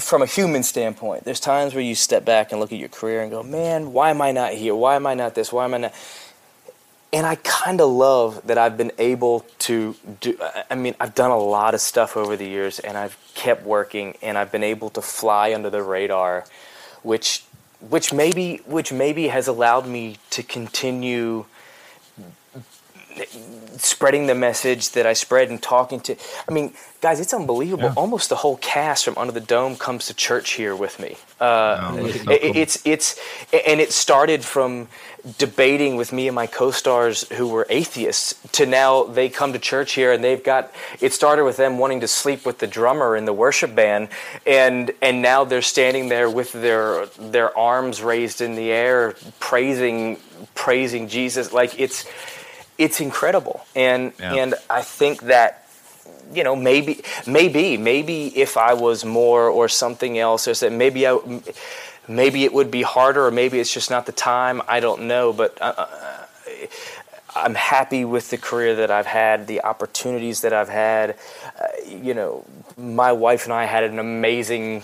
from 0.00 0.22
a 0.22 0.26
human 0.26 0.62
standpoint 0.62 1.24
there's 1.24 1.40
times 1.40 1.74
where 1.74 1.82
you 1.82 1.94
step 1.94 2.24
back 2.24 2.52
and 2.52 2.60
look 2.60 2.72
at 2.72 2.78
your 2.78 2.90
career 2.90 3.22
and 3.22 3.30
go 3.30 3.42
man 3.42 3.92
why 3.92 4.10
am 4.10 4.20
I 4.20 4.32
not 4.32 4.52
here 4.52 4.74
why 4.74 4.96
am 4.96 5.06
I 5.06 5.14
not 5.14 5.34
this 5.34 5.50
why 5.50 5.64
am 5.64 5.74
I 5.74 5.78
not 5.78 5.94
and 7.12 7.26
I 7.26 7.36
kind 7.36 7.80
of 7.80 7.88
love 7.90 8.42
that 8.46 8.58
I've 8.58 8.76
been 8.76 8.92
able 8.98 9.46
to 9.60 9.94
do 10.20 10.36
I- 10.42 10.64
I 10.70 10.74
mean 10.74 10.94
I've 11.00 11.14
done 11.14 11.30
a 11.30 11.38
lot 11.38 11.74
of 11.74 11.80
stuff 11.80 12.16
over 12.16 12.36
the 12.36 12.46
years 12.46 12.78
and 12.78 12.96
I've 12.98 13.16
kept 13.34 13.64
working 13.64 14.16
and 14.22 14.36
I've 14.38 14.52
been 14.52 14.64
able 14.64 14.90
to 14.90 15.02
fly 15.02 15.54
under 15.54 15.70
the 15.70 15.82
radar 15.82 16.44
which 17.02 17.44
which 17.80 18.12
maybe 18.12 18.60
which 18.66 18.92
maybe 18.92 19.28
has 19.28 19.46
allowed 19.48 19.86
me 19.86 20.16
to 20.30 20.42
continue 20.42 21.44
spreading 23.78 24.26
the 24.26 24.34
message 24.34 24.90
that 24.90 25.06
I 25.06 25.12
spread 25.12 25.50
and 25.50 25.60
talking 25.60 25.98
to. 26.00 26.14
I 26.48 26.52
mean, 26.52 26.72
guys, 27.00 27.18
it's 27.20 27.34
unbelievable. 27.34 27.92
Almost 27.96 28.28
the 28.28 28.36
whole 28.36 28.56
cast 28.58 29.04
from 29.04 29.18
Under 29.18 29.32
the 29.32 29.40
Dome 29.40 29.76
comes 29.76 30.06
to 30.06 30.14
church 30.14 30.50
here 30.52 30.74
with 30.76 31.00
me. 31.00 31.16
Uh, 31.40 31.96
it- 32.30 32.56
It's 32.56 32.78
it's 32.84 33.16
and 33.52 33.80
it 33.80 33.92
started 33.92 34.44
from 34.44 34.88
debating 35.36 35.96
with 35.96 36.12
me 36.12 36.28
and 36.28 36.34
my 36.34 36.46
co-stars 36.46 37.28
who 37.30 37.48
were 37.48 37.66
atheists 37.68 38.34
to 38.52 38.64
now 38.66 39.02
they 39.04 39.28
come 39.28 39.52
to 39.52 39.58
church 39.58 39.92
here 39.92 40.12
and 40.12 40.22
they've 40.22 40.44
got 40.44 40.72
it 41.00 41.12
started 41.12 41.44
with 41.44 41.56
them 41.56 41.78
wanting 41.78 42.00
to 42.00 42.08
sleep 42.08 42.46
with 42.46 42.58
the 42.58 42.66
drummer 42.66 43.16
in 43.16 43.24
the 43.24 43.32
worship 43.32 43.74
band 43.74 44.08
and 44.46 44.92
and 45.02 45.20
now 45.20 45.44
they're 45.44 45.60
standing 45.62 46.08
there 46.08 46.30
with 46.30 46.52
their 46.52 47.06
their 47.18 47.56
arms 47.58 48.02
raised 48.02 48.40
in 48.40 48.54
the 48.54 48.70
air 48.70 49.14
praising 49.40 50.16
praising 50.54 51.08
Jesus 51.08 51.52
like 51.52 51.78
it's 51.78 52.04
it's 52.78 53.00
incredible 53.00 53.64
and 53.74 54.12
Yeah. 54.20 54.34
and 54.34 54.54
I 54.70 54.82
think 54.82 55.22
that 55.22 55.64
you 56.32 56.44
know 56.44 56.54
maybe 56.54 57.02
maybe 57.26 57.76
maybe 57.76 58.26
if 58.38 58.56
I 58.56 58.74
was 58.74 59.04
more 59.04 59.48
or 59.48 59.68
something 59.68 60.18
else 60.18 60.46
or 60.46 60.54
that 60.54 60.72
maybe 60.72 61.06
I 61.06 61.18
maybe 62.08 62.44
it 62.44 62.52
would 62.52 62.70
be 62.70 62.82
harder 62.82 63.26
or 63.26 63.30
maybe 63.30 63.60
it's 63.60 63.72
just 63.72 63.90
not 63.90 64.06
the 64.06 64.12
time. 64.12 64.62
I 64.68 64.80
don't 64.80 65.02
know 65.02 65.32
but 65.32 65.56
uh, 65.60 65.86
I'm 67.36 67.54
happy 67.54 68.04
with 68.04 68.30
the 68.30 68.38
career 68.38 68.74
that 68.76 68.90
I've 68.90 69.06
had 69.06 69.46
the 69.46 69.62
opportunities 69.62 70.40
that 70.40 70.52
I've 70.52 70.68
had. 70.68 71.16
Uh, 71.60 71.66
you 71.88 72.14
know 72.14 72.44
my 72.76 73.12
wife 73.12 73.44
and 73.44 73.52
I 73.52 73.64
had 73.64 73.84
an 73.84 73.98
amazing 73.98 74.82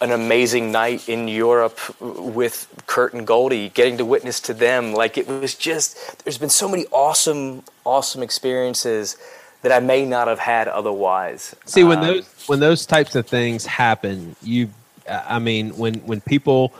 an 0.00 0.12
amazing 0.12 0.72
night 0.72 1.08
in 1.08 1.28
Europe 1.28 1.78
with 2.00 2.68
Kurt 2.86 3.14
and 3.14 3.26
Goldie 3.26 3.70
getting 3.70 3.98
to 3.98 4.04
witness 4.04 4.40
to 4.42 4.54
them. 4.54 4.92
Like 4.92 5.18
it 5.18 5.26
was 5.26 5.54
just 5.54 6.24
there's 6.24 6.38
been 6.38 6.50
so 6.50 6.68
many 6.68 6.86
awesome 6.92 7.64
awesome 7.84 8.22
experiences 8.22 9.16
that 9.62 9.72
I 9.72 9.80
may 9.80 10.06
not 10.06 10.28
have 10.28 10.38
had 10.38 10.68
otherwise. 10.68 11.54
See, 11.66 11.84
when 11.84 11.98
Um, 11.98 12.06
those 12.06 12.26
when 12.46 12.60
those 12.60 12.86
types 12.86 13.14
of 13.14 13.26
things 13.26 13.66
happen, 13.66 14.36
you, 14.42 14.70
I 15.08 15.38
mean, 15.38 15.70
when 15.76 15.94
when 16.06 16.20
people 16.20 16.72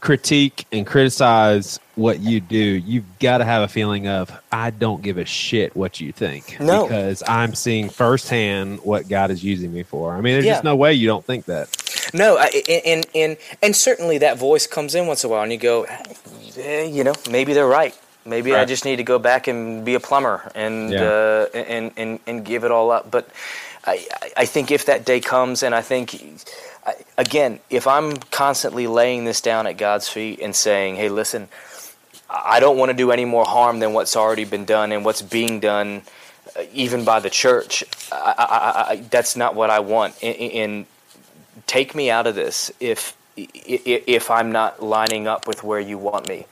critique 0.00 0.64
and 0.70 0.86
criticize 0.86 1.80
what 1.96 2.20
you 2.20 2.38
do, 2.38 2.56
you've 2.56 3.18
got 3.18 3.38
to 3.38 3.44
have 3.44 3.62
a 3.64 3.68
feeling 3.68 4.06
of 4.06 4.30
I 4.52 4.70
don't 4.70 5.02
give 5.02 5.18
a 5.18 5.24
shit 5.24 5.74
what 5.74 5.98
you 6.00 6.12
think 6.12 6.60
No. 6.60 6.84
because 6.84 7.22
I'm 7.26 7.54
seeing 7.56 7.88
firsthand 7.88 8.78
what 8.84 9.08
God 9.08 9.32
is 9.32 9.42
using 9.42 9.72
me 9.72 9.82
for. 9.82 10.14
I 10.14 10.20
mean, 10.20 10.34
there's 10.34 10.44
Yeah. 10.44 10.52
just 10.52 10.64
no 10.64 10.76
way 10.76 10.94
you 10.94 11.08
don't 11.08 11.24
think 11.24 11.46
that. 11.46 11.68
No, 12.14 12.38
I, 12.38 12.48
and 12.86 13.06
and 13.14 13.36
and 13.60 13.74
certainly 13.76 14.18
that 14.18 14.38
voice 14.38 14.66
comes 14.66 14.94
in 14.94 15.06
once 15.08 15.24
in 15.24 15.30
a 15.30 15.32
while, 15.32 15.42
and 15.42 15.52
you 15.52 15.58
go, 15.58 15.86
eh, 16.56 16.84
you 16.84 17.02
know, 17.04 17.14
maybe 17.30 17.52
they're 17.52 17.66
right. 17.66 17.94
Maybe 18.24 18.54
I 18.54 18.64
just 18.66 18.84
need 18.84 18.96
to 18.96 19.02
go 19.04 19.18
back 19.18 19.48
and 19.48 19.84
be 19.84 19.94
a 19.94 20.00
plumber 20.00 20.50
and 20.54 20.90
Yeah. 20.90 21.02
uh, 21.02 21.46
and, 21.54 21.90
and 21.96 22.20
and 22.26 22.44
give 22.44 22.62
it 22.64 22.70
all 22.70 22.90
up. 22.90 23.10
But 23.10 23.28
I 23.84 24.06
I- 24.36 24.46
think 24.46 24.70
if 24.70 24.84
that 24.84 25.04
day 25.04 25.18
comes, 25.20 25.62
and 25.62 25.74
I 25.74 25.82
think 25.82 26.14
again, 27.18 27.60
if 27.70 27.86
I'm 27.86 28.16
constantly 28.16 28.86
laying 28.86 29.24
this 29.24 29.40
down 29.40 29.66
at 29.66 29.76
God's 29.78 30.08
feet 30.08 30.40
and 30.40 30.54
saying, 30.54 30.96
"Hey, 30.96 31.08
listen, 31.08 31.48
I 32.30 32.60
don't 32.60 32.78
want 32.78 32.90
to 32.90 32.96
do 32.96 33.10
any 33.12 33.24
more 33.24 33.44
harm 33.44 33.80
than 33.80 33.92
what's 33.94 34.16
already 34.16 34.44
been 34.44 34.64
done 34.64 34.92
and 34.92 35.04
what's 35.04 35.22
being 35.22 35.60
done." 35.60 36.02
uh, 36.56 36.62
Even 36.72 37.04
by 37.04 37.20
the 37.20 37.30
church, 37.30 37.84
I, 38.12 38.34
I, 38.38 38.92
I, 38.92 38.96
that's 39.10 39.36
not 39.36 39.54
what 39.54 39.70
I 39.70 39.80
want. 39.80 40.16
And, 40.22 40.36
and 40.36 40.86
take 41.66 41.94
me 41.94 42.10
out 42.10 42.26
of 42.26 42.34
this 42.34 42.70
if 42.80 43.16
if 43.36 44.30
I'm 44.30 44.52
not 44.52 44.82
lining 44.82 45.28
up 45.28 45.46
with 45.46 45.64
where 45.64 45.80
you 45.80 45.98
want 45.98 46.28
me. 46.28 46.46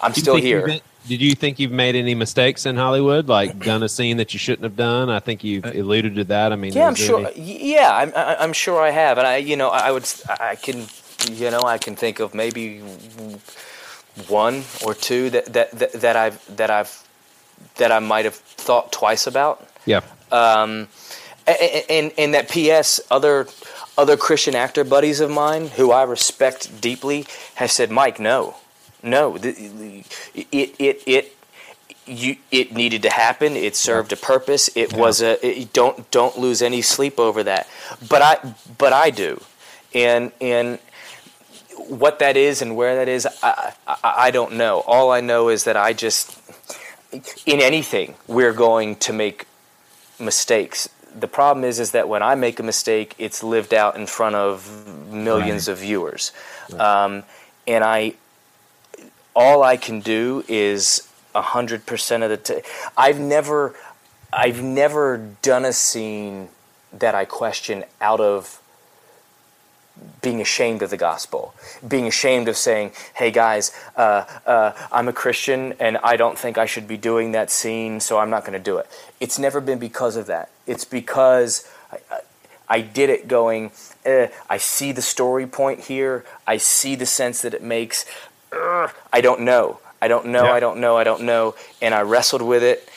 I'm 0.00 0.14
still 0.14 0.36
here. 0.36 0.76
Did 1.06 1.20
you 1.20 1.34
think 1.34 1.58
you've 1.58 1.72
made 1.72 1.94
any 1.94 2.14
mistakes 2.14 2.66
in 2.66 2.76
Hollywood, 2.76 3.28
like 3.28 3.58
done 3.70 3.82
a 3.82 3.88
scene 3.88 4.16
that 4.18 4.32
you 4.32 4.38
shouldn't 4.38 4.64
have 4.64 4.76
done? 4.76 5.10
I 5.10 5.20
think 5.20 5.44
you've 5.44 5.64
alluded 5.64 6.14
to 6.16 6.24
that. 6.24 6.52
I 6.52 6.56
mean, 6.56 6.72
Yeah, 6.72 6.86
I'm 6.86 6.94
sure. 6.94 7.26
any- 7.26 7.74
Yeah, 7.74 7.94
I'm, 7.94 8.12
I- 8.16 8.36
I'm 8.42 8.52
sure 8.52 8.80
I 8.82 8.90
have, 8.90 9.18
and 9.18 9.26
I, 9.26 9.36
you 9.36 9.56
know, 9.56 9.68
I 9.70 9.90
would, 9.92 10.06
I 10.40 10.54
can, 10.56 10.86
you 11.30 11.50
know, 11.50 11.60
I 11.62 11.78
can 11.78 11.96
think 11.96 12.20
of 12.20 12.34
maybe 12.34 12.80
one 14.28 14.64
or 14.84 14.94
two 14.94 15.30
that 15.30 15.52
that 15.52 15.70
that, 15.72 15.92
that 15.92 16.16
I've 16.16 16.56
that 16.56 16.70
I've 16.70 17.02
that 17.76 17.90
I 17.92 17.98
might 17.98 18.24
have 18.24 18.34
thought 18.36 18.92
twice 18.92 19.26
about. 19.26 19.66
yeah. 19.86 20.00
um, 20.32 20.88
a- 21.46 21.50
a- 21.50 21.86
and 21.90 22.12
and 22.16 22.34
that 22.34 22.48
P.S. 22.48 23.00
other 23.10 23.46
other 23.98 24.16
Christian 24.16 24.54
actor 24.54 24.82
buddies 24.84 25.20
of 25.20 25.30
mine 25.30 25.68
who 25.68 25.92
I 25.92 26.02
respect 26.02 26.80
deeply 26.80 27.26
has 27.56 27.72
said, 27.72 27.90
Mike, 27.90 28.18
no, 28.18 28.56
no, 29.04 29.36
th- 29.38 29.56
it 30.34 30.74
it 30.78 31.02
it. 31.06 31.36
You, 32.06 32.36
it 32.50 32.74
needed 32.74 33.00
to 33.02 33.10
happen. 33.10 33.56
It 33.56 33.74
served 33.76 34.12
a 34.12 34.16
purpose. 34.16 34.68
It 34.74 34.92
was 34.92 35.22
a. 35.22 35.38
It, 35.46 35.72
don't 35.72 36.10
don't 36.10 36.38
lose 36.38 36.60
any 36.60 36.82
sleep 36.82 37.18
over 37.18 37.42
that. 37.44 37.66
But 38.10 38.20
I 38.20 38.54
but 38.76 38.92
I 38.92 39.08
do, 39.08 39.40
and 39.94 40.30
and 40.38 40.78
what 41.88 42.18
that 42.18 42.36
is 42.36 42.62
and 42.62 42.76
where 42.76 42.96
that 42.96 43.08
is, 43.08 43.26
I, 43.42 43.72
I, 43.86 44.14
I 44.16 44.30
don't 44.30 44.54
know. 44.54 44.80
All 44.86 45.10
I 45.10 45.20
know 45.20 45.48
is 45.48 45.64
that 45.64 45.76
I 45.76 45.92
just 45.92 46.38
in 47.46 47.60
anything 47.60 48.14
we're 48.26 48.52
going 48.52 48.96
to 48.96 49.12
make 49.12 49.46
mistakes. 50.18 50.88
The 51.14 51.28
problem 51.28 51.64
is, 51.64 51.78
is 51.78 51.92
that 51.92 52.08
when 52.08 52.22
I 52.22 52.34
make 52.34 52.58
a 52.58 52.62
mistake, 52.62 53.14
it's 53.18 53.42
lived 53.42 53.72
out 53.72 53.96
in 53.96 54.06
front 54.06 54.34
of 54.34 55.12
millions 55.12 55.68
of 55.68 55.78
viewers, 55.78 56.32
um, 56.76 57.22
and 57.68 57.84
I, 57.84 58.14
all 59.34 59.62
I 59.62 59.76
can 59.76 60.00
do 60.00 60.44
is 60.48 61.08
hundred 61.34 61.86
percent 61.86 62.22
of 62.22 62.30
the. 62.30 62.62
I've 62.96 63.18
never, 63.18 63.74
I've 64.32 64.62
never 64.62 65.18
done 65.42 65.64
a 65.64 65.72
scene 65.72 66.48
that 66.92 67.14
I 67.14 67.24
question 67.24 67.84
out 68.00 68.20
of 68.20 68.60
being 70.22 70.40
ashamed 70.40 70.82
of 70.82 70.90
the 70.90 70.96
gospel, 70.96 71.54
being 71.86 72.06
ashamed 72.06 72.48
of 72.48 72.56
saying, 72.56 72.92
"Hey 73.14 73.30
guys, 73.30 73.72
uh, 73.96 74.24
uh, 74.46 74.72
I'm 74.92 75.08
a 75.08 75.12
Christian 75.12 75.74
and 75.78 75.98
I 75.98 76.16
don't 76.16 76.38
think 76.38 76.58
I 76.58 76.66
should 76.66 76.86
be 76.86 76.96
doing 76.96 77.32
that 77.32 77.50
scene, 77.50 78.00
so 78.00 78.18
I'm 78.18 78.30
not 78.30 78.42
going 78.42 78.52
to 78.54 78.64
do 78.64 78.78
it." 78.78 78.86
It's 79.20 79.38
never 79.38 79.60
been 79.60 79.78
because 79.78 80.16
of 80.16 80.26
that. 80.26 80.50
It's 80.66 80.84
because 80.84 81.68
I, 81.90 81.98
I, 82.10 82.20
I 82.68 82.80
did 82.80 83.10
it 83.10 83.28
going. 83.28 83.72
Eh, 84.04 84.28
I 84.48 84.58
see 84.58 84.92
the 84.92 85.02
story 85.02 85.46
point 85.46 85.80
here. 85.80 86.24
I 86.46 86.56
see 86.56 86.94
the 86.94 87.06
sense 87.06 87.42
that 87.42 87.54
it 87.54 87.62
makes. 87.62 88.04
I 89.12 89.20
don't 89.22 89.42
know. 89.42 89.80
I 90.02 90.08
don't 90.08 90.26
know. 90.26 90.44
Yeah. 90.44 90.52
I 90.52 90.60
don't 90.60 90.80
know. 90.80 90.96
I 90.96 91.04
don't 91.04 91.22
know. 91.22 91.54
And 91.82 91.94
I 91.94 92.02
wrestled 92.02 92.42
with 92.42 92.62
it. 92.62 92.88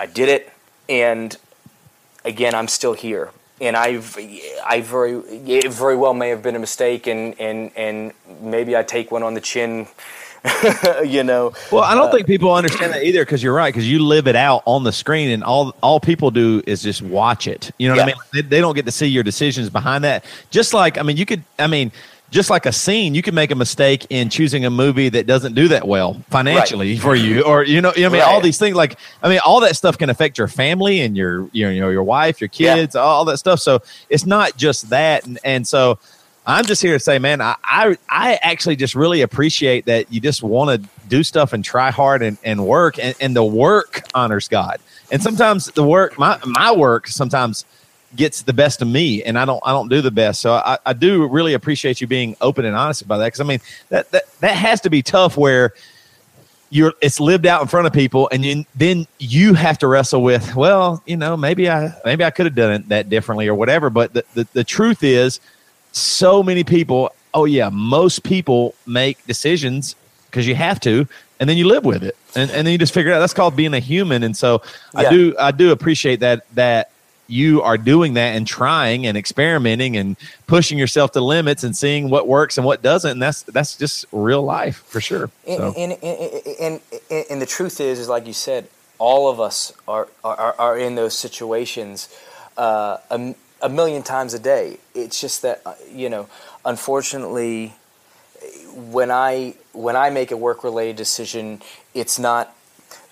I 0.00 0.06
did 0.06 0.28
it, 0.28 0.52
and 0.88 1.36
again, 2.24 2.54
I'm 2.54 2.68
still 2.68 2.94
here. 2.94 3.30
And 3.60 3.76
I've, 3.76 4.16
I 4.66 4.82
very, 4.82 5.14
it 5.14 5.72
very 5.72 5.96
well 5.96 6.14
may 6.14 6.30
have 6.30 6.42
been 6.42 6.56
a 6.56 6.58
mistake, 6.58 7.06
and 7.06 7.38
and 7.40 7.72
and 7.76 8.12
maybe 8.40 8.76
I 8.76 8.82
take 8.82 9.10
one 9.12 9.22
on 9.22 9.34
the 9.34 9.40
chin, 9.40 9.86
you 11.04 11.24
know. 11.24 11.54
Well, 11.70 11.84
I 11.84 11.94
don't 11.94 12.10
uh, 12.10 12.12
think 12.12 12.26
people 12.26 12.52
understand 12.54 12.92
that 12.94 13.04
either 13.04 13.24
because 13.24 13.42
you're 13.42 13.54
right 13.54 13.72
because 13.72 13.90
you 13.90 14.00
live 14.00 14.28
it 14.28 14.36
out 14.36 14.62
on 14.66 14.84
the 14.84 14.92
screen 14.92 15.30
and 15.30 15.44
all 15.44 15.74
all 15.82 16.00
people 16.00 16.30
do 16.30 16.62
is 16.66 16.82
just 16.82 17.02
watch 17.02 17.46
it. 17.46 17.70
You 17.78 17.88
know 17.88 17.94
what 17.94 18.02
I 18.02 18.06
Yeah. 18.06 18.06
mean? 18.06 18.16
They, 18.32 18.42
they 18.42 18.60
don't 18.60 18.74
get 18.74 18.86
to 18.86 18.92
see 18.92 19.06
your 19.06 19.22
decisions 19.24 19.70
behind 19.70 20.04
that. 20.04 20.24
Just 20.50 20.74
like 20.74 20.98
I 20.98 21.02
mean, 21.02 21.16
you 21.16 21.26
could 21.26 21.44
I 21.58 21.66
mean, 21.68 21.92
just 22.30 22.50
like 22.50 22.66
a 22.66 22.72
scene, 22.72 23.14
you 23.14 23.22
can 23.22 23.34
make 23.34 23.50
a 23.50 23.54
mistake 23.54 24.06
in 24.10 24.28
choosing 24.28 24.64
a 24.64 24.70
movie 24.70 25.08
that 25.08 25.26
doesn't 25.26 25.54
do 25.54 25.68
that 25.68 25.86
well 25.86 26.14
financially 26.30 26.96
for 26.96 27.14
you, 27.14 27.42
or 27.42 27.62
you 27.62 27.80
know, 27.80 27.92
you 27.94 28.02
know, 28.02 28.08
I 28.08 28.12
mean, 28.12 28.22
all 28.22 28.34
Right. 28.34 28.42
these 28.42 28.58
things 28.58 28.74
like 28.76 28.98
I 29.22 29.28
mean, 29.28 29.40
all 29.44 29.60
that 29.60 29.76
stuff 29.76 29.98
can 29.98 30.10
affect 30.10 30.36
your 30.38 30.48
family 30.48 31.00
and 31.00 31.16
your 31.16 31.48
you 31.52 31.78
know 31.80 31.90
your 31.90 32.02
wife, 32.02 32.40
your 32.40 32.50
Yeah. 32.54 32.74
kids, 32.74 32.96
all 32.96 33.24
that 33.26 33.38
stuff. 33.38 33.60
So 33.60 33.80
it's 34.08 34.26
not 34.26 34.56
just 34.56 34.90
that, 34.90 35.26
and, 35.26 35.38
and 35.44 35.66
so. 35.66 35.98
I'm 36.46 36.66
just 36.66 36.82
here 36.82 36.92
to 36.92 37.00
say, 37.00 37.18
man, 37.18 37.40
I, 37.40 37.54
I 37.64 37.96
I 38.06 38.34
actually 38.42 38.76
just 38.76 38.94
really 38.94 39.22
appreciate 39.22 39.86
that 39.86 40.12
you 40.12 40.20
just 40.20 40.42
want 40.42 40.68
to 40.82 40.88
do 41.08 41.22
stuff 41.22 41.54
and 41.54 41.64
try 41.64 41.90
hard 41.90 42.22
and, 42.22 42.36
and 42.44 42.66
work 42.66 42.98
and, 42.98 43.14
and 43.18 43.34
the 43.34 43.42
work 43.42 44.02
honors 44.14 44.46
God. 44.46 44.76
And 45.10 45.22
sometimes 45.22 45.64
the 45.74 45.82
work, 45.82 46.18
my 46.18 46.38
my 46.44 46.70
work 46.70 47.06
sometimes 47.06 47.64
gets 48.16 48.42
the 48.42 48.52
best 48.52 48.82
of 48.82 48.88
me 48.88 49.22
and 49.22 49.38
I 49.38 49.44
don't 49.44 49.60
I 49.64 49.72
don't 49.72 49.88
do 49.88 50.00
the 50.00 50.10
best. 50.10 50.40
So 50.40 50.52
I, 50.52 50.78
I 50.84 50.92
do 50.92 51.26
really 51.26 51.54
appreciate 51.54 52.00
you 52.00 52.06
being 52.06 52.36
open 52.40 52.64
and 52.64 52.76
honest 52.76 53.02
about 53.02 53.18
that. 53.18 53.32
Cause 53.32 53.40
I 53.40 53.44
mean 53.44 53.60
that 53.88 54.10
that 54.12 54.24
that 54.40 54.56
has 54.56 54.80
to 54.82 54.90
be 54.90 55.02
tough 55.02 55.36
where 55.36 55.72
you're 56.74 56.92
it's 57.00 57.20
lived 57.20 57.46
out 57.46 57.62
in 57.62 57.68
front 57.68 57.86
of 57.86 57.92
people 57.92 58.28
and 58.32 58.44
you, 58.44 58.64
then 58.74 59.06
you 59.18 59.54
have 59.54 59.78
to 59.78 59.86
wrestle 59.86 60.22
with 60.22 60.56
well 60.56 61.02
you 61.06 61.16
know 61.16 61.36
maybe 61.36 61.70
i 61.70 61.94
maybe 62.04 62.24
i 62.24 62.30
could 62.30 62.46
have 62.46 62.54
done 62.54 62.72
it 62.72 62.88
that 62.88 63.08
differently 63.08 63.46
or 63.46 63.54
whatever 63.54 63.90
but 63.90 64.12
the, 64.12 64.24
the, 64.34 64.48
the 64.54 64.64
truth 64.64 65.04
is 65.04 65.38
so 65.92 66.42
many 66.42 66.64
people 66.64 67.14
oh 67.32 67.44
yeah 67.44 67.68
most 67.70 68.24
people 68.24 68.74
make 68.86 69.24
decisions 69.26 69.94
because 70.26 70.48
you 70.48 70.54
have 70.56 70.80
to 70.80 71.06
and 71.38 71.48
then 71.48 71.56
you 71.56 71.66
live 71.66 71.84
with 71.84 72.02
it 72.02 72.16
and, 72.34 72.50
and 72.50 72.66
then 72.66 72.72
you 72.72 72.78
just 72.78 72.92
figure 72.92 73.12
it 73.12 73.14
out 73.14 73.20
that's 73.20 73.34
called 73.34 73.54
being 73.54 73.74
a 73.74 73.78
human 73.78 74.24
and 74.24 74.36
so 74.36 74.60
i 74.96 75.08
do 75.08 75.34
i 75.38 75.52
do 75.52 75.70
appreciate 75.70 76.20
that 76.20 76.44
that 76.54 76.90
you 77.26 77.62
are 77.62 77.78
doing 77.78 78.14
that 78.14 78.36
and 78.36 78.46
trying 78.46 79.06
and 79.06 79.16
experimenting 79.16 79.96
and 79.96 80.16
pushing 80.46 80.78
yourself 80.78 81.12
to 81.12 81.20
limits 81.20 81.64
and 81.64 81.76
seeing 81.76 82.10
what 82.10 82.28
works 82.28 82.58
and 82.58 82.66
what 82.66 82.82
doesn't 82.82 83.12
and 83.12 83.22
that's 83.22 83.42
that's 83.44 83.76
just 83.76 84.04
real 84.12 84.42
life 84.42 84.84
for 84.86 85.00
sure 85.00 85.30
so. 85.46 85.74
And, 85.76 85.92
and, 85.92 86.04
and, 86.60 86.80
and, 87.10 87.26
and 87.30 87.42
the 87.42 87.46
truth 87.46 87.80
is, 87.80 87.98
is 87.98 88.08
like 88.08 88.26
you 88.26 88.32
said, 88.32 88.68
all 88.98 89.28
of 89.28 89.40
us 89.40 89.72
are 89.86 90.08
are, 90.22 90.54
are 90.58 90.78
in 90.78 90.94
those 90.94 91.16
situations 91.16 92.08
uh, 92.56 92.98
a, 93.10 93.34
a 93.62 93.68
million 93.68 94.02
times 94.02 94.34
a 94.34 94.38
day. 94.38 94.78
It's 94.94 95.20
just 95.20 95.42
that 95.42 95.62
uh, 95.66 95.74
you 95.92 96.08
know, 96.08 96.28
unfortunately, 96.64 97.74
when 98.74 99.10
I 99.10 99.54
when 99.72 99.96
I 99.96 100.10
make 100.10 100.30
a 100.30 100.36
work 100.36 100.64
related 100.64 100.96
decision, 100.96 101.62
it's 101.94 102.18
not 102.18 102.54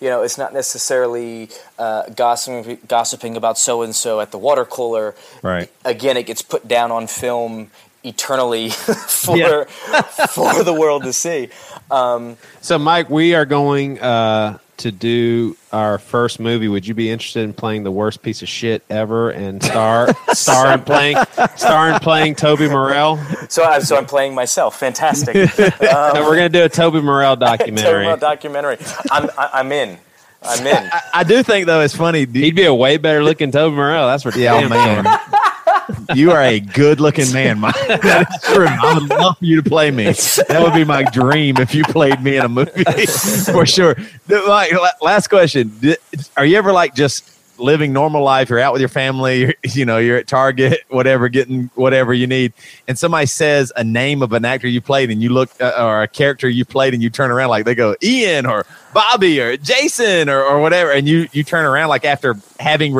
you 0.03 0.09
know 0.09 0.21
it's 0.21 0.37
not 0.37 0.53
necessarily 0.53 1.49
uh, 1.79 2.09
gossiping 2.09 2.77
gossiping 2.87 3.37
about 3.37 3.57
so 3.57 3.81
and 3.83 3.95
so 3.95 4.19
at 4.19 4.31
the 4.31 4.37
water 4.37 4.65
cooler. 4.65 5.15
Right. 5.41 5.71
Again, 5.85 6.17
it 6.17 6.25
gets 6.25 6.41
put 6.41 6.67
down 6.67 6.91
on 6.91 7.07
film 7.07 7.71
eternally 8.03 8.69
for 9.23 9.37
Yeah. 9.37 9.63
for 10.35 10.61
the 10.63 10.75
world 10.77 11.03
to 11.03 11.13
see. 11.13 11.49
Um, 11.89 12.35
So, 12.59 12.77
Mike, 12.77 13.09
we 13.09 13.33
are 13.33 13.45
going 13.45 13.99
uh, 14.01 14.57
to 14.77 14.91
do 14.91 15.55
our 15.71 15.97
first 15.97 16.39
movie. 16.39 16.67
Would 16.67 16.87
you 16.87 16.93
be 16.93 17.09
interested 17.09 17.43
in 17.43 17.53
playing 17.53 17.83
the 17.83 17.91
worst 17.91 18.21
piece 18.21 18.41
of 18.41 18.49
shit 18.49 18.83
ever 18.89 19.29
and 19.29 19.63
star 19.63 20.09
star 20.33 20.67
and 20.67 20.85
playing 20.85 21.17
star 21.55 21.89
in 21.89 21.99
playing 21.99 22.35
Toby 22.35 22.67
Morrell? 22.67 23.17
so, 23.49 23.63
I, 23.63 23.79
so 23.79 23.97
I'm 23.97 24.05
playing 24.05 24.35
myself. 24.35 24.79
Fantastic. 24.79 25.35
Um, 25.83 26.17
and 26.17 26.25
we're 26.25 26.35
going 26.35 26.51
to 26.51 26.59
do 26.59 26.63
a 26.63 26.69
Toby 26.69 27.01
Morrell 27.01 27.35
documentary. 27.37 28.03
Terrible 28.03 28.17
documentary. 28.17 28.77
I'm 29.11 29.29
I, 29.37 29.49
I'm 29.53 29.71
in. 29.71 29.97
I'm 30.41 30.65
in. 30.65 30.89
I, 30.91 31.01
I 31.13 31.23
do 31.23 31.43
think 31.43 31.65
though 31.67 31.81
it's 31.81 31.95
funny. 31.95 32.25
He'd 32.25 32.55
be 32.55 32.65
a 32.65 32.73
way 32.73 32.97
better 32.97 33.23
looking 33.23 33.51
Toby 33.51 33.75
Morrell. 33.75 34.07
That's 34.07 34.23
for 34.23 34.37
Yeah, 34.37 34.59
damn 34.61 34.69
man. 34.69 35.19
You 36.13 36.31
are 36.31 36.41
a 36.41 36.59
good 36.59 36.99
looking 36.99 37.31
man. 37.31 37.61
That 38.03 38.27
is 38.33 38.53
true. 38.53 38.65
I 38.67 38.93
would 38.95 39.09
love 39.09 39.37
for 39.37 39.45
you 39.45 39.61
to 39.61 39.67
play 39.67 39.91
me. 39.91 40.05
That 40.05 40.59
would 40.61 40.73
be 40.73 40.83
my 40.83 41.03
dream 41.03 41.57
if 41.57 41.73
you 41.73 41.83
played 41.83 42.21
me 42.21 42.37
in 42.37 42.45
a 42.45 42.49
movie 42.49 42.83
for 43.51 43.65
sure. 43.65 43.95
Mike, 44.27 44.73
last 45.01 45.27
question. 45.27 45.71
Are 46.37 46.45
you 46.45 46.57
ever 46.57 46.71
like 46.71 46.95
just 46.95 47.29
living 47.57 47.93
normal 47.93 48.23
life? 48.23 48.49
You're 48.49 48.59
out 48.59 48.73
with 48.73 48.81
your 48.81 48.89
family, 48.89 49.41
you're, 49.41 49.53
you 49.63 49.85
know, 49.85 49.97
you're 49.97 50.17
at 50.17 50.27
Target, 50.27 50.79
whatever, 50.89 51.29
getting 51.29 51.69
whatever 51.75 52.13
you 52.13 52.27
need. 52.27 52.53
And 52.87 52.97
somebody 52.97 53.25
says 53.25 53.71
a 53.75 53.83
name 53.83 54.21
of 54.21 54.33
an 54.33 54.45
actor 54.45 54.67
you 54.67 54.81
played 54.81 55.09
and 55.11 55.21
you 55.21 55.29
look, 55.29 55.49
uh, 55.61 55.73
or 55.77 56.03
a 56.03 56.07
character 56.07 56.49
you 56.49 56.65
played 56.65 56.93
and 56.93 57.01
you 57.01 57.09
turn 57.09 57.31
around 57.31 57.49
like 57.49 57.65
they 57.65 57.75
go, 57.75 57.95
Ian 58.03 58.45
or 58.45 58.65
Bobby 58.93 59.39
or 59.39 59.57
Jason 59.57 60.29
or, 60.29 60.43
or 60.43 60.61
whatever. 60.61 60.91
And 60.91 61.07
you, 61.07 61.27
you 61.31 61.43
turn 61.43 61.65
around 61.65 61.89
like 61.89 62.05
after 62.05 62.35
having, 62.59 62.93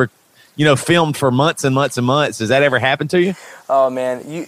you 0.56 0.64
know, 0.64 0.76
filmed 0.76 1.16
for 1.16 1.30
months 1.30 1.64
and 1.64 1.74
months 1.74 1.96
and 1.98 2.06
months. 2.06 2.38
Does 2.38 2.50
that 2.50 2.62
ever 2.62 2.78
happen 2.78 3.08
to 3.08 3.20
you? 3.22 3.34
Oh 3.68 3.90
man, 3.90 4.30
you 4.30 4.46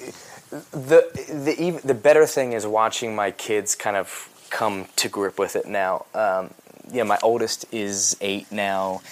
the 0.73 1.09
the 1.29 1.81
the 1.85 1.95
better 1.95 2.27
thing 2.27 2.53
is 2.53 2.67
watching 2.67 3.15
my 3.17 3.31
kids 3.33 3.75
kind 3.75 3.97
of 3.97 4.29
come 4.51 4.87
to 4.97 5.09
grip 5.09 5.39
with 5.39 5.57
it 5.57 5.67
now. 5.67 6.07
Um, 6.15 6.51
yeah, 6.93 7.03
my 7.05 7.19
oldest 7.23 7.67
is 7.73 8.17
eight 8.21 8.51
now. 8.53 9.03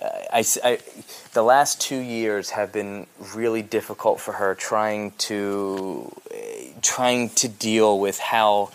Uh, 0.00 0.08
I, 0.32 0.44
I- 0.64 0.78
the 1.34 1.42
last 1.42 1.80
two 1.80 1.98
years 1.98 2.50
have 2.50 2.72
been 2.72 3.06
really 3.34 3.62
difficult 3.62 4.20
for 4.20 4.32
her 4.32 4.54
trying 4.54 5.12
to 5.12 6.12
eh, 6.30 6.70
trying 6.82 7.30
to 7.30 7.48
deal 7.48 7.98
with 8.00 8.18
how 8.18 8.70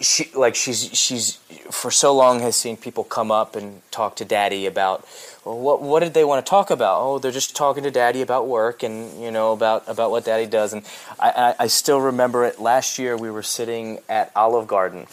she 0.00 0.30
like 0.34 0.54
she's 0.54 0.90
she's 0.96 1.36
for 1.70 1.90
so 1.90 2.14
long 2.14 2.40
has 2.40 2.56
seen 2.56 2.76
people 2.76 3.04
come 3.04 3.30
up 3.30 3.56
and 3.56 3.80
talk 3.90 4.16
to 4.16 4.24
daddy 4.24 4.66
about 4.66 5.06
well, 5.44 5.58
what 5.58 5.82
what 5.82 6.00
did 6.00 6.14
they 6.14 6.24
want 6.24 6.44
to 6.44 6.48
talk 6.48 6.70
about? 6.70 7.00
Oh, 7.00 7.18
they're 7.18 7.32
just 7.32 7.54
talking 7.54 7.82
to 7.84 7.90
daddy 7.90 8.22
about 8.22 8.46
work 8.48 8.82
and 8.82 9.20
you 9.22 9.30
know 9.30 9.52
about 9.52 9.84
about 9.88 10.10
what 10.10 10.24
daddy 10.24 10.46
does. 10.46 10.72
And 10.72 10.84
I, 11.18 11.30
I, 11.30 11.64
I 11.64 11.66
still 11.66 12.00
remember 12.00 12.44
it. 12.44 12.60
Last 12.60 12.98
year 12.98 13.16
we 13.16 13.30
were 13.30 13.42
sitting 13.42 14.00
at 14.08 14.32
Olive 14.34 14.66
Garden 14.66 15.06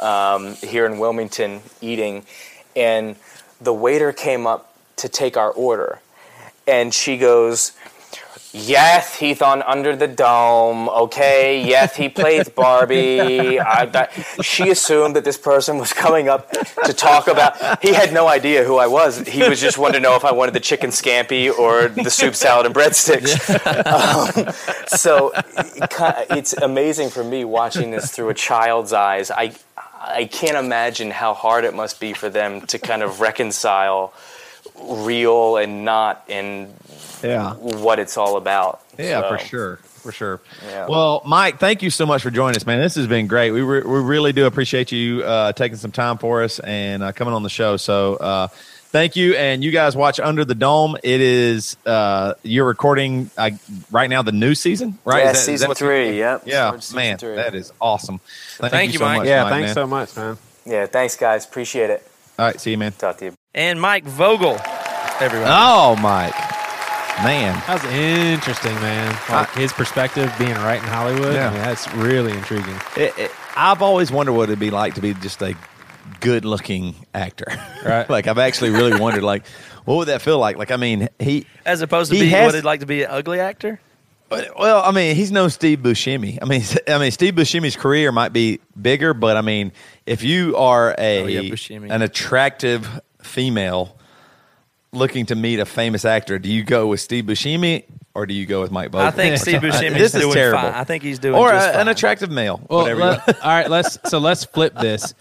um, 0.00 0.54
here 0.54 0.86
in 0.86 0.98
Wilmington 0.98 1.62
eating, 1.80 2.24
and 2.76 3.16
the 3.60 3.74
waiter 3.74 4.12
came 4.12 4.46
up 4.46 4.74
to 4.96 5.08
take 5.08 5.36
our 5.36 5.50
order, 5.50 6.00
and 6.66 6.94
she 6.94 7.16
goes. 7.16 7.72
Yes, 8.56 9.16
he's 9.16 9.42
on 9.42 9.62
Under 9.62 9.96
the 9.96 10.06
Dome. 10.06 10.88
Okay. 10.88 11.66
Yes, 11.66 11.96
he 11.96 12.08
plays 12.08 12.48
Barbie. 12.48 13.58
I, 13.58 13.86
that, 13.86 14.12
she 14.42 14.70
assumed 14.70 15.16
that 15.16 15.24
this 15.24 15.36
person 15.36 15.76
was 15.76 15.92
coming 15.92 16.28
up 16.28 16.50
to 16.84 16.92
talk 16.92 17.26
about. 17.26 17.82
He 17.82 17.92
had 17.92 18.12
no 18.12 18.28
idea 18.28 18.62
who 18.62 18.76
I 18.76 18.86
was. 18.86 19.18
He 19.26 19.42
was 19.42 19.60
just 19.60 19.76
wanted 19.76 19.94
to 19.94 20.00
know 20.00 20.14
if 20.14 20.24
I 20.24 20.30
wanted 20.30 20.54
the 20.54 20.60
chicken 20.60 20.90
scampi 20.90 21.50
or 21.50 21.88
the 21.88 22.10
soup 22.10 22.36
salad 22.36 22.66
and 22.66 22.74
breadsticks. 22.74 23.34
Um, 23.84 24.52
so 24.86 25.32
it's 26.30 26.52
amazing 26.52 27.10
for 27.10 27.24
me 27.24 27.44
watching 27.44 27.90
this 27.90 28.12
through 28.12 28.28
a 28.28 28.34
child's 28.34 28.92
eyes. 28.92 29.32
I 29.32 29.52
I 30.00 30.26
can't 30.26 30.56
imagine 30.56 31.10
how 31.10 31.34
hard 31.34 31.64
it 31.64 31.74
must 31.74 31.98
be 31.98 32.12
for 32.12 32.28
them 32.28 32.60
to 32.66 32.78
kind 32.78 33.02
of 33.02 33.20
reconcile 33.20 34.12
real 34.80 35.56
and 35.56 35.84
not 35.84 36.24
and 36.28 36.74
Yeah. 37.22 37.54
what 37.54 37.98
it's 37.98 38.16
all 38.16 38.36
about. 38.36 38.80
Yeah, 38.98 39.20
So, 39.22 39.28
for 39.28 39.38
sure. 39.44 39.76
For 39.76 40.12
sure. 40.12 40.40
Yeah. 40.68 40.86
Well, 40.86 41.22
Mike, 41.24 41.58
thank 41.58 41.82
you 41.82 41.88
so 41.90 42.04
much 42.04 42.22
for 42.22 42.30
joining 42.30 42.56
us, 42.56 42.66
man. 42.66 42.78
This 42.80 42.94
has 42.96 43.06
been 43.06 43.26
great. 43.26 43.50
We, 43.52 43.62
re- 43.62 43.82
we 43.82 44.00
really 44.00 44.32
do 44.32 44.44
appreciate 44.46 44.92
you 44.92 45.22
uh, 45.24 45.52
taking 45.52 45.78
some 45.78 45.92
time 45.92 46.18
for 46.18 46.42
us 46.42 46.58
and 46.58 47.02
uh, 47.02 47.12
coming 47.12 47.32
on 47.32 47.42
the 47.42 47.48
show. 47.48 47.78
So, 47.78 48.16
uh, 48.16 48.48
thank 48.48 49.16
you. 49.16 49.34
And 49.34 49.64
you 49.64 49.70
guys 49.70 49.96
watch 49.96 50.20
Under 50.20 50.44
the 50.44 50.54
Dome. 50.54 50.96
It 51.02 51.20
is, 51.22 51.78
uh, 51.86 52.34
you're 52.42 52.66
recording 52.66 53.30
uh, 53.38 53.52
right 53.90 54.10
now 54.10 54.20
the 54.20 54.32
new 54.32 54.54
season, 54.54 54.98
right? 55.06 55.24
Yeah, 55.24 55.30
Is 55.30 55.32
that- 55.32 55.38
is 55.38 55.44
season 55.46 55.68
that- 55.70 55.78
three. 55.78 56.18
Yep. 56.18 56.42
Yeah, 56.44 56.78
man, 56.94 57.16
three. 57.16 57.36
that 57.36 57.54
is 57.54 57.72
awesome. 57.80 58.20
Thank, 58.58 58.72
Thank 58.72 58.88
you, 58.88 58.92
you, 58.94 58.98
so 58.98 59.04
Mike. 59.06 59.18
much. 59.20 59.28
Yeah, 59.28 59.42
Mike, 59.44 59.52
thanks 59.52 59.66
man. 59.68 59.74
so 59.74 59.86
much, 59.86 60.16
man. 60.16 60.36
Yeah. 60.66 60.86
Thanks, 60.86 61.16
guys. 61.16 61.46
Appreciate 61.46 61.88
it. 61.88 62.06
All 62.38 62.46
right, 62.46 62.60
see 62.60 62.72
you, 62.72 62.78
man. 62.78 62.92
Talk 62.92 63.18
to 63.18 63.26
you. 63.26 63.34
And 63.54 63.80
Mike 63.80 64.04
Vogel, 64.04 64.58
everyone. 65.20 65.48
Oh, 65.50 65.94
Mike, 66.02 66.34
man. 67.22 67.54
That 67.66 67.80
was 67.82 67.92
interesting, 67.92 68.74
man. 68.76 69.16
Like 69.30 69.52
his 69.54 69.72
perspective 69.72 70.32
being 70.38 70.54
right 70.54 70.78
in 70.82 70.88
Hollywood. 70.88 71.34
Yeah. 71.34 71.50
I 71.50 71.52
mean, 71.52 71.62
that's 71.62 71.92
really 71.94 72.32
intriguing. 72.32 72.74
It, 72.96 73.16
it, 73.16 73.30
I've 73.56 73.82
always 73.82 74.10
wondered 74.10 74.32
what 74.32 74.44
it'd 74.48 74.58
be 74.58 74.70
like 74.70 74.94
to 74.94 75.00
be 75.00 75.14
just 75.14 75.40
a 75.42 75.54
good-looking 76.20 76.96
actor. 77.14 77.46
Right. 77.84 78.08
like 78.10 78.26
I've 78.26 78.38
actually 78.38 78.70
really 78.70 78.98
wondered, 79.00 79.22
like, 79.22 79.46
what 79.84 79.96
would 79.96 80.08
that 80.08 80.20
feel 80.22 80.38
like? 80.40 80.56
Like, 80.56 80.72
I 80.72 80.76
mean, 80.76 81.08
he. 81.20 81.46
As 81.64 81.82
opposed 81.82 82.10
to 82.10 82.16
He 82.16 82.22
being 82.22 82.32
has- 82.34 82.46
what 82.46 82.54
it'd 82.56 82.64
like 82.64 82.80
to 82.80 82.86
be 82.86 83.04
an 83.04 83.10
ugly 83.12 83.38
actor. 83.38 83.80
Well, 84.30 84.82
I 84.84 84.90
mean, 84.90 85.14
he's 85.14 85.30
no 85.30 85.48
Steve 85.48 85.78
Buscemi. 85.80 86.38
I 86.42 86.46
mean, 86.46 86.62
I 86.88 86.98
mean, 86.98 87.10
Steve 87.12 87.34
Buscemi's 87.34 87.76
career 87.76 88.10
might 88.12 88.32
be 88.32 88.60
bigger, 88.80 89.14
but 89.14 89.36
I 89.36 89.40
mean, 89.42 89.72
if 90.06 90.22
you 90.22 90.56
are 90.56 90.94
a 90.98 91.22
Oh, 91.22 91.26
yeah, 91.26 91.94
an 91.94 92.02
attractive 92.02 93.00
female 93.22 93.96
looking 94.92 95.26
to 95.26 95.34
meet 95.34 95.60
a 95.60 95.64
famous 95.66 96.04
actor, 96.04 96.38
do 96.38 96.48
you 96.50 96.62
go 96.64 96.86
with 96.88 97.00
Steve 97.00 97.24
Buscemi 97.24 97.84
or 98.14 98.26
do 98.26 98.34
you 98.34 98.46
go 98.46 98.60
with 98.60 98.70
Mike 98.70 98.90
Vogel? 98.90 99.06
I 99.06 99.10
think 99.10 99.38
Steve 99.38 99.60
Buscemi's 99.60 99.94
this 99.94 100.14
is 100.14 100.22
doing 100.22 100.34
terrible. 100.34 100.58
fine. 100.62 100.74
I 100.74 100.84
think 100.84 101.02
he's 101.02 101.18
doing 101.18 101.34
or 101.36 101.50
just 101.50 101.68
a- 101.74 101.80
an 101.80 101.88
attractive 101.88 102.30
male. 102.30 102.60
Well, 102.68 102.80
whatever. 102.82 103.00
let- 103.00 103.40
all 103.42 103.50
right, 103.50 103.70
let's 103.70 103.98
so 104.08 104.18
let's 104.18 104.44
flip 104.44 104.74
this. 104.78 105.14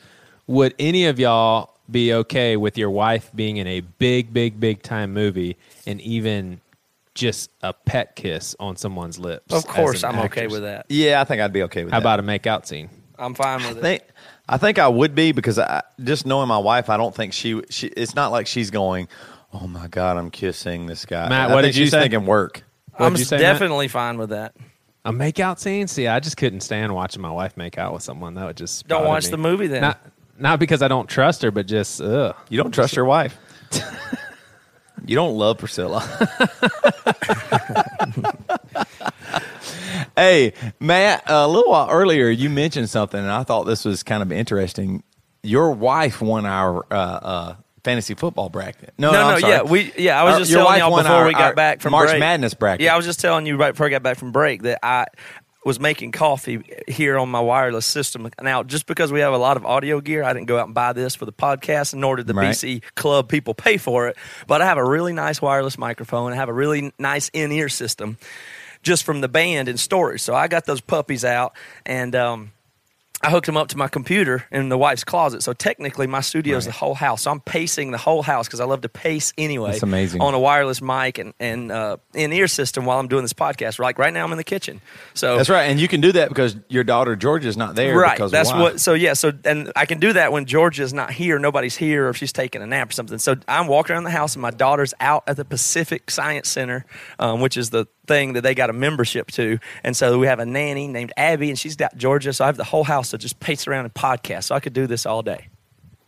Would 0.47 0.73
any 0.79 1.05
of 1.05 1.19
y'all 1.19 1.69
be 1.89 2.13
okay 2.13 2.55
with 2.57 2.77
your 2.77 2.89
wife 2.89 3.29
being 3.35 3.57
in 3.57 3.67
a 3.67 3.81
big, 3.81 4.33
big, 4.33 4.59
big 4.59 4.81
time 4.81 5.13
movie 5.13 5.57
and 5.85 5.99
even 6.01 6.61
just 7.15 7.51
a 7.61 7.73
pet 7.73 8.15
kiss 8.15 8.55
on 8.59 8.75
someone's 8.75 9.19
lips? 9.19 9.53
Of 9.53 9.65
course, 9.67 10.03
I'm 10.03 10.19
okay 10.25 10.47
with 10.47 10.61
that. 10.63 10.85
yeah, 10.89 11.21
I 11.21 11.23
think 11.23 11.41
I'd 11.41 11.53
be 11.53 11.63
okay 11.63 11.83
with 11.83 11.93
How 11.93 11.99
that. 11.99 12.07
How 12.07 12.13
about 12.15 12.19
a 12.19 12.23
make 12.23 12.47
out 12.47 12.67
scene? 12.67 12.89
I'm 13.17 13.33
fine 13.35 13.57
with 13.59 13.67
I 13.77 13.79
it. 13.79 13.81
think 13.81 14.03
I 14.49 14.57
think 14.57 14.79
I 14.79 14.87
would 14.87 15.13
be 15.15 15.31
because 15.31 15.59
I 15.59 15.83
just 16.03 16.25
knowing 16.25 16.47
my 16.47 16.57
wife, 16.57 16.89
I 16.89 16.97
don't 16.97 17.13
think 17.15 17.33
she 17.33 17.61
she. 17.69 17.87
It's 17.87 18.15
not 18.15 18.31
like 18.31 18.47
she's 18.47 18.71
going. 18.71 19.07
Oh 19.53 19.67
my 19.67 19.87
god, 19.87 20.17
I'm 20.17 20.31
kissing 20.31 20.87
this 20.87 21.05
guy. 21.05 21.29
Matt, 21.29 21.51
I 21.51 21.53
what 21.53 21.61
think 21.61 21.73
did 21.73 21.79
you 21.79 21.85
she's 21.85 21.91
say? 21.91 22.01
thinking 22.01 22.25
work. 22.25 22.63
I'm 22.97 23.03
What'd 23.03 23.19
you 23.19 23.25
say, 23.25 23.35
Matt? 23.37 23.41
definitely 23.53 23.87
fine 23.87 24.17
with 24.17 24.29
that. 24.31 24.55
A 25.05 25.11
make 25.13 25.39
out 25.39 25.59
scene? 25.59 25.87
See, 25.87 26.07
I 26.07 26.19
just 26.19 26.37
couldn't 26.37 26.61
stand 26.61 26.93
watching 26.95 27.21
my 27.21 27.29
wife 27.31 27.55
make 27.57 27.77
out 27.77 27.93
with 27.93 28.01
someone. 28.03 28.33
That 28.35 28.45
would 28.45 28.57
just 28.57 28.87
Don't 28.87 29.05
watch 29.05 29.25
me. 29.25 29.31
the 29.31 29.37
movie 29.37 29.67
then. 29.67 29.81
Not 29.81 29.99
not 30.39 30.59
because 30.59 30.81
I 30.81 30.87
don't 30.87 31.07
trust 31.07 31.41
her, 31.43 31.51
but 31.51 31.67
just 31.67 32.01
ugh. 32.01 32.35
You 32.49 32.57
don't 32.61 32.71
trust 32.73 32.95
your 32.95 33.05
wife. 33.05 33.37
you 35.05 35.15
don't 35.15 35.37
love 35.37 35.57
Priscilla. 35.57 36.01
hey, 40.15 40.53
Matt, 40.79 41.23
a 41.27 41.47
little 41.47 41.71
while 41.71 41.89
earlier 41.89 42.29
you 42.29 42.49
mentioned 42.49 42.89
something, 42.89 43.19
and 43.19 43.31
I 43.31 43.43
thought 43.43 43.63
this 43.63 43.85
was 43.85 44.03
kind 44.03 44.21
of 44.21 44.31
interesting. 44.31 45.03
Your 45.41 45.71
wife 45.71 46.21
won 46.21 46.45
our 46.45 46.85
uh, 46.91 46.95
uh, 46.95 47.55
fantasy 47.83 48.13
football 48.15 48.49
bracket. 48.49 48.93
No, 48.97 49.11
no, 49.11 49.13
no, 49.13 49.19
no, 49.27 49.33
I'm 49.35 49.39
sorry. 49.41 49.53
yeah, 49.53 49.61
we, 49.63 49.93
yeah. 49.97 50.21
I 50.21 50.23
was 50.23 50.33
Our- 50.33 50.39
just 50.39 50.51
your 50.51 50.63
telling 50.63 50.79
y'all 50.79 50.97
before 50.97 51.11
our- 51.15 51.27
we 51.27 51.33
got 51.33 51.55
back 51.55 51.81
from 51.81 51.91
March 51.91 52.09
break. 52.09 52.19
Madness 52.19 52.53
bracket. 52.53 52.83
Yeah, 52.85 52.93
I 52.93 52.97
was 52.97 53.05
just 53.05 53.19
telling 53.19 53.45
you 53.45 53.57
right 53.57 53.71
before 53.71 53.87
I 53.87 53.89
got 53.89 54.03
back 54.03 54.17
from 54.17 54.31
break 54.31 54.63
that 54.63 54.79
I 54.83 55.05
was 55.65 55.79
making 55.79 56.11
coffee 56.11 56.61
here 56.87 57.17
on 57.17 57.29
my 57.29 57.39
wireless 57.41 57.85
system. 57.85 58.29
Now, 58.41 58.63
just 58.63 58.85
because 58.85 59.11
we 59.11 59.19
have 59.19 59.33
a 59.33 59.37
lot 59.37 59.57
of 59.57 59.65
audio 59.65 59.99
gear, 60.01 60.23
I 60.23 60.33
didn't 60.33 60.47
go 60.47 60.57
out 60.57 60.65
and 60.65 60.73
buy 60.73 60.93
this 60.93 61.15
for 61.15 61.25
the 61.25 61.33
podcast, 61.33 61.93
nor 61.93 62.15
did 62.15 62.27
the 62.27 62.33
Right. 62.33 62.49
BC 62.55 62.81
Club 62.95 63.27
people 63.29 63.53
pay 63.53 63.77
for 63.77 64.07
it. 64.07 64.17
But 64.47 64.61
I 64.61 64.65
have 64.65 64.77
a 64.77 64.83
really 64.85 65.13
nice 65.13 65.41
wireless 65.41 65.77
microphone. 65.77 66.31
I 66.33 66.37
have 66.37 66.49
a 66.49 66.53
really 66.53 66.93
nice 66.97 67.29
in-ear 67.33 67.69
system, 67.69 68.17
just 68.81 69.03
from 69.03 69.21
the 69.21 69.27
band 69.29 69.67
and 69.67 69.79
storage. 69.79 70.21
So 70.21 70.33
I 70.33 70.47
got 70.47 70.65
those 70.65 70.81
puppies 70.81 71.25
out 71.25 71.53
and. 71.85 72.15
um 72.15 72.52
I 73.23 73.29
hooked 73.29 73.45
them 73.45 73.55
up 73.55 73.69
to 73.69 73.77
my 73.77 73.87
computer 73.87 74.45
in 74.51 74.67
the 74.67 74.77
wife's 74.77 75.05
closet. 75.05 75.43
So 75.43 75.53
technically, 75.53 76.07
my 76.07 76.19
studio 76.19 76.57
is 76.57 76.65
the 76.65 76.73
whole 76.73 76.93
house. 76.93 77.21
So 77.21 77.31
I'm 77.31 77.39
pacing 77.39 77.91
the 77.91 77.97
whole 77.97 78.21
house 78.21 78.47
because 78.47 78.59
I 78.59 78.65
love 78.65 78.81
to 78.81 78.89
pace 78.89 79.31
anyway. 79.37 79.71
That's 79.71 79.83
amazing. 79.83 80.21
On 80.21 80.33
a 80.33 80.39
wireless 80.39 80.81
mic 80.81 81.19
and 81.19 81.33
and 81.39 81.71
uh, 81.71 81.97
in 82.13 82.33
ear 82.33 82.47
system 82.47 82.85
while 82.85 82.99
I'm 82.99 83.07
doing 83.07 83.23
this 83.23 83.31
podcast. 83.31 83.79
Like 83.79 83.97
right 83.97 84.13
now, 84.13 84.25
I'm 84.25 84.31
in 84.31 84.37
the 84.37 84.43
kitchen. 84.43 84.81
So 85.13 85.37
That's 85.37 85.49
right, 85.49 85.63
and 85.63 85.79
you 85.79 85.87
can 85.87 86.01
do 86.01 86.11
that 86.11 86.27
because 86.27 86.57
your 86.67 86.83
daughter 86.83 87.15
Georgia's 87.15 87.55
not 87.55 87.75
there. 87.75 87.97
Right. 87.97 88.17
Because 88.17 88.31
That's 88.31 88.51
what. 88.51 88.81
So 88.81 88.93
yeah. 88.93 89.13
So 89.13 89.31
and 89.45 89.71
I 89.75 89.85
can 89.85 89.99
do 89.99 90.11
that 90.13 90.33
when 90.33 90.45
Georgia's 90.45 90.93
not 90.93 91.11
here, 91.11 91.39
nobody's 91.39 91.77
here, 91.77 92.07
or 92.07 92.09
if 92.09 92.17
she's 92.17 92.33
taking 92.33 92.61
a 92.61 92.67
nap 92.67 92.89
or 92.89 92.93
something. 92.93 93.19
So 93.19 93.35
I'm 93.47 93.67
walking 93.67 93.93
around 93.93 94.03
the 94.03 94.09
house, 94.09 94.35
and 94.35 94.41
my 94.41 94.51
daughter's 94.51 94.93
out 94.99 95.23
at 95.27 95.37
the 95.37 95.45
Pacific 95.45 96.11
Science 96.11 96.49
Center, 96.49 96.85
um, 97.19 97.39
which 97.39 97.55
is 97.55 97.69
the 97.69 97.87
thing 98.07 98.33
that 98.33 98.41
they 98.41 98.55
got 98.55 98.69
a 98.69 98.73
membership 98.73 99.31
to. 99.31 99.59
And 99.83 99.95
so 99.95 100.19
we 100.19 100.27
have 100.27 100.39
a 100.39 100.45
nanny 100.45 100.87
named 100.87 101.13
Abby, 101.17 101.49
and 101.49 101.57
she's 101.57 101.75
got 101.75 101.95
Georgia. 101.95 102.33
So 102.33 102.43
I 102.43 102.47
have 102.47 102.57
the 102.57 102.63
whole 102.63 102.83
house 102.83 103.11
to 103.11 103.17
just 103.17 103.39
pace 103.39 103.67
around 103.67 103.85
and 103.85 103.93
podcast. 103.93 104.45
So 104.45 104.55
I 104.55 104.59
could 104.59 104.73
do 104.73 104.87
this 104.87 105.05
all 105.05 105.21
day. 105.21 105.47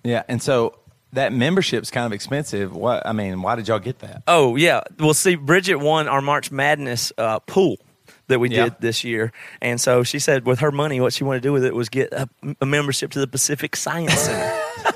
Yeah, 0.04 0.24
and 0.28 0.42
so 0.42 0.78
that 1.14 1.34
membership's 1.34 1.90
kind 1.90 2.06
of 2.06 2.14
expensive. 2.14 2.76
What 2.76 3.06
I 3.06 3.14
mean, 3.14 3.42
why 3.42 3.56
did 3.56 3.68
y'all 3.68 3.80
get 3.80 4.00
that? 4.00 4.24
Oh 4.28 4.56
yeah. 4.56 4.82
Well, 5.00 5.14
see, 5.14 5.36
Bridget 5.36 5.78
won 5.78 6.08
our 6.08 6.22
March 6.22 6.52
Madness 6.52 7.12
uh, 7.18 7.40
pool 7.40 7.78
that 8.28 8.40
we 8.40 8.50
Yeah. 8.50 8.66
did 8.66 8.76
this 8.80 9.04
year, 9.04 9.32
and 9.62 9.80
so 9.80 10.04
she 10.04 10.20
said 10.20 10.46
with 10.46 10.60
her 10.60 10.72
money, 10.72 11.00
what 11.00 11.14
she 11.14 11.24
wanted 11.24 11.42
to 11.44 11.48
do 11.50 11.54
with 11.54 11.66
it 11.66 11.76
was 11.76 11.90
get 11.90 12.12
a, 12.14 12.28
a 12.62 12.66
membership 12.66 13.12
to 13.12 13.20
the 13.20 13.28
Pacific 13.28 13.76
Science 13.76 14.14
Center. 14.14 14.54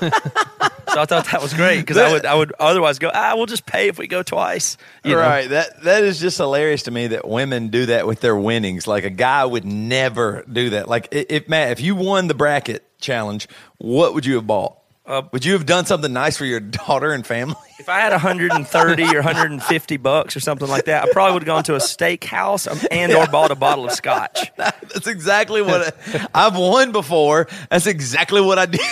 so 0.92 1.00
I 1.00 1.04
thought 1.04 1.26
that 1.30 1.40
was 1.40 1.54
great 1.54 1.80
because 1.80 1.96
I 1.96 2.10
would 2.12 2.26
I 2.26 2.34
would 2.34 2.52
otherwise 2.58 2.98
go 2.98 3.10
ah 3.12 3.34
we'll 3.36 3.46
just 3.46 3.66
pay 3.66 3.88
if 3.88 3.98
we 3.98 4.06
go 4.08 4.22
twice. 4.22 4.76
you 5.04 5.12
know? 5.12 5.18
Right. 5.20 5.48
That 5.48 5.82
that 5.84 6.02
is 6.04 6.18
just 6.20 6.36
hilarious 6.38 6.84
to 6.84 6.90
me 6.90 7.08
that 7.08 7.26
women 7.28 7.68
do 7.68 7.86
that 7.86 8.06
with 8.06 8.20
their 8.20 8.36
winnings. 8.36 8.86
Like 8.86 9.04
a 9.04 9.10
guy 9.10 9.44
would 9.44 9.64
never 9.64 10.44
do 10.50 10.70
that. 10.70 10.88
Like 10.88 11.08
if 11.12 11.48
Matt, 11.48 11.72
if 11.72 11.80
you 11.80 11.94
won 11.94 12.26
the 12.28 12.34
bracket 12.34 12.84
challenge, 13.00 13.48
what 13.78 14.14
would 14.14 14.26
you 14.26 14.34
have 14.36 14.46
bought? 14.46 14.76
Uh, 15.10 15.22
would 15.32 15.44
you 15.44 15.54
have 15.54 15.66
done 15.66 15.84
something 15.86 16.12
nice 16.12 16.36
for 16.36 16.44
your 16.44 16.60
daughter 16.86 17.10
and 17.12 17.26
family? 17.26 17.56
If 17.80 17.88
I 17.88 17.98
had 17.98 18.12
130 18.12 19.02
or 19.02 19.14
150 19.14 19.96
bucks 19.96 20.36
or 20.36 20.40
something 20.40 20.68
like 20.68 20.84
that, 20.84 21.02
I 21.02 21.12
probably 21.12 21.32
would 21.32 21.42
have 21.42 21.46
gone 21.46 21.64
to 21.64 21.74
a 21.74 21.78
steakhouse 21.78 22.70
um, 22.70 22.78
and 22.92 23.12
or 23.12 23.26
bought 23.26 23.50
a 23.50 23.56
bottle 23.56 23.86
of 23.86 23.90
scotch. 23.92 24.52
That's 24.56 25.08
exactly 25.08 25.62
what 25.62 25.96
I, 26.06 26.28
I've 26.32 26.56
won 26.56 26.92
before. 26.92 27.48
That's 27.70 27.88
exactly 27.88 28.40
what 28.40 28.58
I 28.60 28.66
did. 28.66 28.80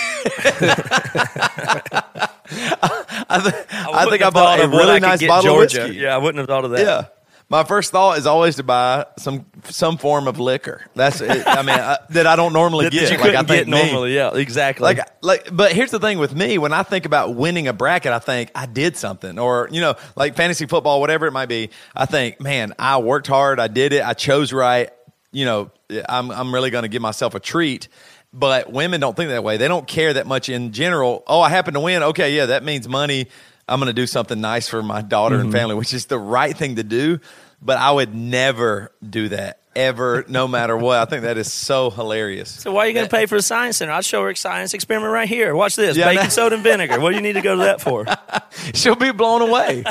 I, 3.31 3.39
th- 3.41 3.53
I 3.71 3.87
wouldn't 3.87 4.09
think 4.09 4.23
I 4.23 4.29
bought 4.31 4.59
a 4.59 4.67
really 4.67 4.99
nice 4.99 5.25
bottle 5.25 5.53
Georgia. 5.53 5.83
of 5.83 5.87
whiskey. 5.89 6.01
Yeah, 6.01 6.15
I 6.15 6.17
wouldn't 6.17 6.39
have 6.39 6.47
thought 6.47 6.65
of 6.65 6.71
that. 6.71 6.79
Yeah. 6.81 7.05
My 7.51 7.63
first 7.63 7.91
thought 7.91 8.19
is 8.19 8.27
always 8.27 8.57
to 8.57 8.63
buy 8.63 9.07
some 9.17 9.45
some 9.65 9.97
form 9.97 10.27
of 10.27 10.39
liquor. 10.39 10.85
That's 10.93 11.19
it. 11.19 11.47
I 11.47 11.63
mean 11.63 11.79
I, 11.79 11.97
that 12.11 12.27
I 12.27 12.35
don't 12.35 12.53
normally 12.53 12.85
That, 12.85 12.91
get. 12.93 13.09
that 13.09 13.17
you 13.17 13.23
like 13.23 13.33
I 13.33 13.37
think 13.43 13.47
get 13.47 13.67
me. 13.67 13.83
normally. 13.83 14.13
Yeah, 14.15 14.35
exactly. 14.35 14.83
Like, 14.83 14.99
like, 15.23 15.49
but 15.51 15.71
here's 15.73 15.89
the 15.89 15.99
thing 15.99 16.19
with 16.19 16.35
me: 16.35 16.59
when 16.59 16.73
I 16.73 16.83
think 16.83 17.05
about 17.05 17.33
winning 17.33 17.67
a 17.67 17.73
bracket, 17.73 18.11
I 18.13 18.19
think 18.19 18.51
I 18.53 18.67
did 18.67 18.95
something, 18.97 19.39
or 19.39 19.67
you 19.71 19.81
know, 19.81 19.95
like 20.15 20.35
fantasy 20.35 20.67
football, 20.67 21.01
whatever 21.01 21.25
it 21.25 21.31
might 21.31 21.49
be. 21.49 21.71
I 21.95 22.05
think, 22.05 22.39
man, 22.39 22.73
I 22.77 22.99
worked 22.99 23.25
hard, 23.27 23.59
I 23.59 23.67
did 23.67 23.93
it, 23.93 24.03
I 24.03 24.13
chose 24.13 24.53
right. 24.53 24.91
You 25.31 25.45
know, 25.45 25.71
I'm 26.07 26.29
I'm 26.29 26.53
really 26.53 26.69
going 26.69 26.83
to 26.83 26.87
give 26.89 27.01
myself 27.01 27.33
a 27.33 27.39
treat. 27.39 27.87
But 28.31 28.71
women 28.71 29.01
don't 29.01 29.17
think 29.17 29.29
that 29.31 29.43
way. 29.43 29.57
They 29.57 29.67
don't 29.67 29.87
care 29.87 30.13
that 30.13 30.27
much 30.27 30.49
in 30.49 30.71
general. 30.71 31.23
Oh, 31.25 31.41
I 31.41 31.49
happen 31.49 31.73
to 31.73 31.79
win. 31.79 32.03
Okay, 32.03 32.35
yeah, 32.35 32.45
that 32.47 32.63
means 32.63 32.87
money. 32.87 33.25
I'm 33.69 33.79
going 33.79 33.87
to 33.87 33.93
do 33.93 34.07
something 34.07 34.39
nice 34.41 34.67
for 34.67 34.81
my 34.83 35.01
daughter 35.01 35.35
Mm-hmm. 35.37 35.45
and 35.45 35.53
family, 35.53 35.75
which 35.75 35.93
is 35.93 36.07
the 36.07 36.19
right 36.19 36.55
thing 36.55 36.75
to 36.77 36.83
do. 36.83 37.19
But 37.61 37.77
I 37.77 37.91
would 37.91 38.15
never 38.15 38.91
do 39.07 39.29
that 39.29 39.59
ever, 39.75 40.23
no 40.29 40.47
matter 40.47 40.77
what. 40.77 40.97
I 40.99 41.05
think 41.05 41.23
that 41.23 41.37
is 41.37 41.51
so 41.51 41.89
hilarious. 41.89 42.49
So 42.49 42.71
why 42.71 42.85
are 42.85 42.87
you 42.87 42.93
going 42.93 43.05
to 43.07 43.13
pay 43.15 43.25
for 43.25 43.35
the 43.37 43.41
science 43.41 43.77
center? 43.77 43.91
I'll 43.91 44.01
show 44.01 44.23
her 44.23 44.29
a 44.29 44.35
science 44.35 44.73
experiment 44.73 45.11
right 45.11 45.27
here. 45.27 45.53
Watch 45.55 45.75
this: 45.75 45.97
Yeah, 45.97 46.05
baking 46.05 46.23
know. 46.23 46.29
soda 46.29 46.55
and 46.55 46.63
vinegar. 46.63 46.99
What 47.01 47.09
do 47.09 47.15
you 47.17 47.21
need 47.21 47.33
to 47.33 47.41
go 47.41 47.55
to 47.57 47.63
that 47.63 47.81
for? 47.81 48.05
she'll 48.73 48.95
be 48.95 49.11
blown 49.11 49.41
away. 49.41 49.83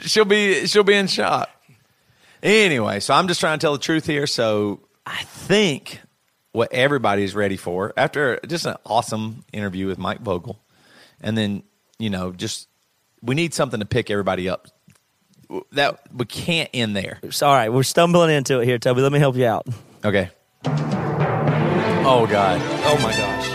she'll 0.00 0.24
be 0.24 0.66
she'll 0.66 0.82
be 0.82 0.94
in 0.94 1.06
shock. 1.08 1.50
Anyway, 2.42 3.00
so 3.00 3.14
I'm 3.14 3.28
just 3.28 3.40
trying 3.40 3.58
to 3.58 3.64
tell 3.64 3.72
the 3.72 3.78
truth 3.78 4.06
here. 4.06 4.26
So 4.26 4.80
I 5.06 5.22
think 5.24 6.00
what 6.52 6.72
everybody 6.72 7.22
is 7.24 7.34
ready 7.34 7.56
for 7.56 7.92
after 7.96 8.38
just 8.46 8.64
an 8.66 8.76
awesome 8.86 9.44
interview 9.52 9.86
with 9.86 9.98
Mike 9.98 10.20
Vogel, 10.20 10.58
and 11.20 11.36
then 11.36 11.62
you 11.98 12.10
know 12.10 12.32
just 12.32 12.68
we 13.24 13.34
need 13.34 13.54
something 13.54 13.80
to 13.80 13.86
pick 13.86 14.10
everybody 14.10 14.48
up. 14.48 14.68
That 15.72 16.00
we 16.12 16.24
can't 16.24 16.70
end 16.74 16.96
there. 16.96 17.20
All 17.42 17.52
right, 17.54 17.68
we're 17.72 17.82
stumbling 17.82 18.30
into 18.30 18.60
it 18.60 18.64
here, 18.66 18.78
Toby. 18.78 19.02
Let 19.02 19.12
me 19.12 19.18
help 19.18 19.36
you 19.36 19.46
out. 19.46 19.66
Okay. 20.04 20.30
Oh 20.66 22.26
God. 22.30 22.60
Oh 22.84 22.98
my 23.02 23.10
gosh. 23.16 23.48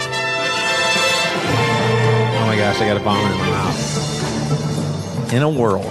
Oh 2.36 2.46
my 2.46 2.56
gosh, 2.56 2.80
I 2.82 2.88
got 2.88 2.98
a 2.98 3.00
vomit 3.00 3.32
in 3.32 3.38
my 3.38 3.50
mouth. 3.50 5.34
in 5.34 5.42
a 5.44 5.50
world 5.50 5.86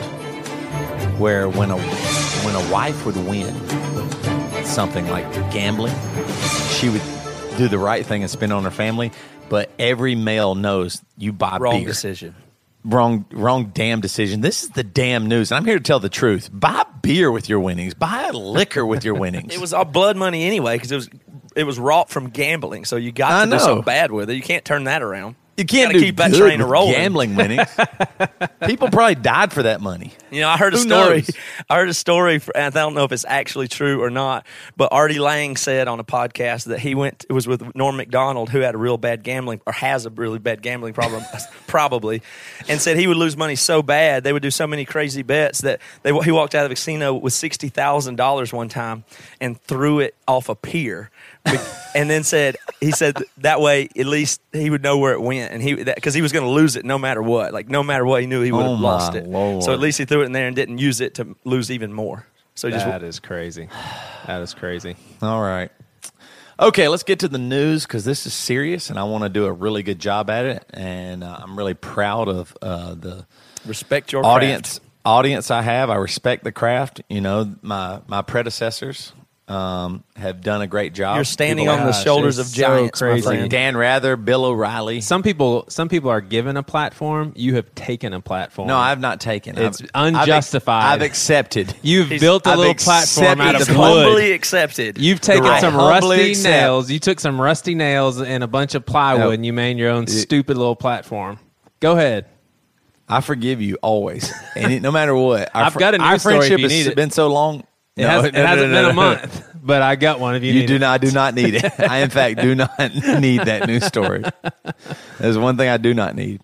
where 1.21 1.49
when 1.49 1.71
a 1.71 1.79
when 1.79 2.55
a 2.55 2.73
wife 2.73 3.05
would 3.07 3.17
win 3.17 3.55
something 4.65 5.07
like 5.09 5.31
gambling, 5.53 5.95
she 6.71 6.89
would 6.89 7.03
do 7.57 7.69
the 7.69 7.79
right 7.79 8.05
thing 8.07 8.23
and 8.23 8.31
spend 8.31 8.53
on 8.53 8.65
her 8.65 8.71
family. 8.71 9.13
But 9.49 9.71
every 9.79 10.15
male 10.15 10.55
knows 10.55 11.01
you 11.17 11.33
buy 11.33 11.59
Wrong 11.59 11.79
beer. 11.81 11.87
decision. 11.89 12.35
Wrong, 12.89 13.27
wrong, 13.33 13.71
damn 13.75 14.01
decision. 14.01 14.41
This 14.41 14.63
is 14.63 14.71
the 14.71 14.83
damn 14.83 15.27
news, 15.27 15.51
and 15.51 15.57
I'm 15.57 15.65
here 15.65 15.77
to 15.77 15.83
tell 15.85 16.01
the 16.01 16.09
truth. 16.09 16.49
Buy 16.53 16.85
beer 17.03 17.31
with 17.31 17.49
your 17.49 17.61
winnings. 17.61 17.95
Buy 17.95 18.31
liquor 18.31 18.85
with 18.87 19.05
your 19.05 19.15
winnings. 19.15 19.55
It 19.55 19.61
was 19.61 19.73
all 19.75 19.85
blood 19.85 20.17
money 20.17 20.45
anyway 20.45 20.77
because 20.77 20.93
it 20.93 20.97
was 20.97 21.11
it 21.57 21.65
was 21.65 21.79
wrought 21.79 22.09
from 22.09 22.31
gambling. 22.31 22.85
So 22.85 22.97
you 22.97 23.13
got 23.13 23.33
I 23.33 23.45
to 23.45 23.51
do 23.51 23.59
so 23.59 23.75
know. 23.77 23.83
bad 23.83 24.11
with 24.11 24.31
it. 24.31 24.35
You 24.35 24.43
can't 24.43 24.65
turn 24.65 24.85
that 24.85 25.03
around. 25.03 25.37
You 25.59 25.65
can't 25.65 25.93
keep 25.93 26.17
that 26.19 26.33
train 26.33 26.63
rolling. 26.63 26.93
gambling 26.95 27.35
winnings. 27.35 27.69
People 28.67 28.91
probably 28.91 29.17
died 29.17 29.53
for 29.53 29.65
that 29.65 29.81
money. 29.81 30.13
You 30.31 30.43
know, 30.43 30.49
I 30.49 30.57
heard 30.57 30.73
a 30.73 30.77
Who 30.77 30.85
story. 30.85 31.17
knows? 31.17 31.31
I 31.69 31.77
heard 31.77 31.89
a 31.89 31.95
story, 31.95 32.39
for, 32.39 32.57
and 32.57 32.67
I 32.67 32.81
don't 32.81 32.95
know 32.95 33.03
if 33.03 33.11
it's 33.11 33.25
actually 33.27 33.67
true 33.67 34.01
or 34.01 34.09
not. 34.09 34.47
But 34.77 34.93
Artie 34.93 35.19
Lange 35.19 35.57
said 35.57 35.89
on 35.89 35.99
a 35.99 36.05
podcast 36.05 36.67
that 36.67 36.79
he 36.79 36.95
went. 36.95 37.25
It 37.29 37.33
was 37.33 37.49
with 37.49 37.75
Norm 37.75 37.97
Macdonald, 37.97 38.51
who 38.51 38.61
had 38.61 38.77
a 38.77 38.79
real 38.79 38.99
bad 38.99 39.25
gambling 39.25 39.61
or 39.67 39.73
has 39.73 40.07
a 40.07 40.11
really 40.11 40.39
bad 40.39 40.63
gambling 40.63 40.95
problem, 40.95 41.25
probably, 41.67 42.23
and 42.69 42.81
said 42.81 42.97
he 42.97 43.09
would 43.09 43.17
lose 43.17 43.37
money 43.37 43.57
so 43.57 43.83
bad 43.83 44.23
they 44.23 44.33
would 44.33 44.43
do 44.43 44.53
so 44.53 44.67
many 44.67 44.85
crazy 44.85 45.23
bets 45.23 45.63
that 45.63 45.81
they 46.05 46.17
he 46.21 46.31
walked 46.31 46.55
out 46.55 46.67
of 46.67 46.71
a 46.71 46.75
casino 46.75 47.15
with 47.15 47.33
sixty 47.33 47.69
thousand 47.69 48.15
dollars 48.15 48.53
one 48.53 48.69
time 48.69 49.03
and 49.41 49.61
threw 49.63 49.99
it 49.99 50.15
off 50.29 50.49
a 50.49 50.55
pier. 50.55 51.11
And 51.95 52.11
then 52.11 52.23
said 52.25 52.57
he 52.81 52.91
said 52.91 53.17
that 53.39 53.61
way 53.61 53.89
at 53.99 54.07
least 54.07 54.41
he 54.53 54.69
would 54.71 54.83
know 54.83 54.99
where 54.99 55.13
it 55.15 55.21
went 55.21 55.53
and 55.53 55.63
he 55.63 55.75
because 55.75 56.15
he 56.15 56.21
was 56.23 56.33
going 56.33 56.45
to 56.45 56.51
lose 56.51 56.77
it 56.77 56.85
no 56.85 56.99
matter 56.99 57.23
what 57.23 57.53
like 57.53 57.69
no 57.69 57.83
matter 57.83 58.05
what 58.05 58.21
he 58.21 58.27
knew 58.27 58.43
he 58.43 58.53
would 58.53 58.67
Oh, 58.67 58.71
have 58.73 58.81
my 58.81 58.89
lost 58.93 59.15
it 59.15 59.27
Lord. 59.27 59.63
so 59.63 59.73
at 59.73 59.81
least 59.81 59.99
he 59.99 60.05
threw 60.05 60.23
it 60.23 60.27
in 60.27 60.33
there 60.33 60.47
and 60.47 60.55
didn't 60.55 60.79
use 60.79 61.01
it 61.01 61.15
to 61.15 61.37
lose 61.45 61.71
even 61.71 61.93
more. 61.93 62.27
So 62.55 62.69
he 62.69 62.75
just 62.75 62.87
That 62.87 63.03
is 63.03 63.21
crazy. 63.21 63.69
That 64.27 64.43
is 64.43 64.53
crazy. 64.53 64.97
All 65.23 65.41
right. 65.41 65.71
Okay, 66.61 66.89
let's 66.89 67.05
get 67.05 67.21
to 67.21 67.29
the 67.29 67.39
news 67.39 67.87
because 67.87 68.05
this 68.05 68.27
is 68.27 68.35
serious, 68.35 68.91
and 68.91 68.99
I 68.99 69.05
want 69.05 69.23
to 69.23 69.29
do 69.31 69.45
a 69.47 69.53
really 69.53 69.85
good 69.85 70.01
job 70.01 70.29
at 70.29 70.45
it. 70.45 70.65
And 70.75 71.23
uh, 71.23 71.39
I'm 71.41 71.57
really 71.57 71.75
proud 71.75 72.27
of 72.29 72.57
uh, 72.61 72.95
the 72.95 73.27
respect 73.65 74.11
your 74.13 74.27
audience 74.27 74.81
audience 75.05 75.53
I 75.53 75.63
have. 75.63 75.89
I 75.89 75.95
respect 75.95 76.43
the 76.43 76.51
craft. 76.51 77.01
You 77.09 77.21
know, 77.21 77.55
my 77.63 78.01
my 78.09 78.23
predecessors 78.23 79.13
um, 79.49 80.05
have 80.15 80.43
done 80.43 80.61
a 80.61 80.67
great 80.67 80.93
job. 80.93 81.17
You're 81.17 81.25
standing 81.25 81.67
People 81.67 81.81
on 81.81 81.87
the 81.87 81.93
shoulders 81.93 82.39
of 82.39 82.47
so 82.49 82.55
giants, 82.57 83.01
my 83.01 83.09
crazy. 83.09 83.27
friend. 83.27 83.51
Dan 83.51 83.77
Rather, 83.77 84.17
Bill 84.17 84.45
O'Reilly. 84.45 85.01
Some 85.01 85.23
people, 85.23 85.65
some 85.69 85.89
people 85.89 86.11
are 86.11 86.21
given 86.21 86.57
a 86.59 86.63
platform. 86.63 87.33
You 87.35 87.55
have 87.55 87.75
taken 87.75 88.13
a 88.13 88.21
platform. 88.21 88.69
No, 88.69 88.77
I've 88.77 89.01
not 89.01 89.21
taken. 89.21 89.57
It's 89.57 89.81
I've- 89.81 89.91
I've 89.95 90.09
unjustified. 90.23 90.85
I've 90.85 91.03
accepted. 91.03 91.75
You've 91.83 92.09
He's- 92.09 92.21
built 92.21 92.47
a 92.47 92.51
I've 92.51 92.59
little 92.59 92.75
platform 92.75 93.41
out 93.41 93.55
accepted 93.55 93.61
of 93.63 93.75
the 93.75 93.81
wood. 93.81 94.05
humbly 94.07 94.33
accepted. 94.33 94.99
You've 94.99 95.21
taken 95.23 95.45
Right. 95.45 95.61
some 95.61 95.77
rusty 95.77 96.31
accept. 96.33 96.45
nails. 96.51 96.91
You 96.91 96.99
took 96.99 97.19
some 97.19 97.41
rusty 97.41 97.75
nails 97.75 98.21
and 98.21 98.45
a 98.45 98.49
bunch 98.49 98.75
of 98.75 98.85
plywood, 98.85 99.25
Yep. 99.31 99.33
and 99.35 99.47
you 99.47 99.53
made 99.55 99.79
your 99.79 99.91
own 99.91 100.07
stupid 100.09 100.57
little 100.59 100.77
platform. 100.77 101.39
Go 101.81 101.93
ahead. 101.93 102.27
I 103.09 103.23
forgive 103.23 103.63
you 103.63 103.79
always, 103.81 104.31
and 104.55 104.71
it, 104.71 104.83
no 104.83 104.91
matter 104.91 105.15
what. 105.15 105.51
Our 105.55 105.63
I've 105.65 105.75
got 105.75 105.95
a 105.95 105.99
our 105.99 106.13
news 106.13 106.21
story 106.21 106.35
if 106.35 106.41
friendship 106.43 106.59
you 106.61 106.69
need 106.69 106.79
has 106.81 106.87
it. 106.89 106.97
been 106.97 107.11
so 107.11 107.29
long. 107.29 107.65
It, 107.99 108.03
No, 108.03 108.09
hasn't, 108.09 108.35
no, 108.35 108.41
it 108.41 108.47
hasn't 108.47 108.71
no, 108.71 108.77
been 108.77 108.83
no, 108.83 108.89
a 108.89 108.93
no. 108.93 108.97
month, 109.21 109.45
but 109.63 109.83
I 109.83 109.97
got 109.97 110.21
one. 110.21 110.35
If 110.37 110.43
you, 110.45 110.53
You 110.53 110.61
need 110.61 110.67
do 110.67 110.77
it. 110.77 110.79
not. 110.81 111.01
Do 111.01 111.11
not 111.11 111.35
need 111.35 111.55
it. 111.57 111.81
I, 111.81 111.99
in 111.99 112.11
fact, 112.11 112.41
do 112.41 112.55
not 112.55 112.79
need 112.95 113.41
that 113.43 113.67
news 113.67 113.85
story. 113.85 114.23
There's 115.19 115.37
one 115.39 115.57
thing 115.57 115.69
I 115.69 115.77
do 115.77 115.95
not 115.95 116.15
need. 116.15 116.41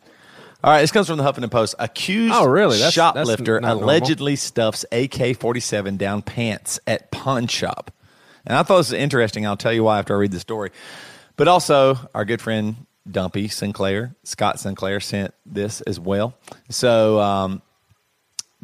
All 0.63 0.71
right, 0.71 0.81
this 0.81 0.91
comes 0.93 1.07
from 1.09 1.19
the 1.19 1.25
Huffington 1.25 1.51
Post. 1.51 1.75
Accused 1.79 2.35
Oh, 2.35 2.47
really? 2.47 2.79
That's- 2.79 2.95
that's 2.95 2.95
shoplifter 2.95 3.61
not 3.61 3.69
normal. 3.69 3.85
allegedly 3.85 4.35
stuffs 4.37 4.85
AK-47 4.93 5.99
down 5.99 6.23
pants 6.23 6.81
at 6.87 7.11
pawn 7.11 7.47
shop. 7.47 7.91
And 8.47 8.57
I 8.57 8.63
thought 8.63 8.79
this 8.79 8.91
was 8.91 8.99
interesting. 8.99 9.47
I'll 9.47 9.57
tell 9.57 9.73
you 9.73 9.85
why 9.85 9.99
after 9.99 10.15
I 10.15 10.19
read 10.19 10.33
the 10.33 10.41
story. 10.41 10.71
But 11.37 11.49
also, 11.49 11.99
our 12.15 12.25
good 12.25 12.41
friend 12.41 12.87
Dumpy 13.11 13.49
Sinclair, 13.49 14.15
Scott 14.23 14.59
Sinclair, 14.59 15.01
sent 15.01 15.35
this 15.45 15.83
as 15.83 16.01
well. 16.01 16.35
So, 16.71 17.21
um, 17.21 17.61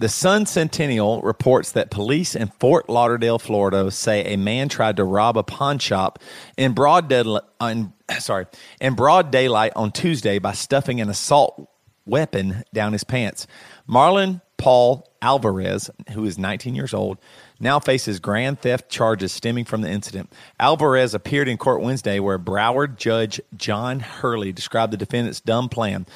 the 0.00 0.08
Sun 0.08 0.46
Sentinel 0.46 1.20
reports 1.20 1.72
that 1.72 1.90
police 1.90 2.34
in 2.34 2.48
Fort 2.58 2.88
Lauderdale, 2.88 3.38
Florida, 3.38 3.90
say 3.90 4.32
a 4.32 4.38
man 4.38 4.70
tried 4.70 4.96
to 4.96 5.04
rob 5.04 5.36
a 5.36 5.42
pawn 5.42 5.78
shop 5.78 6.18
in 6.56 6.72
broad, 6.72 7.12
sorry, 8.18 8.46
in 8.80 8.94
broad 8.94 9.30
daylight 9.30 9.74
on 9.76 9.92
Tuesday 9.92 10.38
by 10.38 10.52
stuffing 10.52 11.02
an 11.02 11.10
assault 11.10 11.70
weapon 12.06 12.64
down 12.72 12.94
his 12.94 13.04
pants. 13.04 13.46
Marlon 13.86 14.40
Paul 14.56 15.06
Alvarez, 15.20 15.90
who 16.12 16.24
is 16.24 16.38
19 16.38 16.74
years 16.74 16.94
old, 16.94 17.18
now 17.60 17.78
faces 17.78 18.20
grand 18.20 18.60
theft 18.60 18.88
charges 18.88 19.32
stemming 19.32 19.66
from 19.66 19.82
the 19.82 19.90
incident. 19.90 20.32
Alvarez 20.58 21.12
appeared 21.12 21.48
in 21.48 21.58
court 21.58 21.82
Wednesday 21.82 22.20
where 22.20 22.38
Broward 22.38 22.96
Judge 22.96 23.38
John 23.54 24.00
Hurley 24.00 24.52
described 24.52 24.94
the 24.94 24.96
defendant's 24.96 25.40
dumb 25.40 25.68
plan. 25.68 26.06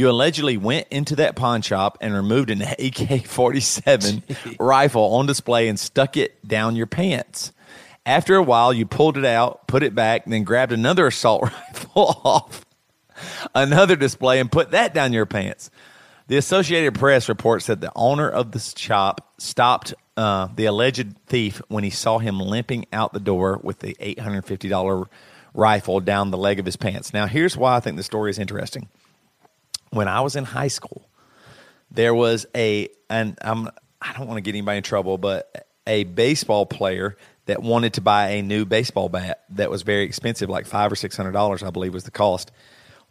You 0.00 0.08
allegedly 0.08 0.56
went 0.56 0.88
into 0.90 1.16
that 1.16 1.36
pawn 1.36 1.60
shop 1.60 1.98
and 2.00 2.14
removed 2.14 2.48
an 2.48 2.62
AK 2.62 3.26
47 3.26 4.22
rifle 4.58 5.02
on 5.16 5.26
display 5.26 5.68
and 5.68 5.78
stuck 5.78 6.16
it 6.16 6.48
down 6.48 6.74
your 6.74 6.86
pants. 6.86 7.52
After 8.06 8.34
a 8.36 8.42
while, 8.42 8.72
you 8.72 8.86
pulled 8.86 9.18
it 9.18 9.26
out, 9.26 9.66
put 9.66 9.82
it 9.82 9.94
back, 9.94 10.24
then 10.24 10.42
grabbed 10.42 10.72
another 10.72 11.08
assault 11.08 11.42
rifle 11.52 12.18
off 12.24 12.64
another 13.54 13.94
display 13.94 14.40
and 14.40 14.50
put 14.50 14.70
that 14.70 14.94
down 14.94 15.12
your 15.12 15.26
pants. 15.26 15.70
The 16.28 16.38
Associated 16.38 16.94
Press 16.94 17.28
reports 17.28 17.66
that 17.66 17.82
the 17.82 17.92
owner 17.94 18.30
of 18.30 18.52
the 18.52 18.58
shop 18.58 19.34
stopped 19.36 19.92
uh, 20.16 20.48
the 20.56 20.64
alleged 20.64 21.18
thief 21.26 21.60
when 21.68 21.84
he 21.84 21.90
saw 21.90 22.16
him 22.16 22.40
limping 22.40 22.86
out 22.90 23.12
the 23.12 23.20
door 23.20 23.60
with 23.62 23.80
the 23.80 23.94
$850 24.00 25.08
rifle 25.52 26.00
down 26.00 26.30
the 26.30 26.38
leg 26.38 26.58
of 26.58 26.64
his 26.64 26.76
pants. 26.76 27.12
Now, 27.12 27.26
here's 27.26 27.54
why 27.54 27.76
I 27.76 27.80
think 27.80 27.98
the 27.98 28.02
story 28.02 28.30
is 28.30 28.38
interesting. 28.38 28.88
When 29.90 30.08
I 30.08 30.20
was 30.20 30.36
in 30.36 30.44
high 30.44 30.68
school, 30.68 31.08
there 31.90 32.14
was 32.14 32.46
a, 32.54 32.88
and 33.08 33.36
I'm, 33.42 33.68
I 34.00 34.12
don't 34.12 34.26
want 34.26 34.38
to 34.38 34.42
get 34.42 34.54
anybody 34.54 34.78
in 34.78 34.82
trouble, 34.82 35.18
but 35.18 35.66
a 35.86 36.04
baseball 36.04 36.66
player 36.66 37.16
that 37.46 37.62
wanted 37.62 37.94
to 37.94 38.00
buy 38.00 38.28
a 38.30 38.42
new 38.42 38.64
baseball 38.64 39.08
bat 39.08 39.44
that 39.50 39.70
was 39.70 39.82
very 39.82 40.04
expensive, 40.04 40.48
like 40.48 40.66
five 40.66 40.92
or 40.92 40.96
six 40.96 41.16
hundred 41.16 41.32
dollars, 41.32 41.62
I 41.62 41.70
believe 41.70 41.92
was 41.92 42.04
the 42.04 42.10
cost. 42.10 42.52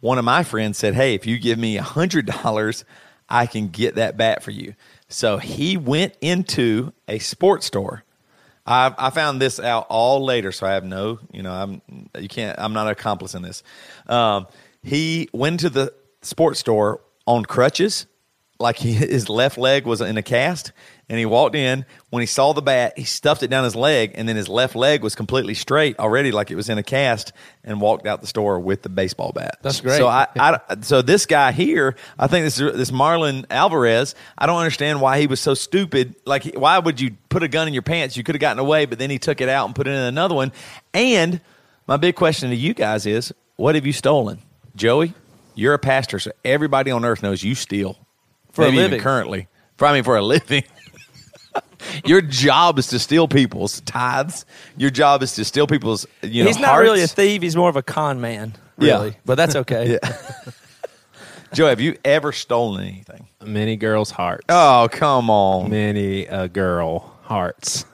One 0.00 0.18
of 0.18 0.24
my 0.24 0.42
friends 0.44 0.78
said, 0.78 0.94
"Hey, 0.94 1.14
if 1.14 1.26
you 1.26 1.38
give 1.38 1.58
me 1.58 1.76
a 1.76 1.82
hundred 1.82 2.24
dollars, 2.26 2.86
I 3.28 3.44
can 3.44 3.68
get 3.68 3.96
that 3.96 4.16
bat 4.16 4.42
for 4.42 4.50
you." 4.50 4.74
So 5.08 5.36
he 5.36 5.76
went 5.76 6.14
into 6.22 6.92
a 7.06 7.18
sports 7.18 7.66
store. 7.66 8.04
I, 8.66 8.94
I 8.96 9.10
found 9.10 9.42
this 9.42 9.60
out 9.60 9.86
all 9.90 10.24
later, 10.24 10.52
so 10.52 10.66
I 10.66 10.72
have 10.72 10.84
no, 10.84 11.18
you 11.32 11.42
know, 11.42 11.52
I'm 11.52 11.82
you 12.18 12.28
can't, 12.28 12.58
I'm 12.58 12.72
not 12.72 12.86
an 12.86 12.92
accomplice 12.92 13.34
in 13.34 13.42
this. 13.42 13.62
Um, 14.06 14.46
he 14.82 15.28
went 15.32 15.60
to 15.60 15.70
the 15.70 15.92
sports 16.22 16.60
store 16.60 17.00
on 17.26 17.44
crutches, 17.44 18.06
like 18.58 18.76
he, 18.76 18.92
his 18.92 19.28
left 19.28 19.56
leg 19.56 19.86
was 19.86 20.02
in 20.02 20.18
a 20.18 20.22
cast, 20.22 20.72
and 21.08 21.18
he 21.18 21.24
walked 21.24 21.56
in. 21.56 21.86
When 22.10 22.20
he 22.20 22.26
saw 22.26 22.52
the 22.52 22.60
bat, 22.60 22.92
he 22.98 23.04
stuffed 23.04 23.42
it 23.42 23.48
down 23.48 23.64
his 23.64 23.74
leg, 23.74 24.12
and 24.14 24.28
then 24.28 24.36
his 24.36 24.48
left 24.50 24.76
leg 24.76 25.02
was 25.02 25.14
completely 25.14 25.54
straight 25.54 25.98
already, 25.98 26.30
like 26.30 26.50
it 26.50 26.56
was 26.56 26.68
in 26.68 26.76
a 26.76 26.82
cast, 26.82 27.32
and 27.64 27.80
walked 27.80 28.06
out 28.06 28.20
the 28.20 28.26
store 28.26 28.60
with 28.60 28.82
the 28.82 28.90
baseball 28.90 29.32
bat. 29.32 29.56
That's 29.62 29.80
great. 29.80 29.96
So 29.96 30.06
I, 30.06 30.26
I 30.38 30.60
so 30.82 31.00
this 31.00 31.24
guy 31.24 31.52
here, 31.52 31.96
I 32.18 32.26
think 32.26 32.44
this 32.44 32.56
this 32.56 32.90
Marlon 32.90 33.46
Alvarez. 33.48 34.14
I 34.36 34.44
don't 34.44 34.58
understand 34.58 35.00
why 35.00 35.20
he 35.20 35.26
was 35.26 35.40
so 35.40 35.54
stupid. 35.54 36.16
Like, 36.26 36.54
why 36.54 36.78
would 36.78 37.00
you 37.00 37.16
put 37.30 37.42
a 37.42 37.48
gun 37.48 37.66
in 37.66 37.72
your 37.72 37.82
pants? 37.82 38.16
You 38.16 38.24
could 38.24 38.34
have 38.34 38.40
gotten 38.40 38.58
away, 38.58 38.84
but 38.84 38.98
then 38.98 39.08
he 39.08 39.18
took 39.18 39.40
it 39.40 39.48
out 39.48 39.66
and 39.66 39.74
put 39.74 39.86
it 39.86 39.92
in 39.92 39.96
another 39.96 40.34
one. 40.34 40.52
And 40.92 41.40
my 41.86 41.96
big 41.96 42.14
question 42.14 42.50
to 42.50 42.56
you 42.56 42.74
guys 42.74 43.06
is, 43.06 43.32
what 43.56 43.74
have 43.74 43.86
you 43.86 43.94
stolen, 43.94 44.40
Joey? 44.76 45.14
You're 45.60 45.74
a 45.74 45.78
pastor, 45.78 46.18
so 46.18 46.32
everybody 46.42 46.90
on 46.90 47.04
earth 47.04 47.22
knows 47.22 47.42
you 47.44 47.54
steal 47.54 47.98
For 48.52 48.62
a 48.62 48.64
Maybe 48.66 48.78
even 48.78 48.90
living. 48.92 49.02
currently. 49.02 49.48
For, 49.76 49.86
I 49.86 49.92
mean, 49.92 50.04
for 50.04 50.16
a 50.16 50.22
living. 50.22 50.64
Your 52.06 52.22
job 52.22 52.78
is 52.78 52.86
to 52.88 52.98
steal 52.98 53.28
people's 53.28 53.80
tithes. 53.82 54.46
Your 54.78 54.88
job 54.88 55.22
is 55.22 55.34
to 55.34 55.44
steal 55.44 55.66
people's, 55.66 56.06
you 56.22 56.44
know, 56.44 56.48
he's 56.48 56.58
not 56.58 56.76
really 56.78 57.02
a 57.02 57.06
thief. 57.06 57.42
He's 57.42 57.56
more 57.56 57.68
of 57.68 57.76
a 57.76 57.82
con 57.82 58.22
man, 58.22 58.54
Yeah. 58.78 58.94
really. 58.94 59.16
But 59.26 59.34
that's 59.34 59.54
okay. 59.62 59.98
yeah. 60.02 60.16
Joe, 61.52 61.66
have 61.68 61.80
you 61.80 61.98
ever 62.06 62.32
stolen 62.32 62.82
anything? 62.86 63.28
Many 63.44 63.76
girls' 63.76 64.10
hearts. 64.10 64.46
Oh, 64.48 64.88
come 64.90 65.28
on. 65.28 65.68
Many 65.68 66.24
a 66.24 66.48
girl 66.48 67.14
hearts. 67.24 67.84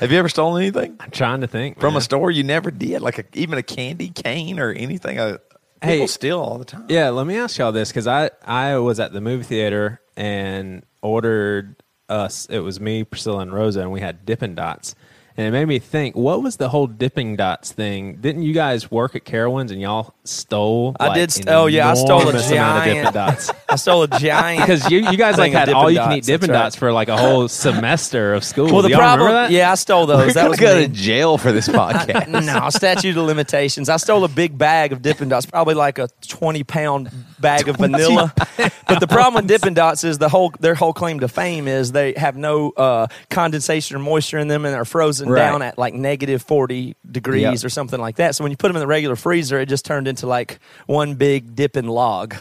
Have 0.00 0.10
you 0.10 0.18
ever 0.18 0.28
stolen 0.28 0.62
anything 0.62 0.96
I'm 0.98 1.10
trying 1.12 1.42
to 1.42 1.46
think 1.46 1.78
from 1.78 1.92
man. 1.94 1.98
a 1.98 2.00
store? 2.00 2.30
You 2.32 2.42
never 2.42 2.72
did, 2.72 3.02
like 3.02 3.18
a, 3.18 3.24
even 3.34 3.56
a 3.58 3.62
candy 3.62 4.08
cane 4.08 4.58
or 4.58 4.72
anything. 4.72 5.18
Uh, 5.20 5.38
Hey. 5.82 5.94
people 5.94 6.08
steal 6.08 6.38
all 6.40 6.58
the 6.58 6.64
time. 6.64 6.86
Yeah, 6.88 7.10
let 7.10 7.26
me 7.26 7.36
ask 7.36 7.58
y'all 7.58 7.72
this 7.72 7.88
because 7.90 8.06
I 8.06 8.30
I 8.44 8.78
was 8.78 9.00
at 9.00 9.12
the 9.12 9.20
movie 9.20 9.44
theater 9.44 10.00
and 10.16 10.84
ordered 11.02 11.82
us. 12.08 12.46
It 12.46 12.60
was 12.60 12.80
me, 12.80 13.04
Priscilla, 13.04 13.40
and 13.40 13.52
Rosa, 13.52 13.80
and 13.80 13.92
we 13.92 14.00
had 14.00 14.24
Dippin' 14.24 14.54
Dots. 14.54 14.94
And 15.36 15.46
it 15.46 15.50
made 15.50 15.64
me 15.66 15.78
think, 15.78 16.14
what 16.14 16.42
was 16.42 16.56
the 16.56 16.68
whole 16.68 16.86
Dipping 16.86 17.36
Dots 17.36 17.72
thing? 17.72 18.16
Didn't 18.16 18.42
you 18.42 18.52
guys 18.52 18.90
work 18.90 19.16
at 19.16 19.24
Carowinds 19.24 19.70
and 19.70 19.80
y'all 19.80 20.12
stole? 20.24 20.94
I 21.00 21.06
like, 21.08 21.14
did 21.14 21.32
st- 21.32 21.48
oh, 21.48 21.66
yeah, 21.66 21.90
I 21.90 21.94
stole 21.94 22.18
a 22.18 22.20
enormous 22.22 22.50
amount 22.50 22.78
of 22.78 22.84
giant- 22.94 23.14
Dots. 23.14 23.50
I 23.68 23.76
stole 23.76 24.02
a 24.02 24.08
giant. 24.08 24.62
Because 24.72 24.90
you, 24.90 24.98
you 25.10 25.16
guys 25.16 25.38
like 25.38 25.52
had 25.52 25.70
all 25.70 25.90
you 25.90 25.98
can 25.98 26.12
eat 26.18 26.24
dipping 26.24 26.50
right. 26.50 26.58
Dots 26.64 26.76
for 26.76 26.92
like 26.92 27.08
a 27.08 27.16
whole 27.16 27.48
semester 27.48 28.34
of 28.34 28.44
school. 28.44 28.66
well, 28.66 28.82
the 28.82 28.90
y'all 28.90 28.98
problem, 28.98 29.30
that? 29.30 29.50
yeah, 29.50 29.72
I 29.72 29.74
stole 29.74 30.06
those. 30.06 30.34
that 30.34 30.48
was 30.48 30.58
go 30.58 30.78
to 30.80 30.88
jail 30.88 31.38
for 31.38 31.50
this 31.52 31.68
podcast. 31.68 32.28
no, 32.44 32.68
statute 32.70 33.16
of 33.16 33.24
limitations. 33.24 33.88
I 33.88 33.96
stole 33.96 34.24
a 34.24 34.28
big 34.28 34.56
bag 34.58 34.92
of 34.92 35.00
dipping 35.02 35.30
Dots, 35.30 35.46
probably 35.46 35.74
like 35.74 35.98
a 35.98 36.08
twenty 36.28 36.64
pound 36.64 37.10
bag 37.40 37.68
of 37.68 37.76
vanilla. 37.76 38.32
but 38.86 39.00
the 39.00 39.06
problem 39.08 39.42
with 39.42 39.48
dipping 39.48 39.74
Dots 39.74 40.04
is 40.04 40.18
the 40.18 40.28
whole 40.28 40.52
their 40.60 40.74
whole 40.74 40.92
claim 40.92 41.20
to 41.20 41.28
fame 41.28 41.66
is 41.66 41.92
they 41.92 42.12
have 42.14 42.36
no 42.36 42.70
uh, 42.70 43.06
condensation 43.30 43.96
or 43.96 44.00
moisture 44.00 44.38
in 44.38 44.48
them, 44.48 44.64
and 44.64 44.74
they're 44.74 44.84
frozen 44.84 45.21
Right. 45.28 45.38
down 45.38 45.62
at 45.62 45.78
like 45.78 45.94
negative 45.94 46.42
forty 46.42 46.96
degrees 47.10 47.42
Yep. 47.42 47.64
or 47.64 47.68
something 47.68 48.00
like 48.00 48.16
that. 48.16 48.34
So 48.34 48.44
when 48.44 48.50
you 48.50 48.56
put 48.56 48.68
them 48.68 48.76
in 48.76 48.80
the 48.80 48.86
regular 48.86 49.16
freezer, 49.16 49.60
it 49.60 49.66
just 49.68 49.84
turned 49.84 50.08
into 50.08 50.26
like 50.26 50.58
one 50.86 51.14
big 51.14 51.54
dipping 51.54 51.88
log. 51.88 52.34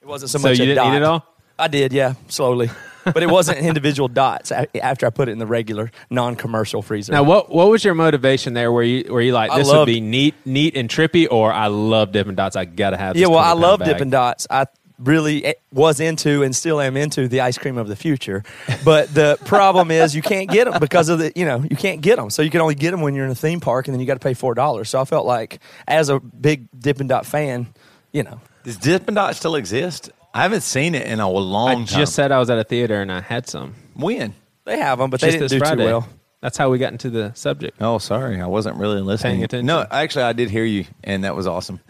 It 0.00 0.06
wasn't 0.06 0.30
so, 0.30 0.38
So 0.38 0.48
much 0.48 0.58
you 0.58 0.64
a 0.64 0.66
didn't 0.68 0.84
dot. 0.84 0.94
eat 0.94 0.96
it 0.98 1.02
all? 1.02 1.24
I 1.58 1.68
did, 1.68 1.92
yeah, 1.92 2.14
slowly. 2.28 2.70
But 3.04 3.22
it 3.22 3.30
wasn't 3.30 3.58
individual 3.58 4.06
dots 4.08 4.52
after 4.52 5.06
I 5.06 5.10
put 5.10 5.28
it 5.28 5.32
in 5.32 5.38
the 5.38 5.46
regular 5.46 5.90
non-commercial 6.10 6.82
freezer. 6.82 7.12
Now, 7.12 7.22
what 7.22 7.48
what 7.50 7.68
was 7.70 7.82
your 7.82 7.94
motivation 7.94 8.52
there? 8.52 8.70
Were 8.70 8.82
you 8.82 9.10
were 9.10 9.22
you 9.22 9.32
like 9.32 9.50
this 9.54 9.66
would 9.72 9.86
be 9.86 10.00
neat, 10.00 10.34
neat 10.44 10.76
and 10.76 10.88
trippy, 10.90 11.26
or 11.30 11.50
I 11.52 11.68
love 11.68 12.12
Dippin' 12.12 12.34
Dots, 12.34 12.54
I 12.54 12.66
gotta 12.66 12.98
have. 12.98 13.16
Yeah, 13.16 13.28
well, 13.28 13.38
I 13.38 13.52
love 13.52 13.78
pound 13.78 13.88
bag. 13.88 13.88
Dippin' 13.96 14.10
Dots. 14.10 14.46
I 14.50 14.66
really 14.98 15.54
was 15.72 16.00
into 16.00 16.42
and 16.42 16.54
still 16.54 16.80
am 16.80 16.96
into 16.96 17.28
the 17.28 17.40
ice 17.40 17.56
cream 17.58 17.78
of 17.78 17.88
the 17.88 17.96
future. 17.96 18.42
But 18.84 19.14
the 19.14 19.38
problem 19.44 19.90
is 19.90 20.14
you 20.14 20.22
can't 20.22 20.50
get 20.50 20.70
them 20.70 20.80
because 20.80 21.08
of 21.08 21.18
the, 21.18 21.32
you 21.36 21.44
know, 21.44 21.64
you 21.68 21.76
can't 21.76 22.00
get 22.00 22.16
them. 22.16 22.30
So 22.30 22.42
you 22.42 22.50
can 22.50 22.60
only 22.60 22.74
get 22.74 22.90
them 22.90 23.00
when 23.00 23.14
you're 23.14 23.24
in 23.24 23.30
a 23.30 23.34
theme 23.36 23.60
park 23.60 23.86
and 23.88 23.94
then 23.94 24.00
you 24.00 24.06
got 24.06 24.14
to 24.14 24.20
pay 24.20 24.34
$4. 24.34 24.86
So 24.86 25.00
I 25.00 25.04
felt 25.04 25.26
like 25.26 25.60
as 25.86 26.08
a 26.08 26.18
big 26.20 26.68
Dippin' 26.78 27.06
Dot 27.06 27.26
fan, 27.26 27.68
you 28.12 28.22
know, 28.22 28.40
Does 28.64 28.76
Dippin' 28.76 29.14
Dot 29.14 29.36
still 29.36 29.54
exist? 29.54 30.10
I 30.34 30.42
haven't 30.42 30.62
seen 30.62 30.94
it 30.94 31.06
in 31.06 31.20
a 31.20 31.30
long 31.30 31.68
I 31.68 31.74
time. 31.74 31.86
just 31.86 32.14
said 32.14 32.32
I 32.32 32.38
was 32.38 32.50
at 32.50 32.58
a 32.58 32.64
theater 32.64 33.00
and 33.00 33.10
I 33.10 33.20
had 33.20 33.48
some. 33.48 33.74
when? 33.94 34.34
they 34.64 34.78
have 34.78 34.98
them, 34.98 35.08
but 35.10 35.20
they 35.20 35.30
didn't 35.30 35.48
do 35.48 35.58
Friday. 35.58 35.84
too 35.84 35.86
well. 35.86 36.08
That's 36.40 36.56
how 36.56 36.70
we 36.70 36.78
got 36.78 36.92
into 36.92 37.10
the 37.10 37.32
subject. 37.34 37.78
Oh, 37.80 37.98
sorry, 37.98 38.40
I 38.40 38.46
wasn't 38.46 38.76
really 38.76 39.00
listening. 39.00 39.32
Paying 39.32 39.44
attention. 39.44 39.66
No, 39.66 39.84
actually, 39.90 40.24
I 40.24 40.32
did 40.34 40.50
hear 40.50 40.64
you, 40.64 40.84
and 41.02 41.24
that 41.24 41.34
was 41.34 41.46
awesome. 41.46 41.80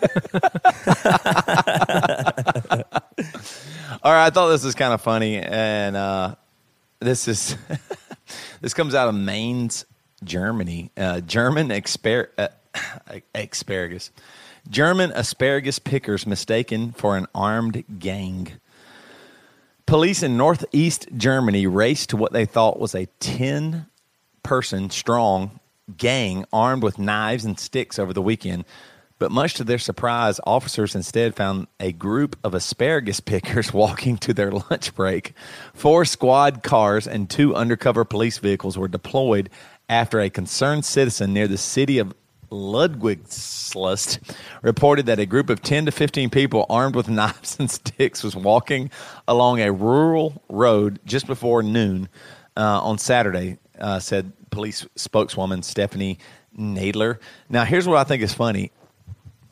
All 4.02 4.12
right, 4.12 4.26
I 4.26 4.30
thought 4.30 4.48
this 4.48 4.64
was 4.64 4.74
kind 4.74 4.94
of 4.94 5.02
funny, 5.02 5.38
and 5.38 5.96
uh, 5.96 6.34
this 7.00 7.28
is 7.28 7.56
this 8.60 8.74
comes 8.74 8.94
out 8.94 9.08
of 9.08 9.14
Mainz, 9.14 9.84
Germany. 10.24 10.90
Uh, 10.96 11.20
German 11.20 11.70
uh, 11.70 12.48
asparagus, 13.34 14.10
German 14.68 15.12
asparagus 15.12 15.78
pickers 15.78 16.26
mistaken 16.26 16.92
for 16.92 17.16
an 17.16 17.26
armed 17.34 17.84
gang. 17.98 18.52
Police 19.86 20.22
in 20.22 20.36
northeast 20.36 21.08
Germany 21.16 21.66
raced 21.66 22.10
to 22.10 22.16
what 22.16 22.32
they 22.32 22.46
thought 22.46 22.78
was 22.78 22.94
a 22.94 23.06
10 23.18 23.86
person 24.42 24.90
strong 24.90 25.58
gang 25.96 26.44
armed 26.52 26.82
with 26.82 26.98
knives 26.98 27.44
and 27.44 27.58
sticks 27.58 27.98
over 27.98 28.12
the 28.12 28.22
weekend. 28.22 28.64
But 29.20 29.30
much 29.30 29.52
to 29.54 29.64
their 29.64 29.78
surprise, 29.78 30.40
officers 30.44 30.94
instead 30.94 31.36
found 31.36 31.66
a 31.78 31.92
group 31.92 32.36
of 32.42 32.54
asparagus 32.54 33.20
pickers 33.30 33.70
walking 33.72 34.16
to 34.18 34.32
their 34.32 34.50
lunch 34.50 34.94
break. 34.94 35.34
Four 35.74 36.06
squad 36.06 36.62
cars 36.62 37.06
and 37.06 37.28
two 37.28 37.54
undercover 37.54 38.06
police 38.06 38.38
vehicles 38.38 38.78
were 38.78 38.88
deployed 38.88 39.50
after 39.90 40.20
a 40.20 40.30
concerned 40.30 40.86
citizen 40.86 41.34
near 41.34 41.46
the 41.46 41.58
city 41.58 41.98
of 41.98 42.14
Ludwigslust 42.50 44.18
reported 44.62 45.04
that 45.06 45.20
a 45.20 45.26
group 45.26 45.50
of 45.50 45.60
10 45.60 45.84
to 45.84 45.92
15 45.92 46.30
people 46.30 46.64
armed 46.70 46.96
with 46.96 47.08
knives 47.10 47.58
and 47.60 47.70
sticks 47.70 48.24
was 48.24 48.34
walking 48.34 48.90
along 49.28 49.60
a 49.60 49.70
rural 49.70 50.42
road 50.48 50.98
just 51.04 51.26
before 51.26 51.62
noon 51.62 52.08
uh, 52.56 52.80
on 52.82 52.96
Saturday, 52.96 53.58
uh, 53.78 53.98
said 53.98 54.32
police 54.50 54.86
spokeswoman 54.96 55.62
Stephanie 55.62 56.18
Nadler. 56.58 57.18
Now, 57.50 57.64
here's 57.66 57.86
what 57.86 57.98
I 57.98 58.04
think 58.04 58.22
is 58.22 58.32
funny. 58.32 58.72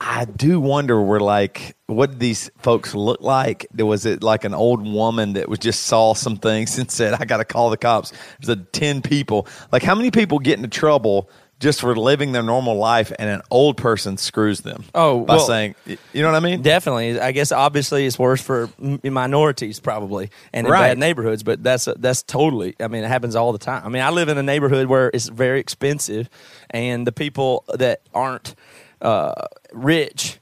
I 0.01 0.27
do 0.27 0.61
wonder 0.61 1.01
where 1.03 1.20
like 1.20 1.77
what 1.87 2.11
did 2.11 2.20
these 2.20 2.51
folks 2.59 2.95
look 2.95 3.20
like? 3.20 3.66
There 3.73 3.87
was 3.87 4.07
it 4.07 4.23
like 4.23 4.45
an 4.45 4.55
old 4.55 4.87
woman 4.87 5.33
that 5.33 5.49
was 5.49 5.59
just 5.59 5.83
saw 5.87 6.15
some 6.15 6.37
things 6.37 6.79
and 6.79 6.91
said, 6.91 7.15
I 7.15 7.25
gotta 7.25 7.45
call 7.45 7.70
the 7.70 7.77
cops. 7.77 8.12
There's 8.41 8.57
a 8.57 8.62
ten 8.62 9.03
people. 9.03 9.47
Like 9.73 9.83
how 9.83 9.95
many 9.95 10.11
people 10.11 10.39
get 10.39 10.57
into 10.57 10.69
trouble 10.69 11.29
just 11.61 11.81
for 11.81 11.97
living 11.97 12.31
their 12.31 12.43
normal 12.45 12.77
life, 12.77 13.11
and 13.19 13.29
an 13.29 13.43
old 13.51 13.77
person 13.77 14.16
screws 14.16 14.61
them. 14.61 14.85
Oh, 14.95 15.25
by 15.25 15.35
well- 15.39 15.45
saying, 15.45 15.75
you 15.87 16.23
know 16.23 16.31
what 16.31 16.37
I 16.37 16.41
mean? 16.41 16.62
Definitely, 16.62 17.19
I 17.19 17.33
guess 17.33 17.51
obviously 17.51 18.07
it's 18.07 18.16
worse 18.16 18.41
for 18.41 18.70
minorities 19.03 19.81
probably 19.81 20.31
and 20.53 20.69
in 20.69 20.73
Right. 20.73 20.91
bad 20.91 20.99
neighborhoods, 20.99 21.43
but 21.43 21.62
that's 21.65 21.89
that's 21.99 22.23
totally. 22.23 22.77
I 22.79 22.87
mean, 22.87 23.03
it 23.03 23.09
happens 23.09 23.35
all 23.35 23.51
the 23.53 23.59
time. 23.59 23.83
I 23.85 23.89
mean, 23.89 24.03
I 24.03 24.11
live 24.11 24.29
in 24.29 24.39
a 24.39 24.43
neighborhood 24.45 24.87
where 24.87 25.11
it's 25.12 25.29
very 25.29 25.59
expensive, 25.59 26.29
and 26.70 27.05
the 27.07 27.12
people 27.12 27.65
that 27.75 28.03
aren't 28.15 28.55
uh, 29.01 29.47
rich 29.73 30.39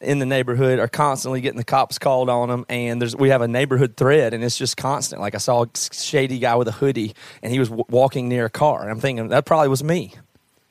in 0.00 0.18
the 0.18 0.26
neighborhood 0.26 0.78
are 0.78 0.88
constantly 0.88 1.40
getting 1.40 1.58
the 1.58 1.64
cops 1.64 1.98
called 1.98 2.28
on 2.30 2.48
them 2.48 2.64
and 2.68 3.02
there's 3.02 3.16
we 3.16 3.30
have 3.30 3.42
a 3.42 3.48
neighborhood 3.48 3.96
thread 3.96 4.32
and 4.32 4.44
it's 4.44 4.56
just 4.56 4.76
constant. 4.76 5.20
Like 5.20 5.34
i 5.34 5.38
saw 5.38 5.64
a 5.64 5.68
shady 5.92 6.38
guy 6.38 6.54
with 6.54 6.68
a 6.68 6.72
hoodie 6.72 7.14
and 7.42 7.52
he 7.52 7.58
was 7.58 7.68
w- 7.68 7.84
walking 7.88 8.28
near 8.28 8.44
a 8.44 8.50
car 8.50 8.82
and 8.82 8.90
i'm 8.90 9.00
thinking 9.00 9.28
that 9.28 9.44
probably 9.44 9.68
was 9.68 9.82
me. 9.84 10.14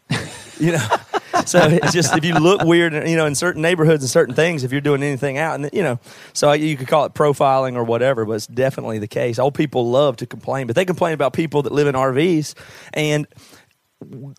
You 0.59 0.71
know? 0.71 0.87
So 1.45 1.59
it's 1.59 1.93
just 1.93 2.17
if 2.17 2.25
you 2.25 2.33
look 2.33 2.63
weird 2.63 2.93
you 3.07 3.15
know 3.15 3.27
in 3.27 3.35
certain 3.35 3.61
neighborhoods 3.61 4.03
and 4.03 4.09
certain 4.09 4.33
things 4.33 4.63
if 4.63 4.71
you're 4.71 4.81
doing 4.81 5.03
anything 5.03 5.37
out 5.37 5.53
and 5.59 5.69
you 5.71 5.83
know 5.83 5.99
so 6.33 6.51
you 6.53 6.75
could 6.75 6.87
call 6.87 7.05
it 7.05 7.13
profiling 7.13 7.75
or 7.75 7.83
whatever 7.83 8.25
but 8.25 8.33
it's 8.33 8.47
definitely 8.47 8.97
the 8.97 9.07
case. 9.07 9.37
Old 9.37 9.53
people 9.53 9.87
love 9.87 10.15
to 10.17 10.25
complain 10.25 10.65
but 10.65 10.75
they 10.75 10.83
complain 10.83 11.13
about 11.13 11.33
people 11.33 11.61
that 11.61 11.71
live 11.71 11.85
in 11.85 11.93
rvs 11.93 12.55
and 12.93 13.27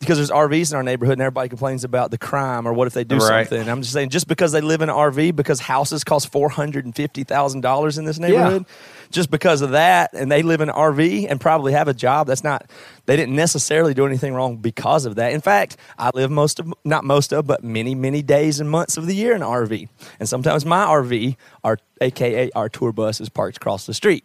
because 0.01 0.18
there's 0.18 0.30
RVs 0.30 0.70
in 0.70 0.76
our 0.76 0.85
neighborhood 0.85 1.14
and 1.14 1.22
everybody 1.22 1.48
complains 1.48 1.82
about 1.82 2.12
the 2.12 2.18
crime 2.18 2.66
or 2.66 2.72
what 2.72 2.86
if 2.86 2.94
they 2.94 3.02
do 3.02 3.16
Right. 3.16 3.47
something. 3.48 3.68
I'm 3.68 3.80
just 3.82 3.93
saying, 3.93 4.10
just 4.10 4.28
because 4.28 4.52
they 4.52 4.60
live 4.60 4.82
in 4.82 4.89
an 4.89 4.94
RV, 4.94 5.35
because 5.35 5.59
houses 5.59 6.05
cost 6.05 6.30
four 6.30 6.48
hundred 6.48 6.85
and 6.85 6.94
fifty 6.94 7.24
thousand 7.24 7.62
dollars 7.62 7.98
in 7.98 8.05
this 8.05 8.18
neighborhood, 8.20 8.66
just 9.10 9.30
because 9.30 9.60
of 9.60 9.70
that, 9.70 10.10
and 10.14 10.30
they 10.30 10.43
live 10.43 10.60
in 10.60 10.68
an 10.68 10.74
RV 10.76 11.26
and 11.28 11.40
probably 11.40 11.72
have 11.72 11.89
a 11.89 11.94
job. 11.94 12.28
That's 12.28 12.44
not. 12.44 12.70
They 13.06 13.16
didn't 13.16 13.35
necessarily 13.35 13.94
do 13.94 14.06
anything 14.06 14.32
wrong 14.32 14.59
because 14.59 15.06
of 15.06 15.16
that. 15.16 15.32
In 15.32 15.40
fact, 15.40 15.76
I 15.98 16.10
live 16.14 16.30
most 16.30 16.60
of, 16.60 16.72
not 16.85 17.05
most 17.05 17.32
of, 17.32 17.47
but 17.47 17.64
many, 17.64 17.94
many 17.97 18.22
days 18.22 18.60
and 18.60 18.70
months 18.70 18.97
of 18.97 19.06
the 19.06 19.14
year 19.14 19.35
in 19.35 19.43
an 19.43 19.48
RV, 19.48 19.89
and 20.20 20.28
sometimes 20.28 20.64
my 20.64 20.85
RV, 20.86 21.36
our 21.64 21.78
AKA 22.01 22.51
our 22.55 22.68
tour 22.68 22.93
bus, 22.93 23.20
is 23.20 23.28
parked 23.28 23.56
across 23.56 23.86
the 23.86 23.94
street. 23.94 24.24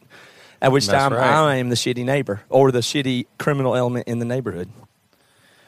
At 0.61 0.71
which 0.71 0.87
That's 0.87 1.03
time 1.03 1.13
right. 1.13 1.29
I 1.29 1.55
am 1.55 1.67
the 1.67 1.75
shitty 1.75 2.05
neighbor 2.05 2.39
or 2.47 2.71
the 2.71 2.79
shitty 2.79 3.25
criminal 3.37 3.75
element 3.75 4.07
in 4.07 4.19
the 4.19 4.25
neighborhood. 4.25 4.69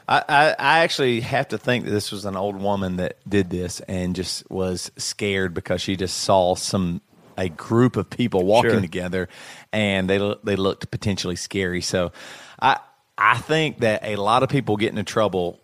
I, 0.08 0.24
I, 0.30 0.50
I 0.60 0.80
actually 0.80 1.22
have 1.22 1.48
to 1.50 1.58
think 1.58 1.86
that 1.86 1.92
this 1.92 2.12
was 2.12 2.26
an 2.26 2.36
old 2.36 2.56
woman 2.62 2.98
that 2.98 3.18
did 3.28 3.50
this 3.50 3.80
and 3.82 4.16
just 4.16 4.50
was 4.52 4.92
scared 4.98 5.54
because 5.54 5.82
she 5.82 5.96
just 5.96 6.18
saw 6.18 6.56
some 6.56 7.02
a 7.38 7.50
group 7.50 7.98
of 7.98 8.10
people 8.10 8.46
walking 8.46 8.72
Sure. 8.72 8.82
together 8.82 9.30
and 9.74 10.10
they 10.10 10.36
they 10.44 10.56
looked 10.56 10.90
potentially 10.92 11.36
scary. 11.36 11.82
So 11.82 12.12
I 12.62 12.80
I 13.18 13.38
think 13.40 13.80
that 13.80 14.04
a 14.04 14.16
lot 14.16 14.44
of 14.44 14.50
people 14.50 14.78
get 14.78 14.90
into 14.90 15.04
trouble 15.04 15.60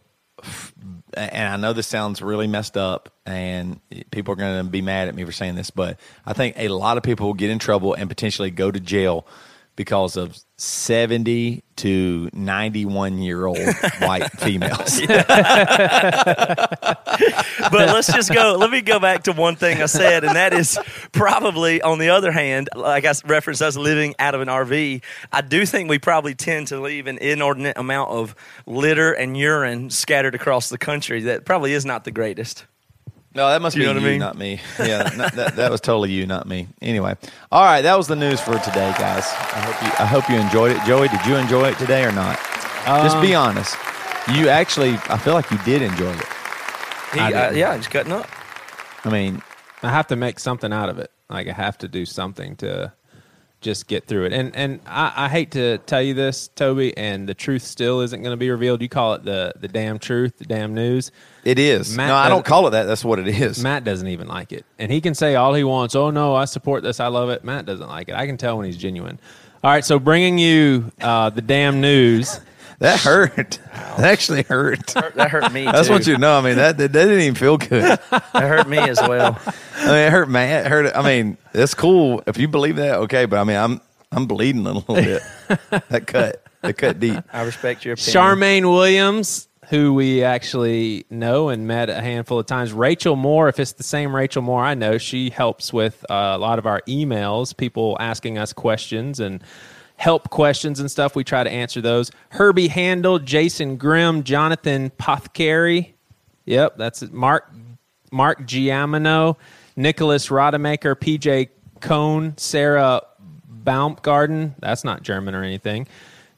and 1.14 1.48
I 1.48 1.58
know 1.58 1.74
this 1.74 1.88
sounds 1.88 2.22
really 2.22 2.48
messed 2.48 2.78
up 2.78 3.14
and 3.26 3.80
people 4.12 4.34
are 4.34 4.38
going 4.38 4.66
to 4.66 4.70
be 4.70 4.82
mad 4.82 5.08
at 5.08 5.16
me 5.16 5.24
for 5.24 5.32
saying 5.32 5.56
this, 5.56 5.70
but 5.70 6.00
I 6.26 6.34
think 6.34 6.56
a 6.58 6.70
lot 6.70 6.98
of 6.98 7.04
people 7.04 7.28
will 7.28 7.34
get 7.36 7.50
in 7.50 7.60
trouble 7.60 7.94
and 7.94 8.10
potentially 8.10 8.50
go 8.52 8.72
to 8.72 8.80
jail 8.80 9.26
because 9.76 10.18
of 10.18 10.38
70 10.57 11.64
to 11.77 12.30
91 12.34 13.18
year 13.18 13.45
old 13.45 13.57
white 13.99 14.31
females. 14.34 15.02
but 15.07 15.27
let's 17.72 18.14
just 18.14 18.31
go. 18.31 18.56
Let 18.60 18.69
me 18.69 18.81
go 18.81 18.99
back 18.99 19.23
to 19.23 19.31
one 19.31 19.56
thing 19.56 19.81
I 19.81 19.88
said, 19.88 20.23
and 20.23 20.35
that 20.35 20.53
is 20.53 20.77
probably 21.11 21.81
on 21.81 21.98
the 21.99 22.10
other 22.10 22.31
hand, 22.31 22.69
like 22.76 23.06
I 23.06 23.14
referenced 23.26 23.61
us 23.61 23.76
living 23.76 24.14
out 24.19 24.35
of 24.35 24.41
an 24.41 24.48
RV, 24.48 25.02
I 25.31 25.41
do 25.41 25.65
think 25.65 25.89
we 25.89 25.99
probably 25.99 26.35
tend 26.35 26.68
to 26.68 26.80
leave 26.80 27.07
an 27.07 27.18
inordinate 27.18 27.77
amount 27.77 28.11
of 28.11 28.35
litter 28.65 29.11
and 29.14 29.35
urine 29.35 29.89
scattered 29.89 30.35
across 30.35 30.69
the 30.69 30.77
country 30.77 31.22
that 31.23 31.45
probably 31.45 31.73
is 31.73 31.85
not 31.85 32.03
the 32.03 32.11
greatest. 32.11 32.65
No, 33.34 33.48
that 33.49 33.62
must 33.62 33.76
Do 33.76 33.82
you 33.82 33.88
be 33.88 33.94
know 33.94 33.99
what 33.99 34.03
I 34.03 34.06
you, 34.08 34.12
mean? 34.12 34.20
not 34.20 34.38
me. 34.38 34.60
Yeah, 34.78 35.03
that, 35.18 35.34
that, 35.36 35.56
that 35.56 35.72
was 35.72 35.80
totally 35.80 36.12
you, 36.12 36.26
not 36.28 36.48
me. 36.48 36.68
Anyway, 36.82 37.16
all 37.52 37.64
right, 37.64 37.82
that 37.82 37.98
was 37.98 38.08
the 38.08 38.16
news 38.16 38.41
for 38.41 38.58
today, 38.60 38.94
guys. 38.98 39.26
I 39.26 39.62
hope 39.62 39.82
you, 39.82 39.88
I 39.99 40.06
hope 40.06 40.30
you 40.30 40.36
enjoyed 40.36 40.72
it. 40.76 40.84
Joey, 40.86 41.08
did 41.08 41.26
you 41.26 41.36
enjoy 41.36 41.70
it 41.70 41.78
today 41.78 42.03
or 42.03 42.12
not? 42.12 42.38
Just 42.86 43.22
be 43.22 43.34
honest. 43.34 43.76
You 44.34 44.49
actually, 44.49 44.95
I 45.10 45.18
feel 45.18 45.34
like 45.34 45.49
you 45.49 45.58
did 45.60 45.82
enjoy 45.82 46.12
it. 46.12 46.26
He, 47.14 47.20
I 47.20 47.48
uh, 47.48 47.52
yeah, 47.52 47.76
he's 47.76 47.88
cutting 47.88 48.12
up. 48.12 48.28
I 49.03 49.10
mean, 49.10 49.41
I 49.82 49.90
have 49.90 50.08
to 50.08 50.16
make 50.16 50.40
something 50.40 50.72
out 50.72 50.90
of 50.90 50.99
it. 50.99 51.12
Like 51.30 51.48
I 51.48 51.53
have 51.53 51.78
to 51.80 51.88
do 51.88 52.06
something 52.06 52.56
to 52.58 52.94
just 53.62 53.88
get 53.88 54.06
through 54.06 54.26
it. 54.26 54.34
And 54.34 54.56
and 54.56 54.80
I, 54.86 55.14
I 55.16 55.30
hate 55.30 55.52
to 55.52 55.78
tell 55.80 56.02
you 56.02 56.14
this, 56.14 56.48
Toby, 56.49 56.95
and 56.98 57.28
the 57.28 57.34
truth 57.34 57.64
still 57.64 58.02
isn't 58.02 58.22
going 58.22 58.34
to 58.34 58.38
be 58.38 58.49
revealed. 58.49 58.82
You 58.82 58.90
call 58.90 59.14
it 59.14 59.24
the 59.24 59.53
the 59.60 59.68
damn 59.68 59.99
truth, 59.99 60.38
the 60.38 60.45
damn 60.45 60.74
news. 60.74 61.12
It 61.44 61.60
is. 61.60 61.96
Matt 61.96 62.10
no, 62.10 62.16
I 62.16 62.30
don't 62.30 62.46
call 62.46 62.68
it 62.68 62.72
that. 62.72 62.84
That's 62.84 63.04
what 63.04 63.20
it 63.20 63.28
is. 63.28 63.62
Matt 63.62 63.84
doesn't 63.84 64.08
even 64.08 64.28
like 64.28 64.52
it, 64.52 64.66
and 64.80 64.92
he 64.92 65.02
can 65.02 65.16
say 65.16 65.36
all 65.36 65.54
he 65.54 65.64
wants. 65.64 65.96
Oh 65.96 66.10
no, 66.10 66.36
I 66.36 66.46
support 66.46 66.84
this. 66.84 67.00
I 67.00 67.08
love 67.08 67.30
it. 67.30 67.44
Matt 67.44 67.66
doesn't 67.66 67.88
like 67.88 68.10
it. 68.10 68.16
I 68.16 68.26
can 68.26 68.38
tell 68.38 68.58
when 68.58 68.66
he's 68.66 68.78
genuine. 68.78 69.20
All 69.64 69.72
right, 69.72 69.86
so 69.86 70.00
bringing 70.00 70.40
you 70.40 70.92
uh, 71.02 71.30
the 71.30 71.42
damn 71.42 71.82
news. 71.82 72.40
That 72.82 73.00
hurt. 73.00 73.60
That 73.76 74.00
actually 74.00 74.42
hurt. 74.42 74.88
That 74.88 75.30
hurt 75.30 75.52
me. 75.54 75.66
That's 75.66 75.88
what 75.88 76.08
you 76.08 76.18
know. 76.18 76.36
I 76.36 76.42
mean, 76.42 76.56
that, 76.56 76.80
that 76.80 76.92
didn't 76.92 77.22
even 77.22 77.36
feel 77.36 77.58
good. 77.58 78.00
That 78.10 78.34
hurt 78.34 78.68
me 78.68 78.80
as 78.80 79.00
well. 79.00 79.40
I 79.78 79.86
mean, 79.86 79.96
it 79.98 80.12
hurt 80.12 80.28
Matt. 80.30 80.66
It 80.66 80.70
hurt. 80.70 80.96
I 80.96 81.04
mean, 81.04 81.38
it's 81.54 81.76
cool 81.76 82.24
if 82.26 82.40
you 82.40 82.48
believe 82.48 82.78
that. 82.78 82.96
Okay, 83.02 83.26
but 83.26 83.38
I 83.38 83.44
mean, 83.44 83.58
I'm 83.58 83.82
I'm 84.12 84.26
bleeding 84.26 84.66
a 84.66 84.74
little 84.74 84.96
bit. 84.96 85.22
that 85.70 86.08
cut. 86.08 86.44
That 86.62 86.76
cut 86.76 87.00
deep. 87.00 87.24
I 87.32 87.44
respect 87.44 87.86
your 87.86 87.94
opinion. 87.94 88.14
Charmaine 88.16 88.64
Williams, 88.74 89.48
who 89.72 89.93
we 89.93 90.22
actually 90.22 91.06
know 91.10 91.48
and 91.48 91.65
met 91.65 91.89
a 91.89 92.02
handful 92.02 92.38
of 92.38 92.45
times. 92.45 92.73
Rachel 92.73 93.15
Moore, 93.15 93.48
if 93.48 93.57
it's 93.57 93.72
the 93.72 93.84
same 93.84 94.14
Rachel 94.14 94.41
Moore 94.41 94.61
I 94.61 94.73
know, 94.73 94.98
she 94.98 95.30
helps 95.30 95.72
with 95.72 96.06
uh, 96.11 96.34
a 96.35 96.38
lot 96.38 96.60
of 96.60 96.65
our 96.65 96.81
emails, 96.89 97.56
people 97.56 97.95
asking 98.02 98.38
us 98.38 98.52
questions 98.52 99.22
and 99.22 99.41
help 99.95 100.30
questions 100.30 100.81
and 100.81 100.91
stuff. 100.91 101.15
We 101.15 101.23
try 101.23 101.45
to 101.45 101.49
answer 101.49 101.80
those. 101.80 102.11
Herbie 102.31 102.68
Handel, 102.68 103.18
Jason 103.18 103.77
Grimm, 103.77 104.23
Jonathan 104.23 104.91
Pothcary. 104.99 105.93
Yep, 106.43 106.77
that's 106.77 107.02
it. 107.03 107.14
Mark 107.14 107.49
Mark 108.11 108.41
Giamino, 108.41 109.38
Nicholas 109.77 110.27
Rodemaker, 110.27 110.95
PJ 110.95 111.48
Cohn, 111.80 112.38
Sarah 112.38 113.03
Baumgarten. 113.48 114.53
That's 114.60 114.84
not 114.84 115.02
German 115.02 115.34
or 115.34 115.43
anything. 115.43 115.88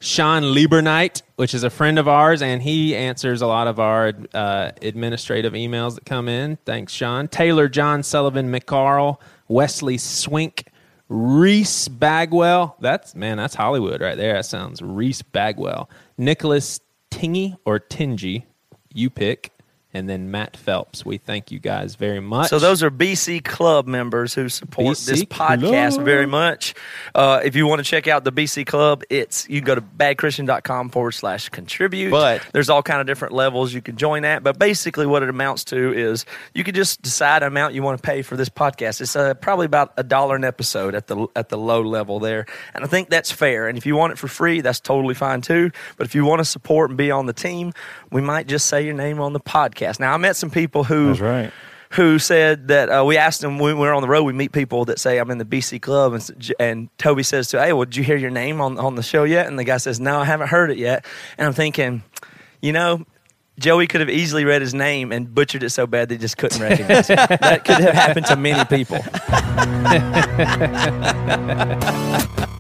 Sean 0.04 0.44
Liebernight, 0.44 1.22
which 1.38 1.54
is 1.54 1.64
a 1.64 1.70
friend 1.70 1.98
of 1.98 2.10
ours, 2.10 2.42
and 2.42 2.62
he 2.62 2.94
answers 2.94 3.42
a 3.42 3.48
lot 3.48 3.68
of 3.68 3.80
our 3.80 4.12
uh, 4.34 4.72
administrative 4.82 5.54
emails 5.54 5.96
that 5.96 6.06
come 6.06 6.28
in. 6.28 6.58
Thanks, 6.66 6.92
Sean. 6.92 7.30
Taylor 7.30 7.70
John 7.70 8.04
Sullivan 8.04 8.52
McCarl, 8.52 9.18
Wesley 9.48 9.98
Swink, 9.98 10.68
Reese 11.08 11.88
Bagwell. 11.88 12.76
That's 12.82 13.16
man, 13.16 13.38
that's 13.38 13.56
Hollywood 13.56 14.02
right 14.02 14.18
there. 14.18 14.34
That 14.34 14.46
sounds 14.46 14.82
Reese 14.82 15.22
Bagwell. 15.22 15.90
Nicholas 16.18 16.82
Tingy 17.10 17.56
or 17.64 17.80
Tingy, 17.80 18.44
you 18.94 19.10
pick, 19.10 19.54
and 19.94 20.10
then 20.10 20.32
Matt 20.32 20.58
Phelps. 20.58 21.06
We 21.06 21.18
thank 21.18 21.52
you 21.52 21.60
guys 21.60 21.96
very 21.96 22.20
much. 22.20 22.50
So 22.50 22.60
those 22.60 22.82
are 22.82 22.90
BC 22.90 23.44
Club 23.44 23.88
members 23.88 24.34
who 24.34 24.50
support 24.50 24.98
BC 24.98 25.06
this 25.06 25.24
podcast 25.24 25.94
Club. 25.94 26.06
very 26.06 26.26
much. 26.26 26.74
Uh, 27.14 27.42
if 27.44 27.56
you 27.56 27.68
want 27.68 27.80
to 27.80 27.84
check 27.84 28.08
out 28.08 28.24
the 28.24 28.32
BC 28.32 28.66
Club, 28.66 29.04
it's 29.10 29.48
you 29.50 29.62
can 29.62 29.66
go 29.66 29.76
to 29.76 29.82
badchristian.com 29.82 30.90
forward 30.90 31.12
slash 31.12 31.50
contribute. 31.50 32.12
But- 32.12 32.42
there's 32.54 32.70
all 32.70 32.82
kind 32.84 33.02
of 33.02 33.08
different 33.08 33.34
levels 33.34 33.74
you 33.74 33.82
can 33.82 33.96
join 33.98 34.26
at. 34.26 34.44
But 34.44 34.58
basically, 34.58 35.06
what 35.06 35.24
it 35.24 35.30
amounts 35.30 35.64
to 35.66 35.94
is 35.94 36.26
you 36.54 36.64
can 36.64 36.74
just 36.74 37.02
decide 37.02 37.44
an 37.44 37.48
amount 37.48 37.74
you 37.74 37.84
want 37.84 38.02
to 38.02 38.06
pay 38.06 38.22
for 38.22 38.36
this 38.36 38.50
podcast. 38.50 39.02
It's 39.02 39.16
uh, 39.16 39.34
probably 39.36 39.66
about 39.66 39.94
a 39.98 40.04
dollar 40.04 40.36
an 40.36 40.44
episode 40.44 40.96
at 40.96 41.08
the 41.08 41.28
at 41.36 41.50
the 41.50 41.58
low 41.58 41.82
level 41.82 42.20
there, 42.20 42.46
and 42.74 42.84
I 42.84 42.88
think 42.88 43.10
that's 43.10 43.32
fair. 43.32 43.68
And 43.68 43.78
if 43.78 43.86
you 43.86 43.96
want 43.96 44.14
it 44.14 44.18
for 44.18 44.28
free, 44.28 44.62
that's 44.62 44.80
totally 44.80 45.14
fine 45.14 45.42
too. 45.42 45.72
But 45.98 46.08
if 46.08 46.16
you 46.16 46.26
want 46.26 46.40
to 46.40 46.46
support 46.46 46.90
and 46.90 46.98
be 46.98 47.12
on 47.12 47.26
the 47.26 47.34
team, 47.34 47.74
we 48.12 48.22
might 48.22 48.48
just 48.48 48.66
say 48.68 48.84
your 48.84 48.94
name 48.94 49.20
on 49.20 49.34
the 49.34 49.40
podcast. 49.40 49.83
Now, 50.00 50.14
I 50.14 50.18
met 50.18 50.36
some 50.36 50.50
people 50.50 50.84
who 50.84 51.08
That's 51.08 51.20
right. 51.20 51.52
who 51.92 52.20
said 52.20 52.68
that 52.70 52.90
uh, 52.90 53.04
we 53.06 53.18
asked 53.18 53.42
them 53.42 53.60
when 53.60 53.78
we're 53.78 53.94
on 53.94 54.02
the 54.02 54.08
road, 54.08 54.24
we 54.24 54.34
meet 54.34 54.52
people 54.52 54.86
that 54.86 55.00
say 55.00 55.18
I'm 55.20 55.30
in 55.32 55.38
the 55.38 55.46
BC 55.46 55.82
club, 55.82 56.14
and, 56.14 56.52
and 56.60 56.98
Toby 56.98 57.24
says 57.24 57.48
to, 57.50 57.62
"Hey, 57.62 57.74
well, 57.74 57.86
did 57.86 57.96
you 57.96 58.04
hear 58.04 58.18
your 58.18 58.32
name 58.32 58.62
on 58.62 58.78
on 58.80 58.96
the 58.96 59.04
show 59.04 59.24
yet?" 59.24 59.48
And 59.48 59.58
the 59.60 59.64
guy 59.64 59.78
says, 59.78 60.00
"No, 60.00 60.20
I 60.20 60.26
haven't 60.26 60.48
heard 60.48 60.72
it 60.72 60.78
yet." 60.78 61.06
And 61.38 61.48
I'm 61.48 61.54
thinking, 61.54 62.04
you 62.62 62.72
know. 62.72 63.06
Joey 63.60 63.86
could 63.86 64.02
have 64.02 64.10
easily 64.10 64.46
read 64.46 64.64
his 64.64 64.74
name 64.74 65.12
and 65.12 65.32
butchered 65.32 65.62
it 65.62 65.70
so 65.70 65.86
bad 65.86 66.10
they 66.10 66.18
just 66.18 66.38
couldn't 66.40 66.60
recognize 66.60 67.08
him. 67.08 67.18
that 67.18 67.64
could 67.64 67.78
have 67.82 67.94
happened 67.94 68.26
to 68.26 68.36
many 68.36 68.66
people. 68.66 68.98